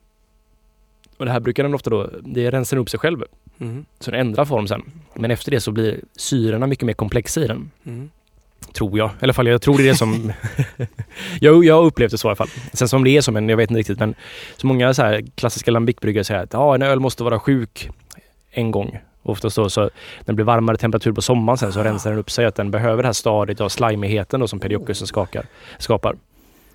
Och 1.17 1.25
det 1.25 1.31
här 1.31 1.39
brukar 1.39 1.63
den 1.63 1.73
ofta 1.73 1.89
då, 1.89 2.09
det 2.21 2.51
rensar 2.51 2.77
upp 2.77 2.89
sig 2.89 2.99
själv. 2.99 3.23
Mm. 3.59 3.85
Så 3.99 4.11
den 4.11 4.19
ändrar 4.19 4.45
form 4.45 4.67
sen. 4.67 4.91
Men 5.13 5.31
efter 5.31 5.51
det 5.51 5.61
så 5.61 5.71
blir 5.71 5.99
syrorna 6.15 6.67
mycket 6.67 6.85
mer 6.85 6.93
komplexa 6.93 7.41
i 7.41 7.47
den. 7.47 7.71
Mm. 7.85 8.09
Tror 8.73 8.97
jag. 8.97 9.09
I 9.09 9.13
alla 9.21 9.33
fall 9.33 9.47
jag 9.47 9.61
tror 9.61 9.77
det 9.77 9.83
är 9.83 9.87
det 9.87 9.95
som... 9.95 10.33
jag, 11.39 11.65
jag 11.65 11.75
har 11.75 11.83
upplevt 11.83 12.11
det 12.11 12.17
så 12.17 12.27
i 12.27 12.29
alla 12.29 12.35
fall. 12.35 12.49
Sen 12.73 12.87
som 12.87 13.03
det 13.03 13.09
är 13.09 13.21
så, 13.21 13.31
men 13.31 13.49
jag 13.49 13.57
vet 13.57 13.69
inte 13.69 13.79
riktigt. 13.79 13.99
Men 13.99 14.15
så 14.57 14.67
många 14.67 14.93
så 14.93 15.19
klassiska 15.35 15.71
lambic-bryggare 15.71 16.23
säger 16.23 16.43
att 16.43 16.53
ja, 16.53 16.75
en 16.75 16.81
öl 16.81 16.99
måste 16.99 17.23
vara 17.23 17.39
sjuk 17.39 17.89
en 18.51 18.71
gång. 18.71 18.99
Oftast 19.27 19.55
då 19.55 19.69
så 19.69 19.81
när 19.81 19.89
det 20.25 20.33
blir 20.33 20.45
varmare 20.45 20.77
temperatur 20.77 21.11
på 21.11 21.21
sommaren 21.21 21.57
sen 21.57 21.73
så 21.73 21.79
Ah. 21.79 21.83
rensar 21.83 22.09
den 22.09 22.19
upp 22.19 22.31
sig. 22.31 22.45
Att 22.45 22.55
den 22.55 22.71
behöver 22.71 23.03
det 23.03 23.07
här 23.07 23.13
stadiet 23.13 23.61
av 23.61 23.69
slimigheten 23.69 24.39
då 24.39 24.47
som 24.47 24.59
pediocusen 24.59 25.07
skakar, 25.07 25.45
skapar. 25.77 26.15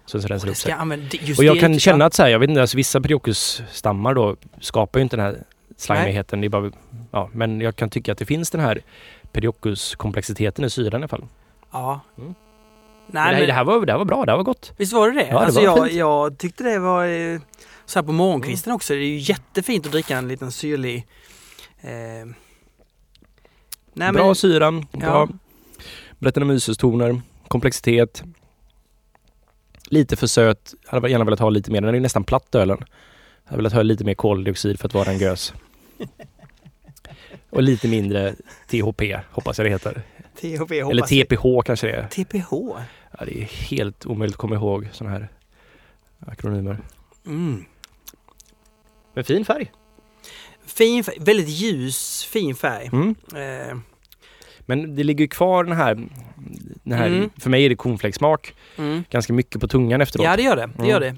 Så, 0.06 0.20
så 0.22 0.28
rensar 0.28 0.46
det 0.46 0.50
upp 0.52 0.56
sig. 0.56 0.72
det- 1.10 1.38
Och 1.38 1.44
jag 1.44 1.56
det 1.56 1.60
kan 1.60 1.78
känna 1.80 2.04
att 2.04 2.14
så 2.14 2.22
här, 2.22 2.30
jag 2.30 2.38
vet 2.38 2.48
inte, 2.50 2.60
alltså 2.60 2.76
vissa 2.76 3.00
pedioccus-stammar 3.00 4.14
då 4.14 4.36
skapar 4.60 4.98
ju 5.00 5.02
inte 5.02 5.16
den 5.16 5.24
här 5.26 5.36
slimigheten. 5.76 6.40
Det 6.40 6.46
är 6.46 6.48
bara, 6.48 6.70
ja, 7.10 7.30
men 7.32 7.60
jag 7.60 7.76
kan 7.76 7.90
tycka 7.90 8.12
att 8.12 8.18
det 8.18 8.24
finns 8.26 8.50
den 8.50 8.60
här 8.60 8.80
pedioccus-komplexiteten 9.32 10.64
i 10.64 10.70
syran 10.70 10.92
i 10.92 10.96
alla 10.96 11.08
fall. 11.08 11.24
Ja. 11.72 12.00
Mm. 12.18 12.34
Nej, 13.06 13.22
det, 13.24 13.30
här, 13.30 13.38
men, 13.38 13.46
det, 13.46 13.52
här 13.52 13.64
var, 13.64 13.86
det 13.86 13.92
här 13.92 13.98
var 13.98 14.04
bra, 14.04 14.24
det 14.24 14.32
här 14.32 14.36
var 14.36 14.44
gott. 14.44 14.72
visst 14.76 14.92
var 14.92 15.10
det 15.10 15.14
det? 15.20 15.26
Ja, 15.26 15.38
det 15.38 15.44
alltså 15.44 15.60
jag, 15.62 15.90
jag 15.92 16.38
tyckte 16.38 16.64
det 16.64 16.78
var 16.78 17.06
eh, 17.06 17.40
så 17.86 17.98
här 17.98 18.06
på 18.06 18.12
morgonkvisten 18.12 18.72
också. 18.72 18.92
Det 18.94 18.98
är 19.00 19.04
ju 19.04 19.16
jättefint 19.18 19.86
att 19.86 19.92
dricka 19.92 20.16
en 20.18 20.28
liten 20.28 20.52
syrlig... 20.52 21.06
Eh, 21.80 22.26
nej, 23.92 24.12
bra 24.12 24.26
men, 24.26 24.34
syran, 24.34 24.86
bra 24.92 25.28
Brettanomyces-toner, 26.18 27.20
komplexitet. 27.48 28.24
Lite 29.86 30.16
för 30.16 30.26
söt. 30.26 30.74
Hade 30.86 31.10
gärna 31.10 31.24
velat 31.24 31.40
ha 31.40 31.50
lite 31.50 31.70
mer. 31.70 31.80
Den 31.80 31.94
är 31.94 32.00
nästan 32.00 32.24
platt 32.24 32.54
ölen. 32.54 32.78
Hade 33.44 33.56
velat 33.56 33.72
ha 33.72 33.82
lite 33.82 34.04
mer 34.04 34.14
koldioxid 34.14 34.80
för 34.80 34.88
att 34.88 34.94
vara 34.94 35.10
en 35.10 35.18
gös. 35.18 35.54
Och 37.50 37.62
lite 37.62 37.88
mindre 37.88 38.34
THP, 38.66 39.20
hoppas 39.30 39.58
jag 39.58 39.66
det 39.66 39.70
heter. 39.70 40.02
THP 40.40 40.72
Eller 40.80 41.02
TPH 41.02 41.62
kanske 41.64 41.86
det 41.86 41.92
är. 41.92 42.06
TPH? 42.06 42.52
Ja, 43.18 43.24
det 43.24 43.42
är 43.42 43.44
helt 43.44 44.06
omöjligt 44.06 44.34
att 44.34 44.40
komma 44.40 44.54
ihåg 44.54 44.88
sådana 44.92 45.18
här 45.18 45.28
akronymer. 46.18 46.78
Mm. 47.26 47.64
Men 49.14 49.24
fin 49.24 49.44
färg. 49.44 49.72
Fin 50.74 51.04
färg, 51.04 51.16
väldigt 51.20 51.48
ljus 51.48 52.24
fin 52.24 52.54
färg. 52.54 52.90
Mm. 52.92 53.14
Eh, 53.34 53.76
Men 54.66 54.96
det 54.96 55.04
ligger 55.04 55.26
kvar 55.26 55.64
den 55.64 55.76
här, 55.76 55.94
den 56.84 56.98
här 56.98 57.06
Mm. 57.06 57.30
för 57.38 57.50
mig 57.50 57.64
är 57.64 57.68
det 57.68 57.76
cornflakesmak, 57.76 58.54
mm. 58.76 59.04
ganska 59.10 59.32
mycket 59.32 59.60
på 59.60 59.68
tungan 59.68 60.00
efteråt. 60.00 60.24
Ja 60.24 60.36
det 60.36 60.42
gör 60.42 60.56
det, 60.56 60.66
det 60.66 60.78
Mm. 60.78 60.90
gör 60.90 61.00
det. 61.00 61.16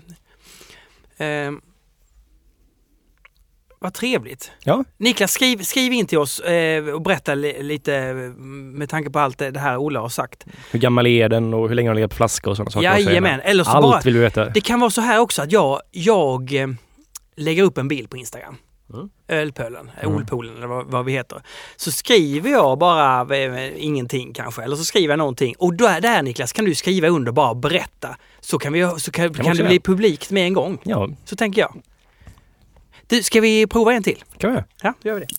Eh, 1.24 1.53
vad 3.78 3.94
trevligt. 3.94 4.50
Ja. 4.64 4.84
Niklas, 4.96 5.32
skriv, 5.32 5.62
skriv 5.62 5.92
in 5.92 6.07
till 6.07 6.18
oss 6.18 6.40
eh, 6.40 6.84
och 6.86 7.03
berätta 7.03 7.34
li, 7.34 7.62
lite 7.62 7.94
eh, 7.96 8.14
med 8.14 8.88
tanke 8.88 9.11
på 9.11 9.18
allt 9.18 9.38
det 9.38 9.59
här 9.59 9.76
Ola 9.76 10.00
har 10.00 10.09
sagt. 10.09 10.46
Hur 10.70 10.78
gammal 10.78 11.07
är 11.07 11.28
den 11.28 11.55
och 11.55 11.68
hur 11.68 11.74
länge 11.74 11.88
har 11.88 11.94
den 11.94 11.96
legat 12.00 12.11
på 12.11 12.16
flaska 12.16 12.50
och 12.50 12.57
sådana 12.57 12.70
saker. 12.70 12.84
Jajamän, 12.98 13.40
eller 13.40 13.64
så 13.64 13.70
Allt 13.70 13.82
bara... 13.82 14.00
vill 14.00 14.14
vi 14.14 14.20
veta. 14.20 14.44
Det 14.48 14.61
kan 14.61 14.80
vara 14.80 14.90
så 14.90 15.00
här 15.00 15.20
också 15.20 15.42
att 15.42 15.53
jag, 15.53 15.80
jag 15.90 16.55
eh, 16.55 16.68
lägger 17.36 17.62
upp 17.62 17.78
en 17.78 17.88
bild 17.88 18.11
på 18.11 18.16
Instagram. 18.16 18.57
Mm. 18.95 19.11
Ölpölen, 19.28 19.90
Mm. 20.03 20.16
Olpoolen 20.16 20.57
eller 20.57 20.66
vad, 20.66 20.86
vad 20.86 21.05
vi 21.05 21.12
heter. 21.12 21.43
Så 21.76 21.93
skriver 21.93 22.51
jag 22.51 22.78
bara 22.78 23.36
eh, 23.36 23.84
ingenting 23.84 24.32
kanske, 24.32 24.62
eller 24.62 24.76
så 24.76 24.84
skriver 24.84 25.12
jag 25.12 25.18
någonting. 25.18 25.55
Och 25.59 25.74
då, 25.74 25.84
där 25.86 26.22
Niklas 26.22 26.53
kan 26.53 26.64
du 26.64 26.74
skriva 26.74 27.09
under 27.09 27.30
och 27.30 27.34
bara 27.34 27.55
berätta. 27.55 28.16
Så 28.40 28.59
kan, 28.59 28.72
vi, 28.72 28.90
så 28.99 29.11
kan, 29.11 29.34
kan, 29.34 29.57
det 29.57 29.64
bli 29.64 29.80
publikt 29.80 30.30
med 30.30 30.45
en 30.47 30.53
gång. 30.55 30.78
Ja, 30.82 31.09
Så 31.24 31.36
tänker 31.36 31.61
jag. 31.61 31.82
Du, 33.07 33.22
ska 33.22 33.40
vi 33.40 33.66
prova 33.66 33.93
en 33.93 34.03
till? 34.03 34.24
kan 34.38 34.53
vi. 34.55 34.61
Ja, 34.82 34.95
då 35.03 35.09
gör 35.09 35.14
vi 35.18 35.20
det. 35.20 35.34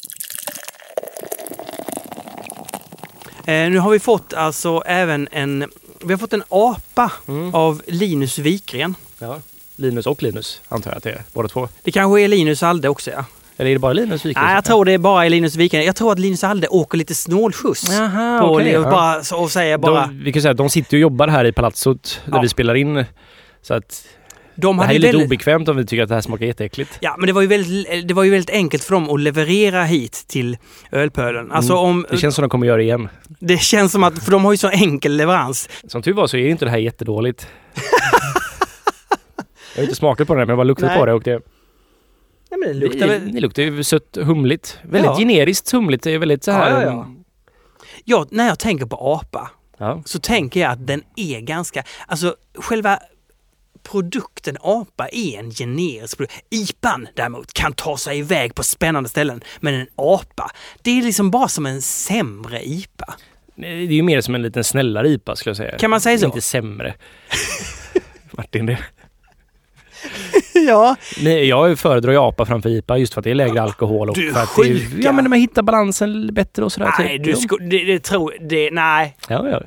Eh, 3.45 3.69
nu 3.71 3.77
har 3.79 3.91
vi 3.91 3.99
fått 3.99 4.33
alltså 4.33 4.83
även 4.85 5.27
en, 5.31 5.71
vi 6.03 6.13
har 6.13 6.17
fått 6.17 6.33
en 6.33 6.43
apa 6.49 7.11
Mm. 7.27 7.55
av 7.55 7.81
Linus 7.87 8.37
Wikgren. 8.37 8.95
Ja. 9.19 9.41
Linus 9.75 10.07
och 10.07 10.23
Linus 10.23 10.61
antar 10.69 10.91
jag 10.91 10.97
att 10.97 11.03
det 11.03 11.11
är, 11.11 11.23
båda 11.33 11.47
två. 11.49 11.69
Det 11.83 11.91
kanske 11.91 12.21
är 12.21 12.27
Linus 12.27 12.63
Alde 12.63 12.89
också 12.89 13.11
ja. 13.11 13.25
Eller 13.57 13.69
är 13.69 13.73
det 13.75 13.79
bara 13.79 13.93
Linus 13.93 14.25
Wiklund? 14.25 14.45
Nej, 14.47 14.55
jag 14.55 14.65
tror 14.65 14.85
det 14.85 14.91
är 14.91 14.97
bara 14.97 15.27
Linus 15.29 15.55
Wikgren. 15.55 15.85
Jag 15.85 15.95
tror 15.95 16.11
att 16.11 16.19
Linus 16.19 16.43
Alde 16.43 16.67
åker 16.67 16.97
lite 16.97 17.15
snålskjuts. 17.15 17.91
Jaha, 17.91 18.39
på 18.41 18.47
okej, 18.55 18.77
och, 18.77 18.83
bara, 18.83 19.23
så- 19.23 19.37
och 19.37 19.51
säger 19.51 19.77
bara... 19.77 20.07
De, 20.07 20.23
vi 20.23 20.33
kan 20.33 20.41
säga 20.41 20.51
att 20.51 20.57
de 20.57 20.69
sitter 20.69 20.97
och 20.97 21.01
jobbar 21.01 21.27
här 21.27 21.45
i 21.45 21.51
palatsot 21.51 22.21
där 22.25 22.35
Ja. 22.35 22.41
vi 22.41 22.49
spelar 22.49 22.75
in. 22.75 23.05
Så 23.61 23.73
att 23.73 24.03
de 24.55 24.77
det 24.77 24.83
här 24.83 24.89
är 24.89 24.99
lite 24.99 25.07
väldigt, 25.11 25.25
obekvämt 25.27 25.69
om 25.69 25.77
vi 25.77 25.85
tycker 25.85 26.03
att 26.03 26.09
det 26.09 26.15
här 26.15 26.21
smakar 26.21 26.45
jätteäckligt. 26.45 26.97
Ja, 26.99 27.15
men 27.19 27.27
det 27.27 27.33
var, 27.33 27.41
ju 27.41 27.47
väldigt, 27.47 28.07
det 28.07 28.13
var 28.13 28.23
ju 28.23 28.31
väldigt 28.31 28.49
enkelt 28.55 28.83
för 28.83 28.93
dem 28.93 29.09
att 29.09 29.19
leverera 29.19 29.83
hit 29.83 30.23
till 30.27 30.57
Ölpölen. 30.91 31.51
Alltså 31.51 31.73
Mm. 31.73 31.85
om... 31.85 32.05
Det 32.11 32.17
känns 32.17 32.35
som 32.35 32.41
de 32.41 32.49
kommer 32.49 32.67
göra 32.67 32.77
det 32.77 32.83
igen. 32.83 33.09
det 33.39 33.57
känns 33.57 33.91
som 33.91 34.03
att, 34.03 34.23
för 34.23 34.31
de 34.31 34.45
har 34.45 34.51
ju 34.53 34.57
så 34.57 34.69
enkel 34.69 35.15
leverans. 35.17 35.69
Som 35.87 36.01
tur 36.01 36.13
var 36.13 36.27
så 36.27 36.37
är 36.37 36.47
inte 36.49 36.65
det 36.65 36.71
här 36.71 36.77
jättedåligt. 36.77 37.47
jag 39.75 39.81
har 39.81 39.83
inte 39.83 39.95
smakat 39.95 40.27
på 40.27 40.33
det 40.33 40.39
men 40.39 40.47
jag 40.49 40.53
har 40.53 40.57
bara 40.57 40.63
luktat 40.67 40.89
Nej. 40.89 40.99
på 40.99 41.05
det 41.05 41.13
och 41.13 41.23
det, 41.23 41.41
Ja, 42.53 42.57
men 42.57 42.67
det 42.67 42.73
luktar 42.73 42.99
det, 42.99 43.19
väl... 43.19 43.33
det 43.33 43.39
luktar 43.39 43.63
ju 43.63 43.83
sött 43.83 44.17
humligt. 44.21 44.79
Väldigt 44.83 45.11
Ja. 45.11 45.17
generiskt 45.17 45.71
humligt. 45.71 46.03
Det 46.03 46.11
är 46.11 46.17
väldigt 46.17 46.43
så 46.43 46.51
här... 46.51 46.71
Ja, 46.71 46.81
ja, 46.83 47.07
ja. 48.05 48.27
När 48.31 48.47
jag 48.47 48.59
tänker 48.59 48.85
på 48.85 48.95
apa 49.13 49.51
så 50.05 50.19
tänker 50.19 50.59
jag 50.59 50.71
att 50.71 50.87
den 50.87 51.03
är 51.15 51.39
ganska... 51.39 51.83
Alltså 52.07 52.35
själva 52.55 52.99
produkten 53.83 54.57
apa 54.61 55.07
är 55.11 55.39
en 55.39 55.51
generisk 55.51 56.17
produkt. 56.17 56.33
IPan 56.49 57.07
däremot 57.15 57.53
kan 57.53 57.73
ta 57.73 57.97
sig 57.97 58.19
iväg 58.19 58.55
på 58.55 58.63
spännande 58.63 59.09
ställen. 59.09 59.41
Men 59.59 59.73
en 59.73 59.87
apa, 59.95 60.51
det 60.81 60.99
är 60.99 61.03
liksom 61.03 61.31
bara 61.31 61.47
som 61.47 61.65
en 61.65 61.81
sämre 61.81 62.67
IPA. 62.67 63.13
Det 63.55 63.67
är 63.67 63.75
ju 63.81 64.01
mer 64.01 64.21
som 64.21 64.35
en 64.35 64.41
liten 64.41 64.63
snällare 64.63 65.09
IPA 65.09 65.35
skulle 65.35 65.49
jag 65.49 65.57
säga. 65.57 65.77
Kan 65.77 65.89
man 65.89 66.01
säga 66.01 66.17
så? 66.17 66.25
Inte 66.25 66.41
sämre. 66.41 66.93
Martin, 68.31 68.65
det... 68.65 68.79
ja. 70.67 70.95
Nej, 71.21 71.47
jag 71.47 71.79
föredrar 71.79 72.11
ju 72.11 72.17
APA 72.17 72.45
framför 72.45 72.69
IPA 72.69 72.97
just 72.97 73.13
för 73.13 73.21
att 73.21 73.23
det 73.23 73.31
är 73.31 73.35
lägre 73.35 73.61
alkohol 73.61 74.09
och 74.09 74.15
Du 74.15 74.33
för 74.33 74.39
att 74.43 74.55
det. 74.55 75.03
Ja 75.03 75.11
men 75.11 75.29
man 75.29 75.39
hittar 75.39 75.63
balansen 75.63 76.33
bättre 76.33 76.65
och 76.65 76.71
sådär. 76.71 76.93
Nej, 76.99 77.17
typ. 77.17 77.25
du 77.25 77.35
sko- 77.35 77.57
det, 77.57 77.83
det 77.83 77.99
tror... 77.99 78.33
Det, 78.39 78.71
nej. 78.71 79.17
Ja, 79.29 79.49
ja. 79.49 79.61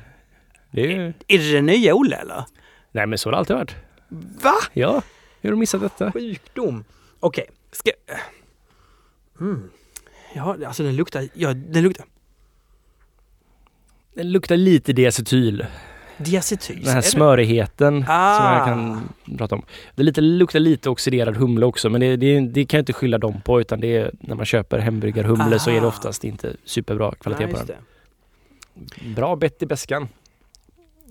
Det 0.71 0.81
är 0.81 0.87
ju... 0.87 1.13
Är 1.27 1.37
det 1.37 1.51
den 1.51 1.65
nya 1.65 1.95
Olle 1.95 2.15
eller? 2.15 2.43
Nej 2.91 3.07
men 3.07 3.17
så 3.17 3.27
har 3.29 3.31
det 3.31 3.37
alltid 3.37 3.55
varit. 3.55 3.75
Va? 4.41 4.53
Ja, 4.73 5.01
hur 5.41 5.49
har 5.49 5.55
du 5.55 5.59
missat 5.59 5.81
detta? 5.81 6.11
Sjukdom. 6.11 6.83
Okej, 7.19 7.45
ska... 7.71 7.91
Mm. 9.39 9.69
Ja, 10.35 10.57
alltså 10.67 10.83
den 10.83 10.95
luktar... 10.95 11.27
Ja, 11.33 11.53
den 11.53 11.83
luktar... 11.83 12.05
Den 14.15 14.31
luktar 14.31 14.57
lite 14.57 14.93
diacetyl. 14.93 15.65
Diacetyl. 16.17 16.83
Den 16.83 16.93
här 16.93 17.01
smörigheten 17.01 18.05
Ah. 18.07 18.37
som 18.37 18.45
jag 18.57 18.65
kan 18.65 19.09
prata 19.37 19.55
om. 19.55 19.65
Det 19.95 20.03
lite, 20.03 20.21
luktar 20.21 20.59
lite 20.59 20.89
oxiderad 20.89 21.37
humle 21.37 21.65
också 21.65 21.89
men 21.89 22.01
det, 22.01 22.15
det, 22.15 22.39
det 22.39 22.65
kan 22.65 22.77
jag 22.77 22.81
inte 22.81 22.93
skylla 22.93 23.17
dem 23.17 23.41
på 23.45 23.61
utan 23.61 23.79
det 23.79 23.97
är 23.97 24.11
när 24.19 24.35
man 24.35 24.45
köper 24.45 24.79
hembryggarhumle 24.79 25.59
så 25.59 25.69
är 25.69 25.73
det 25.73 25.81
Ah. 25.81 25.87
oftast 25.87 26.23
inte 26.23 26.55
superbra 26.65 27.11
kvalitet 27.19 27.45
Nej, 27.45 27.53
på 27.53 27.59
den. 27.59 27.67
det. 27.67 29.09
Bra 29.15 29.35
bett 29.35 29.61
i 29.63 29.65
beskan. 29.65 30.07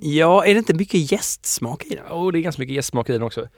Ja, 0.01 0.45
är 0.45 0.55
det 0.55 0.59
inte 0.59 0.75
mycket 0.75 1.13
jästsmak 1.13 1.85
i 1.85 1.95
den? 1.95 2.05
Oh, 2.11 2.33
det 2.33 2.39
är 2.39 2.41
ganska 2.41 2.63
mycket 2.63 2.75
jästsmak 2.77 3.09
i 3.09 3.13
den 3.13 3.23
också. 3.23 3.49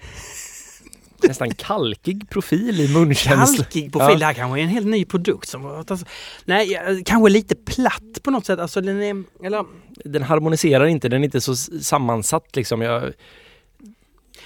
Nästan 1.22 1.54
kalkig 1.54 2.30
profil 2.30 2.80
i 2.80 2.88
munkänsla. 2.94 3.56
Kalkig 3.64 3.92
profil. 3.92 4.08
Ja. 4.12 4.18
Det 4.18 4.24
här 4.24 4.32
kanske 4.32 4.60
är 4.60 4.62
en 4.62 4.68
helt 4.68 4.86
ny 4.86 5.04
produkt. 5.04 5.48
Som, 5.48 5.66
alltså, 5.66 6.06
nej, 6.44 7.02
kanske 7.04 7.28
lite 7.30 7.54
platt 7.54 8.22
på 8.22 8.30
något 8.30 8.46
sätt. 8.46 8.58
Alltså 8.58 8.80
den 8.80 9.02
är... 9.02 9.24
Eller, 9.46 9.64
Den 10.04 10.22
harmoniserar 10.22 10.86
inte, 10.86 11.08
den 11.08 11.20
är 11.20 11.24
inte 11.24 11.40
så 11.40 11.56
sammansatt 11.56 12.56
liksom. 12.56 12.82
Jag, 12.82 13.12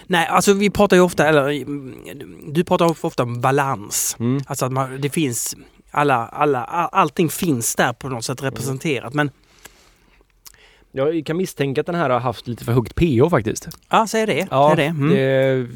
nej, 0.06 0.26
alltså 0.26 0.52
vi 0.52 0.70
pratar 0.70 0.96
ju 0.96 1.02
ofta, 1.02 1.26
eller 1.28 1.48
mm, 1.48 1.94
du 2.52 2.64
pratar 2.64 3.04
ofta 3.04 3.22
om 3.22 3.40
balans. 3.40 4.16
mm. 4.18 4.42
Alltså 4.46 4.66
att 4.66 4.72
man, 4.72 5.00
det 5.00 5.10
finns, 5.10 5.56
alla, 5.90 6.26
alla, 6.26 6.64
all- 6.64 6.88
allting 6.92 7.28
finns 7.28 7.74
där 7.74 7.92
på 7.92 8.08
något 8.08 8.24
sätt 8.24 8.42
representerat. 8.42 9.14
Men 9.14 9.30
jag 10.94 11.26
kan 11.26 11.36
misstänka 11.36 11.80
att 11.80 11.86
den 11.86 11.94
här 11.94 12.10
har 12.10 12.20
haft 12.20 12.48
lite 12.48 12.64
för 12.64 12.72
högt 12.72 12.94
pH 12.94 13.30
faktiskt. 13.30 13.68
ja, 13.90 14.06
säg 14.06 14.26
det. 14.26 14.46
Ja, 14.50 14.72
säg 14.76 14.84
det. 14.84 14.90
Mm. 14.90 15.08
det, 15.08 15.66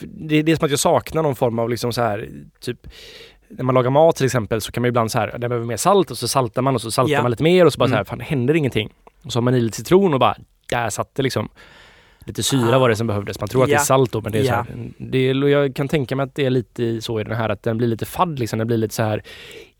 det, 0.00 0.42
det 0.42 0.52
är 0.52 0.56
som 0.56 0.64
att 0.64 0.70
jag 0.70 0.80
saknar 0.80 1.22
någon 1.22 1.36
form 1.36 1.58
av 1.58 1.70
liksom 1.70 1.92
så 1.92 2.02
här, 2.02 2.28
typ 2.60 2.86
när 3.48 3.64
man 3.64 3.74
lagar 3.74 3.90
mat 3.90 4.16
till 4.16 4.26
exempel 4.26 4.60
så 4.60 4.72
kan 4.72 4.82
man 4.82 4.88
ibland 4.88 5.10
så 5.10 5.18
här, 5.18 5.38
den 5.38 5.48
behöver 5.48 5.66
mer 5.66 5.76
salt 5.76 6.10
och 6.10 6.18
så 6.18 6.28
saltar 6.28 6.62
man 6.62 6.74
och 6.74 6.80
så 6.82 6.90
saltar 6.90 7.12
Ja. 7.12 7.22
man 7.22 7.30
lite 7.30 7.42
mer 7.42 7.66
och 7.66 7.72
så 7.72 7.78
bara 7.78 7.88
så 7.88 7.94
här, 7.94 8.00
Mm. 8.00 8.06
fan 8.06 8.18
det 8.18 8.24
händer 8.24 8.54
ingenting. 8.54 8.92
Och 9.24 9.32
så 9.32 9.36
har 9.36 9.42
man 9.42 9.54
i 9.54 9.60
lite 9.60 9.76
citron 9.76 10.14
och 10.14 10.20
bara, 10.20 10.36
där 10.68 10.90
satt 10.90 11.14
det 11.14 11.22
liksom. 11.22 11.48
Lite 12.26 12.42
syra 12.42 12.76
Ah. 12.76 12.78
var 12.78 12.88
det 12.88 12.96
som 12.96 13.06
behövdes. 13.06 13.40
Man 13.40 13.48
tror 13.48 13.62
att 13.62 13.68
det 13.68 13.72
Ja. 13.74 13.80
är 13.80 13.84
salt 13.84 14.12
då 14.12 14.20
men 14.20 14.32
det 14.32 14.38
är 14.38 14.42
så 14.42 14.48
Ja. 14.50 14.54
här, 14.68 14.90
det 14.98 15.18
är, 15.18 15.34
jag 15.48 15.74
kan 15.76 15.88
tänka 15.88 16.16
mig 16.16 16.24
att 16.24 16.34
det 16.34 16.46
är 16.46 16.50
lite 16.50 17.00
så 17.00 17.20
i 17.20 17.24
den 17.24 17.36
här 17.36 17.48
att 17.48 17.62
den 17.62 17.78
blir 17.78 17.88
lite 17.88 18.06
fadd 18.06 18.38
liksom. 18.38 18.58
Den 18.58 18.66
blir 18.66 18.76
lite 18.76 18.94
så 18.94 19.02
här 19.02 19.22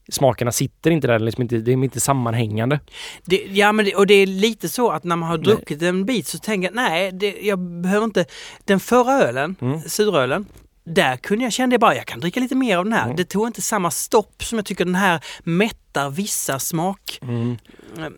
Smakerna 0.08 0.52
sitter 0.52 0.90
inte 0.90 1.06
där, 1.06 1.18
liksom 1.18 1.42
inte, 1.42 1.56
det 1.56 1.72
är 1.72 1.84
inte 1.84 2.00
sammanhängande. 2.00 2.80
Det, 3.24 3.36
ja, 3.36 3.72
men 3.72 3.84
det, 3.84 3.94
och 3.94 4.06
det 4.06 4.14
är 4.14 4.26
lite 4.26 4.68
så 4.68 4.90
att 4.90 5.04
när 5.04 5.16
man 5.16 5.28
har 5.28 5.36
Nej. 5.38 5.44
druckit 5.44 5.82
en 5.82 6.04
bit 6.04 6.26
så 6.26 6.38
tänker 6.38 6.68
jag, 6.68 6.74
nej, 6.74 7.12
det, 7.12 7.36
jag 7.42 7.58
behöver 7.58 8.04
inte... 8.04 8.26
Den 8.64 8.80
förra 8.80 9.12
ölen, 9.12 9.56
Mm. 9.60 9.80
surölen, 9.80 10.46
där 10.84 11.16
kunde 11.16 11.44
jag 11.44 11.52
kände 11.52 11.74
jag 11.74 11.80
bara, 11.80 11.96
jag 11.96 12.06
kan 12.06 12.20
dricka 12.20 12.40
lite 12.40 12.54
mer 12.54 12.76
av 12.76 12.84
den 12.84 12.92
här. 12.92 13.04
Mm. 13.04 13.16
Det 13.16 13.24
tog 13.24 13.46
inte 13.46 13.62
samma 13.62 13.90
stopp 13.90 14.44
som 14.44 14.58
jag 14.58 14.66
tycker 14.66 14.84
den 14.84 14.94
här 14.94 15.24
mättar 15.44 16.10
vissa 16.10 16.58
smak... 16.58 17.18
Mm. 17.22 17.56
Mm. 17.96 18.14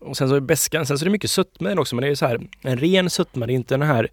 Och 0.00 0.16
sen 0.16 0.28
så 0.28 0.34
är 0.34 0.40
beskan, 0.40 0.86
sen 0.86 0.98
så 0.98 1.02
är 1.02 1.06
det 1.06 1.10
mycket 1.12 1.30
sötma 1.30 1.68
i 1.68 1.70
den 1.70 1.78
också 1.78 1.94
men 1.94 2.02
det 2.02 2.08
är 2.10 2.14
så 2.14 2.26
här 2.26 2.40
en 2.62 2.78
ren 2.78 3.10
sötma, 3.10 3.46
det 3.46 3.52
är 3.52 3.54
inte 3.54 3.74
den 3.74 3.88
här 3.88 4.08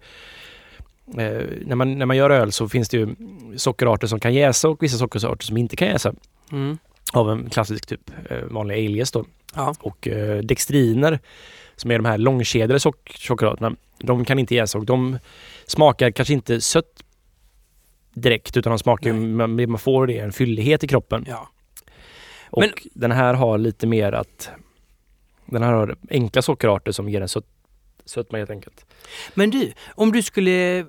eh, 1.08 1.44
när, 1.66 1.74
man, 1.74 1.98
när 1.98 2.06
man 2.06 2.16
gör 2.16 2.30
öl 2.30 2.52
så 2.52 2.68
finns 2.68 2.88
det 2.88 2.96
ju 2.96 3.14
sockerarter 3.56 4.06
som 4.06 4.20
kan 4.20 4.34
jäsa 4.34 4.68
och 4.68 4.82
vissa 4.82 4.98
sockerarter 4.98 5.46
som 5.46 5.56
inte 5.56 5.76
kan 5.76 5.88
jäsa. 5.88 6.14
Mm. 6.52 6.78
Av 7.12 7.30
en 7.30 7.50
klassisk 7.50 7.86
typ 7.86 8.10
eh, 8.30 8.38
vanlig 8.42 8.74
alias 8.86 9.10
då. 9.12 9.24
Ja. 9.54 9.74
Och 9.80 10.08
eh, 10.08 10.38
dextriner 10.42 11.18
som 11.76 11.90
är 11.90 11.98
de 11.98 12.04
här 12.04 12.18
långkedjade 12.18 12.78
sock- 12.78 13.16
sockerarterna, 13.18 13.76
de 13.98 14.24
kan 14.24 14.38
inte 14.38 14.54
jäsa 14.54 14.78
och 14.78 14.84
de 14.86 15.18
smakar 15.66 16.10
kanske 16.10 16.34
inte 16.34 16.60
sött 16.60 17.02
direkt 18.14 18.56
utan 18.56 18.70
de 18.70 18.78
smakar, 18.78 19.12
man, 19.12 19.70
man 19.70 19.78
får 19.78 20.06
det, 20.06 20.18
en 20.18 20.32
fyllighet 20.32 20.84
i 20.84 20.86
kroppen. 20.88 21.24
ja. 21.28 21.48
Och 22.50 22.60
Men- 22.60 22.70
den 22.94 23.12
här 23.12 23.34
har 23.34 23.58
lite 23.58 23.86
mer 23.86 24.12
att 24.12 24.50
den 25.46 25.62
här 25.62 25.72
har 25.72 25.96
enkla 26.10 26.42
sockerarter 26.42 26.92
som 26.92 27.08
ger 27.08 27.20
en 27.20 27.28
sött, 27.28 27.46
sötma 28.04 28.38
helt 28.38 28.50
enkelt. 28.50 28.84
Men 29.34 29.50
du, 29.50 29.72
om 29.94 30.12
du 30.12 30.22
skulle 30.22 30.86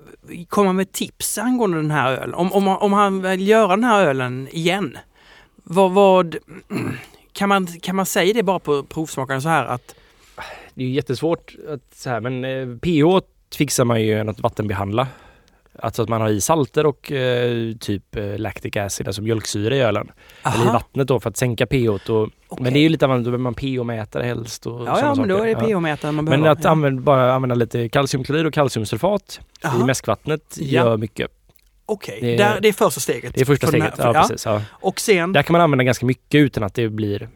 komma 0.48 0.72
med 0.72 0.92
tips 0.92 1.38
angående 1.38 1.76
den 1.76 1.90
här 1.90 2.12
ölen. 2.12 2.34
Om, 2.34 2.52
om, 2.52 2.68
om 2.68 2.92
han 2.92 3.22
vill 3.22 3.48
göra 3.48 3.68
den 3.68 3.84
här 3.84 4.06
ölen 4.06 4.48
igen. 4.50 4.98
Vad, 5.72 5.92
vad 5.92 6.36
kan, 7.32 7.48
man, 7.48 7.66
kan 7.66 7.96
man 7.96 8.06
säga 8.06 8.34
det 8.34 8.42
bara 8.42 8.58
på 8.58 8.82
provsmakaren 8.82 9.42
så 9.42 9.48
här 9.48 9.64
att 9.66 9.94
Det 10.74 10.82
är 10.82 10.86
ju 10.86 10.94
jättesvårt 10.94 11.54
att 11.68 11.94
så 11.94 12.10
här, 12.10 12.20
men 12.20 12.44
eh, 12.44 12.78
pH 12.78 13.26
fixar 13.56 13.84
man 13.84 14.00
ju 14.00 14.06
genom 14.06 14.28
att 14.28 14.40
vattenbehandla. 14.40 15.06
Alltså 15.78 16.02
att 16.02 16.08
man 16.08 16.20
har 16.20 16.28
i 16.28 16.40
salter 16.40 16.86
och 16.86 17.12
eh, 17.12 17.72
typ 17.76 18.16
eh, 18.16 18.38
lactic 18.38 18.76
acid, 18.76 19.06
alltså 19.06 19.22
mjölksyra 19.22 19.76
i 19.76 19.80
ölen. 19.80 20.10
Eller 20.44 20.64
i 20.64 20.68
aha, 20.68 20.72
vattnet 20.72 21.08
då 21.08 21.20
för 21.20 21.30
att 21.30 21.36
sänka 21.36 21.66
pH. 21.66 21.88
Och, 21.88 22.00
okej. 22.02 22.28
Men 22.58 22.72
det 22.72 22.78
är 22.78 22.82
ju 22.82 22.88
lite 22.88 23.04
annorlunda, 23.04 23.30
då 23.30 23.30
behöver 23.30 23.42
man 23.42 23.54
pH-mätare 23.54 24.22
helst. 24.22 24.66
Och 24.66 24.86
Ja, 24.86 24.98
ja 25.00 25.14
men 25.14 25.28
då 25.28 25.36
är 25.36 25.46
det 25.46 25.54
pH-mätaren 25.54 26.14
man 26.14 26.24
behöver. 26.24 26.42
Men 26.42 26.52
att 26.52 26.64
ja. 26.64 26.70
använda, 26.70 27.02
bara 27.02 27.34
använda 27.34 27.54
lite 27.54 27.88
kalciumklorid 27.88 28.46
och 28.46 28.54
kalciumsulfat 28.54 29.40
Aha, 29.64 29.80
i 29.80 29.84
mäskvattnet 29.84 30.56
Ja. 30.58 30.64
gör 30.66 30.96
mycket. 30.96 31.30
Okej, 31.92 32.18
det 32.20 32.42
är- 32.42 32.60
det 32.60 32.68
är 32.68 32.72
första 32.72 33.00
steget. 33.00 33.34
Det 33.34 33.40
är 33.40 33.44
första 33.44 33.66
För 33.66 33.72
den 33.72 33.82
här- 33.82 33.90
steget. 33.90 34.14
Ja, 34.14 34.20
precis. 34.28 34.46
Ja. 34.46 34.62
Och 34.70 35.00
sen, 35.00 35.32
Där 35.32 35.42
kan 35.42 35.52
man 35.52 35.60
använda 35.60 35.84
ganska 35.84 36.06
mycket 36.06 36.38
utan 36.38 36.62
att 36.64 36.74
det 36.74 36.88
blir 36.88 37.28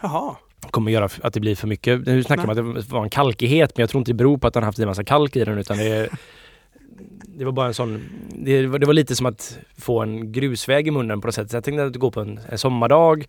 jaha, 0.00 0.34
kommer 0.70 0.90
göra 0.92 1.08
att 1.22 1.34
det 1.34 1.40
blir 1.40 1.54
för 1.56 1.66
mycket. 1.68 2.06
Nu 2.06 2.22
snackar 2.22 2.46
man 2.46 2.58
att 2.58 2.86
det 2.88 2.92
var 2.94 3.02
en 3.02 3.10
kalkighet 3.10 3.76
men 3.76 3.82
jag 3.82 3.90
tror 3.90 3.98
inte 4.00 4.10
det 4.10 4.14
beror 4.16 4.38
på 4.38 4.46
att 4.46 4.54
han 4.54 4.64
haft 4.64 4.78
i 4.78 4.82
en 4.82 4.88
massa 4.88 5.04
kalk 5.04 5.36
i 5.36 5.44
den 5.44 5.58
utan 5.58 5.76
det 5.76 5.84
är 5.84 6.08
det 7.38 7.44
var 7.44 7.52
bara 7.52 7.66
en 7.66 7.74
sån, 7.74 8.02
det 8.28 8.66
var, 8.66 8.78
det 8.78 8.86
var 8.86 8.94
lite 8.94 9.16
som 9.16 9.26
att 9.26 9.58
få 9.78 10.02
en 10.02 10.32
grusväg 10.32 10.88
i 10.88 10.90
munnen 10.90 11.20
på 11.20 11.26
något 11.26 11.34
sätt. 11.34 11.50
Så 11.50 11.56
jag 11.56 11.64
tänkte 11.64 11.84
att 11.84 11.92
du 11.92 11.98
går 11.98 12.10
på 12.10 12.20
en, 12.20 12.40
en 12.48 12.58
sommardag 12.58 13.26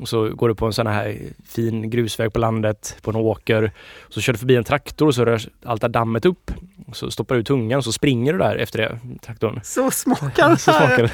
och 0.00 0.08
så 0.08 0.28
går 0.28 0.48
du 0.48 0.54
på 0.54 0.66
en 0.66 0.72
sån 0.72 0.86
här 0.86 1.18
fin 1.44 1.90
grusväg 1.90 2.32
på 2.32 2.38
landet 2.38 2.96
på 3.02 3.10
en 3.10 3.16
åker. 3.16 3.72
Så 4.08 4.20
kör 4.20 4.32
du 4.32 4.38
förbi 4.38 4.56
en 4.56 4.64
traktor 4.64 5.06
och 5.06 5.14
så 5.14 5.24
rör 5.24 5.40
allt 5.64 5.80
det 5.82 5.88
dammet 5.88 6.24
upp. 6.26 6.50
Och 6.86 6.96
så 6.96 7.10
stoppar 7.10 7.34
du 7.34 7.40
ut 7.40 7.46
tungan 7.46 7.78
och 7.78 7.84
så 7.84 7.92
springer 7.92 8.32
du 8.32 8.38
där 8.38 8.56
efter 8.56 8.78
det, 8.78 8.98
traktorn. 9.22 9.60
så 9.64 9.90
smakar 9.90 10.50
Så 10.56 10.72
smakar 10.72 11.02
det. 11.02 11.12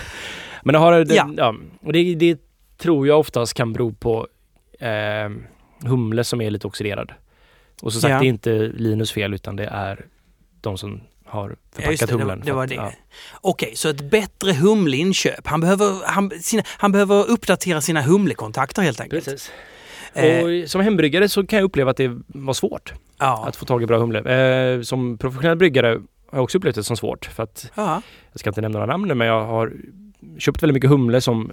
Men 0.63 0.73
det 0.73 0.79
har, 0.79 1.05
det, 1.05 1.15
Ja. 1.15 1.31
ja. 1.37 1.55
och 1.83 1.93
det, 1.93 2.15
det 2.15 2.39
tror 2.79 3.07
jag 3.07 3.21
oftast 3.21 3.55
kan 3.55 3.73
bero 3.73 3.93
på 3.93 4.29
eh, 4.79 5.31
humle 5.89 6.25
som 6.25 6.41
är 6.41 6.51
lite 6.51 6.67
oxiderad. 6.67 7.13
Och 7.83 7.93
som 7.93 8.01
sagt, 8.01 8.11
Ja. 8.13 8.19
det 8.21 8.27
är 8.27 8.29
inte 8.29 8.59
Linus 8.59 9.13
fel 9.13 9.35
utan 9.35 9.57
det 9.57 9.65
är 9.67 10.05
de 10.61 10.79
som 10.79 11.01
har 11.35 11.49
Ja, 11.51 11.57
förpackat 11.73 12.01
det, 12.01 12.07
det, 12.07 12.13
humlen. 12.23 12.39
det 12.41 12.47
för 12.47 12.53
var 12.53 12.67
det. 12.67 12.75
ja. 12.75 12.93
Okej, 13.41 13.73
så 13.77 13.89
ett 13.89 14.11
bättre 14.11 14.53
humleinköp. 14.53 15.47
Han 15.47 15.61
behöver, 15.61 16.07
han, 16.07 16.31
sina, 16.41 16.63
han 16.67 16.93
behöver 16.93 17.31
uppdatera 17.31 17.81
sina 17.81 18.03
humlekontakter 18.03 18.83
helt 18.83 19.01
enkelt. 19.01 19.25
Precis. 19.25 19.51
Eh, 20.15 20.45
Och 20.65 20.71
som 20.71 20.81
hembryggare 20.81 21.29
så 21.29 21.47
kan 21.47 21.57
jag 21.57 21.65
uppleva 21.67 21.91
att 21.91 21.97
det 21.97 22.17
var 22.27 22.55
svårt 22.55 22.93
ja. 23.19 23.45
att 23.49 23.57
få 23.57 23.65
tag 23.65 23.83
i 23.83 23.87
bra 23.87 23.99
humle. 23.99 24.19
Eh, 24.75 24.83
som 24.83 25.19
professionell 25.19 25.57
bryggare 25.57 25.89
har 25.89 26.39
jag 26.39 26.43
också 26.45 26.59
upplevt 26.59 26.75
det 26.75 26.85
som 26.85 26.97
svårt. 26.97 27.25
För 27.27 27.43
att, 27.43 27.71
ja. 27.75 28.03
jag 28.33 28.41
ska 28.41 28.51
inte 28.51 28.61
nämna 28.61 28.79
några 28.79 28.93
namn 28.93 29.09
nu, 29.09 29.15
men 29.15 29.27
jag 29.27 29.45
har 29.47 29.73
köpt 30.39 30.63
väldigt 30.63 30.75
mycket 30.75 30.91
humle 30.91 31.21
som 31.21 31.53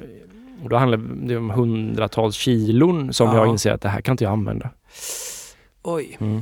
och 0.63 0.69
då 0.69 0.75
handlar 0.77 0.97
det 1.27 1.37
om 1.37 1.49
hundratals 1.49 2.35
kilon 2.35 3.13
som 3.13 3.27
Ja. 3.27 3.35
jag 3.35 3.47
inser 3.47 3.71
att 3.71 3.81
det 3.81 3.89
här 3.89 4.01
kan 4.01 4.13
inte 4.13 4.23
jag 4.23 4.33
använda. 4.33 4.69
Oj. 5.83 6.17
Mm. 6.21 6.41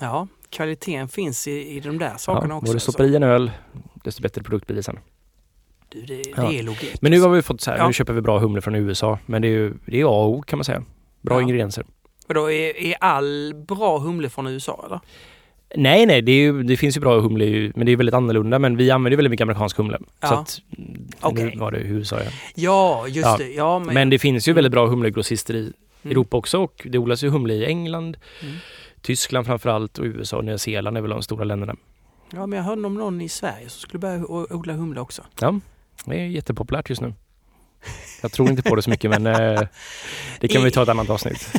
Ja, 0.00 0.26
kvaliteten 0.52 1.08
finns 1.08 1.48
i, 1.48 1.76
i 1.76 1.80
de 1.80 1.98
där 1.98 2.14
sakerna 2.18 2.54
Ja, 2.54 2.58
också. 2.58 2.66
Både 2.72 2.80
stoppa 2.80 3.04
i 3.04 3.16
en 3.16 3.22
öl, 3.22 3.50
desto 4.04 4.22
bättre 4.22 4.42
produkt 4.42 4.66
blir 4.66 4.76
det 4.76 4.82
sen. 4.82 4.98
Du, 5.88 6.00
det, 6.00 6.14
det 6.14 6.22
Ja. 6.36 6.52
är 6.52 6.62
logik. 6.62 6.94
Men 7.00 7.12
nu 7.12 7.20
har 7.20 7.28
vi 7.28 7.42
fått 7.42 7.60
så 7.60 7.70
här, 7.70 7.78
Ja. 7.78 7.86
nu 7.86 7.92
köper 7.92 8.12
vi 8.12 8.20
bra 8.20 8.38
humle 8.38 8.60
från 8.60 8.74
USA. 8.74 9.18
Men 9.26 9.42
det 9.42 9.48
är 9.48 9.52
ju 9.52 9.74
det 9.86 10.00
är 10.00 10.04
A 10.04 10.08
och 10.08 10.30
O 10.30 10.42
kan 10.42 10.56
man 10.58 10.64
säga. 10.64 10.84
Bra 11.20 11.36
Ja. 11.36 11.42
ingredienser. 11.42 11.84
Och 12.28 12.34
då 12.34 12.50
är, 12.50 12.76
är 12.76 12.94
all 13.00 13.54
bra 13.68 13.98
humle 13.98 14.28
från 14.30 14.46
USA 14.46 14.82
eller? 14.86 15.00
Nej, 15.76 16.06
nej, 16.06 16.22
det, 16.22 16.32
är 16.32 16.36
ju, 16.36 16.62
det 16.62 16.76
finns 16.76 16.96
ju 16.96 17.00
bra 17.00 17.20
humle, 17.20 17.72
men 17.76 17.86
det 17.86 17.92
är 17.92 17.96
väldigt 17.96 18.14
annorlunda. 18.14 18.58
Men 18.58 18.76
vi 18.76 18.90
använder 18.90 19.10
ju 19.10 19.16
väldigt 19.16 19.30
mycket 19.30 19.44
amerikansk 19.44 19.76
humle. 19.76 19.98
Så 19.98 20.04
Ja. 20.20 20.38
att, 20.40 20.58
mm, 20.78 21.06
Okej. 21.20 21.44
nu 21.44 21.60
var 21.60 21.70
det 21.72 21.78
USA 21.78 22.18
ja. 22.22 22.30
Ja, 22.54 23.04
just 23.08 23.26
Ja. 23.26 23.36
det. 23.38 23.48
Ja, 23.52 23.78
men, 23.78 23.94
Men 23.94 24.10
det 24.10 24.18
finns 24.18 24.48
ju 24.48 24.52
väldigt 24.52 24.72
bra 24.72 24.86
humlegrossister 24.86 25.54
i 25.54 25.72
Mm. 26.04 26.12
Europa 26.12 26.36
också 26.36 26.58
och 26.58 26.86
det 26.90 26.98
odlas 26.98 27.24
ju 27.24 27.28
humle 27.28 27.54
i 27.54 27.64
England, 27.66 28.16
Mm. 28.42 28.54
Tyskland 29.02 29.46
framförallt 29.46 29.98
och 29.98 30.04
USA 30.04 30.36
och 30.36 30.44
Nya 30.44 30.58
Zeeland 30.58 30.96
är 30.96 31.00
väl 31.00 31.10
de 31.10 31.22
stora 31.22 31.44
länderna. 31.44 31.74
Ja, 32.32 32.46
men 32.46 32.56
jag 32.56 32.64
hörde 32.64 32.86
om 32.86 32.94
någon 32.94 33.20
i 33.20 33.28
Sverige 33.28 33.68
som 33.68 33.80
skulle 33.80 33.98
börja 33.98 34.24
odla 34.28 34.72
humle 34.72 35.00
också. 35.00 35.22
Ja, 35.40 35.60
det 36.04 36.20
är 36.20 36.26
jättepopulärt 36.26 36.88
just 36.90 37.02
nu. 37.02 37.14
Jag 38.22 38.32
tror 38.32 38.50
inte 38.50 38.62
på 38.62 38.76
det 38.76 38.82
så 38.82 38.90
mycket 38.90 39.10
men 39.10 39.26
eh, 39.26 39.62
det 40.40 40.48
kan 40.48 40.64
vi 40.64 40.70
ta 40.70 40.82
ett 40.82 40.88
annat 40.88 41.10
avsnitt. 41.10 41.52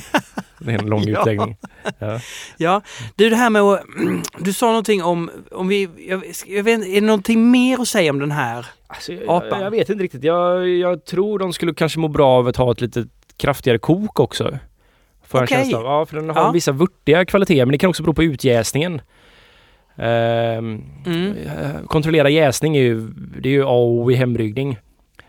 Det 0.60 0.72
är 0.72 0.80
en 0.80 0.86
lång 0.86 1.04
Ja. 1.08 1.20
utläggning. 1.22 1.58
Ja. 2.00 2.20
Ja, 2.58 2.82
du 3.16 3.30
det 3.30 3.36
här 3.36 3.50
med 3.50 3.62
att, 3.62 3.84
du 4.40 4.54
sa 4.54 4.66
någonting 4.68 5.04
om, 5.04 5.32
om 5.52 5.68
vi, 5.68 5.90
jag, 6.08 6.24
jag 6.48 6.64
vet, 6.64 6.86
är 6.86 6.94
det 7.02 7.08
någonting 7.08 7.52
mer 7.52 7.82
att 7.82 7.88
säga 7.88 8.12
om 8.12 8.20
den 8.20 8.32
här? 8.32 8.66
Alltså, 8.88 9.14
jag, 9.14 9.30
Apan. 9.30 9.62
jag 9.62 9.72
vet 9.72 9.90
inte 9.90 10.04
riktigt. 10.04 10.24
Jag, 10.24 10.68
jag 10.70 11.06
tror 11.06 11.40
de 11.40 11.54
skulle 11.54 11.74
kanske 11.74 12.00
må 12.00 12.08
bra 12.08 12.30
av 12.30 12.48
att 12.48 12.56
ha 12.58 12.72
ett 12.72 12.82
lite 12.82 13.08
kraftigare 13.38 13.78
kok 13.80 14.20
också. 14.20 14.58
Får 15.28 15.40
jag 15.42 15.52
en 15.52 15.56
Okej. 15.56 15.58
känsla 15.64 15.78
av. 15.80 15.86
Ja, 15.86 16.06
för 16.06 16.16
den 16.16 16.30
har 16.30 16.42
Ja. 16.42 16.52
vissa 16.52 16.72
vurtiga 16.72 17.26
kvaliteter 17.26 17.66
men 17.66 17.72
det 17.72 17.78
kan 17.78 17.90
också 17.90 18.04
bero 18.04 18.14
på 18.14 18.24
utjäsningen. 18.24 19.02
Ehm, 19.98 20.84
Mm. 21.06 21.34
eh, 21.38 21.84
kontrollera 21.88 22.30
jäsning 22.30 22.76
är 22.78 22.82
ju, 22.82 23.02
det 23.42 23.50
är 23.50 23.54
ju 23.54 23.64
A 23.64 23.68
och 23.68 23.88
O 23.92 24.12
i 24.12 24.16
hembryggning. 24.16 24.78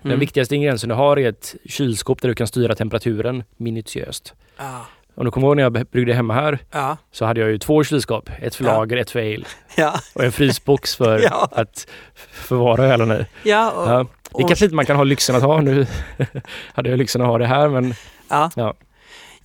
Den 0.02 0.10
Mm. 0.10 0.20
viktigaste 0.20 0.54
ingrediensen 0.54 0.88
du 0.88 0.94
har 0.94 1.18
är 1.18 1.28
ett 1.28 1.54
kylskåp 1.68 2.22
där 2.22 2.28
du 2.28 2.34
kan 2.34 2.46
styra 2.46 2.74
temperaturen 2.74 3.42
minutiöst. 3.56 4.34
Ja, 4.58 4.86
Om 5.16 5.24
du 5.24 5.30
kommer 5.30 5.46
ihåg 5.46 5.56
när 5.56 5.62
jag 5.62 5.72
bryggde 5.72 6.14
hemma 6.14 6.34
här 6.34 6.58
ja, 6.70 6.96
så 7.12 7.24
hade 7.24 7.40
jag 7.40 7.50
ju 7.50 7.58
två 7.58 7.84
kylskåp. 7.84 8.30
Ett 8.42 8.54
för 8.54 8.64
Ja. 8.64 8.72
lager, 8.76 8.96
ett 8.96 9.10
för 9.10 9.20
ale 9.20 9.44
ja, 9.76 9.94
och 10.14 10.24
en 10.24 10.32
frysbox 10.32 10.96
för 10.96 11.20
att 11.52 11.86
förvara 12.32 12.84
ölen 12.84 13.12
i. 13.12 13.26
ja, 13.48 13.70
och. 13.70 13.88
Det 13.88 14.42
och- 14.44 14.48
kanske 14.48 14.64
inte 14.64 14.74
man 14.74 14.86
kan 14.86 14.96
ha 14.96 15.04
lyxen 15.04 15.36
att 15.36 15.42
ha 15.42 15.60
nu. 15.60 15.86
hade 16.74 16.90
jag 16.90 16.98
lyxen 16.98 17.20
att 17.22 17.26
ha 17.28 17.38
det 17.38 17.46
här 17.46 17.68
men 17.68 17.94
ja. 18.28 18.74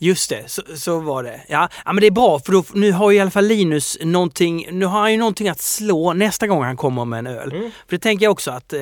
Just 0.01 0.29
det, 0.29 0.43
så, 0.49 0.61
så 0.75 0.99
var 0.99 1.23
det. 1.23 1.41
Ja, 1.47 1.69
ja, 1.85 1.93
men 1.93 2.01
det 2.01 2.07
är 2.07 2.11
bra 2.11 2.39
för 2.39 2.51
då, 2.51 2.63
nu 2.73 2.91
har 2.91 3.11
ju 3.11 3.17
i 3.17 3.19
alla 3.21 3.31
fall 3.31 3.45
Linus 3.45 3.97
någonting, 4.01 4.67
nu 4.71 4.85
har 4.85 4.99
han 4.99 5.11
ju 5.11 5.17
någonting 5.17 5.49
att 5.49 5.59
slå 5.59 6.13
nästa 6.13 6.47
gång 6.47 6.63
han 6.63 6.77
kommer 6.77 7.05
med 7.05 7.19
en 7.19 7.27
öl. 7.27 7.51
Mm. 7.51 7.71
För 7.87 7.95
det 7.95 7.99
tänker 7.99 8.25
jag 8.25 8.31
också 8.31 8.51
att 8.51 8.73
eh, 8.73 8.79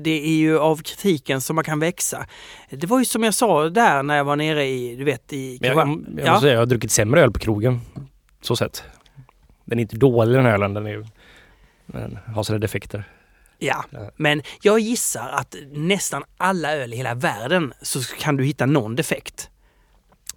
det 0.00 0.10
är 0.10 0.36
ju 0.36 0.58
av 0.58 0.76
kritiken 0.76 1.40
som 1.40 1.54
man 1.56 1.64
kan 1.64 1.80
växa. 1.80 2.26
Det 2.70 2.86
var 2.86 2.98
ju 2.98 3.04
som 3.04 3.22
jag 3.22 3.34
sa 3.34 3.68
där 3.68 4.02
när 4.02 4.16
jag 4.16 4.24
var 4.24 4.36
nere 4.36 4.66
i, 4.66 4.96
du 4.96 5.04
vet, 5.04 5.32
i... 5.32 5.58
Men 5.60 5.70
jag, 5.70 5.78
jag, 5.78 6.04
jag, 6.16 6.26
Ja. 6.26 6.40
säga, 6.40 6.52
jag 6.52 6.60
har 6.60 6.66
druckit 6.66 6.90
sämre 6.90 7.22
öl 7.22 7.32
på 7.32 7.38
krogen. 7.38 7.80
Så 8.40 8.56
sett. 8.56 8.82
Den 9.64 9.78
är 9.78 9.82
inte 9.82 9.96
dålig 9.96 10.36
den 10.36 10.44
här 10.44 10.52
ölen. 10.52 10.74
Den, 10.74 10.86
är, 10.86 11.06
den 11.86 12.18
har 12.34 12.42
sina 12.42 12.58
defekter. 12.58 13.04
Ja. 13.58 13.84
men 14.16 14.42
jag 14.62 14.78
gissar 14.80 15.28
att 15.28 15.54
nästan 15.72 16.24
alla 16.36 16.74
öl 16.74 16.94
i 16.94 16.96
hela 16.96 17.14
världen 17.14 17.72
så 17.82 18.00
kan 18.18 18.36
du 18.36 18.44
hitta 18.44 18.66
någon 18.66 18.96
defekt. 18.96 19.50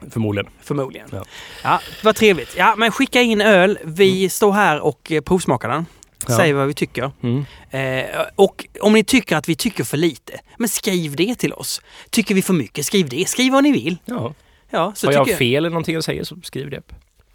Förmodligen. 0.10 0.52
Förmodligen. 0.62 1.08
Ja. 1.12 1.24
Ja, 1.64 1.80
vad 2.04 2.16
trevligt. 2.16 2.56
Ja, 2.58 2.76
men 2.78 2.91
skicka 2.91 3.22
in 3.22 3.41
öl. 3.41 3.80
Vi 3.84 4.30
står 4.30 4.52
här 4.52 4.80
och 4.80 5.12
eh, 5.12 5.22
provsmakar 5.22 5.70
den. 5.70 5.86
Ja. 6.28 6.38
Säger 6.38 6.54
vad 6.54 6.68
vi 6.68 6.74
tycker. 6.74 7.12
Mm. 7.24 7.45
Eh, 7.70 8.22
och 8.36 8.66
om 8.82 8.93
ni 8.93 9.04
tycker 9.04 9.36
att 9.36 9.49
vi 9.49 9.56
tycker 9.56 9.84
för 9.84 9.97
lite, 9.97 10.39
men 10.58 10.70
skriv 10.70 11.16
det 11.16 11.36
till 11.36 11.54
oss. 11.54 11.82
Tycker 12.10 12.36
vi 12.36 12.41
för 12.41 12.54
mycket, 12.54 12.86
skriv 12.86 13.10
det. 13.10 13.30
Skriv 13.30 13.52
vad 13.52 13.64
ni 13.64 13.72
vill. 13.72 13.97
Ja. 14.06 14.34
Ja, 14.70 14.93
så 14.95 15.08
Har 15.08 15.14
jag 15.14 15.26
tycker 15.26 15.38
fel 15.38 15.56
eller 15.56 15.70
någonting 15.70 15.95
jag 15.95 16.04
säger 16.04 16.24
så 16.24 16.38
skriv 16.43 16.70
det. 16.70 16.82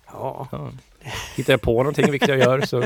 Ja. 0.07 0.49
Ja. 0.53 0.71
Hittar 1.37 1.53
jag 1.53 1.61
på 1.61 1.73
någonting, 1.73 2.11
vilket 2.11 2.29
jag 2.29 2.39
gör, 2.39 2.61
så 2.61 2.83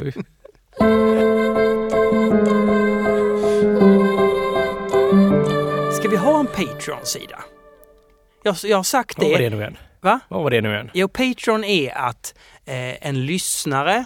Ska 5.93 6.09
vi 6.09 6.17
ha 6.17 6.41
en 6.41 6.47
Patreon-sida? 6.47 7.39
Jag, 8.43 8.57
jag 8.63 8.77
har 8.77 8.83
sagt 8.83 9.19
vad 9.19 9.31
var 9.31 9.39
det. 9.39 9.45
det 9.45 9.51
nu 9.51 9.57
igen? 9.57 9.77
Va? 10.01 10.21
Vad 10.29 10.43
var 10.43 10.51
det 10.51 10.61
nu 10.61 10.73
igen? 10.73 10.91
Jo, 10.95 11.09
Patreon 11.09 11.65
är 11.65 11.99
att 11.99 12.35
eh, 12.65 13.07
en 13.09 13.27
lyssnare 13.27 14.05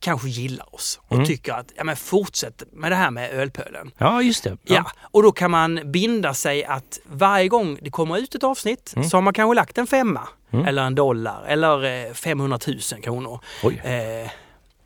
kanske 0.00 0.28
gillar 0.28 0.74
oss 0.74 1.00
och 1.08 1.12
Mm. 1.14 1.26
tycker 1.26 1.52
att 1.52 1.72
ja, 1.76 1.84
men 1.84 1.96
fortsätt 1.96 2.62
med 2.72 2.92
det 2.92 2.96
här 2.96 3.10
med 3.10 3.30
ölpölen. 3.30 3.90
Ja, 3.98 4.22
just 4.22 4.44
det. 4.44 4.56
Ja. 4.64 4.90
och 5.00 5.22
då 5.22 5.32
kan 5.32 5.50
man 5.50 5.80
binda 5.92 6.34
sig 6.34 6.64
att 6.64 6.98
varje 7.06 7.48
gång 7.48 7.78
det 7.82 7.90
kommer 7.90 8.18
ut 8.18 8.34
ett 8.34 8.44
avsnitt 8.44 8.92
Mm. 8.96 9.08
så 9.08 9.16
har 9.16 9.22
man 9.22 9.34
kanske 9.34 9.54
lagt 9.54 9.78
en 9.78 9.86
femma 9.86 10.28
Mm. 10.52 10.66
eller 10.66 10.82
en 10.82 10.94
dollar 10.94 11.44
eller 11.46 12.06
eh, 12.08 12.12
500 12.12 12.58
000 12.66 13.02
kronor. 13.02 13.40
Oj. 13.62 13.74
Eh, 13.84 14.30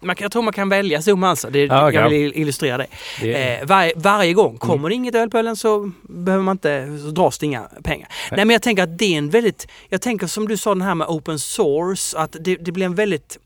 man, 0.00 0.16
jag 0.18 0.32
tror 0.32 0.42
man 0.42 0.52
kan 0.52 0.68
välja 0.68 1.02
summa 1.02 1.28
alltså. 1.28 1.50
Det, 1.50 1.64
Ja, 1.64 1.88
okej. 1.88 2.00
Jag 2.00 2.08
vill 2.10 2.32
illustrera 2.36 2.78
det. 2.78 2.86
Det, 3.20 3.34
Eh, 3.60 3.66
var, 3.66 3.92
varje 3.96 4.32
gång 4.32 4.58
kommer 4.58 4.74
Mm. 4.74 4.88
det 4.88 4.94
inget 4.94 5.14
ölpölen 5.14 5.56
så 5.56 5.90
behöver 6.02 6.44
man 6.44 6.52
inte, 6.54 6.98
så 7.04 7.10
dras 7.10 7.38
det 7.38 7.46
inga 7.46 7.62
pengar. 7.62 8.08
Nej. 8.30 8.38
men 8.46 8.50
jag 8.50 8.62
tänker 8.62 8.82
att 8.82 8.98
det 8.98 9.14
är 9.14 9.18
en 9.18 9.30
väldigt, 9.30 9.66
jag 9.88 10.00
tänker 10.02 10.26
som 10.26 10.48
du 10.48 10.56
sa 10.56 10.70
den 10.74 10.82
här 10.82 10.94
med 10.94 11.06
open 11.08 11.38
source, 11.38 12.18
att 12.18 12.36
det, 12.40 12.56
det 12.56 12.72
blir 12.72 12.86
en 12.86 12.94
väldigt 12.94 13.38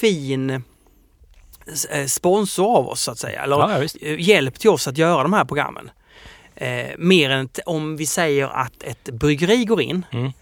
fin 0.00 0.50
eh, 1.90 2.06
sponsor 2.06 2.76
av 2.76 2.88
oss 2.88 3.00
så 3.02 3.10
att 3.10 3.18
säga. 3.18 3.42
Eller 3.42 3.56
ja, 3.56 3.82
ja, 3.82 3.88
eh, 4.08 4.20
hjälp 4.20 4.58
till 4.58 4.70
oss 4.70 4.88
att 4.88 4.98
göra 4.98 5.22
de 5.22 5.32
här 5.32 5.44
programmen. 5.44 5.90
Eh, 6.56 6.86
mer 6.98 7.30
än 7.30 7.48
om 7.66 7.96
vi 7.96 8.06
säger 8.06 8.46
att 8.48 8.82
ett 8.82 9.04
bryggeri 9.10 9.64
går 9.64 9.82
in, 9.82 10.06
Mm. 10.12 10.32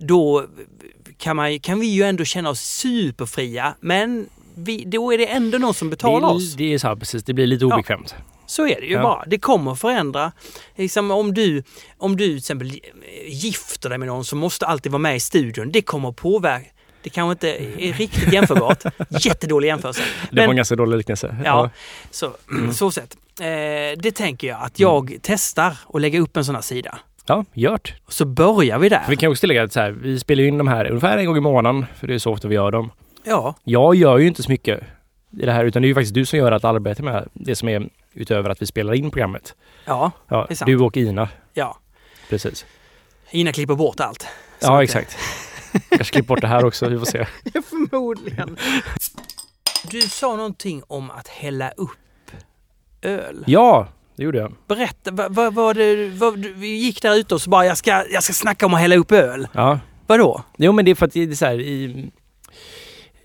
då 0.00 0.44
kan, 1.18 1.36
man, 1.36 1.60
kan 1.60 1.80
vi 1.80 1.86
ju 1.86 2.02
ändå 2.02 2.24
känna 2.24 2.50
oss 2.50 2.60
superfria. 2.60 3.74
Men 3.80 4.28
vi, 4.58 4.84
då 4.84 5.12
är 5.12 5.18
det 5.18 5.26
ändå 5.26 5.58
någon 5.58 5.74
som 5.74 5.90
betalar 5.90 6.28
det, 6.28 6.34
oss. 6.34 6.54
Det 6.54 6.74
är 6.74 6.78
så 6.78 6.88
här, 6.88 6.96
precis. 6.96 7.24
Det 7.24 7.32
blir 7.34 7.46
lite 7.46 7.64
Ja. 7.64 7.74
obekvämt. 7.74 8.14
Så 8.46 8.66
är 8.68 8.80
det 8.80 8.86
ju 8.86 8.92
Ja. 8.92 9.02
bara. 9.02 9.24
Det 9.26 9.38
kommer 9.38 9.74
förändra. 9.74 10.32
Liksom 10.76 11.10
om 11.10 11.34
du, 11.34 11.62
om 11.98 12.16
du 12.16 12.26
till 12.26 12.36
exempel 12.38 12.66
eh, 12.68 12.74
gifter 13.34 13.88
dig 13.88 13.98
med 13.98 14.08
någon 14.08 14.24
som 14.24 14.38
måste 14.38 14.66
alltid 14.66 14.92
vara 14.92 14.98
med 14.98 15.16
i 15.16 15.20
studion. 15.20 15.72
Det 15.72 15.82
kommer 15.82 16.08
att 16.08 16.16
påverka. 16.16 16.66
Det 17.02 17.10
kanske 17.10 17.32
inte 17.32 17.64
är 17.84 17.92
riktigt 17.92 18.32
jämförbart. 18.32 18.84
Jättedålig 19.24 19.68
jämförelse. 19.68 20.02
Det 20.30 20.40
var 20.40 20.48
en 20.48 20.56
ganska 20.56 20.76
dålig 20.76 20.96
liknelse. 20.96 21.36
ja, 21.44 21.70
så, 22.10 22.30
så 22.74 22.90
sett. 22.90 23.16
Eh, 23.40 23.46
det 24.02 24.10
tänker 24.14 24.48
jag 24.48 24.62
att 24.62 24.78
jag 24.78 25.16
testar 25.22 25.76
och 25.84 26.00
lägga 26.00 26.20
upp 26.20 26.36
en 26.36 26.44
sån 26.44 26.54
här 26.54 26.62
sida. 26.62 26.98
ja, 27.26 27.44
gjort. 27.52 27.94
Så 28.08 28.24
börjar 28.24 28.78
vi 28.78 28.88
där. 28.88 29.00
För 29.02 29.10
vi 29.10 29.16
kan 29.16 29.30
också 29.30 29.40
tillägga 29.40 29.62
att 29.62 29.72
så 29.72 29.80
här, 29.80 29.90
vi 29.90 30.18
spelar 30.20 30.44
in 30.44 30.58
de 30.58 30.68
här 30.68 30.86
ungefär 30.88 31.18
en 31.18 31.26
gång 31.26 31.36
i 31.36 31.40
månaden, 31.40 31.86
för 32.00 32.06
det 32.06 32.14
är 32.14 32.18
så 32.18 32.32
ofta 32.32 32.48
vi 32.48 32.54
gör 32.54 32.70
dem. 32.70 32.90
Ja, 33.24 33.54
Jag 33.64 33.94
gör 33.94 34.18
ju 34.18 34.26
inte 34.28 34.42
så 34.42 34.50
mycket 34.50 34.80
i 35.40 35.46
det 35.46 35.52
här, 35.52 35.64
utan 35.64 35.82
det 35.82 35.86
är 35.86 35.88
ju 35.88 35.94
faktiskt 35.94 36.14
du 36.14 36.26
som 36.26 36.38
gör 36.38 36.52
allt 36.52 36.64
arbete 36.64 37.02
med 37.02 37.28
det 37.32 37.56
som 37.56 37.68
är 37.68 37.88
utöver 38.12 38.50
att 38.50 38.62
vi 38.62 38.66
spelar 38.66 38.94
in 38.94 39.10
programmet. 39.10 39.54
ja, 39.84 40.10
Ja, 40.28 40.44
Det 40.48 40.52
är 40.54 40.56
sant. 40.56 40.66
du 40.66 40.78
och 40.80 40.96
Ina, 40.96 41.28
ja. 41.54 41.78
precis. 42.30 42.66
Ina 43.30 43.52
klipper 43.52 43.74
bort 43.74 44.00
allt. 44.00 44.26
Ja, 44.60 44.76
att- 44.76 44.82
exakt. 44.82 45.16
Kanske 45.88 46.12
klipper 46.12 46.28
bort 46.28 46.40
det 46.40 46.46
här 46.46 46.64
också, 46.64 46.88
vi 46.88 46.98
får 46.98 47.06
se. 47.06 47.18
Ja, 47.54 47.62
förmodligen. 47.62 48.56
Du 49.90 50.00
sa 50.00 50.36
någonting 50.36 50.82
om 50.86 51.10
att 51.10 51.28
hälla 51.28 51.70
upp 51.70 52.30
öl. 53.02 53.44
Ja, 53.46 53.88
det 54.16 54.24
gjorde 54.24 54.38
jag. 54.38 54.54
Berätta, 54.66 55.10
vad 55.10 55.34
vad 55.34 55.54
vad, 55.54 55.76
du- 55.76 56.52
vi 56.56 56.68
gick 56.68 57.02
där 57.02 57.16
ute 57.16 57.34
och 57.34 57.42
så 57.42 57.50
bara 57.50 57.66
jag 57.66 57.76
ska, 57.78 58.04
jag 58.10 58.22
ska 58.22 58.32
snacka 58.32 58.66
om 58.66 58.74
att 58.74 58.80
hälla 58.80 58.96
upp 58.96 59.12
öl. 59.12 59.48
Ja, 59.52 59.78
Vadå? 60.06 60.42
Jo 60.56 60.72
men 60.72 60.84
det 60.84 60.90
är 60.90 60.94
för 60.94 61.06
att 61.06 61.12
det 61.12 61.22
är 61.22 61.32
så 61.34 61.46
här 61.46 61.60
i... 61.60 62.10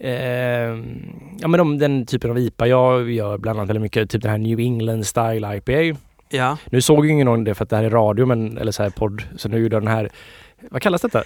Eh, 0.04 0.78
ja 1.40 1.48
men 1.48 1.58
de, 1.58 1.78
den 1.78 2.06
typen 2.06 2.32
av 2.32 2.40
IPA 2.40 2.68
jag 2.68 3.12
gör 3.12 3.38
bland 3.38 3.60
annat 3.60 3.70
väldigt 3.70 3.82
mycket, 3.82 4.10
typ 4.10 4.22
den 4.22 4.32
här 4.32 4.38
New 4.38 4.60
England 4.60 5.04
Style 5.08 5.56
IPA. 5.58 6.00
Ja. 6.30 6.58
Nu 6.66 6.82
såg 6.82 7.06
ju 7.06 7.12
ingen 7.12 7.26
någon 7.26 7.44
det 7.44 7.56
för 7.56 7.64
att 7.64 7.70
det 7.70 7.76
här 7.76 7.84
är 7.84 7.90
radio 7.90 8.26
men, 8.26 8.58
eller 8.58 8.72
så 8.72 8.84
här 8.84 8.90
podd. 8.90 9.24
Så 9.38 9.50
nu 9.50 9.58
gjorde 9.60 9.76
jag 9.76 9.84
den 9.84 9.92
här, 9.92 10.10
vad 10.72 10.82
kallas 10.82 11.02
detta? 11.02 11.24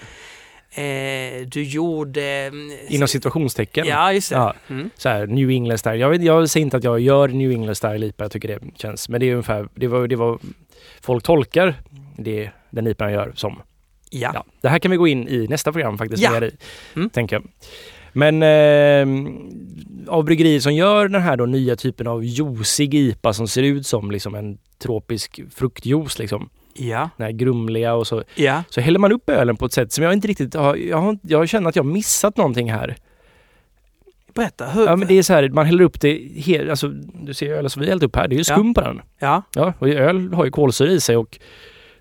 Eh, 0.72 1.48
du 1.48 1.64
gjorde... 1.64 2.24
mm, 2.24 2.72
Inom 2.88 3.08
situationstecken. 3.08 3.86
Ja, 3.88 4.14
just 4.14 4.30
det. 4.30 4.36
Ja, 4.36 4.54
Mm. 4.70 4.90
så 4.96 5.10
här 5.10 5.28
New 5.28 5.50
England 5.50 5.78
Style. 5.78 5.96
Jag, 5.98 6.10
vet, 6.10 6.24
jag 6.24 6.50
säger 6.50 6.62
inte 6.66 6.78
att 6.78 6.84
jag 6.84 7.00
gör 7.00 7.28
New 7.28 7.52
England 7.52 7.76
Style 7.76 8.06
IPA, 8.06 8.24
jag 8.24 8.32
tycker 8.32 8.48
det 8.48 8.60
känns. 8.78 9.10
Men 9.10 9.20
det 9.20 9.26
är 9.26 9.32
ungefär, 9.32 9.68
det 9.76 9.88
var, 9.88 10.08
det 10.08 10.16
var 10.16 10.40
folk 11.02 11.24
tolkar 11.24 11.76
det 12.18 12.50
den 12.70 12.88
IPA 12.88 13.12
gör 13.12 13.32
som. 13.36 13.62
Ja. 14.10 14.32
Ja, 14.34 14.46
det 14.62 14.70
här 14.70 14.80
kan 14.80 14.92
vi 14.92 14.98
gå 14.98 15.08
in 15.08 15.28
i 15.28 15.48
nästa 15.50 15.72
program 15.72 15.98
faktiskt. 15.98 16.24
Ja. 16.24 16.42
Mm. 16.96 17.10
Tänker 17.10 17.36
jag. 17.36 17.44
Men 18.18 18.44
eh, 18.44 19.32
av 20.08 20.24
bryggerier 20.24 20.60
som 20.60 20.74
gör 20.74 21.08
den 21.08 21.22
här 21.22 21.38
då 21.38 21.46
nya 21.46 21.76
typen 21.76 22.08
av 22.08 22.26
juicig 22.26 22.94
IPA 22.94 23.34
som 23.34 23.48
ser 23.48 23.64
ut 23.64 23.88
som 23.88 24.12
liksom 24.12 24.36
en 24.36 24.58
tropisk 24.78 25.40
fruktjuice 25.56 26.20
liksom. 26.20 26.50
Ja. 26.74 27.10
Den 27.18 27.26
här 27.26 27.32
grumliga 27.32 27.94
och 27.94 28.08
så. 28.08 28.24
Ja. 28.36 28.64
Så 28.70 28.82
häller 28.82 29.00
man 29.00 29.12
upp 29.12 29.30
ölen 29.30 29.58
på 29.58 29.66
ett 29.66 29.74
sätt 29.74 29.92
som 29.92 30.04
jag 30.04 30.14
inte 30.14 30.28
riktigt 30.28 30.54
har, 30.54 30.76
jag, 30.76 30.98
har, 30.98 31.18
jag 31.22 31.50
känner 31.50 31.70
att 31.70 31.76
jag 31.76 31.84
har 31.84 31.92
missat 31.92 32.38
någonting 32.38 32.72
här. 32.72 32.96
Berätta. 34.34 34.66
Hur? 34.66 34.86
Ja 34.86 34.96
men 34.96 35.08
det 35.08 35.14
är 35.14 35.24
så 35.24 35.34
här, 35.34 35.50
man 35.50 35.66
häller 35.66 35.84
upp 35.84 36.02
det 36.02 36.32
helt, 36.36 36.70
alltså 36.70 36.88
du 37.22 37.34
ser 37.34 37.54
ölen 37.54 37.70
som 37.70 37.80
vi 37.80 37.86
har 37.86 37.92
hällt 37.92 38.04
upp 38.04 38.16
här, 38.16 38.28
det 38.28 38.36
är 38.36 38.38
ju 38.38 38.44
skum 38.44 38.74
på 38.74 38.82
den. 38.82 39.02
Ja. 39.20 39.42
Ja, 39.56 39.74
och 39.80 39.90
öl 39.90 40.34
har 40.34 40.46
ju 40.46 40.52
kolsyra 40.52 40.92
i 40.92 41.00
sig 41.00 41.18
och 41.18 41.40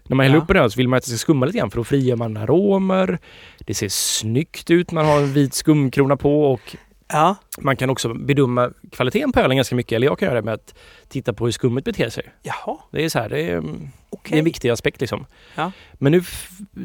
när 0.08 0.16
man 0.16 0.24
häller 0.26 0.36
Ja. 0.38 0.42
upp 0.42 0.50
en 0.50 0.56
öl 0.56 0.70
så 0.70 0.76
vill 0.76 0.88
man 0.88 0.96
att 0.96 1.02
det 1.04 1.08
ska 1.10 1.16
skumma 1.18 1.46
lite 1.46 1.58
grann 1.58 1.70
för 1.70 1.76
då 1.78 1.84
frigör 1.84 2.16
man 2.16 2.36
aromer. 2.36 3.18
Det 3.58 3.74
ser 3.74 3.88
snyggt 3.88 4.70
ut, 4.70 4.92
man 4.92 5.06
har 5.06 5.18
en 5.20 5.32
vit 5.32 5.54
skumkrona 5.54 6.16
på 6.16 6.52
och 6.52 6.76
Ja. 7.08 7.36
man 7.58 7.76
kan 7.76 7.90
också 7.90 8.14
bedöma 8.14 8.70
kvaliteten 8.92 9.32
på 9.32 9.40
ölen 9.40 9.56
ganska 9.56 9.74
mycket. 9.74 9.92
Eller 9.92 10.06
jag 10.06 10.18
kan 10.18 10.26
göra 10.26 10.40
det 10.40 10.44
med 10.44 10.54
att 10.54 10.74
titta 11.08 11.32
på 11.32 11.44
hur 11.44 11.52
skummet 11.52 11.84
beter 11.84 12.08
sig. 12.10 12.24
Jaha. 12.42 12.76
Det 12.92 13.04
är 13.04 13.08
så 13.08 13.18
här, 13.18 13.28
det 13.28 13.40
är, 13.40 13.56
mm, 13.58 13.88
det 14.28 14.34
är 14.34 14.38
en 14.38 14.44
viktig 14.44 14.68
aspekt 14.68 15.00
liksom. 15.00 15.26
Ja. 15.54 15.72
Men 15.92 16.12
nu 16.12 16.22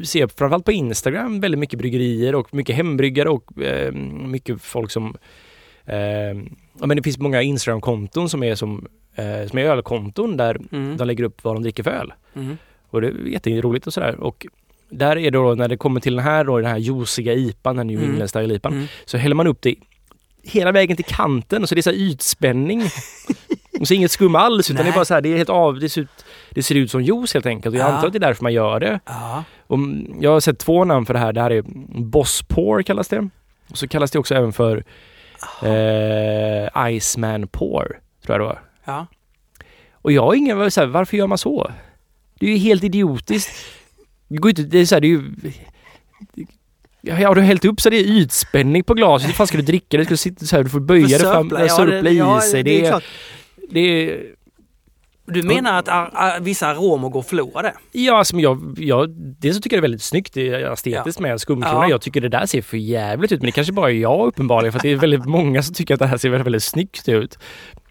ser 0.04 0.20
jag 0.20 0.30
framförallt 0.32 0.64
på 0.64 0.72
Instagram 0.72 1.40
väldigt 1.40 1.58
mycket 1.58 1.78
bryggerier 1.78 2.34
och 2.34 2.54
mycket 2.54 2.76
hembryggare 2.76 3.28
och 3.28 3.62
eh, 3.62 3.92
mycket 4.26 4.62
folk 4.62 4.90
som 4.90 5.16
eh, 5.84 5.94
men 6.86 6.96
det 6.96 7.02
finns 7.02 7.18
många 7.18 7.42
Instagram-konton 7.42 8.28
som 8.28 8.42
är 8.42 8.54
som, 8.54 8.86
eh, 9.14 9.48
som 9.48 9.58
är 9.58 9.62
ölkonton 9.64 10.36
där 10.36 10.60
Mm. 10.72 10.96
de 10.96 11.06
lägger 11.06 11.24
upp 11.24 11.44
vad 11.44 11.56
de 11.56 11.62
dricker 11.62 11.82
för 11.82 11.90
öl. 11.90 12.12
Mm. 12.34 12.58
Och 12.92 13.00
det 13.00 13.06
är 13.08 13.26
jätteroligt 13.26 13.86
och 13.86 13.92
sådär. 13.92 14.14
Och 14.20 14.46
där 14.88 15.16
är 15.18 15.30
det 15.30 15.38
då 15.38 15.54
när 15.54 15.68
det 15.68 15.76
kommer 15.76 16.00
till 16.00 16.16
den 16.16 16.24
här 16.24 16.44
då, 16.44 16.56
den 16.60 16.70
här 16.70 16.78
juiciga 16.78 17.32
IPan, 17.32 17.76
den 17.76 17.86
New 17.86 17.98
Mm. 17.98 18.10
England 18.10 18.28
style 18.28 18.54
IPan, 18.54 18.72
Mm. 18.72 18.86
så 19.04 19.16
häller 19.16 19.34
man 19.34 19.46
upp 19.46 19.58
det 19.62 19.74
hela 20.44 20.72
vägen 20.72 20.96
till 20.96 21.04
kanten 21.04 21.66
så 21.66 21.74
det 21.74 21.80
är 21.80 21.82
så 21.82 21.90
här 21.90 21.96
ytspänning. 21.96 22.82
och 23.80 23.88
så 23.88 23.94
inget 23.94 24.10
skum 24.10 24.34
alls 24.34 24.70
utan 24.70 24.76
det 24.76 24.82
är 24.82 24.84
Nej. 24.84 24.92
bara 24.94 25.04
så 25.04 25.14
här, 25.14 25.20
det 25.20 25.32
är 25.32 25.36
helt 25.36 25.48
av, 25.50 25.80
det 25.80 25.88
ser 25.88 26.00
ut, 26.00 26.24
det 26.50 26.62
ser 26.62 26.74
ut 26.74 26.90
som 26.90 27.02
juice 27.02 27.34
helt 27.34 27.46
enkelt. 27.46 27.74
Och 27.74 27.80
jag 27.80 27.88
Ja. 27.88 27.92
antar 27.92 28.06
att 28.06 28.12
det 28.12 28.18
är 28.18 28.20
därför 28.20 28.42
man 28.42 28.52
gör 28.52 28.80
det. 28.80 29.00
Ja. 29.06 29.44
Och 29.66 29.78
jag 30.20 30.30
har 30.30 30.40
sett 30.40 30.58
två 30.58 30.84
namn 30.84 31.06
för 31.06 31.14
det 31.14 31.20
här. 31.20 31.32
Det 31.32 31.40
här 31.40 31.50
är 31.50 31.62
Boss 32.02 32.42
Pour 32.42 32.82
kallas 32.82 33.08
det. 33.08 33.28
Och 33.70 33.78
så 33.78 33.88
kallas 33.88 34.10
det 34.10 34.18
också 34.18 34.34
även 34.34 34.52
för 34.52 34.84
eh, 35.62 36.88
Iceman 36.96 37.46
Pour, 37.48 38.00
tror 38.26 38.34
jag 38.34 38.40
det 38.40 38.44
var. 38.44 38.58
Ja. 38.84 39.06
Och 39.92 40.12
jag 40.12 40.22
har 40.22 40.34
ingen, 40.34 40.70
så 40.70 40.80
här, 40.80 40.86
varför 40.86 41.16
gör 41.16 41.26
man 41.26 41.38
så? 41.38 41.70
Det 42.42 42.48
är 42.48 42.50
ju 42.52 42.56
helt 42.58 42.84
idiotiskt. 42.84 43.50
Det 44.28 44.36
går 44.36 44.48
inte, 44.48 44.62
det 44.62 44.78
är 44.78 44.86
så 44.86 44.94
här, 44.94 45.00
det 45.00 45.06
är 45.06 45.08
ju... 45.08 45.22
Ja, 47.00 47.28
har 47.28 47.34
du 47.34 47.40
hällt 47.40 47.64
upp 47.64 47.80
så 47.80 47.90
det 47.90 47.96
är 47.96 48.04
ytspänning 48.04 48.84
på 48.84 48.94
glaset. 48.94 49.28
Hur 49.28 49.32
fan 49.34 49.46
ska 49.46 49.56
du 49.56 49.62
dricka 49.62 49.96
det? 49.98 50.04
Ska 50.04 50.12
du 50.12 50.16
sitta 50.16 50.46
så 50.46 50.56
här, 50.56 50.62
du 50.62 50.70
får 50.70 50.80
böja 50.80 51.18
det 51.18 51.24
fram, 51.24 51.50
ja, 51.58 51.68
sörpla 51.68 52.02
det- 52.02 52.10
i 52.10 52.18
ja, 52.18 52.40
sig. 52.40 52.62
det 52.62 52.70
Det 52.70 52.84
är 52.86 52.88
klart. 52.90 53.04
det 53.70 53.80
är, 53.80 54.20
Du 55.26 55.42
menar 55.42 55.78
att 55.78 55.88
ar- 55.88 56.10
ar- 56.14 56.40
vissa 56.40 56.66
aromer 56.66 57.08
går 57.08 57.22
förlorade? 57.22 57.74
ja, 57.92 58.18
alltså, 58.18 58.36
jag, 58.36 58.74
jag, 58.78 59.10
dels 59.10 59.56
så 59.56 59.62
tycker 59.62 59.76
jag 59.76 59.82
det 59.82 59.86
är 59.86 59.88
väldigt 59.88 60.02
snyggt 60.02 60.34
det 60.34 60.48
är 60.48 60.72
estetiskt 60.72 61.20
med 61.20 61.40
skumkrona. 61.40 61.74
Ja. 61.84 61.88
Jag 61.90 62.00
tycker 62.00 62.20
det 62.20 62.28
där 62.28 62.46
ser 62.46 62.62
för 62.62 62.76
jävligt 62.76 63.32
ut. 63.32 63.40
Men 63.40 63.46
det 63.46 63.52
kanske 63.52 63.72
bara 63.72 63.90
är 63.90 63.94
jag 63.94 64.26
uppenbarligen. 64.26 64.72
För 64.72 64.78
att 64.78 64.82
det 64.82 64.90
är 64.92 64.96
väldigt 64.96 65.24
många 65.24 65.62
som 65.62 65.74
tycker 65.74 65.94
att 65.94 66.00
det 66.00 66.06
här 66.06 66.16
ser 66.16 66.28
väldigt, 66.30 66.46
väldigt 66.46 66.62
snyggt 66.62 67.08
ut. 67.08 67.38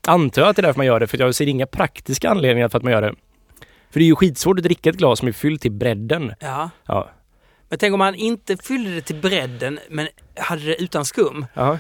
Antar 0.08 0.42
jag 0.42 0.50
att 0.50 0.56
det 0.56 0.60
är 0.60 0.64
därför 0.64 0.80
man 0.80 0.86
gör 0.86 1.00
det. 1.00 1.08
För 1.08 1.18
jag 1.18 1.36
ser 1.36 1.48
inga 1.48 1.66
praktiska 1.66 2.30
anledningar 2.30 2.70
för 2.70 2.78
att 2.78 2.84
man 2.84 2.94
gör 2.94 3.02
det. 3.02 3.14
För 3.92 4.00
det 4.00 4.04
är 4.04 4.08
ju 4.08 4.16
skitsvårt 4.16 4.58
att 4.58 4.64
dricka 4.64 4.90
ett 4.90 4.98
glas 4.98 5.20
som 5.20 5.28
är 5.28 5.32
fyllt 5.32 5.62
till 5.62 5.72
bredden. 5.72 6.34
Ja. 6.40 6.70
Ja. 6.86 7.10
Men 7.70 7.80
tänk 7.80 7.94
om 7.94 8.00
man 8.00 8.16
inte 8.16 8.58
fyllde 8.58 8.96
det 8.96 9.02
till 9.02 9.16
bredden 9.16 9.80
men 9.90 10.08
hade 10.40 10.62
det 10.66 10.82
utan 10.82 11.06
skum. 11.06 11.46
Ja. 11.54 11.78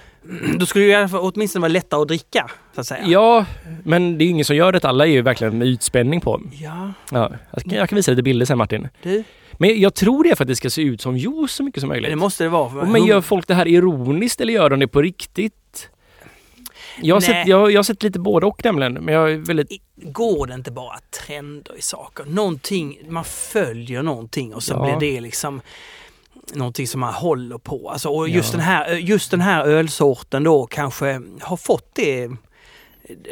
Då 0.59 0.65
skulle 0.65 0.85
det 0.85 1.07
fall 1.09 1.19
åtminstone 1.33 1.61
vara 1.61 1.71
lättare 1.71 2.01
att 2.01 2.07
dricka. 2.07 2.49
Så 2.75 2.81
att 2.81 2.87
säga. 2.87 3.03
ja, 3.05 3.45
men 3.83 4.17
det 4.17 4.23
är 4.23 4.25
ju 4.25 4.31
ingen 4.31 4.45
som 4.45 4.55
gör 4.55 4.71
det. 4.71 4.85
Alla 4.85 5.05
är 5.07 5.11
ju 5.11 5.21
verkligen 5.21 5.57
med 5.57 5.67
ytspänning 5.67 6.21
på. 6.21 6.41
Ja, 6.53 6.93
Ja. 7.11 7.31
Jag, 7.51 7.63
kan, 7.63 7.73
jag 7.73 7.89
kan 7.89 7.95
visa 7.95 8.11
lite 8.11 8.23
bilder 8.23 8.45
sen 8.45 8.57
Martin. 8.57 8.87
du. 9.03 9.23
Men 9.53 9.79
jag 9.81 9.93
tror 9.93 10.23
det 10.23 10.29
är 10.29 10.35
för 10.35 10.43
att 10.43 10.47
det 10.47 10.55
ska 10.55 10.69
se 10.69 10.81
ut 10.81 11.01
som 11.01 11.17
juice 11.17 11.51
så 11.51 11.63
mycket 11.63 11.79
som 11.81 11.89
möjligt. 11.89 12.11
Det 12.11 12.15
måste 12.15 12.43
det 12.43 12.49
vara. 12.49 12.85
Men 12.85 13.05
gör 13.05 13.21
folk 13.21 13.47
det 13.47 13.53
här 13.53 13.67
ironiskt 13.67 14.41
eller 14.41 14.53
gör 14.53 14.69
de 14.69 14.79
det 14.79 14.87
på 14.87 15.01
riktigt? 15.01 15.89
Jag 17.01 17.15
har, 17.15 17.21
sett, 17.21 17.47
jag, 17.47 17.71
jag 17.71 17.79
har 17.79 17.83
sett 17.83 18.03
lite 18.03 18.19
både 18.19 18.45
och 18.45 18.61
nämligen. 18.63 18.93
Men 18.93 19.13
jag 19.13 19.31
är 19.31 19.37
väldigt... 19.37 19.69
Går 19.95 20.47
det 20.47 20.53
inte 20.53 20.71
bara 20.71 20.99
trender 21.27 21.77
i 21.77 21.81
saker? 21.81 22.25
Någonting, 22.25 22.99
man 23.09 23.23
följer 23.25 24.03
någonting 24.03 24.53
och 24.55 24.63
så 24.63 24.73
Ja. 24.73 24.97
blir 24.97 25.13
det 25.13 25.21
liksom 25.21 25.61
någonting 26.53 26.87
som 26.87 26.99
man 27.01 27.13
håller 27.13 27.57
på. 27.57 27.89
Alltså, 27.89 28.09
och 28.09 28.29
Ja. 28.29 28.35
just, 28.35 28.51
den 28.51 28.61
här, 28.61 28.93
just 28.95 29.31
den 29.31 29.41
här 29.41 29.65
ölsorten 29.65 30.43
då 30.43 30.65
kanske 30.65 31.21
har 31.41 31.57
fått 31.57 31.95
det 31.95 32.29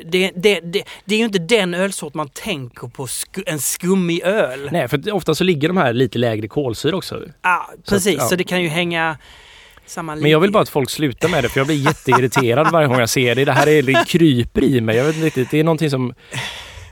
det, 0.06 0.31
det, 0.36 0.60
det, 0.60 0.84
det 1.06 1.15
är 1.15 1.19
ju 1.19 1.26
inte 1.26 1.40
den 1.40 1.73
ölsort 1.73 2.14
man 2.14 2.30
tänker 2.30 2.88
på, 2.88 3.07
sku, 3.07 3.44
en 3.45 3.60
skummig 3.60 4.22
öl. 4.23 4.69
Nej, 4.72 4.88
för 4.88 4.98
att 4.98 5.07
ofta 5.07 5.36
så 5.36 5.44
ligger 5.44 5.68
de 5.68 5.77
här 5.77 5.94
lite 5.94 6.19
lägre 6.19 6.48
kolsyra 6.48 6.95
också. 6.98 7.22
Ah, 7.41 7.64
precis, 7.90 8.19
så, 8.27 8.34
ja. 8.34 8.38
det 8.38 8.44
kan 8.44 8.61
ju 8.61 8.68
hänga 8.68 9.18
samma 9.90 10.16
Men 10.16 10.32
jag 10.32 10.40
vill 10.40 10.52
bara 10.52 10.64
att 10.64 10.70
folk 10.70 10.90
slutar 10.90 11.30
med 11.30 11.44
det 11.44 11.49
för 11.49 11.60
jag 11.60 11.68
blir 11.68 11.86
jätteirriterad 11.86 12.72
varje 12.72 12.88
gång 12.88 12.99
jag 12.99 13.10
ser 13.10 13.36
det. 13.36 13.45
Det 13.45 13.52
här 13.52 13.68
är, 13.68 13.84
det 13.84 14.06
kryper 14.07 14.64
i 14.64 14.82
mig. 14.82 14.98
Jag 14.98 15.03
vet 15.03 15.16
inte 15.16 15.26
riktigt. 15.26 15.52
Det 15.52 15.60
är 15.60 15.64
någonting 15.64 15.90
som... 15.90 16.14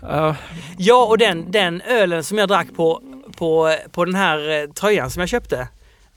Ja, 0.01 0.35
Ja, 0.77 1.05
och 1.05 1.17
den, 1.17 1.51
den 1.51 1.81
ölen 1.81 2.23
som 2.23 2.37
jag 2.37 2.49
drack 2.49 2.67
på, 2.75 3.01
på, 3.37 3.75
på 3.91 4.05
den 4.05 4.15
här 4.15 4.49
eh, 4.49 4.69
tröjan 4.69 5.11
som 5.11 5.19
jag 5.19 5.29
köpte. 5.29 5.67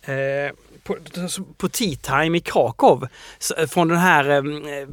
Eh, 0.02 0.54
på, 0.94 1.44
på 1.56 1.68
Tea 1.68 1.94
Time 2.02 2.38
i 2.38 2.40
Krakow. 2.40 3.08
S- 3.40 3.52
Från 3.70 3.88
den 3.88 3.98
här 3.98 4.30
eh, 4.30 4.42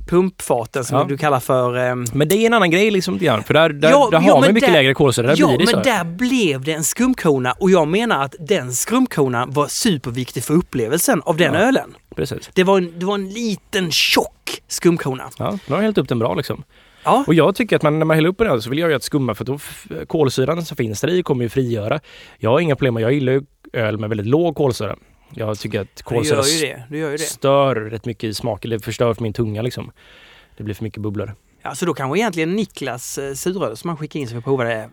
pumpfaten 0.08 0.84
som 0.84 0.98
Ja. 0.98 1.04
du 1.10 1.18
kallar 1.18 1.40
för... 1.40 1.78
Eh, 1.90 1.96
men 2.14 2.28
det 2.28 2.36
är 2.36 2.46
en 2.46 2.54
annan 2.54 2.72
grej 2.72 2.92
liksom 2.92 3.18
grann. 3.18 3.44
För 3.44 3.54
där, 3.54 3.70
där, 3.70 3.90
Ja, 3.90 4.08
där 4.12 4.18
har 4.20 4.32
man 4.32 4.42
men 4.42 4.54
mycket 4.54 4.70
där- 4.70 4.74
lägre 4.74 4.94
kolsyra. 4.94 5.28
Där 5.28 5.36
ja, 5.38 5.48
blir 5.48 5.58
det 5.58 5.66
men 5.66 5.84
så. 5.84 5.90
där 5.90 6.04
blev 6.04 6.62
det 6.64 6.72
en 6.72 6.84
skumkrona 6.84 7.52
och 7.60 7.72
jag 7.72 7.88
menar 7.88 8.24
att 8.24 8.36
den 8.40 8.74
skumkronan 8.74 9.52
var 9.54 9.68
superviktig 9.68 10.44
för 10.44 10.54
upplevelsen 10.54 11.22
av 11.26 11.38
den 11.38 11.54
Ja. 11.54 11.60
ölen. 11.60 11.96
Precis. 12.16 12.50
Det 12.54 12.64
var, 12.64 12.78
en, 12.78 13.00
det 13.00 13.06
var 13.06 13.16
en 13.16 13.30
liten 13.30 13.92
tjock 13.92 14.62
skumkrona. 14.68 15.30
Ja, 15.38 15.60
nu 15.68 15.76
har 15.76 15.82
hällt 15.82 15.98
upp 15.98 16.10
den 16.10 16.20
bra 16.20 16.34
liksom. 16.36 16.64
Ja, 17.04 17.24
Och 17.28 17.34
jag 17.34 17.56
tycker 17.56 17.76
att 17.76 17.84
man, 17.84 18.00
när 18.00 18.06
man 18.06 18.16
häller 18.18 18.30
upp 18.30 18.42
en 18.42 18.48
öl 18.48 18.62
så 18.62 18.70
vill 18.70 18.80
jag 18.80 18.90
ju 18.90 18.96
att 18.96 19.04
skumma 19.04 19.36
för 19.36 19.46
då 19.46 19.60
kolsyran 20.08 20.66
som 20.66 20.78
finns 20.78 21.02
där 21.02 21.08
i 21.08 21.24
kommer 21.24 21.44
ju 21.44 21.50
frigöra. 21.50 22.00
Jag 22.38 22.50
har 22.50 22.60
inga 22.60 22.76
problem 22.76 22.94
med, 22.94 23.04
jag 23.04 23.14
gillar 23.14 23.34
ju 23.34 23.42
öl 23.74 23.98
med 23.98 24.10
väldigt 24.10 24.28
låg 24.28 24.56
kolsyra. 24.56 24.96
Jag 25.34 25.60
tycker 25.60 25.80
att 25.82 25.96
Du 25.96 26.04
kolsyra 26.04 26.36
gör 26.38 26.46
ju 26.46 26.68
det. 26.68 26.84
Du 26.90 26.98
gör 26.98 27.12
ju 27.12 27.18
det. 27.18 27.24
stör 27.24 27.76
rätt 27.76 28.06
mycket 28.06 28.24
i 28.24 28.34
smak, 28.34 28.66
eller 28.66 28.80
förstör 28.80 29.14
för 29.14 29.24
min 29.24 29.34
tunga 29.34 29.62
liksom. 29.62 29.92
Det 30.58 30.64
blir 30.64 30.76
för 30.76 30.84
mycket 30.84 31.02
bubblor. 31.02 31.36
Ja, 31.64 31.76
så 31.76 31.86
då 31.86 31.94
kanske 31.94 32.20
egentligen 32.20 32.56
Niklas 32.56 33.18
eh, 33.18 33.34
suröl 33.34 33.78
som 33.78 33.88
han 33.90 33.98
skickade 33.98 34.20
in 34.22 34.28
så 34.28 34.36
vi 34.36 34.42
provade 34.42 34.90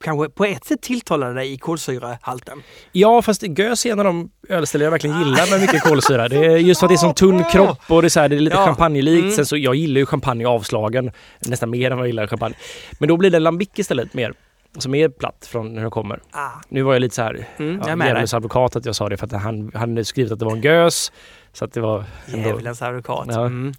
kanske 0.00 0.28
på 0.28 0.44
ett 0.44 0.64
sätt 0.64 0.82
tilltalade 0.82 1.34
dig 1.34 1.52
i 1.52 1.58
kolsyrahalten. 1.58 2.62
Ja, 2.92 3.22
fast 3.22 3.42
gös 3.42 3.86
är 3.86 3.92
en 3.92 3.98
av 3.98 4.04
de 4.04 4.30
ölställen 4.48 4.84
jag 4.84 4.90
verkligen 4.90 5.18
gillar 5.18 5.50
med 5.50 5.60
mycket 5.60 5.82
kolsyra. 5.82 6.28
Det 6.28 6.36
är 6.46 6.56
just 6.56 6.80
för 6.80 6.86
att 6.86 6.90
det 6.90 6.94
är 6.94 6.96
sån 6.96 7.14
tunn 7.14 7.44
kropp 7.52 7.78
och 7.88 8.02
det 8.02 8.06
är, 8.06 8.08
så 8.08 8.20
här, 8.20 8.28
det 8.28 8.36
är 8.36 8.40
lite 8.40 8.56
Ja. 8.56 8.64
champagnelikt. 8.64 9.22
Mm. 9.22 9.30
Sen 9.36 9.46
så, 9.46 9.56
jag 9.56 9.74
gillar 9.74 9.98
ju 9.98 10.06
champagne 10.06 10.46
avslagen 10.46 11.10
nästan 11.40 11.70
mer 11.70 11.90
än 11.90 11.96
vad 11.96 12.06
jag 12.06 12.08
gillar 12.08 12.26
champagne. 12.26 12.54
Men 12.98 13.08
då 13.08 13.16
blir 13.16 13.30
det 13.30 13.38
lambic 13.38 13.68
istället 13.76 14.14
mer. 14.14 14.34
Som 14.78 14.94
är 14.94 15.08
platt 15.08 15.48
från 15.52 15.74
när 15.74 15.82
den 15.82 15.90
kommer. 15.90 16.20
Ah, 16.30 16.50
Nu 16.68 16.82
var 16.82 16.92
jag 16.92 17.00
lite 17.00 17.14
så 17.14 17.22
här 17.22 17.46
mm, 17.56 17.80
ja, 17.82 17.88
djävulens 17.88 18.34
advokat 18.34 18.76
att 18.76 18.84
jag 18.86 18.96
sa 18.96 19.08
det 19.08 19.16
för 19.16 19.26
att 19.26 19.32
han 19.32 19.70
han 19.74 19.90
hade 19.90 20.04
skrivit 20.04 20.32
att 20.32 20.38
det 20.38 20.44
var 20.44 20.52
en 20.52 20.60
gös. 20.62 21.12
Så 21.52 21.64
att 21.64 21.72
det 21.72 21.80
var. 21.80 22.04
Djävulens 22.34 22.82
advokat. 22.82 23.26
Ja. 23.30 23.40
Mm. 23.46 23.72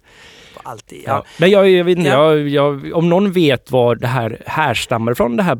Alltid. 0.62 1.02
Ja. 1.06 1.12
Ja. 1.12 1.24
Men 1.38 1.50
jag, 1.50 1.70
jag 1.70 1.84
vet 1.84 1.98
inte, 1.98 2.10
Ja. 2.10 2.34
jag, 2.34 2.48
jag, 2.48 2.96
om 2.96 3.08
någon 3.08 3.32
vet 3.32 3.70
var 3.70 3.94
det 3.96 4.06
här 4.06 4.42
härstammar 4.46 5.12
ifrån 5.12 5.36
det 5.36 5.42
här. 5.42 5.58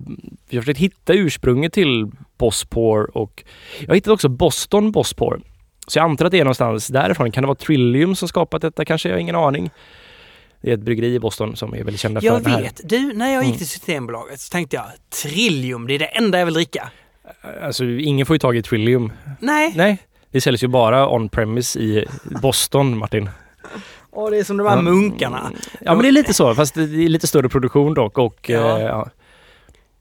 Jag 0.49 0.57
har 0.59 0.63
försökt 0.63 0.79
hitta 0.79 1.13
ursprunget 1.13 1.73
till 1.73 2.11
Bosspor 2.39 3.17
och 3.17 3.45
jag 3.81 3.89
har 3.89 3.95
hittat 3.95 4.13
också 4.13 4.29
Boston 4.29 4.93
Bosspor. 4.93 5.41
Så 5.87 5.99
jag 5.99 6.05
antar 6.05 6.25
att 6.25 6.31
det 6.33 6.39
är 6.41 6.45
någonstans 6.45 6.89
därifrån. 6.89 7.33
Kan 7.33 7.43
det 7.43 7.47
vara 7.47 7.55
Trillium 7.57 8.15
som 8.15 8.29
skapat 8.29 8.63
detta? 8.63 8.85
Kanske, 8.85 9.09
jag 9.09 9.17
har 9.17 9.21
ingen 9.21 9.37
aning. 9.37 9.71
Det 10.61 10.71
är 10.71 10.75
ett 10.75 10.81
bryggeri 10.81 11.15
i 11.15 11.19
Boston 11.21 11.57
som 11.57 11.73
är 11.75 11.79
väldigt 11.85 12.01
kända 12.01 12.21
för 12.21 12.27
Jag 12.27 12.43
det 12.45 12.51
här. 12.51 12.63
vet. 12.63 12.81
Du, 12.85 13.13
när 13.13 13.33
jag 13.35 13.43
gick 13.43 13.49
Mm. 13.49 13.59
till 13.59 13.69
Systembolaget 13.69 14.41
så 14.41 14.51
tänkte 14.51 14.77
jag 14.77 14.85
Trillium, 15.23 15.87
det 15.87 15.95
är 15.95 15.99
det 15.99 16.05
enda 16.07 16.39
jag 16.39 16.45
vill 16.47 16.55
dricka. 16.55 16.91
Alltså 17.63 17.85
ingen 17.85 18.27
får 18.27 18.35
ju 18.35 18.39
tag 18.39 18.57
i 18.57 18.63
Trillium. 18.63 19.13
Nej. 19.41 19.73
Nej, 19.77 19.99
det 20.31 20.41
säljs 20.41 20.65
ju 20.65 20.69
bara 20.69 21.09
on-premise 21.09 21.79
i 21.81 22.07
Boston, 22.43 22.99
Martin. 22.99 23.31
Och 24.11 24.31
det 24.31 24.39
är 24.39 24.45
som 24.45 24.57
de 24.57 24.67
här 24.67 24.77
Ja. 24.77 24.83
munkarna. 24.83 25.51
Ja, 25.81 25.95
men 25.95 26.03
det 26.03 26.09
är 26.09 26.13
lite 26.13 26.35
så, 26.35 26.55
fast 26.55 26.75
det 26.75 26.83
är 26.83 26.87
lite 27.09 27.27
större 27.27 27.49
produktion 27.49 27.95
dock 27.95 28.19
och 28.19 28.51
Ja. 28.51 28.79
eh, 28.79 28.85
ja. 28.85 29.09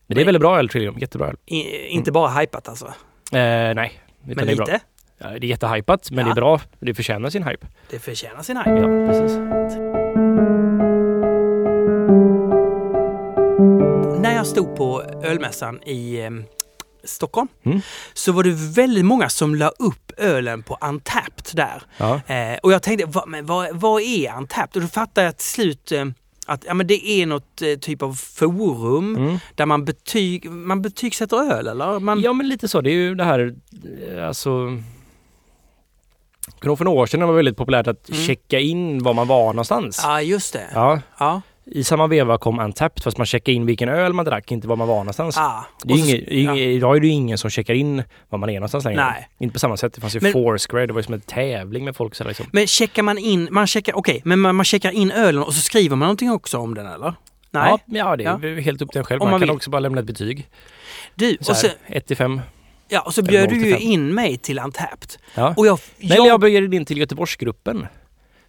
Men 0.08 0.16
det 0.16 0.22
är 0.22 0.26
väldigt 0.26 0.42
bra 0.42 0.60
öl, 0.60 0.70
Trillium. 0.70 0.98
Jättebra 0.98 1.28
öl. 1.28 1.36
I, 1.46 1.88
inte 1.88 2.12
bara 2.12 2.30
hypat 2.40 2.70
alltså. 2.70 2.86
Eh, 2.86 2.94
nej, 3.32 3.92
Men 4.26 4.36
det 4.38 4.52
är 4.52 4.56
bra. 4.56 4.66
lite. 4.66 4.80
Ja, 5.18 5.28
det 5.30 5.36
är 5.48 5.50
jättehypat, 5.50 6.12
men 6.12 6.20
Ja. 6.20 6.26
det 6.26 6.32
är 6.32 6.36
bra. 6.36 6.62
Det 6.80 6.94
förtjänar 6.94 7.30
sin 7.30 7.44
hype. 7.44 7.68
Det 7.90 8.00
förtjänar 8.00 8.42
sin 8.44 8.58
hype. 8.58 8.70
Ja, 8.70 9.08
precis. 9.08 9.38
När 14.22 14.36
jag 14.36 14.48
stod 14.48 14.76
på 14.76 15.04
ölmässan 15.24 15.84
i 15.84 16.22
eh, 16.22 16.30
Stockholm 17.04 17.48
Mm. 17.66 17.82
så 18.14 18.32
var 18.32 18.44
det 18.44 18.54
väldigt 18.76 19.06
många 19.06 19.30
som 19.30 19.56
la 19.56 19.70
upp 19.70 20.12
ölen 20.18 20.64
på 20.64 20.78
Untapped 20.82 21.46
där. 21.54 21.82
Ja. 21.98 22.22
Eh, 22.28 22.58
och 22.64 22.72
jag 22.74 22.84
tänkte, 22.84 23.06
vad, 23.06 23.28
men 23.28 23.46
vad, 23.46 23.76
vad 23.80 24.02
är 24.02 24.38
Untapped? 24.38 24.76
Och 24.76 24.82
då 24.82 24.88
fattade 24.88 25.26
jag 25.28 25.38
till 25.38 25.46
slut 25.48 25.92
eh, 25.92 26.06
att 26.48 26.64
ja, 26.68 26.74
men 26.74 26.88
det 26.88 27.08
är 27.08 27.26
något 27.26 27.62
eh, 27.62 27.74
typ 27.82 28.02
av 28.02 28.14
forum 28.14 29.16
Mm. 29.16 29.38
där 29.56 29.66
man, 29.66 29.86
betyg, 29.86 30.52
man 30.52 30.82
betygsätter 30.82 31.52
öl 31.52 31.68
eller? 31.68 32.00
Man, 32.00 32.22
ja, 32.22 32.34
men 32.34 32.50
lite 32.50 32.68
så. 32.68 32.82
Det 32.82 32.90
är 32.90 32.94
ju 32.96 33.16
det 33.16 33.24
här, 33.24 33.56
eh, 34.16 34.28
alltså... 34.28 34.82
Kommer 36.68 36.76
för 36.78 36.86
några 36.86 37.00
år 37.02 37.06
sedan 37.06 37.20
det 37.20 37.26
var 37.26 37.34
väldigt 37.34 37.58
populärt 37.58 37.88
att 37.88 38.10
Mm. 38.10 38.22
checka 38.22 38.60
in 38.60 39.04
var 39.04 39.14
man 39.14 39.28
var 39.28 39.46
någonstans. 39.54 40.00
ja 40.04 40.22
just 40.22 40.54
det. 40.54 40.68
Ja, 40.74 41.00
Ja. 41.20 41.42
I 41.72 41.84
samma 41.84 42.08
veva 42.08 42.38
kom 42.38 42.60
Untapped 42.60 43.04
fast 43.04 43.18
man 43.18 43.26
checkade 43.28 43.56
in 43.56 43.66
vilken 43.66 43.90
öl 43.90 44.14
man 44.14 44.26
drack, 44.26 44.52
inte 44.52 44.68
var 44.68 44.76
man 44.76 44.88
var 44.88 44.98
någonstans. 44.98 45.38
Ah. 45.38 45.66
Det 45.84 45.94
är 45.94 45.98
så- 45.98 46.06
inget, 46.06 46.28
inget, 46.28 46.58
Idag 46.58 46.96
är 46.96 47.00
det 47.00 47.08
ju 47.08 47.14
ingen 47.14 47.38
som 47.38 47.50
checkar 47.50 47.74
in 47.74 48.04
var 48.30 48.40
man 48.40 48.50
är 48.50 48.54
någonstans 48.54 48.86
längre. 48.86 49.06
Nej. 49.06 49.28
Inte 49.40 49.54
på 49.54 49.60
samma 49.60 49.78
sätt. 49.78 49.94
Det 49.94 50.02
fanns 50.02 50.16
ju 50.16 50.20
Men- 50.22 50.32
Foursquare, 50.34 50.86
det 50.86 50.94
var 50.94 51.00
ju 51.00 51.04
som 51.04 51.14
en 51.14 51.22
tävling 51.22 51.86
med 51.86 51.96
folk. 51.96 52.16
Så 52.16 52.24
liksom. 52.24 52.46
Men 52.52 52.68
checkar 52.68 53.04
man 53.04 53.18
in, 53.18 53.48
man 53.52 53.68
checkar, 53.68 53.94
okej, 53.98 54.22
men 54.26 54.40
man, 54.40 54.56
man 54.56 54.66
checkar 54.66 54.92
in 54.92 55.12
ölen 55.12 55.44
och 55.44 55.54
så 55.54 55.62
skriver 55.62 55.96
man 55.96 56.06
någonting 56.06 56.32
också 56.32 56.58
om 56.58 56.74
den 56.76 56.88
eller? 56.88 57.14
Nej. 57.52 57.70
Ja, 57.70 57.80
ja, 57.86 58.16
det 58.16 58.24
är 58.24 58.56
Ja. 58.56 58.62
helt 58.62 58.82
upp 58.82 58.92
till 58.92 59.00
en 59.00 59.06
själv. 59.06 59.20
Man, 59.20 59.30
man 59.32 59.40
kan 59.40 59.48
vill. 59.48 59.56
också 59.56 59.70
bara 59.70 59.80
lämna 59.80 60.00
ett 60.00 60.08
betyg. 60.08 60.48
Du, 61.16 61.38
Så 61.42 61.52
och 61.52 61.58
här, 61.58 61.72
1 61.88 62.08
till 62.08 62.18
5. 62.18 62.42
Ja, 62.90 63.02
och 63.02 63.14
så 63.14 63.22
bjöd 63.24 63.50
du 63.50 63.56
ju 63.68 63.78
in 63.78 64.14
mig 64.14 64.38
till 64.38 64.60
Untapped. 64.60 65.10
Ja. 65.36 65.54
Och 65.58 65.68
jag... 65.68 65.80
Nej, 65.98 66.18
jag 66.18 66.40
började 66.40 66.76
in 66.76 66.86
till 66.86 66.98
Göteborgsgruppen. 66.98 67.88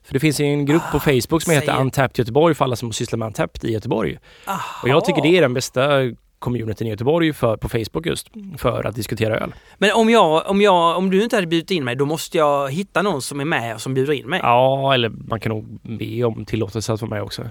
För 0.03 0.13
det 0.13 0.21
finns 0.21 0.41
ju 0.41 0.45
en 0.45 0.67
grupp 0.67 0.83
på 0.93 0.97
Ah, 0.97 1.01
Facebook 1.01 1.43
som 1.43 1.53
heter 1.53 1.81
Untapped 1.81 2.19
Göteborg 2.19 2.55
för 2.55 2.65
alla 2.65 2.77
som 2.77 2.93
sysslar 2.93 3.17
med 3.17 3.27
Untapped 3.27 3.71
i 3.71 3.73
Göteborg. 3.73 4.19
Aha. 4.47 4.59
Och 4.83 4.89
jag 4.89 5.05
tycker 5.05 5.23
det 5.23 5.29
är 5.39 5.41
den 5.43 5.55
bästa 5.55 5.89
communityn 6.39 6.87
i 6.87 6.91
Göteborg 6.91 7.33
för, 7.33 7.57
på 7.57 7.69
Facebook 7.69 8.07
just 8.07 8.29
för 8.59 8.87
att 8.87 8.95
diskutera 8.95 9.39
öl. 9.39 9.55
Men 9.79 9.93
om, 9.93 10.11
jag, 10.11 10.47
om, 10.51 10.61
jag, 10.61 10.97
om 10.99 11.11
du 11.11 11.23
inte 11.23 11.37
hade 11.37 11.47
bjudit 11.47 11.71
in 11.71 11.85
mig, 11.85 11.97
då 11.97 12.05
måste 12.07 12.39
jag 12.39 12.73
hitta 12.73 13.03
någon 13.03 13.23
som 13.23 13.41
är 13.41 13.45
med 13.45 13.75
och 13.75 13.81
som 13.81 13.95
bjuder 13.95 14.13
in 14.13 14.27
mig. 14.29 14.41
Ja, 14.43 14.95
eller 14.95 15.09
man 15.09 15.41
kan 15.41 15.51
nog 15.53 15.81
be 15.99 16.25
om 16.25 16.45
tillåtelse 16.45 16.93
att 16.93 17.01
vara 17.01 17.11
med 17.11 17.23
också. 17.23 17.43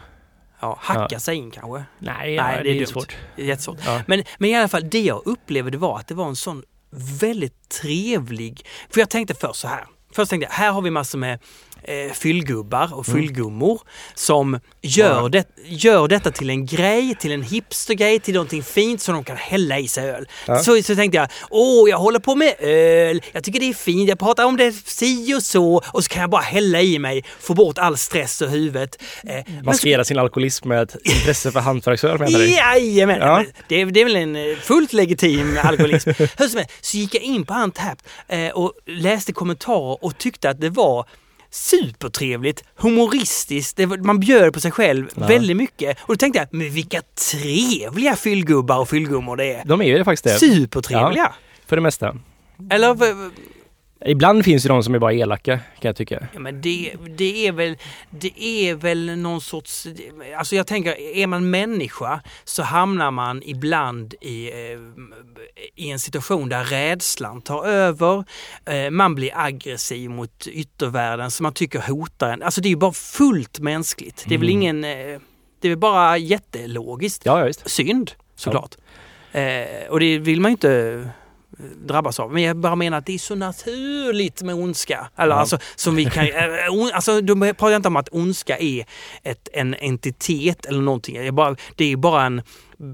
Ja, 0.60 0.78
hacka 0.82 1.08
Ja. 1.10 1.20
sig 1.20 1.36
in 1.36 1.52
kanske. 1.52 1.84
Nej, 2.00 2.36
Nej, 2.36 2.58
det 2.58 2.64
det 2.64 2.70
är 2.70 2.74
är 2.74 2.76
dumt. 2.80 2.88
svårt. 2.88 3.16
Det 3.36 3.42
är 3.42 3.46
jättesvårt. 3.46 3.78
Ja. 3.86 4.02
Men, 4.08 4.24
men 4.38 4.50
i 4.50 4.56
alla 4.56 4.68
fall, 4.68 4.90
det 4.90 5.02
jag 5.02 5.22
upplevde 5.26 5.78
var 5.78 6.00
att 6.00 6.08
det 6.08 6.16
var 6.16 6.28
en 6.28 6.36
sån 6.36 6.64
väldigt 6.92 7.70
trevlig... 7.70 8.66
För 8.90 9.00
jag 9.00 9.10
tänkte 9.10 9.34
först 9.34 9.60
så 9.60 9.68
här. 9.68 9.86
Först 10.12 10.30
tänkte 10.30 10.46
jag, 10.50 10.54
här 10.54 10.72
har 10.72 10.82
vi 10.82 10.92
massor 10.92 11.20
med 11.20 11.40
eh, 11.88 12.14
fyllgubbar 12.14 12.94
och 12.94 13.06
fyllgummor 13.06 13.82
som 14.14 14.60
gör, 14.82 15.20
Mm. 15.20 15.32
Det, 15.32 15.46
gör 15.66 16.08
detta 16.08 16.32
till 16.32 16.50
en 16.50 16.66
grej, 16.66 17.16
till 17.16 17.32
en 17.32 17.44
hipstergrej, 17.44 18.20
till 18.20 18.34
någonting 18.34 18.64
fint 18.64 19.02
som 19.02 19.16
de 19.16 19.24
kan 19.24 19.38
hälla 19.38 19.80
i 19.80 19.88
sig 19.88 20.10
öl. 20.10 20.28
Ja. 20.46 20.60
Så, 20.60 20.82
så 20.84 20.96
tänkte 20.96 21.18
jag, 21.18 21.28
åh, 21.50 21.90
jag 21.90 21.98
håller 21.98 22.20
på 22.20 22.36
med 22.36 22.56
öl, 22.60 23.22
jag 23.32 23.44
tycker 23.44 23.60
det 23.60 23.70
är 23.70 23.74
fint, 23.74 24.10
jag 24.10 24.20
pratar 24.20 24.46
om 24.46 24.58
det 24.58 24.72
si 24.72 25.34
och 25.36 25.44
så 25.44 25.82
och 25.94 26.04
så 26.04 26.10
kan 26.10 26.22
jag 26.22 26.30
bara 26.30 26.42
hälla 26.42 26.82
i 26.82 27.00
mig, 27.00 27.24
få 27.40 27.54
bort 27.54 27.78
all 27.78 27.98
stress 27.98 28.42
ur 28.42 28.48
huvudet. 28.48 29.04
Eh, 29.24 29.64
Maskera 29.64 30.04
sin 30.04 30.20
alkoholism 30.20 30.68
med 30.70 30.82
ett 30.82 30.96
intresse 31.04 31.52
för 31.52 31.60
hantverksöl 31.60 32.20
menar 32.20 32.40
du? 32.40 32.46
Jajamän! 32.48 33.20
Ja. 33.20 33.44
Det, 33.68 33.82
är, 33.82 33.86
det 33.86 34.02
är 34.02 34.06
väl 34.06 34.16
en 34.16 34.36
eh, 34.36 34.56
fullt 34.58 34.94
legitim 34.94 35.60
alkoholism. 35.64 36.10
Hur 36.38 36.48
som 36.48 36.58
helst, 36.58 36.74
så 36.82 36.98
gick 36.98 37.16
jag 37.16 37.24
in 37.24 37.46
på 37.46 37.54
Untapped 37.54 38.00
eh, 38.28 38.50
och 38.50 38.74
läste 38.86 39.34
kommentarer 39.34 40.04
och 40.04 40.18
tyckte 40.18 40.50
att 40.50 40.62
det 40.62 40.70
var 40.70 41.06
supertrevligt, 41.50 42.64
humoristiskt, 42.76 43.78
det 43.78 43.88
man 43.88 44.20
bjöd 44.20 44.54
på 44.54 44.60
sig 44.60 44.72
själv 44.72 45.10
Ja. 45.16 45.28
väldigt 45.28 45.58
mycket. 45.58 45.98
Och 46.02 46.14
då 46.14 46.16
tänkte 46.18 46.40
jag, 46.40 46.48
men 46.52 46.70
vilka 46.70 47.02
trevliga 47.32 48.16
fyllgubbar 48.16 48.78
och 48.80 48.90
fyllgummor 48.90 49.38
det 49.38 49.54
är. 49.54 49.66
De 49.66 49.82
är 49.82 49.86
ju 49.86 50.04
faktiskt 50.04 50.24
det. 50.24 50.48
Supertrevliga! 50.50 51.34
För 51.68 51.76
det 51.76 51.82
mesta. 51.82 52.16
Eller 52.72 52.96
Ibland 54.06 54.46
finns 54.46 54.64
det 54.64 54.70
de 54.70 54.84
som 54.84 54.96
är 54.96 55.00
bara 55.00 55.14
elaka 55.14 55.58
kan 55.58 55.90
jag 55.90 55.96
tycka. 55.96 56.28
Ja, 56.34 56.40
men 56.40 56.62
det, 56.62 56.94
det, 57.18 57.48
är 57.48 57.52
väl, 57.52 57.78
det 58.10 58.44
är 58.44 58.76
väl 58.76 59.18
någon 59.18 59.42
sorts... 59.42 59.88
Alltså 60.38 60.56
jag 60.56 60.68
tänker, 60.68 61.00
är 61.00 61.28
man 61.28 61.50
människa 61.50 62.22
så 62.44 62.64
hamnar 62.64 63.12
man 63.12 63.42
ibland 63.46 64.14
i, 64.22 64.48
eh, 64.52 64.80
i 65.76 65.90
en 65.90 66.00
situation 66.00 66.50
där 66.50 66.64
rädslan 66.64 67.42
tar 67.42 67.66
över. 67.66 68.24
Eh, 68.66 68.90
man 68.90 69.16
blir 69.16 69.32
aggressiv 69.36 70.10
mot 70.10 70.48
yttervärlden 70.48 71.32
som 71.32 71.44
man 71.44 71.54
tycker 71.54 71.80
hotar 71.80 72.30
en. 72.34 72.44
Alltså 72.44 72.62
det 72.62 72.68
är 72.68 72.72
ju 72.72 72.76
bara 72.76 72.94
fullt 72.94 73.60
mänskligt. 73.60 74.24
Det 74.28 74.36
är 74.36 74.40
väl 74.40 74.50
Mm. 74.50 74.62
ingen... 74.62 74.84
Eh, 74.84 75.20
det 75.62 75.70
är 75.72 75.76
bara 75.76 76.18
jättelogiskt. 76.18 77.26
Ja, 77.26 77.48
ja. 77.48 77.54
Synd, 77.66 78.12
såklart. 78.36 78.76
Eh, 79.32 79.90
och 79.90 80.00
det 80.00 80.18
vill 80.20 80.42
man 80.42 80.52
ju 80.52 80.54
inte 80.54 81.10
drabbas 81.86 82.20
av. 82.20 82.34
Men 82.34 82.44
jag 82.44 82.58
bara 82.58 82.76
menar 82.76 82.98
att 82.98 83.06
det 83.06 83.14
är 83.14 83.18
så 83.18 83.36
naturligt 83.36 84.42
med 84.42 84.56
ondska. 84.56 85.10
Eller 85.18 85.36
Ja. 85.36 85.40
alltså, 85.40 85.60
som 85.76 85.96
vi 85.96 86.06
kan, 86.06 86.24
eh, 86.28 86.72
on, 86.72 86.92
alltså, 86.94 87.22
då 87.22 87.36
pratar 87.36 87.70
jag 87.70 87.80
inte 87.80 87.88
om 87.88 87.96
att 87.96 88.10
ondska 88.12 88.58
är 88.58 88.86
ett, 89.24 89.50
en 89.54 89.74
entitet 89.76 90.66
eller 90.66 90.82
någonting. 90.82 91.16
Jag 91.26 91.34
bara, 91.34 91.56
det 91.76 91.86
är 91.92 91.96
bara 91.98 92.26
en 92.26 92.42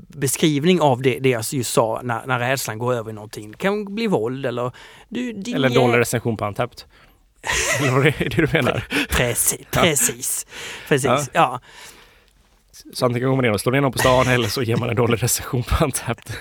beskrivning 0.07 0.81
av 0.81 1.01
det, 1.01 1.19
det 1.19 1.29
jag 1.29 1.43
just 1.51 1.73
sa 1.73 2.01
när, 2.03 2.25
när 2.25 2.39
rädslan 2.39 2.77
går 2.79 2.93
över 2.93 3.09
i 3.09 3.13
någonting. 3.13 3.51
Det 3.51 3.57
kan 3.57 3.95
bli 3.95 4.07
våld 4.07 4.45
eller... 4.45 4.71
Du, 5.09 5.33
din 5.33 5.55
Eller 5.55 5.69
dålig 5.69 5.97
recension 5.99 6.37
på 6.37 6.45
Untapped. 6.45 6.81
Eller 7.79 8.05
är 8.05 8.29
det 8.29 8.29
du 8.29 8.47
menar? 8.53 8.87
Precis, 9.09 9.59
Ja. 9.71 9.81
precis. 9.81 10.45
precis. 10.87 11.05
Ja. 11.05 11.25
Ja. 11.33 11.59
Så 12.93 13.05
antingen 13.05 13.29
går 13.29 13.35
man 13.35 13.43
ner 13.45 13.51
och 13.51 13.61
slår 13.61 13.71
ner 13.73 13.81
någon 13.81 13.91
på 13.91 13.99
stan 13.99 14.27
eller 14.27 14.47
så 14.49 14.63
ger 14.63 14.75
man 14.77 14.89
en 14.89 14.95
dålig 14.95 15.23
recension 15.23 15.63
på 15.63 15.83
Untapped. 15.85 16.35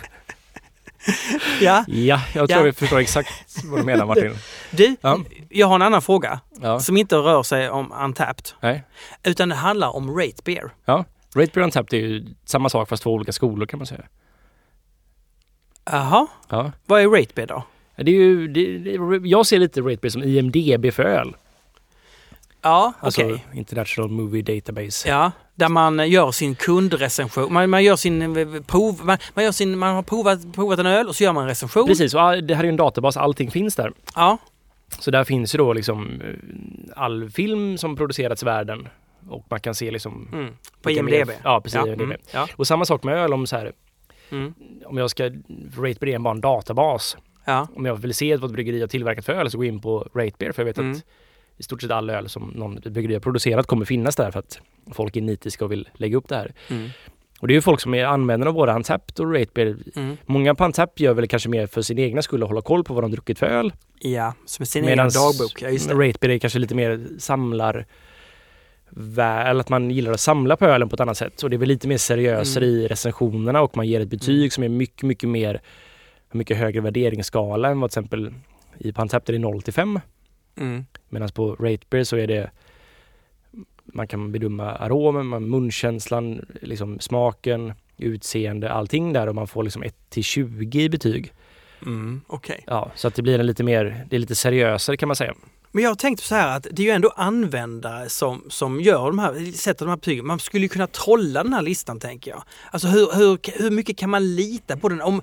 Ja. 1.61 1.85
Ja, 1.89 2.21
jag 2.35 2.49
tror 2.49 2.61
Ja. 2.61 2.67
jag 2.67 2.77
förstår 2.77 2.99
exakt 2.99 3.29
vad 3.65 3.81
du 3.81 3.85
menar 3.85 4.07
Martin. 4.07 4.35
Du, 4.71 4.97
Ja. 5.01 5.19
jag 5.49 5.67
har 5.67 5.75
en 5.75 5.83
annan 5.83 6.03
fråga 6.03 6.41
Ja. 6.61 6.81
som 6.81 6.97
inte 6.97 7.17
rör 7.17 7.43
sig 7.43 7.71
om 7.71 7.93
Untapped. 7.93 8.45
Nej. 8.61 8.85
Utan 9.23 9.49
det 9.49 9.55
handlar 9.55 9.97
om 9.97 10.17
Rate 10.19 10.43
Beer. 10.45 10.71
Ja. 10.85 11.05
Rate 11.37 11.51
Beer 11.55 11.65
Untapped 11.65 11.99
är 12.01 12.07
ju 12.07 12.27
samma 12.45 12.69
sak 12.69 12.89
fast 12.89 13.03
två 13.03 13.11
olika 13.13 13.33
skolor 13.33 13.67
kan 13.67 13.79
man 13.79 13.87
säga. 13.87 14.05
Jaha, 15.85 16.27
Ja. 16.49 16.73
vad 16.87 17.01
är 17.03 17.09
Rate 17.09 17.33
Beer 17.35 17.47
då? 17.47 17.65
Det 17.97 18.11
är 18.11 18.15
ju, 18.15 18.49
det, 18.49 18.79
det, 18.79 19.29
jag 19.29 19.47
ser 19.47 19.59
lite 19.59 19.81
Rate 19.81 19.97
Beer 20.03 20.11
som 20.11 20.23
IMDB 20.23 20.93
för 20.95 21.03
öl. 21.03 21.37
Ja, 22.63 22.93
Alltså 23.01 23.23
okej. 23.23 23.45
International 23.55 24.11
Movie 24.11 24.43
Database. 24.43 25.09
Ja, 25.09 25.33
där 25.55 25.69
man 25.69 26.11
gör 26.11 26.31
sin 26.33 26.55
kundrecension. 26.55 27.53
Man, 27.53 27.71
man 27.71 27.85
gör 27.85 27.97
sin 27.97 28.37
eh, 28.37 28.63
prov... 28.63 29.01
Man, 29.05 29.19
man, 29.35 29.45
gör 29.45 29.53
sin, 29.53 29.79
man 29.79 29.95
har 29.95 30.03
provat, 30.03 30.53
provat 30.55 30.79
en 30.79 30.87
öl 30.87 31.09
och 31.09 31.17
så 31.17 31.25
gör 31.25 31.33
man 31.33 31.43
en 31.43 31.49
recension. 31.49 31.87
Precis, 31.87 32.15
och 32.15 32.43
det 32.43 32.55
här 32.55 32.63
är 32.63 32.65
ju 32.65 32.69
en 32.69 32.77
databas, 32.77 33.17
allting 33.17 33.51
finns 33.51 33.77
där. 33.77 33.93
Ja, 34.15 34.39
Så 34.99 35.11
där 35.11 35.25
finns 35.25 35.55
ju 35.55 35.59
då 35.59 35.73
liksom 35.73 36.21
eh, 36.21 36.35
all 36.97 37.31
film 37.31 37.79
som 37.79 37.97
producerats 37.97 38.43
i 38.43 38.47
världen 38.47 38.89
och 39.29 39.45
man 39.51 39.61
kan 39.61 39.75
se 39.75 39.91
liksom 39.91 40.29
Mm. 40.33 40.53
På 40.83 40.91
IMDB? 40.91 41.11
mer- 41.11 41.37
Ja, 41.45 41.61
precis. 41.61 41.77
Ja. 41.77 41.87
IMDb. 41.87 42.01
Mm. 42.03 42.17
Ja. 42.33 42.49
Och 42.57 42.67
samma 42.67 42.85
sak 42.85 43.03
med 43.03 43.15
öl 43.19 43.33
om 43.33 43.47
så 43.47 43.57
här, 43.57 43.73
Mm. 44.31 44.55
om 44.87 44.99
jag 44.99 45.11
ska, 45.11 45.25
RateBeer 45.77 46.15
är 46.15 46.19
bara 46.19 46.35
en 46.35 46.41
databas. 46.41 47.17
Ja. 47.45 47.69
Om 47.77 47.87
jag 47.87 47.95
vill 47.97 48.15
se 48.15 48.37
vad 48.37 48.51
ett 48.51 48.55
bryggeri 48.55 48.81
har 48.81 48.89
tillverkat 48.89 49.25
för 49.25 49.33
öl 49.33 49.51
så 49.51 49.59
går 49.59 49.67
jag 49.67 49.75
in 49.75 49.81
på 49.81 50.09
RateBeer 50.15 50.53
för 50.53 50.63
jag 50.63 50.67
vet 50.67 50.79
Mm. 50.79 50.93
att 50.93 51.05
i 51.63 51.65
stort 51.65 51.83
sett 51.83 51.91
all 51.91 52.11
öl 52.11 52.29
som 52.29 52.53
någon 52.55 52.75
bryggeri 52.75 53.13
har 53.13 53.21
producerat 53.21 53.67
kommer 53.67 53.85
finnas 53.85 54.17
där 54.17 54.31
för 54.31 54.39
att 54.39 54.61
folk 54.93 55.17
är 55.17 55.21
nitiska 55.21 55.65
och 55.65 55.73
vill 55.73 55.89
lägga 55.95 56.17
upp 56.17 56.29
det 56.29 56.37
här. 56.37 56.53
Mm. 56.71 56.89
Och 57.41 57.49
det 57.49 57.53
är 57.53 57.55
ju 57.55 57.61
folk 57.61 57.81
som 57.81 57.95
är 57.95 58.05
användare 58.05 58.49
av 58.49 58.55
både 58.55 58.73
Untapped 58.73 59.21
och 59.27 59.33
RateBeer. 59.35 59.77
Mm. 59.97 60.17
Många 60.27 60.55
på 60.55 60.65
Untapped 60.65 61.01
gör 61.05 61.15
väl 61.15 61.29
kanske 61.29 61.49
mer 61.49 61.67
för 61.67 61.83
sin 61.83 61.99
egna 61.99 62.23
skull 62.23 62.43
och 62.43 62.49
hålla 62.49 62.63
koll 62.63 62.85
på 62.85 62.95
vad 62.95 63.05
de 63.05 63.11
druckit 63.11 63.39
för 63.39 63.47
öl. 63.47 63.73
Ja, 63.99 64.35
som 64.45 64.67
sin 64.67 64.85
egen 64.85 64.97
dagbok. 64.97 65.63
Ja. 65.63 65.69
RateBeer 65.69 66.29
är 66.31 66.39
kanske 66.39 66.59
lite 66.59 66.75
mer 66.75 67.07
samlar 67.19 67.87
vä- 68.91 69.45
eller 69.45 69.61
att 69.61 69.69
man 69.69 69.91
gillar 69.91 70.13
att 70.13 70.21
samla 70.21 70.57
på 70.57 70.67
ölen 70.67 70.89
på 70.89 70.95
ett 70.95 71.01
annat 71.01 71.17
sätt. 71.17 71.43
Och 71.43 71.51
det 71.51 71.57
är 71.57 71.59
väl 71.59 71.69
lite 71.69 71.89
mer 71.89 71.97
seriösare 71.99 72.65
Mm. 72.65 72.77
i 72.79 72.89
recensionerna 72.89 73.61
och 73.63 73.77
man 73.77 73.89
ger 73.89 74.01
ett 74.01 74.09
betyg 74.11 74.53
som 74.53 74.65
är 74.65 74.69
mycket, 74.69 75.03
mycket 75.03 75.29
mer 75.29 75.61
mycket 76.33 76.57
högre 76.57 76.81
värderingsskala 76.81 77.69
än 77.69 77.81
vad 77.81 77.91
till 77.91 77.99
exempel 78.01 78.35
i 78.79 78.93
Pantap 78.93 79.29
är 79.29 79.33
det 79.33 79.39
0 79.39 79.63
till 79.63 79.73
5. 79.73 80.01
Mm. 80.57 80.87
Medan 81.09 81.29
på 81.29 81.55
Ratebeer 81.55 82.05
så 82.05 82.17
är 82.17 82.27
det 82.27 82.51
man 83.85 84.09
kan 84.09 84.33
bedöma 84.33 84.73
aromen, 84.73 85.51
munkänslan, 85.51 86.47
liksom 86.63 87.01
smaken, 87.01 87.73
utseende, 87.97 88.73
allting 88.73 89.13
där 89.13 89.27
och 89.27 89.35
man 89.35 89.47
får 89.47 89.63
liksom 89.63 89.83
1 89.83 89.95
till 90.09 90.25
20 90.25 90.83
i 90.83 90.89
betyg. 90.89 91.33
Mm. 91.87 92.21
Okej. 92.27 92.65
Ja, 92.67 92.91
så 92.95 93.09
att 93.09 93.15
det 93.15 93.23
blir 93.23 93.39
en 93.39 93.47
lite 93.47 93.65
mer, 93.65 94.07
det 94.11 94.17
är 94.17 94.21
lite 94.21 94.35
seriösare 94.35 94.97
kan 94.97 95.09
man 95.09 95.17
säga. 95.17 95.35
Men 95.75 95.85
jag 95.85 95.99
tänkte 95.99 96.27
så 96.27 96.35
här 96.35 96.57
att 96.57 96.67
det 96.71 96.83
är 96.83 96.87
ju 96.87 96.91
ändå 96.93 97.09
användare 97.17 98.09
som, 98.09 98.45
som 98.49 98.81
gör 98.81 99.07
de 99.07 99.19
här, 99.19 99.53
sätter 99.53 99.85
de 99.85 99.89
här 99.89 99.97
betygen. 99.97 100.27
Man 100.27 100.39
skulle 100.39 100.63
ju 100.65 100.69
kunna 100.69 100.87
trolla 100.87 101.43
den 101.43 101.53
här 101.53 101.63
listan 101.63 102.01
tänker 102.01 102.31
jag. 102.31 102.43
Alltså 102.71 102.89
hur, 102.89 103.09
hur, 103.17 103.63
hur 103.63 103.71
mycket 103.71 103.97
kan 103.97 104.11
man 104.11 104.35
lita 104.35 104.77
på 104.77 104.89
den? 104.89 105.01
Om, 105.01 105.23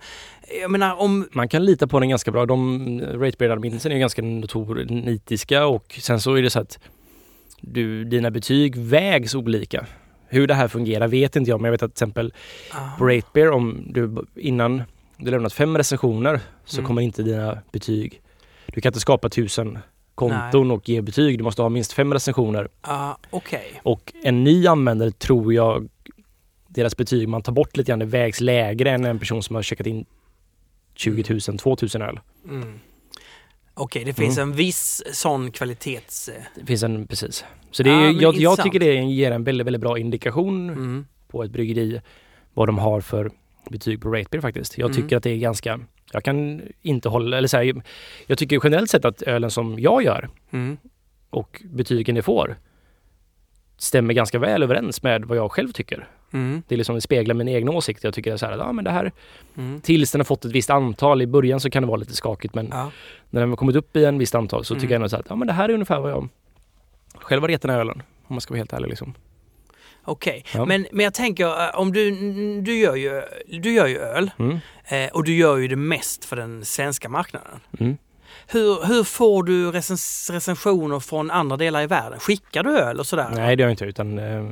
jag 0.61 0.71
menar 0.71 0.95
om... 1.01 1.27
Man 1.31 1.49
kan 1.49 1.65
lita 1.65 1.87
på 1.87 1.99
den 1.99 2.09
ganska 2.09 2.31
bra. 2.31 2.45
De 2.45 3.01
Ratebeard-adminsen 3.01 3.91
är 3.91 3.95
ju 3.95 3.99
ganska 3.99 4.21
nitiska 4.21 5.65
och 5.65 5.99
sen 6.01 6.21
så 6.21 6.33
är 6.35 6.41
det 6.41 6.49
så 6.49 6.59
att 6.59 6.79
du, 7.61 8.03
dina 8.03 8.31
betyg 8.31 8.75
vägs 8.75 9.35
olika. 9.35 9.85
Hur 10.27 10.47
det 10.47 10.53
här 10.53 10.67
fungerar 10.67 11.07
vet 11.07 11.35
inte 11.35 11.49
jag 11.49 11.61
men 11.61 11.65
jag 11.65 11.71
vet 11.71 11.83
att 11.83 11.95
till 11.95 12.03
exempel 12.03 12.33
på 12.97 13.05
Ah, 13.05 13.07
Ratebear 13.07 13.51
om 13.51 13.83
du 13.87 14.25
innan 14.35 14.83
du 15.17 15.31
lämnat 15.31 15.53
fem 15.53 15.77
recensioner 15.77 16.39
så 16.65 16.77
Mm. 16.77 16.87
kommer 16.87 17.01
inte 17.01 17.23
dina 17.23 17.57
betyg. 17.71 18.21
Du 18.67 18.81
kan 18.81 18.89
inte 18.89 18.99
skapa 18.99 19.29
tusen 19.29 19.79
konton 20.19 20.71
och 20.71 20.89
ge 20.89 21.01
betyg. 21.01 21.37
Du 21.37 21.43
måste 21.43 21.61
ha 21.61 21.69
minst 21.69 21.93
fem 21.93 22.13
recensioner. 22.13 22.67
ah, 22.81 23.15
Okej. 23.29 23.81
Och 23.83 24.13
en 24.23 24.43
ny 24.43 24.67
användare 24.67 25.11
tror 25.11 25.53
jag 25.53 25.89
deras 26.67 26.97
betyg 26.97 27.27
man 27.29 27.41
tar 27.41 27.53
bort 27.53 27.77
lite 27.77 27.87
grann 27.91 27.99
det 27.99 28.05
vägs 28.05 28.41
lägre 28.41 28.91
än 28.91 29.05
en 29.05 29.19
person 29.19 29.43
som 29.43 29.55
har 29.55 29.63
checkat 29.63 29.87
in 29.87 30.05
20 30.95 31.39
000, 31.47 31.57
2 31.57 31.77
000 31.93 32.01
öl. 32.09 32.19
Mm. 32.49 32.79
Okej, 33.73 34.03
det 34.05 34.13
finns 34.13 34.37
en 34.37 34.51
viss 34.53 35.03
sån 35.13 35.51
kvalitets... 35.51 36.29
eh, 36.29 36.43
Det 36.55 36.65
finns 36.65 36.83
en, 36.83 37.07
precis. 37.07 37.45
Så 37.71 37.83
det 37.83 37.89
är, 37.89 37.95
men 37.95 38.19
jag, 38.19 38.35
jag 38.35 38.63
tycker 38.63 38.79
det 38.79 38.93
ger 38.93 39.31
en 39.31 39.43
väldigt, 39.43 39.67
väldigt 39.67 39.81
bra 39.81 39.97
indikation 39.99 40.69
Mm. 40.69 41.05
på 41.27 41.43
ett 41.43 41.51
bryggeri 41.51 42.01
vad 42.53 42.67
de 42.67 42.77
har 42.77 43.01
för 43.01 43.31
betyg 43.69 44.01
på 44.01 44.09
Ratebeer 44.09 44.41
faktiskt. 44.41 44.77
Jag 44.77 44.89
Mm. 44.91 45.01
tycker 45.03 45.17
att 45.17 45.23
det 45.23 45.29
är 45.31 45.37
ganska, 45.37 45.79
jag 46.13 46.23
kan 46.23 46.61
inte 46.81 47.09
hålla, 47.09 47.37
eller 47.37 47.47
så 47.47 47.57
här, 47.57 47.81
jag 48.27 48.37
tycker 48.37 48.59
generellt 48.63 48.89
sett 48.89 49.05
att 49.05 49.21
ölen 49.21 49.51
som 49.51 49.79
jag 49.79 50.03
gör 50.03 50.29
Mm. 50.51 50.77
och 51.29 51.61
betygen 51.65 52.15
det 52.15 52.21
får 52.21 52.55
stämmer 53.77 54.13
ganska 54.13 54.39
väl 54.39 54.63
överens 54.63 55.03
med 55.03 55.25
vad 55.25 55.37
jag 55.37 55.51
själv 55.51 55.71
tycker. 55.71 56.07
Mm. 56.33 56.63
Det 56.67 56.75
är 56.75 56.77
liksom 56.77 56.95
det 56.95 57.01
speglar 57.01 57.35
min 57.35 57.47
egen 57.47 57.69
åsikt. 57.69 58.03
Jag 58.03 58.13
tycker 58.13 58.37
så 58.37 58.45
här 58.45 58.57
ja, 58.57 58.71
men 58.71 58.85
det 58.85 58.91
här, 58.91 59.11
Mm. 59.57 59.81
tills 59.81 60.11
den 60.11 60.19
har 60.19 60.25
fått 60.25 60.45
ett 60.45 60.51
visst 60.51 60.69
antal, 60.69 61.21
i 61.21 61.27
början 61.27 61.59
så 61.59 61.69
kan 61.69 61.83
det 61.83 61.87
vara 61.87 61.97
lite 61.97 62.13
skakigt 62.15 62.55
men 62.55 62.67
Ja. 62.71 62.91
när 63.29 63.41
den 63.41 63.49
har 63.49 63.57
kommit 63.57 63.75
upp 63.75 63.95
i 63.95 64.05
en 64.05 64.17
visst 64.17 64.35
antal 64.35 64.65
så 64.65 64.73
Mm. 64.73 64.81
tycker 64.81 64.93
jag 64.93 64.99
ändå 64.99 65.09
så 65.09 65.15
här 65.15 65.23
ja, 65.29 65.35
men 65.35 65.47
det 65.47 65.53
här 65.53 65.69
är 65.69 65.73
ungefär 65.73 65.99
vad 65.99 66.11
jag 66.11 66.27
själv 67.15 67.41
har 67.41 67.49
gett 67.49 67.61
den 67.61 67.71
här 67.71 67.79
ölen. 67.79 68.01
Om 68.27 68.33
man 68.35 68.41
ska 68.41 68.51
vara 68.53 68.57
helt 68.59 68.73
ärlig 68.73 68.89
liksom. 68.89 69.13
Okej, 70.09 70.43
Ja. 70.53 70.65
men, 70.65 70.87
men 70.91 71.03
jag 71.03 71.13
tänker 71.13 71.45
eh, 71.45 71.79
om 71.79 71.91
du, 71.93 72.11
du, 72.61 72.77
gör 72.79 72.95
ju, 72.95 73.21
du 73.61 73.71
gör 73.73 73.87
ju 73.87 73.97
öl 73.99 74.31
Mm. 74.39 74.57
eh, 74.87 75.09
och 75.13 75.23
du 75.23 75.35
gör 75.35 75.57
ju 75.57 75.67
det 75.67 75.75
mest 75.75 76.25
för 76.25 76.35
den 76.35 76.65
svenska 76.65 77.09
marknaden. 77.09 77.59
Mm. 77.79 77.97
Hur, 78.47 78.87
hur 78.87 79.03
får 79.03 79.43
du 79.43 79.71
recens, 79.71 80.29
recensioner 80.33 80.99
från 80.99 81.31
andra 81.31 81.57
delar 81.57 81.81
i 81.81 81.87
världen? 81.87 82.19
Skickar 82.19 82.63
du 82.63 82.77
öl 82.79 82.99
och 82.99 83.05
sådär? 83.05 83.29
Nej 83.33 83.55
det 83.55 83.61
gör 83.61 83.67
jag 83.69 83.73
inte 83.73 83.85
utan 83.85 84.19
eh, 84.19 84.45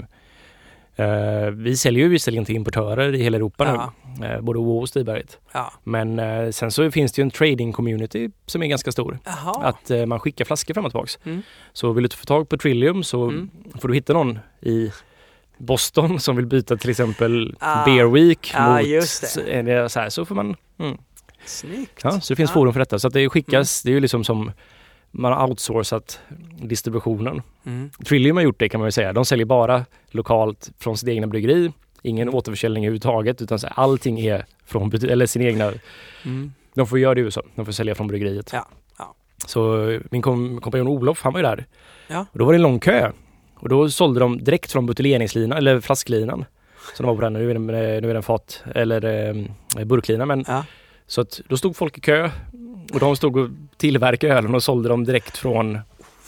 eh, 0.95 1.49
vi 1.51 1.77
säljer 1.77 2.03
ju 2.03 2.09
visserligen 2.09 2.45
till 2.45 2.55
importörer 2.55 3.15
i 3.15 3.23
hela 3.23 3.38
Europa 3.38 3.65
Ja. 3.65 3.93
nu. 4.19 4.25
Eh, 4.25 4.41
både 4.41 4.59
WoW 4.59 4.81
och 4.81 4.89
Stiberget. 4.89 5.38
Ja. 5.51 5.73
Men 5.84 6.53
sen 6.53 6.71
så 6.71 6.91
finns 6.91 7.11
det 7.11 7.19
ju 7.21 7.23
en 7.23 7.31
trading 7.31 7.71
community 7.73 8.29
som 8.45 8.63
är 8.63 8.67
ganska 8.67 8.91
stor. 8.91 9.19
Jaha. 9.25 9.63
Att 9.63 10.07
man 10.07 10.19
skickar 10.19 10.45
flaskor 10.45 10.73
fram 10.73 10.85
och 10.85 10.91
tillbaks. 10.91 11.19
Mm. 11.25 11.41
Så 11.73 11.91
vill 11.93 12.03
du 12.03 12.15
få 12.15 12.25
tag 12.25 12.49
på 12.49 12.57
Trillium 12.57 13.03
så 13.03 13.23
Mm. 13.23 13.49
får 13.81 13.88
du 13.88 13.93
hitta 13.93 14.13
någon 14.13 14.39
i 14.61 14.91
Boston 15.57 16.19
som 16.19 16.35
vill 16.35 16.45
byta 16.45 16.77
till 16.77 16.89
exempel 16.89 17.55
Ah. 17.59 17.85
Beer 17.85 18.05
Week 18.07 18.51
Ah, 18.55 18.77
mot 18.77 18.88
just 18.88 19.35
det. 19.45 19.61
det 19.61 19.89
så 19.89 19.99
här 19.99 20.09
så 20.09 20.25
får 20.25 20.35
man 20.35 20.55
mm. 20.79 20.97
Snyggt. 21.45 21.99
Ja, 22.03 22.11
så 22.21 22.34
det 22.34 22.35
finns 22.35 22.49
Ja. 22.49 22.53
forum 22.53 22.73
för 22.73 22.79
detta. 22.79 22.99
Så 22.99 23.07
att 23.07 23.13
det 23.13 23.29
skickas, 23.29 23.84
det 23.84 23.89
är 23.89 23.93
ju 23.93 23.99
liksom 23.99 24.23
som 24.23 24.51
man 25.11 25.34
har 25.34 25.47
outsourcat 25.49 26.19
distributionen. 26.61 27.41
Mm. 27.65 27.89
Trillium 28.05 28.35
har 28.38 28.43
gjort 28.43 28.59
det 28.59 28.69
kan 28.69 28.79
man 28.79 28.88
ju 28.88 28.91
säga. 28.91 29.13
De 29.13 29.25
säljer 29.25 29.45
bara 29.45 29.85
lokalt 30.11 30.71
från 30.79 30.97
sitt 30.97 31.09
egna 31.09 31.27
bryggeri. 31.27 31.71
Ingen 32.01 32.29
återförsäljning 32.29 32.85
överhuvudtaget 32.85 33.41
utan 33.41 33.59
så 33.59 33.67
här, 33.67 33.73
allting 33.79 34.19
är 34.19 34.45
från 34.65 34.91
eller 34.93 35.25
sin 35.25 35.41
egna. 35.41 35.73
Mm. 36.25 36.53
De 36.73 36.88
får 36.88 36.99
göra 36.99 37.15
det 37.15 37.21
i 37.21 37.23
USA. 37.23 37.41
De 37.55 37.65
får 37.65 37.71
sälja 37.71 37.95
från 37.95 38.07
bryggeriet. 38.07 38.49
Ja, 38.53 38.67
ja. 38.99 39.15
Så 39.45 39.91
min 40.11 40.21
kom, 40.21 40.61
kompanjon 40.61 40.88
Olof, 40.88 41.21
han 41.23 41.34
var 41.34 41.39
ju 41.39 41.43
där. 41.43 41.65
Ja. 42.07 42.25
Och 42.31 42.39
då 42.39 42.45
var 42.45 42.53
det 42.53 42.57
en 42.57 42.61
lång 42.61 42.79
kö. 42.79 43.11
Och 43.59 43.69
då 43.69 43.89
sålde 43.89 44.19
de 44.19 44.43
direkt 44.43 44.71
från 44.71 44.85
buteljeringslinan, 44.85 45.57
eller 45.57 45.79
flasklinan. 45.79 46.45
Så 46.97 47.03
de 47.03 47.07
var 47.07 47.15
på 47.15 47.21
den, 47.21 47.34
nu 47.34 47.49
är 47.49 47.53
den, 47.53 47.69
eh, 47.69 47.75
nu 48.01 48.09
är 48.09 48.13
den 48.13 48.23
fat, 48.23 48.63
eller 48.75 49.05
eh, 49.77 49.85
burklina. 49.85 50.25
Men 50.25 50.45
Ja. 50.47 50.65
så 51.07 51.21
att 51.21 51.41
då 51.47 51.57
stod 51.57 51.75
folk 51.75 51.97
i 51.97 52.01
kö 52.01 52.29
och 52.93 52.99
de 52.99 53.15
stod 53.15 53.38
och 53.38 53.49
tillverkade 53.77 54.34
ölen 54.34 54.55
och 54.55 54.63
sålde 54.63 54.89
dem 54.89 55.03
direkt 55.03 55.38
från... 55.38 55.79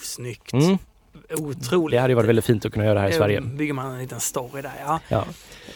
Snyggt. 0.01 0.53
Mm. 0.53 0.77
Otroligt. 1.33 1.91
Det 1.95 2.01
hade 2.01 2.11
ju 2.11 2.15
varit 2.15 2.29
väldigt 2.29 2.45
fint 2.45 2.65
att 2.65 2.73
kunna 2.73 2.85
göra 2.85 2.99
här 2.99 3.09
i 3.09 3.13
Sverige. 3.13 3.41
bygger 3.41 3.73
man 3.73 3.91
en 3.91 3.99
liten 3.99 4.19
story 4.19 4.61
där. 4.61 4.71
Ja. 4.85 4.99
Ja. 5.07 5.25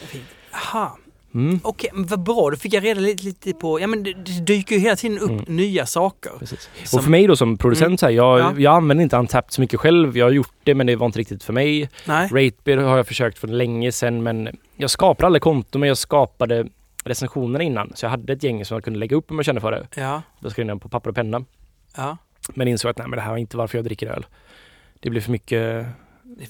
Fint. 0.06 0.24
Aha. 0.52 0.98
Mm. 1.34 1.60
Okej, 1.62 1.90
men 1.94 2.06
vad 2.06 2.22
bra. 2.22 2.50
Då 2.50 2.56
fick 2.56 2.74
jag 2.74 2.84
reda 2.84 3.00
lite, 3.00 3.24
lite 3.24 3.52
på... 3.52 3.80
Ja 3.80 3.86
men 3.86 4.02
det, 4.02 4.12
det 4.12 4.40
dyker 4.40 4.74
ju 4.74 4.80
hela 4.80 4.96
tiden 4.96 5.18
upp 5.18 5.30
Mm. 5.30 5.44
nya 5.56 5.86
saker. 5.86 6.32
Precis. 6.38 6.70
Som- 6.84 6.98
Och 6.98 7.02
för 7.04 7.10
mig 7.10 7.26
då 7.26 7.36
som 7.36 7.58
producent, 7.58 7.86
Mm. 7.86 7.98
så 7.98 8.06
här, 8.06 8.12
jag, 8.12 8.40
Ja. 8.40 8.52
jag 8.58 8.74
använder 8.76 9.02
inte 9.02 9.16
Untapped 9.16 9.52
så 9.52 9.60
mycket 9.60 9.80
själv. 9.80 10.16
Jag 10.18 10.26
har 10.26 10.30
gjort 10.32 10.54
det 10.64 10.74
men 10.74 10.86
det 10.86 10.96
var 10.96 11.06
inte 11.06 11.18
riktigt 11.18 11.42
för 11.44 11.52
mig. 11.52 11.88
Nej. 12.06 12.28
Ratebeer 12.32 12.76
har 12.76 12.96
jag 12.96 13.06
försökt 13.06 13.38
för 13.38 13.48
länge 13.48 13.92
sedan 13.92 14.22
men 14.22 14.48
jag 14.76 14.90
skapade 14.90 15.26
aldrig 15.26 15.42
konto 15.42 15.78
men 15.78 15.88
jag 15.88 15.98
skapade 15.98 16.66
recensionerna 17.04 17.64
innan. 17.64 17.92
Så 17.94 18.04
jag 18.06 18.10
hade 18.10 18.32
ett 18.32 18.42
gäng 18.42 18.64
som 18.64 18.74
jag 18.74 18.84
kunde 18.84 18.98
lägga 18.98 19.16
upp 19.16 19.30
om 19.30 19.36
jag 19.38 19.44
kände 19.44 19.60
för 19.60 19.70
det. 19.70 19.86
Ja. 19.96 20.22
Jag 20.40 20.50
skrev 20.52 20.66
ner 20.66 20.74
på 20.76 20.88
papper 20.88 21.10
och 21.10 21.16
penna. 21.16 21.44
Ja. 21.96 22.16
Men 22.54 22.68
insåg 22.68 22.90
att 22.90 22.98
nej, 22.98 23.06
men 23.08 23.16
det 23.16 23.22
här 23.22 23.32
är 23.32 23.36
inte 23.36 23.56
varför 23.56 23.78
jag 23.78 23.84
dricker 23.84 24.06
öl. 24.10 24.26
Det 25.00 25.10
blir 25.10 25.20
för 25.20 25.30
mycket 25.30 25.86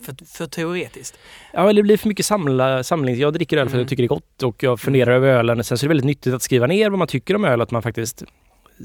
för, 0.02 0.24
för 0.26 0.46
teoretiskt. 0.46 1.18
Ja, 1.52 1.60
eller 1.70 1.82
det 1.82 1.86
blir 1.86 1.96
för 1.96 2.08
mycket 2.08 2.26
samla, 2.26 2.82
samling. 2.84 3.16
Jag 3.16 3.32
dricker 3.32 3.56
öl 3.56 3.60
för 3.60 3.66
att 3.66 3.72
Mm. 3.72 3.80
jag 3.82 3.88
tycker 3.88 4.02
det 4.02 4.06
är 4.06 4.08
gott 4.08 4.42
och 4.42 4.62
jag 4.62 4.80
funderar 4.80 5.12
över 5.14 5.28
ölen. 5.28 5.64
Sen 5.64 5.78
så 5.78 5.84
är 5.84 5.88
det 5.88 5.88
väldigt 5.88 6.04
nyttigt 6.06 6.34
att 6.34 6.42
skriva 6.42 6.66
ner 6.66 6.90
vad 6.90 6.98
man 6.98 7.08
tycker 7.08 7.36
om 7.36 7.44
öl. 7.44 7.60
Att 7.60 7.70
man 7.70 7.82
faktiskt 7.82 8.22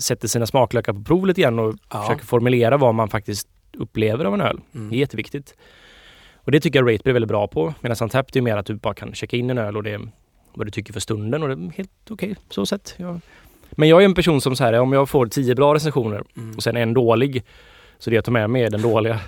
sätter 0.01 0.27
sina 0.27 0.45
smaklökar 0.47 0.93
på 0.93 1.03
prov 1.03 1.25
lite 1.27 1.41
grann 1.41 1.59
och 1.59 1.75
Ja. 1.89 2.01
försöker 2.01 2.25
formulera 2.25 2.77
vad 2.77 2.95
man 2.95 3.09
faktiskt 3.09 3.47
upplever 3.73 4.25
av 4.25 4.33
en 4.33 4.41
öl. 4.41 4.59
Mm. 4.75 4.89
Det 4.89 4.95
är 4.95 4.99
jätteviktigt. 4.99 5.55
Och 6.35 6.51
det 6.51 6.59
tycker 6.59 6.79
jag 6.79 6.93
Ratebeer 6.93 7.09
är 7.11 7.13
väldigt 7.13 7.27
bra 7.29 7.47
på. 7.47 7.73
Medan 7.81 7.97
Untapped 8.01 8.35
är 8.35 8.41
mer 8.41 8.57
att 8.57 8.65
du 8.65 8.75
bara 8.75 8.93
kan 8.93 9.13
checka 9.13 9.37
in 9.37 9.49
en 9.49 9.57
öl 9.57 9.77
och 9.77 9.83
det 9.83 9.91
är 9.91 10.09
vad 10.53 10.67
du 10.67 10.71
tycker 10.71 10.93
för 10.93 10.99
stunden 10.99 11.43
och 11.43 11.49
det 11.49 11.55
är 11.55 11.71
helt 11.77 11.91
okej 12.09 12.35
så 12.49 12.65
sett. 12.65 12.93
Jag... 12.97 13.19
Men 13.71 13.89
jag 13.89 14.01
är 14.01 14.05
en 14.05 14.13
person 14.13 14.41
som 14.41 14.55
så 14.55 14.63
här, 14.63 14.73
om 14.73 14.93
jag 14.93 15.09
får 15.09 15.27
tio 15.27 15.55
bra 15.55 15.73
recensioner 15.75 16.23
Mm. 16.37 16.55
och 16.55 16.63
sen 16.63 16.77
en 16.77 16.93
dålig 16.93 17.43
så 17.99 18.09
det 18.09 18.15
jag 18.15 18.25
tar 18.25 18.31
med 18.31 18.49
mig 18.49 18.63
är 18.63 18.69
den 18.69 18.81
dåliga. 18.81 19.19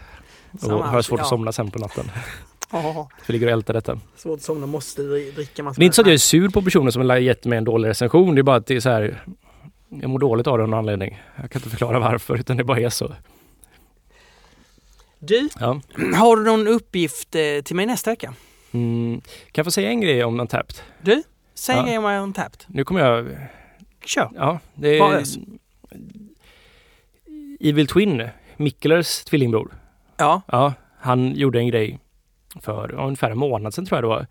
Och 0.53 0.71
har 0.71 0.95
jag 0.95 1.05
svårt 1.05 1.19
här, 1.19 1.23
att 1.23 1.27
ja. 1.27 1.29
somna 1.29 1.51
sen 1.51 1.71
på 1.71 1.79
natten. 1.79 2.11
Ja. 2.71 2.81
För 3.17 3.25
jag 3.25 3.33
ligger 3.33 3.47
och 3.47 3.53
ältar 3.53 3.73
detta. 3.73 3.99
Svårt 4.15 4.37
att 4.37 4.43
somna, 4.43 4.65
måste 4.67 5.01
dri- 5.01 5.31
dricka 5.35 5.63
massa 5.63 5.79
Det 5.79 5.83
är 5.83 5.85
inte 5.85 5.95
så 5.95 6.01
att 6.01 6.07
jag 6.07 6.13
är 6.13 6.17
sur 6.17 6.49
på 6.49 6.61
personer 6.61 6.91
som 6.91 7.09
har 7.09 7.17
gett 7.17 7.45
mig 7.45 7.57
en 7.57 7.63
dålig 7.63 7.89
recension. 7.89 8.35
Det 8.35 8.41
är 8.41 8.43
bara 8.43 8.55
att 8.55 8.65
det 8.67 8.75
är 8.75 8.79
så 8.79 8.89
här. 8.89 9.23
Jag 9.89 10.09
mår 10.09 10.19
dåligt 10.19 10.47
av 10.47 10.57
det 10.57 10.63
av 10.63 10.69
någon 10.69 10.79
anledning. 10.79 11.21
Jag 11.41 11.51
kan 11.51 11.59
inte 11.59 11.69
förklara 11.69 11.99
varför 11.99 12.35
utan 12.37 12.57
det 12.57 12.63
bara 12.63 12.79
är 12.79 12.89
så. 12.89 13.15
Du, 15.19 15.49
Ja. 15.59 15.81
har 16.15 16.35
du 16.37 16.43
någon 16.43 16.67
uppgift 16.67 17.35
eh, 17.35 17.61
till 17.63 17.75
mig 17.75 17.85
nästa 17.85 18.09
vecka? 18.09 18.33
Mm. 18.71 19.21
Kan 19.21 19.51
jag 19.53 19.65
få 19.65 19.71
säga 19.71 19.89
en 19.89 20.01
grej 20.01 20.23
om 20.23 20.39
Untapped? 20.39 20.75
Du, 21.01 21.23
säg 21.53 21.75
Ja. 21.75 21.81
en 21.81 21.87
grej 21.87 21.97
om 21.97 22.05
Untapped. 22.23 22.63
Nu 22.67 22.83
kommer 22.83 23.01
jag... 23.01 23.37
Kör. 24.05 24.29
Ja, 24.35 24.59
det 24.73 24.99
är... 24.99 25.23
Evil 27.59 27.87
Twin, 27.87 28.27
Mikkelers 28.57 29.23
tvillingbror. 29.23 29.71
Ja. 30.21 30.41
Ja, 30.47 30.73
han 30.99 31.35
gjorde 31.35 31.59
en 31.59 31.67
grej 31.67 31.99
för 32.61 32.91
ungefär 32.93 33.31
en 33.31 33.37
månad 33.37 33.73
sedan 33.73 33.85
tror 33.85 33.97
jag 33.97 34.03
det 34.03 34.07
var. 34.07 34.27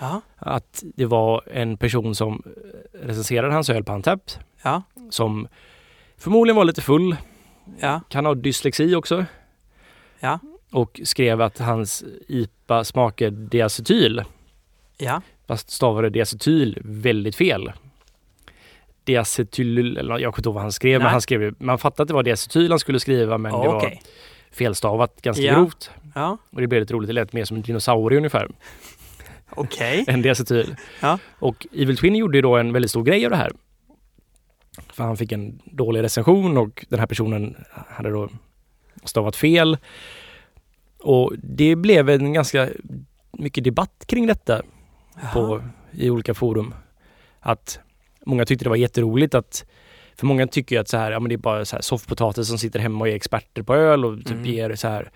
Ja. 0.00 0.20
Att 0.36 0.82
det 0.96 1.06
var 1.06 1.42
en 1.52 1.76
person 1.76 2.14
som 2.14 2.42
recenserade 2.92 3.52
hans 3.54 3.70
öl 3.70 3.84
på 3.84 3.92
Antapt 3.92 4.38
Ja. 4.62 4.82
som 5.10 5.48
förmodligen 6.18 6.56
var 6.56 6.64
lite 6.64 6.80
full, 6.80 7.16
Ja. 7.80 8.00
kan 8.08 8.26
ha 8.26 8.34
dyslexi 8.34 8.94
också. 8.94 9.24
Ja. 10.20 10.38
Och 10.72 11.00
skrev 11.04 11.40
att 11.42 11.58
hans 11.58 12.04
IPA 12.28 12.84
smakar 12.84 13.30
diacetyl. 13.30 14.22
Ja. 14.98 15.22
Fast 15.46 15.70
stavade 15.70 16.10
diacetyl 16.10 16.78
väldigt 16.84 17.36
fel. 17.36 17.72
Diacetyl, 19.04 19.96
eller 19.96 20.18
jag 20.18 20.34
kommer 20.34 20.38
inte 20.40 20.48
ihåg 20.48 20.54
vad 20.54 20.62
han 20.62 20.72
skrev, 20.72 20.98
Nej. 20.98 21.04
men 21.04 21.12
han 21.12 21.20
skrev 21.20 21.54
man 21.58 21.78
fattade 21.78 22.02
att 22.02 22.08
det 22.08 22.14
var 22.14 22.22
diacetyl 22.22 22.70
han 22.70 22.78
skulle 22.78 23.00
skriva 23.00 23.38
men 23.38 23.52
det 23.52 23.58
var 23.58 23.76
Okej. 23.76 24.02
Felstavat 24.52 25.22
ganska 25.22 25.42
Ja. 25.42 25.54
grovt. 25.54 25.90
Ja. 26.14 26.38
Och 26.50 26.60
det 26.60 26.66
blev 26.66 26.80
lite 26.80 26.94
roligt, 26.94 27.06
det 27.08 27.12
lät 27.12 27.32
mer 27.32 27.44
som 27.44 27.56
en 27.56 27.62
dinosaurie 27.62 28.16
ungefär, 28.16 28.48
Okej. 29.50 30.04
än 30.08 30.22
diacetyl. 30.22 30.76
Ja. 31.00 31.18
Och 31.38 31.66
Evil 31.72 31.96
Twin 31.96 32.14
gjorde 32.16 32.38
ju 32.38 32.42
då 32.42 32.56
en 32.56 32.72
väldigt 32.72 32.90
stor 32.90 33.04
grej 33.04 33.24
av 33.24 33.30
det 33.30 33.36
här. 33.36 33.52
För 34.92 35.04
han 35.04 35.16
fick 35.16 35.32
en 35.32 35.60
dålig 35.64 36.02
recension 36.02 36.56
och 36.58 36.86
den 36.88 36.98
här 36.98 37.06
personen 37.06 37.56
hade 37.88 38.10
då 38.10 38.28
stavat 39.04 39.36
fel. 39.36 39.78
Och 40.98 41.32
det 41.42 41.76
blev 41.76 42.10
en 42.10 42.32
ganska 42.32 42.68
mycket 43.38 43.64
debatt 43.64 44.04
kring 44.06 44.26
detta 44.26 44.62
på, 45.32 45.62
i 45.92 46.10
olika 46.10 46.34
forum. 46.34 46.74
Att 47.40 47.78
många 48.26 48.44
tyckte 48.44 48.64
det 48.64 48.68
var 48.68 48.76
jätteroligt 48.76 49.34
att 49.34 49.64
för 50.16 50.26
många 50.26 50.46
tycker 50.46 50.76
ju 50.76 50.80
att 50.80 50.88
så 50.88 50.96
här, 50.96 51.10
ja, 51.12 51.20
men 51.20 51.28
det 51.28 51.34
är 51.34 51.36
bara 51.36 51.64
så 51.64 51.76
här 51.76 51.82
soffpotatis 51.82 52.48
som 52.48 52.58
sitter 52.58 52.80
hemma 52.80 53.00
och 53.04 53.08
är 53.08 53.14
experter 53.14 53.62
på 53.62 53.74
öl 53.74 54.04
och 54.04 54.18
typ 54.18 54.30
Mm. 54.30 54.44
ger 54.44 54.74
så 54.74 54.88
här 54.88 55.10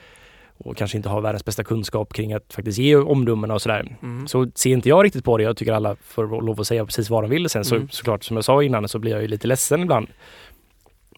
och 0.58 0.76
kanske 0.76 0.96
inte 0.96 1.08
har 1.08 1.20
världens 1.20 1.44
bästa 1.44 1.64
kunskap 1.64 2.12
kring 2.12 2.32
att 2.32 2.52
faktiskt 2.54 2.78
ge 2.78 2.96
omdömena 2.96 3.54
och 3.54 3.62
sådär. 3.62 3.96
Mm. 4.02 4.28
Så 4.28 4.50
ser 4.54 4.70
inte 4.70 4.88
jag 4.88 5.04
riktigt 5.04 5.24
på 5.24 5.36
det. 5.38 5.44
Jag 5.44 5.56
tycker 5.56 5.72
alla 5.72 5.96
får 5.96 6.42
lov 6.42 6.60
att 6.60 6.66
säga 6.66 6.84
precis 6.86 7.10
vad 7.10 7.24
de 7.24 7.30
vill. 7.30 7.48
Sen 7.48 7.64
så 7.64 7.74
Mm. 7.76 7.88
såklart 7.90 8.24
som 8.24 8.36
jag 8.36 8.44
sa 8.44 8.62
innan 8.62 8.88
så 8.88 8.98
blir 8.98 9.12
jag 9.12 9.22
ju 9.22 9.28
lite 9.28 9.46
ledsen 9.46 9.82
ibland. 9.82 10.06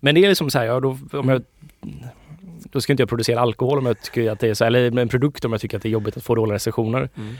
Men 0.00 0.14
det 0.14 0.24
är 0.24 0.28
liksom 0.28 0.50
så 0.50 0.59
här, 0.59 0.66
ja, 0.66 0.80
då, 0.80 0.98
om 1.12 1.28
jag, 1.28 1.42
då 2.72 2.80
ska 2.80 2.92
inte 2.92 3.00
jag 3.02 3.09
producera 3.09 3.40
alkohol 3.40 3.78
om 3.78 3.86
jag 3.86 4.02
tycker 4.02 4.30
att 4.30 4.40
det 4.40 4.48
är 4.48 4.55
så, 4.55 4.64
eller 4.64 4.98
en 4.98 5.09
produkt 5.09 5.44
om 5.44 5.52
jag 5.52 5.60
tycker 5.60 5.76
att 5.76 5.82
det 5.82 5.88
är 5.88 5.90
jobbigt 5.90 6.16
att 6.16 6.22
få 6.24 6.34
dåliga 6.34 6.55
recensioner. 6.55 7.09
Mm. 7.16 7.34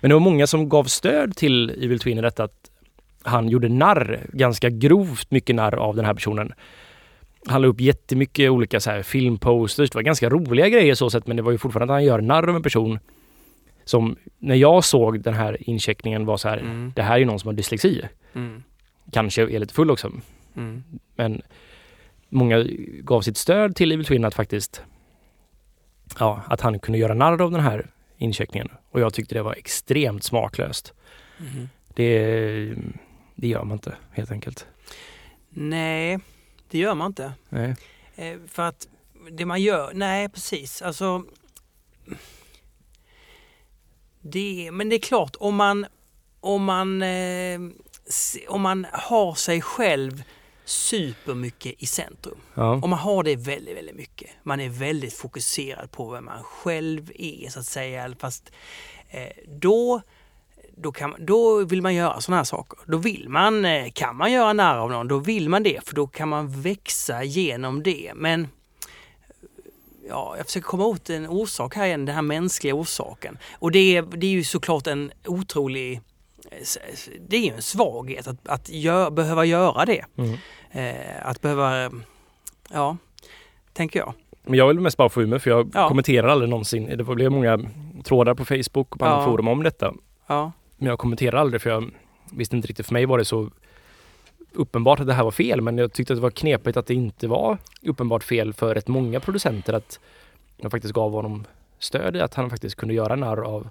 Men 0.00 0.08
det 0.08 0.14
var 0.14 0.20
många 0.20 0.46
som 0.46 0.68
gav 0.68 0.84
stöd 0.84 1.36
till 1.36 1.70
Evil 1.70 1.98
Twin 1.98 2.18
i 2.18 2.22
detta 2.22 2.44
att 2.44 2.67
han 3.28 3.48
gjorde 3.48 3.68
narr, 3.68 4.26
ganska 4.32 4.70
grovt 4.70 5.30
mycket 5.30 5.56
narr 5.56 5.74
av 5.74 5.96
den 5.96 6.04
här 6.04 6.14
personen. 6.14 6.52
Han 7.46 7.62
la 7.62 7.68
upp 7.68 7.80
jättemycket 7.80 8.50
olika 8.50 8.80
så 8.80 8.90
här 8.90 9.02
filmposters, 9.02 9.90
det 9.90 9.94
var 9.98 10.02
ganska 10.02 10.28
roliga 10.30 10.68
grejer 10.68 10.94
så 10.94 11.10
sett 11.10 11.26
men 11.26 11.36
det 11.36 11.42
var 11.42 11.52
ju 11.52 11.58
fortfarande 11.58 11.94
att 11.94 11.96
han 11.96 12.04
gör 12.04 12.20
narr 12.20 12.48
av 12.48 12.56
en 12.56 12.62
person 12.62 12.98
som 13.84 14.16
när 14.38 14.54
jag 14.54 14.84
såg 14.84 15.20
den 15.20 15.34
här 15.34 15.56
incheckningen 15.70 16.26
var 16.26 16.36
så 16.36 16.48
här, 16.48 16.58
Mm. 16.58 16.92
det 16.96 17.02
här 17.02 17.14
är 17.14 17.18
ju 17.18 17.24
någon 17.24 17.38
som 17.40 17.48
har 17.48 17.54
dyslexi. 17.54 18.02
Mm. 18.34 18.62
Kanske 19.12 19.42
är 19.42 19.58
lite 19.58 19.74
full 19.74 19.90
också. 19.90 20.12
Mm. 20.56 20.82
Men 21.16 21.42
många 22.28 22.64
gav 23.02 23.20
sitt 23.20 23.36
stöd 23.36 23.76
till 23.76 23.92
Evil 23.92 24.06
Twin 24.06 24.24
att 24.24 24.34
faktiskt 24.34 24.82
ja, 26.18 26.42
att 26.46 26.60
han 26.60 26.78
kunde 26.78 26.98
göra 26.98 27.14
narr 27.14 27.42
av 27.42 27.50
den 27.50 27.60
här 27.60 27.86
incheckningen. 28.18 28.68
Och 28.90 29.00
jag 29.00 29.14
tyckte 29.14 29.34
det 29.34 29.42
var 29.42 29.54
extremt 29.54 30.24
smaklöst. 30.24 30.94
Mm. 31.40 31.68
Det, 31.94 32.74
det 33.40 33.48
gör 33.48 33.64
man 33.64 33.76
inte 33.76 33.96
helt 34.10 34.30
enkelt. 34.30 34.66
Nej, 35.48 36.18
det 36.70 36.78
gör 36.78 36.94
man 36.94 37.06
inte. 37.06 37.32
Nej. 37.48 37.76
Eh, 38.14 38.38
för 38.48 38.62
att 38.62 38.88
det 39.30 39.46
man 39.46 39.62
gör, 39.62 39.90
nej 39.94 40.28
precis, 40.28 40.82
alltså 40.82 41.24
det, 44.20 44.70
men 44.72 44.88
det 44.88 44.96
är 44.96 45.00
klart 45.00 45.36
om 45.40 45.56
man 45.56 45.86
om 46.40 46.64
man 46.64 47.02
eh, 47.02 47.60
om 48.48 48.62
man 48.62 48.86
har 48.92 49.34
sig 49.34 49.62
själv 49.62 50.22
supermycket 50.64 51.74
i 51.78 51.86
centrum. 51.86 52.38
Ja. 52.54 52.72
Om 52.72 52.90
man 52.90 52.98
har 52.98 53.22
det 53.22 53.36
väldigt, 53.36 53.76
väldigt 53.76 53.96
mycket. 53.96 54.30
Man 54.42 54.60
är 54.60 54.68
väldigt 54.68 55.14
fokuserad 55.14 55.90
på 55.90 56.10
vem 56.10 56.24
man 56.24 56.42
själv 56.42 57.12
är 57.14 57.50
så 57.50 57.60
att 57.60 57.66
säga. 57.66 58.14
Fast 58.18 58.52
eh, 59.08 59.32
då, 59.46 60.00
då, 60.80 60.92
kan, 60.92 61.14
då 61.18 61.64
vill 61.64 61.82
man 61.82 61.94
göra 61.94 62.20
sådana 62.20 62.36
här 62.36 62.44
saker. 62.44 62.78
Då 62.86 62.98
vill 62.98 63.28
man, 63.28 63.64
eh, 63.64 63.90
kan 63.94 64.16
man 64.16 64.32
göra 64.32 64.52
narr 64.52 64.76
av 64.78 64.90
någon, 64.90 65.08
då 65.08 65.18
vill 65.18 65.48
man 65.48 65.62
det 65.62 65.86
för 65.88 65.94
då 65.94 66.06
kan 66.06 66.28
man 66.28 66.60
växa 66.62 67.24
genom 67.24 67.82
det. 67.82 68.12
Men 68.14 68.48
ja, 70.08 70.34
jag 70.36 70.46
försöker 70.46 70.66
komma 70.66 70.84
åt 70.84 71.10
en 71.10 71.26
orsak 71.28 71.74
här 71.76 71.86
igen, 71.86 72.04
den 72.04 72.14
här 72.14 72.22
mänskliga 72.22 72.74
orsaken. 72.74 73.38
Och 73.58 73.70
det 73.72 73.96
är, 73.96 74.02
det 74.02 74.26
är 74.26 74.30
ju 74.30 74.44
såklart 74.44 74.86
en 74.86 75.10
otrolig 75.26 76.00
eh, 76.50 76.58
det 77.28 77.36
är 77.36 77.40
ju 77.40 77.52
en 77.54 77.62
svaghet 77.62 78.26
att, 78.26 78.48
att 78.48 78.68
gö- 78.68 79.10
behöva 79.10 79.44
göra 79.44 79.84
det. 79.84 80.04
Mm. 80.16 80.34
Eh, 80.70 81.26
att 81.28 81.40
behöva, 81.40 81.84
eh, 81.84 81.90
ja, 82.72 82.96
tänker 83.72 83.98
jag. 84.00 84.12
Men 84.42 84.58
jag 84.58 84.68
vill 84.68 84.80
mest 84.80 84.96
bara 84.96 85.08
få 85.08 85.22
ur 85.22 85.26
mig 85.26 85.38
för 85.38 85.50
jag 85.50 85.70
Ja. 85.74 85.88
kommenterar 85.88 86.28
aldrig 86.28 86.50
någonsin. 86.50 86.96
Det 86.96 87.04
blev 87.04 87.30
många 87.30 87.60
trådar 88.04 88.34
på 88.34 88.44
Facebook 88.44 88.92
och 88.92 88.98
på 88.98 89.04
andra 89.04 89.18
Ja. 89.20 89.24
forum 89.24 89.48
om 89.48 89.62
detta. 89.62 89.94
Ja, 90.26 90.52
Men 90.78 90.88
jag 90.88 90.98
kommenterar 90.98 91.38
aldrig 91.38 91.62
för 91.62 91.70
jag 91.70 91.90
visste 92.32 92.56
inte 92.56 92.68
riktigt. 92.68 92.86
För 92.86 92.92
mig 92.92 93.06
var 93.06 93.18
det 93.18 93.24
så 93.24 93.50
uppenbart 94.52 95.00
att 95.00 95.06
det 95.06 95.14
här 95.14 95.24
var 95.24 95.30
fel. 95.30 95.60
Men 95.60 95.78
jag 95.78 95.92
tyckte 95.92 96.12
att 96.12 96.16
det 96.16 96.22
var 96.22 96.30
knepigt 96.30 96.76
att 96.76 96.86
det 96.86 96.94
inte 96.94 97.28
var 97.28 97.58
uppenbart 97.82 98.24
fel 98.24 98.52
för 98.52 98.74
rätt 98.74 98.88
många 98.88 99.20
producenter. 99.20 99.72
Att 99.72 100.00
jag 100.56 100.70
faktiskt 100.70 100.94
gav 100.94 101.12
honom 101.12 101.44
stöd 101.78 102.16
i 102.16 102.20
att 102.20 102.34
han 102.34 102.50
faktiskt 102.50 102.76
kunde 102.76 102.94
göra 102.94 103.16
narr 103.16 103.44
av 103.44 103.68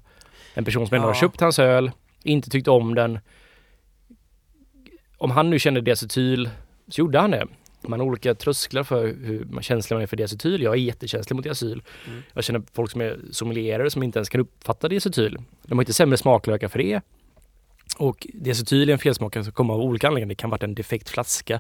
en 0.54 0.66
person 0.66 0.88
som 0.88 0.96
ändå 0.96 1.08
Ja. 1.08 1.10
har 1.10 1.20
köpt 1.20 1.42
hans 1.42 1.60
öl, 1.60 1.92
inte 2.24 2.50
tyckte 2.50 2.72
om 2.72 2.96
den. 2.96 3.20
Om 5.18 5.32
han 5.32 5.50
nu 5.50 5.60
kände 5.60 5.82
diacetyl 5.82 6.50
så 6.88 7.02
gjorde 7.02 7.20
han 7.20 7.32
det. 7.32 7.48
Man 7.82 8.00
har 8.00 8.08
olika 8.08 8.36
trösklar 8.36 8.84
för 8.84 9.08
hur 9.08 9.46
man 9.46 9.64
känslig 9.64 9.96
man 9.96 10.04
är 10.04 10.08
för 10.08 10.18
diacetyl. 10.18 10.62
Jag 10.62 10.74
är 10.74 10.78
jättekänslig 10.78 11.36
mot 11.36 11.44
diacetyl. 11.44 11.82
Mm. 12.08 12.24
Jag 12.34 12.44
känner 12.44 12.62
folk 12.74 12.92
som 12.92 13.02
är 13.02 13.20
sommelierer 13.32 13.90
som 13.90 14.04
inte 14.04 14.20
ens 14.20 14.30
kan 14.30 14.42
uppfatta 14.42 14.88
diacetyl. 14.88 15.38
De 15.64 15.78
har 15.78 15.82
inte 15.82 15.94
sämre 15.94 16.18
smaklökar 16.18 16.68
för 16.68 16.80
det. 16.80 17.02
Och 17.98 18.28
diacetyl 18.34 18.90
är 18.90 18.94
en 18.94 19.00
felsmak 19.00 19.34
som 19.34 19.52
kommer 19.52 19.74
av 19.74 19.80
olika 19.82 20.08
anledningar. 20.08 20.30
Det 20.30 20.36
kan 20.36 20.50
vara 20.50 20.62
en 20.66 20.76
defekt 20.76 21.10
flaska. 21.10 21.60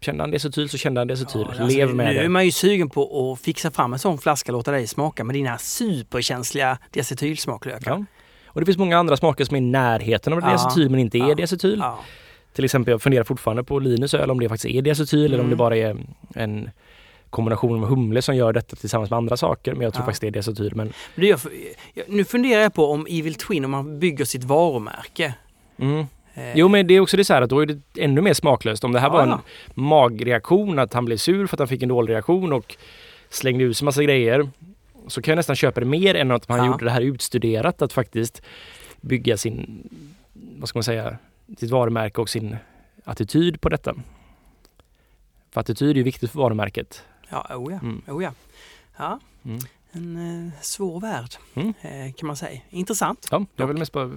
Kände 0.00 0.22
han 0.22 0.30
diacetyl 0.30 0.68
så 0.68 0.78
kände 0.78 1.00
han 1.00 1.08
diacetyl. 1.08 1.40
Ja, 1.40 1.48
alltså, 1.62 1.76
Lev 1.78 1.94
med 1.94 2.06
nu 2.06 2.14
det. 2.14 2.24
är 2.24 2.28
man 2.28 2.44
ju 2.44 2.52
sugen 2.52 2.90
på 2.90 3.32
att 3.32 3.40
fixa 3.40 3.70
fram 3.70 3.92
en 3.92 3.98
sån 3.98 4.18
flaska 4.18 4.52
och 4.52 4.58
låta 4.58 4.70
dig 4.70 4.86
smaka 4.86 5.24
med 5.24 5.34
dina 5.34 5.58
superkänsliga 5.58 6.78
diacetylsmaklökar. 6.92 7.90
Ja. 7.90 8.04
Och 8.46 8.60
det 8.60 8.66
finns 8.66 8.78
många 8.78 8.98
andra 8.98 9.16
smaker 9.16 9.44
som 9.44 9.54
är 9.56 9.58
i 9.58 9.64
närheten 9.64 10.32
av 10.32 10.40
Ja. 10.42 10.48
diacetyl 10.48 10.90
men 10.90 11.00
inte 11.00 11.18
är 11.18 11.28
Ja. 11.28 11.34
diacetyl. 11.34 11.78
Ja. 11.78 11.98
Till 12.58 12.64
exempel, 12.64 12.92
jag 12.92 13.02
funderar 13.02 13.24
fortfarande 13.24 13.64
på 13.64 13.78
Linus 13.78 14.14
öl 14.14 14.30
om 14.30 14.40
det 14.40 14.48
faktiskt 14.48 14.74
är 14.74 14.82
diacetyl 14.82 15.24
eller 15.24 15.34
om 15.34 15.40
Mm. 15.40 15.50
det 15.50 15.56
bara 15.56 15.76
är 15.76 15.96
en 16.34 16.70
kombination 17.30 17.80
med 17.80 17.88
humle 17.88 18.22
som 18.22 18.36
gör 18.36 18.52
detta 18.52 18.76
tillsammans 18.76 19.10
med 19.10 19.16
andra 19.16 19.36
saker. 19.36 19.72
Men 19.74 19.82
jag 19.82 19.92
tror 19.94 20.02
Ja. 20.02 20.06
faktiskt 20.06 20.20
det 20.20 20.26
är 20.26 20.30
diacetyl. 20.30 20.72
Men, 20.74 20.92
jag- 21.14 21.40
nu 22.08 22.24
funderar 22.24 22.62
jag 22.62 22.74
på 22.74 22.86
om 22.92 23.06
Evil 23.10 23.34
Twin, 23.34 23.64
om 23.64 23.70
man 23.70 23.98
bygger 23.98 24.24
sitt 24.24 24.44
varumärke. 24.44 25.34
mm. 25.78 26.06
Eh, 26.34 26.52
Jo 26.58 26.68
men 26.68 26.86
det 26.86 26.94
är 26.94 27.00
också 27.00 27.16
det 27.16 27.24
så 27.24 27.34
här 27.34 27.42
att 27.42 27.50
då 27.50 27.60
är 27.60 27.66
det 27.66 27.78
ännu 27.98 28.20
mer 28.20 28.34
smaklöst. 28.34 28.84
Om 28.84 28.92
det 28.92 29.00
här 29.00 29.08
Ja, 29.08 29.12
var 29.12 29.22
en 29.22 29.28
ja. 29.28 29.40
magreaktion, 29.74 30.78
att 30.78 30.92
han 30.94 31.04
blev 31.04 31.16
sur 31.16 31.46
för 31.46 31.56
att 31.56 31.58
han 31.58 31.68
fick 31.68 31.82
en 31.82 31.88
dålig 31.88 32.12
reaktion 32.12 32.52
och 32.52 32.76
slängde 33.30 33.64
ut 33.64 33.76
sig 33.76 33.84
massa 33.84 34.02
grejer. 34.02 34.48
Så 35.06 35.22
kan 35.22 35.32
jag 35.32 35.36
nästan 35.36 35.56
köpa 35.56 35.80
det 35.80 35.86
mer 35.86 36.14
än 36.14 36.30
att 36.30 36.46
han 36.48 36.58
Ja. 36.58 36.66
gjorde 36.66 36.84
det 36.84 36.90
här 36.90 37.00
utstuderat 37.00 37.82
att 37.82 37.92
faktiskt 37.92 38.42
bygga 39.00 39.36
sin, 39.36 39.88
vad 40.58 40.68
ska 40.68 40.76
man 40.78 40.84
säga, 40.84 41.16
sitt 41.58 41.70
varumärke 41.70 42.20
och 42.20 42.28
sin 42.28 42.56
attityd 43.04 43.60
på 43.60 43.68
detta. 43.68 43.94
För 45.50 45.60
attityd 45.60 45.90
är 45.90 45.94
ju 45.94 46.02
viktigt 46.02 46.30
för 46.30 46.38
varumärket. 46.38 47.02
Ja, 47.28 47.46
oh 47.56 47.72
ja. 47.72 47.78
Mm. 47.82 48.02
Oh 48.06 48.22
ja. 48.24 48.32
ja. 48.98 49.20
Mm. 49.44 49.58
En 49.92 50.46
eh, 50.46 50.52
svår 50.62 51.00
värld 51.00 51.34
Mm. 51.54 51.74
eh, 51.82 52.12
kan 52.12 52.26
man 52.26 52.36
säga. 52.36 52.60
Intressant. 52.70 53.28
Ja, 53.30 53.44
jag 53.56 53.66
vill 53.66 53.76
mest 53.76 53.92
bara... 53.92 54.10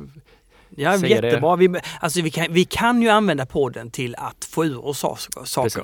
Ja, 0.75 0.99
Säger 0.99 1.21
det. 1.21 1.27
jättebra. 1.27 1.55
Vi, 1.55 1.69
alltså, 1.99 2.21
vi, 2.21 2.31
kan, 2.31 2.47
vi 2.53 2.65
kan 2.65 3.01
ju 3.01 3.09
använda 3.09 3.45
podden 3.45 3.91
till 3.91 4.15
att 4.15 4.45
få 4.45 4.65
ur 4.65 4.85
oss 4.85 5.05
saker. 5.45 5.83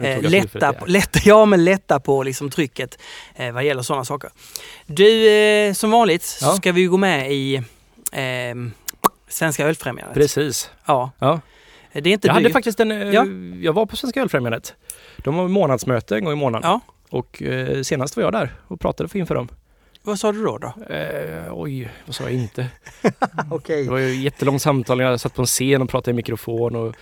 Eh, 0.00 0.22
lätta, 0.22 0.72
på, 0.72 0.86
lätta, 0.86 1.18
ja, 1.24 1.44
men 1.44 1.64
lätta 1.64 2.00
på 2.00 2.22
liksom 2.22 2.50
trycket 2.50 2.98
eh, 3.34 3.52
vad 3.52 3.64
gäller 3.64 3.82
sådana 3.82 4.04
saker. 4.04 4.30
Du, 4.86 5.28
eh, 5.28 5.72
som 5.72 5.90
vanligt 5.90 6.22
så 6.22 6.44
Ja. 6.46 6.52
ska 6.52 6.72
vi 6.72 6.84
gå 6.84 6.96
med 6.96 7.32
i 7.32 7.56
eh, 8.12 8.54
Svenska 9.28 9.66
Ölfrämjandet. 9.66 10.14
Precis. 10.14 10.70
Ja. 10.86 11.10
Ja. 11.18 11.40
Det 11.92 12.10
är 12.10 12.12
inte 12.12 12.26
Jag 12.28 12.34
hade 12.34 12.50
faktiskt 12.50 12.80
en... 12.80 12.90
eh, 12.92 12.98
Ja. 13.10 13.26
Jag 13.60 13.72
var 13.72 13.86
på 13.86 13.96
Svenska 13.96 14.20
Ölfrämjandet. 14.22 14.74
De 15.16 15.34
har 15.34 15.48
månadsmöte 15.48 16.16
en 16.16 16.24
gång 16.24 16.32
i 16.32 16.36
månaden. 16.36 16.70
Ja. 16.70 16.80
Och 17.10 17.42
eh, 17.42 17.82
senast 17.82 18.16
var 18.16 18.22
jag 18.24 18.32
där 18.32 18.52
och 18.68 18.80
pratade 18.80 19.08
för 19.08 19.18
inför 19.18 19.34
dem. 19.34 19.48
Vad 20.02 20.18
sa 20.18 20.32
du 20.32 20.44
då? 20.44 20.58
då? 20.58 20.94
Eh, 20.94 21.44
oj, 21.52 21.90
vad 22.06 22.14
sa 22.14 22.24
jag 22.24 22.32
inte? 22.32 22.66
Okej. 23.50 23.84
Det 23.84 23.90
var 23.90 23.98
ju 23.98 24.14
jättelångt 24.14 24.62
samtal. 24.62 25.00
Jag 25.00 25.20
satt 25.20 25.34
på 25.34 25.42
en 25.42 25.46
scen 25.46 25.82
och 25.82 25.88
pratade 25.88 26.10
i 26.10 26.14
mikrofon 26.14 26.76
och 26.76 26.94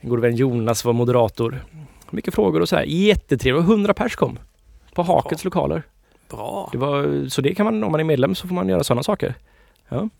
en 0.00 0.08
god 0.10 0.20
vän 0.20 0.36
Jonas 0.36 0.84
var 0.84 0.92
moderator. 0.92 1.64
mycket 2.10 2.34
frågor 2.34 2.60
och 2.60 2.68
så 2.68 2.76
här. 2.76 2.82
Jättetrevligt. 2.84 3.64
100 3.68 3.94
pers 3.94 4.16
kom. 4.16 4.38
På 4.94 5.02
Hakets 5.02 5.44
lokaler. 5.44 5.82
Bra. 6.30 6.68
Det 6.72 6.78
var, 6.78 7.28
så 7.28 7.40
det 7.40 7.54
kan 7.54 7.64
man, 7.64 7.84
om 7.84 7.90
man 7.92 8.00
är 8.00 8.04
medlem 8.04 8.34
så 8.34 8.48
får 8.48 8.54
man 8.54 8.68
göra 8.68 8.84
sådana 8.84 9.02
saker. 9.02 9.34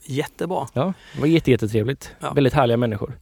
Jättebra. 0.05 0.69
Ja, 0.73 0.93
det 1.15 1.21
var 1.21 1.27
jätte, 1.27 1.51
jättetrevligt. 1.51 2.11
Ja. 2.21 2.33
Väldigt 2.33 2.53
härliga 2.55 2.77
människor. 2.77 3.19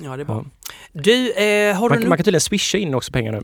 Ja, 0.00 0.16
det 0.16 0.22
är 0.22 0.24
bra. 0.24 0.44
Ja. 0.44 0.72
Du, 0.92 1.32
eh, 1.32 1.76
har 1.76 1.88
du 1.88 1.94
Man, 1.94 2.02
en 2.02 2.08
man 2.08 2.18
kan 2.18 2.24
tydligen 2.24 2.40
swisha 2.40 2.78
in 2.78 2.94
också 2.94 3.12
pengar 3.12 3.32
nu. 3.32 3.42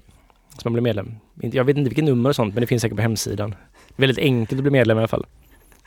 Så 0.58 0.60
man 0.64 0.72
blir 0.72 0.82
medlem. 0.82 1.14
Jag 1.40 1.64
vet 1.64 1.76
inte 1.76 1.88
vilket 1.88 2.04
nummer 2.04 2.28
och 2.30 2.36
sånt 2.36 2.54
men 2.54 2.60
det 2.60 2.66
finns 2.66 2.82
säkert 2.82 2.96
på 2.96 3.02
hemsidan. 3.02 3.54
Väldigt 3.96 4.18
enkelt 4.18 4.58
att 4.58 4.62
bli 4.62 4.70
medlem 4.70 4.96
i 4.96 5.00
alla 5.00 5.08
fall. 5.08 5.26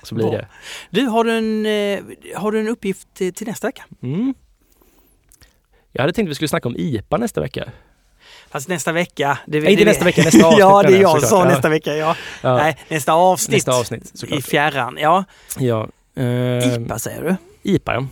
Så 0.03 0.15
blir 0.15 0.25
Bra. 0.29 0.37
det. 0.37 0.47
Du, 0.89 1.05
har 1.05 1.23
du 1.23 1.31
en, 1.31 1.65
eh, 1.65 2.39
har 2.39 2.51
du 2.51 2.59
en 2.59 2.67
uppgift 2.67 3.07
till, 3.13 3.47
nästa 3.47 3.67
vecka? 3.67 3.83
Mm. 4.03 4.33
Jag 5.91 6.01
hade 6.01 6.13
tänkt 6.13 6.27
att 6.27 6.31
vi 6.31 6.35
skulle 6.35 6.47
snacka 6.47 6.67
om 6.69 6.75
IPA 6.77 7.17
nästa 7.17 7.41
vecka. 7.41 7.71
Fast 8.49 8.67
nästa 8.69 8.91
vecka... 8.91 9.37
Det, 9.47 9.59
Nej, 9.61 9.71
inte 9.71 9.85
nästa 9.85 10.05
vecka, 10.05 10.21
nästa 10.25 10.45
avsnitt 10.47 10.59
ja, 10.59 10.83
det 10.83 10.97
är 10.97 11.01
jag 11.01 11.11
såklart. 11.11 11.29
sa 11.29 11.37
Ja. 11.45 11.49
nästa 11.49 11.69
vecka. 11.69 11.95
Ja. 11.95 12.15
Ja, 12.41 12.57
Nej, 12.57 12.77
nästa 12.89 13.13
avsnitt. 13.13 13.53
nästa 13.55 13.71
avsnitt 13.79 14.23
I 14.27 14.41
fjärran. 14.41 14.97
Ja, 15.01 15.23
Ja. 15.59 15.87
Eh, 16.15 16.73
IPA 16.75 16.99
säger 16.99 17.23
du? 17.23 17.35
IPA 17.71 17.93
ja. 17.93 18.05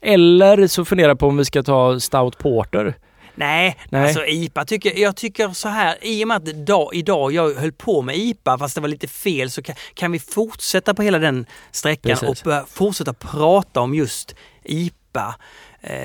Eller 0.00 0.66
så 0.66 0.84
funderar 0.84 1.08
jag 1.08 1.18
på 1.18 1.26
om 1.26 1.36
vi 1.36 1.44
ska 1.44 1.62
ta 1.62 2.00
Stout 2.00 2.38
Porter. 2.38 2.94
Nej, 3.34 3.76
Nej. 3.88 4.02
alltså 4.02 4.26
IPA 4.26 4.64
tycker 4.64 4.98
jag 4.98 5.16
tycker 5.16 5.48
så 5.48 5.68
här 5.68 5.96
i 6.02 6.24
och 6.24 6.28
med 6.28 6.36
att 6.36 6.48
idag, 6.48 6.90
idag 6.94 7.32
jag 7.32 7.54
höll 7.54 7.72
på 7.72 8.02
med 8.02 8.16
IPA 8.16 8.58
fast 8.58 8.74
det 8.74 8.80
var 8.80 8.88
lite 8.88 9.08
fel 9.08 9.50
så 9.50 9.62
kan, 9.62 9.74
kan 9.94 10.12
vi 10.12 10.18
fortsätta 10.18 10.94
på 10.94 11.02
hela 11.02 11.18
den 11.18 11.46
sträckan 11.70 12.16
Precis. 12.16 12.42
och 12.46 12.68
fortsätta 12.68 13.12
prata 13.12 13.80
om 13.80 13.94
just 13.94 14.34
IPA 14.64 15.34
eh, 15.80 15.96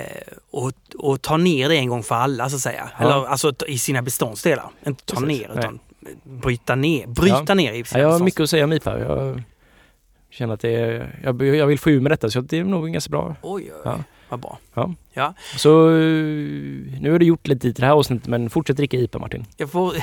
och, 0.52 0.72
och 0.98 1.22
ta 1.22 1.38
ner 1.38 1.70
det 1.70 1.76
en 1.76 1.90
gång 1.90 2.04
för 2.04 2.16
alla 2.16 2.50
så 2.50 2.56
att 2.56 2.62
säga. 2.62 2.90
Ja. 3.00 3.06
Eller 3.06 3.26
alltså 3.28 3.54
i 3.68 3.78
sina 3.78 4.02
beståndsdelar. 4.02 4.70
Inte 4.88 5.06
ta 5.06 5.16
Precis. 5.16 5.28
ner 5.40 5.58
utan 5.60 5.80
bryta 6.24 6.76
ner, 6.76 7.08
bryta 7.08 7.44
Ja. 7.48 7.54
ner 7.54 7.74
i 7.74 7.80
Ja, 7.80 7.86
sina 7.86 8.00
jag 8.02 8.10
har 8.10 8.20
mycket 8.20 8.40
att 8.42 8.50
säga 8.50 8.64
om 8.64 8.74
IPA. 8.74 9.00
Jag 9.00 9.44
känner 10.38 10.54
att 10.54 10.60
det 10.60 10.70
är, 10.76 11.20
jag, 11.24 11.42
jag 11.56 11.68
vill 11.68 11.80
få 11.80 11.90
ur 11.90 12.00
med 12.02 12.12
detta 12.12 12.30
så 12.30 12.42
det 12.42 12.58
är 12.60 12.64
nog 12.64 12.92
ganska 12.94 13.10
bra. 13.10 13.36
Oj, 13.42 13.64
oj. 13.74 13.82
Ja. 13.84 14.00
vad 14.30 14.40
bra. 14.40 14.60
Så 15.58 15.90
eh, 15.90 15.96
nu 17.02 17.12
har 17.12 17.20
du 17.20 17.26
gjort 17.26 17.48
lite 17.48 17.68
i 17.68 17.72
det 17.72 17.86
här 17.86 17.94
avsnittet 17.94 18.28
men 18.28 18.50
fortsätt 18.50 18.78
dricka 18.78 18.98
IPA 18.98 19.20
Martin. 19.20 19.46
Jag 19.58 19.72
får... 19.72 19.94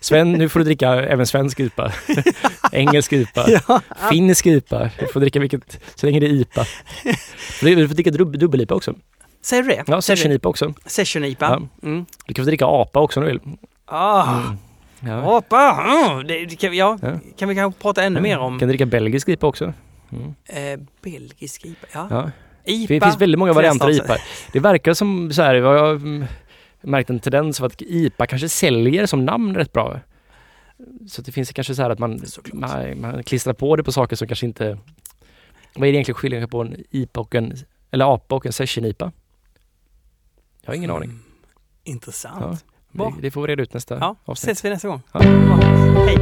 Sven, 0.00 0.32
nu 0.32 0.48
får 0.48 0.58
du 0.60 0.64
dricka 0.64 0.88
även 0.94 1.26
svensk 1.26 1.60
IPA. 1.60 1.92
Engelsk 2.72 3.12
IPA. 3.12 3.46
ja. 3.68 3.80
Finsk 4.10 4.46
IPA. 4.46 4.90
Du 4.98 5.06
får 5.06 5.20
dricka 5.20 5.40
vilket, 5.40 5.80
så 5.94 6.06
länge 6.06 6.20
det 6.20 6.26
är 6.26 6.30
IPA. 6.30 6.64
Du 7.60 7.88
får 7.88 7.94
dricka 7.94 8.10
dub- 8.10 8.36
dubbel-IPA 8.36 8.74
också. 8.74 8.94
Säger 9.42 9.62
du 9.62 9.68
det? 9.68 9.84
Ja, 9.86 10.02
session-IPA 10.02 10.48
också. 10.48 10.66
det? 10.84 10.90
Session 10.90 11.24
IPA? 11.24 11.62
Mm. 11.82 12.06
Du 12.26 12.34
kan 12.34 12.44
få 12.44 12.48
dricka 12.48 12.66
APA 12.66 13.00
också 13.00 13.20
om 13.20 13.26
du 13.26 13.32
vill. 13.32 13.40
Ah. 13.86 14.34
Mm. 14.38 14.56
Ja. 15.00 15.20
Hoppa! 15.20 15.82
Mm. 16.14 16.26
Det, 16.26 16.56
kan, 16.60 16.70
vi- 16.70 16.78
ja, 16.78 16.98
Ja. 17.02 17.18
kan 17.38 17.48
vi 17.48 17.54
kanske 17.54 17.80
prata 17.82 18.02
ännu 18.02 18.20
mer 18.20 18.38
om 18.38 18.58
kan 18.58 18.68
dricka 18.68 18.86
belgisk 18.86 19.28
IPA 19.28 19.46
också. 19.46 19.72
Mm. 20.12 20.34
eh, 20.46 20.80
belgisk 21.02 21.64
IPA? 21.64 21.86
Ja. 22.10 22.30
IPA. 22.64 22.94
Det 22.94 23.00
finns 23.00 23.20
väldigt 23.20 23.38
många 23.38 23.52
varianter 23.52 23.84
av 23.86 23.90
IPA. 23.92 24.16
Det 24.52 24.60
verkar 24.60 24.94
som 24.94 25.32
så 25.32 25.42
här, 25.42 25.54
jag 25.54 25.78
har 25.78 25.90
mm, 25.94 26.24
märkt 26.80 27.10
en 27.10 27.20
tendens 27.20 27.60
av 27.60 27.66
att 27.66 27.82
IPA 27.82 28.26
kanske 28.26 28.48
säljer 28.48 29.06
som 29.06 29.24
namn 29.24 29.54
rätt 29.54 29.72
bra. 29.72 30.00
Så 31.08 31.22
det 31.22 31.32
finns 31.32 31.52
kanske 31.52 31.74
så 31.74 31.82
här 31.82 31.90
att 31.90 31.98
man, 31.98 32.20
man, 32.52 33.00
man 33.00 33.22
klistrar 33.22 33.52
på 33.52 33.76
det 33.76 33.82
på 33.82 33.92
saker 33.92 34.16
som 34.16 34.28
kanske 34.28 34.46
inte... 34.46 34.78
Vad 35.74 35.88
är 35.88 35.92
det 35.92 35.96
egentligen 35.96 36.16
skillnaden 36.16 36.48
på 36.48 36.60
en 36.60 36.76
IPA 36.90 37.20
och 37.20 37.34
en, 37.34 37.56
eller 37.90 38.14
APA 38.14 38.34
och 38.34 38.46
en 38.46 38.52
session 38.52 38.84
IPA? 38.84 39.12
Jag 40.62 40.70
har 40.70 40.74
ingen 40.74 40.90
aning. 40.90 41.10
Mm. 41.10 41.22
Intressant. 41.84 42.40
Ja. 42.40 42.56
Det, 42.98 43.22
det 43.22 43.30
får 43.30 43.42
vi 43.42 43.46
reda 43.48 43.62
ut 43.62 43.74
nästa 43.74 43.98
Ja, 43.98 44.16
avsnitt. 44.24 44.50
ses 44.52 44.64
vi 44.64 44.70
nästa 44.70 44.88
gång. 44.88 45.02
Ja. 45.12 45.20
Hej! 46.06 46.18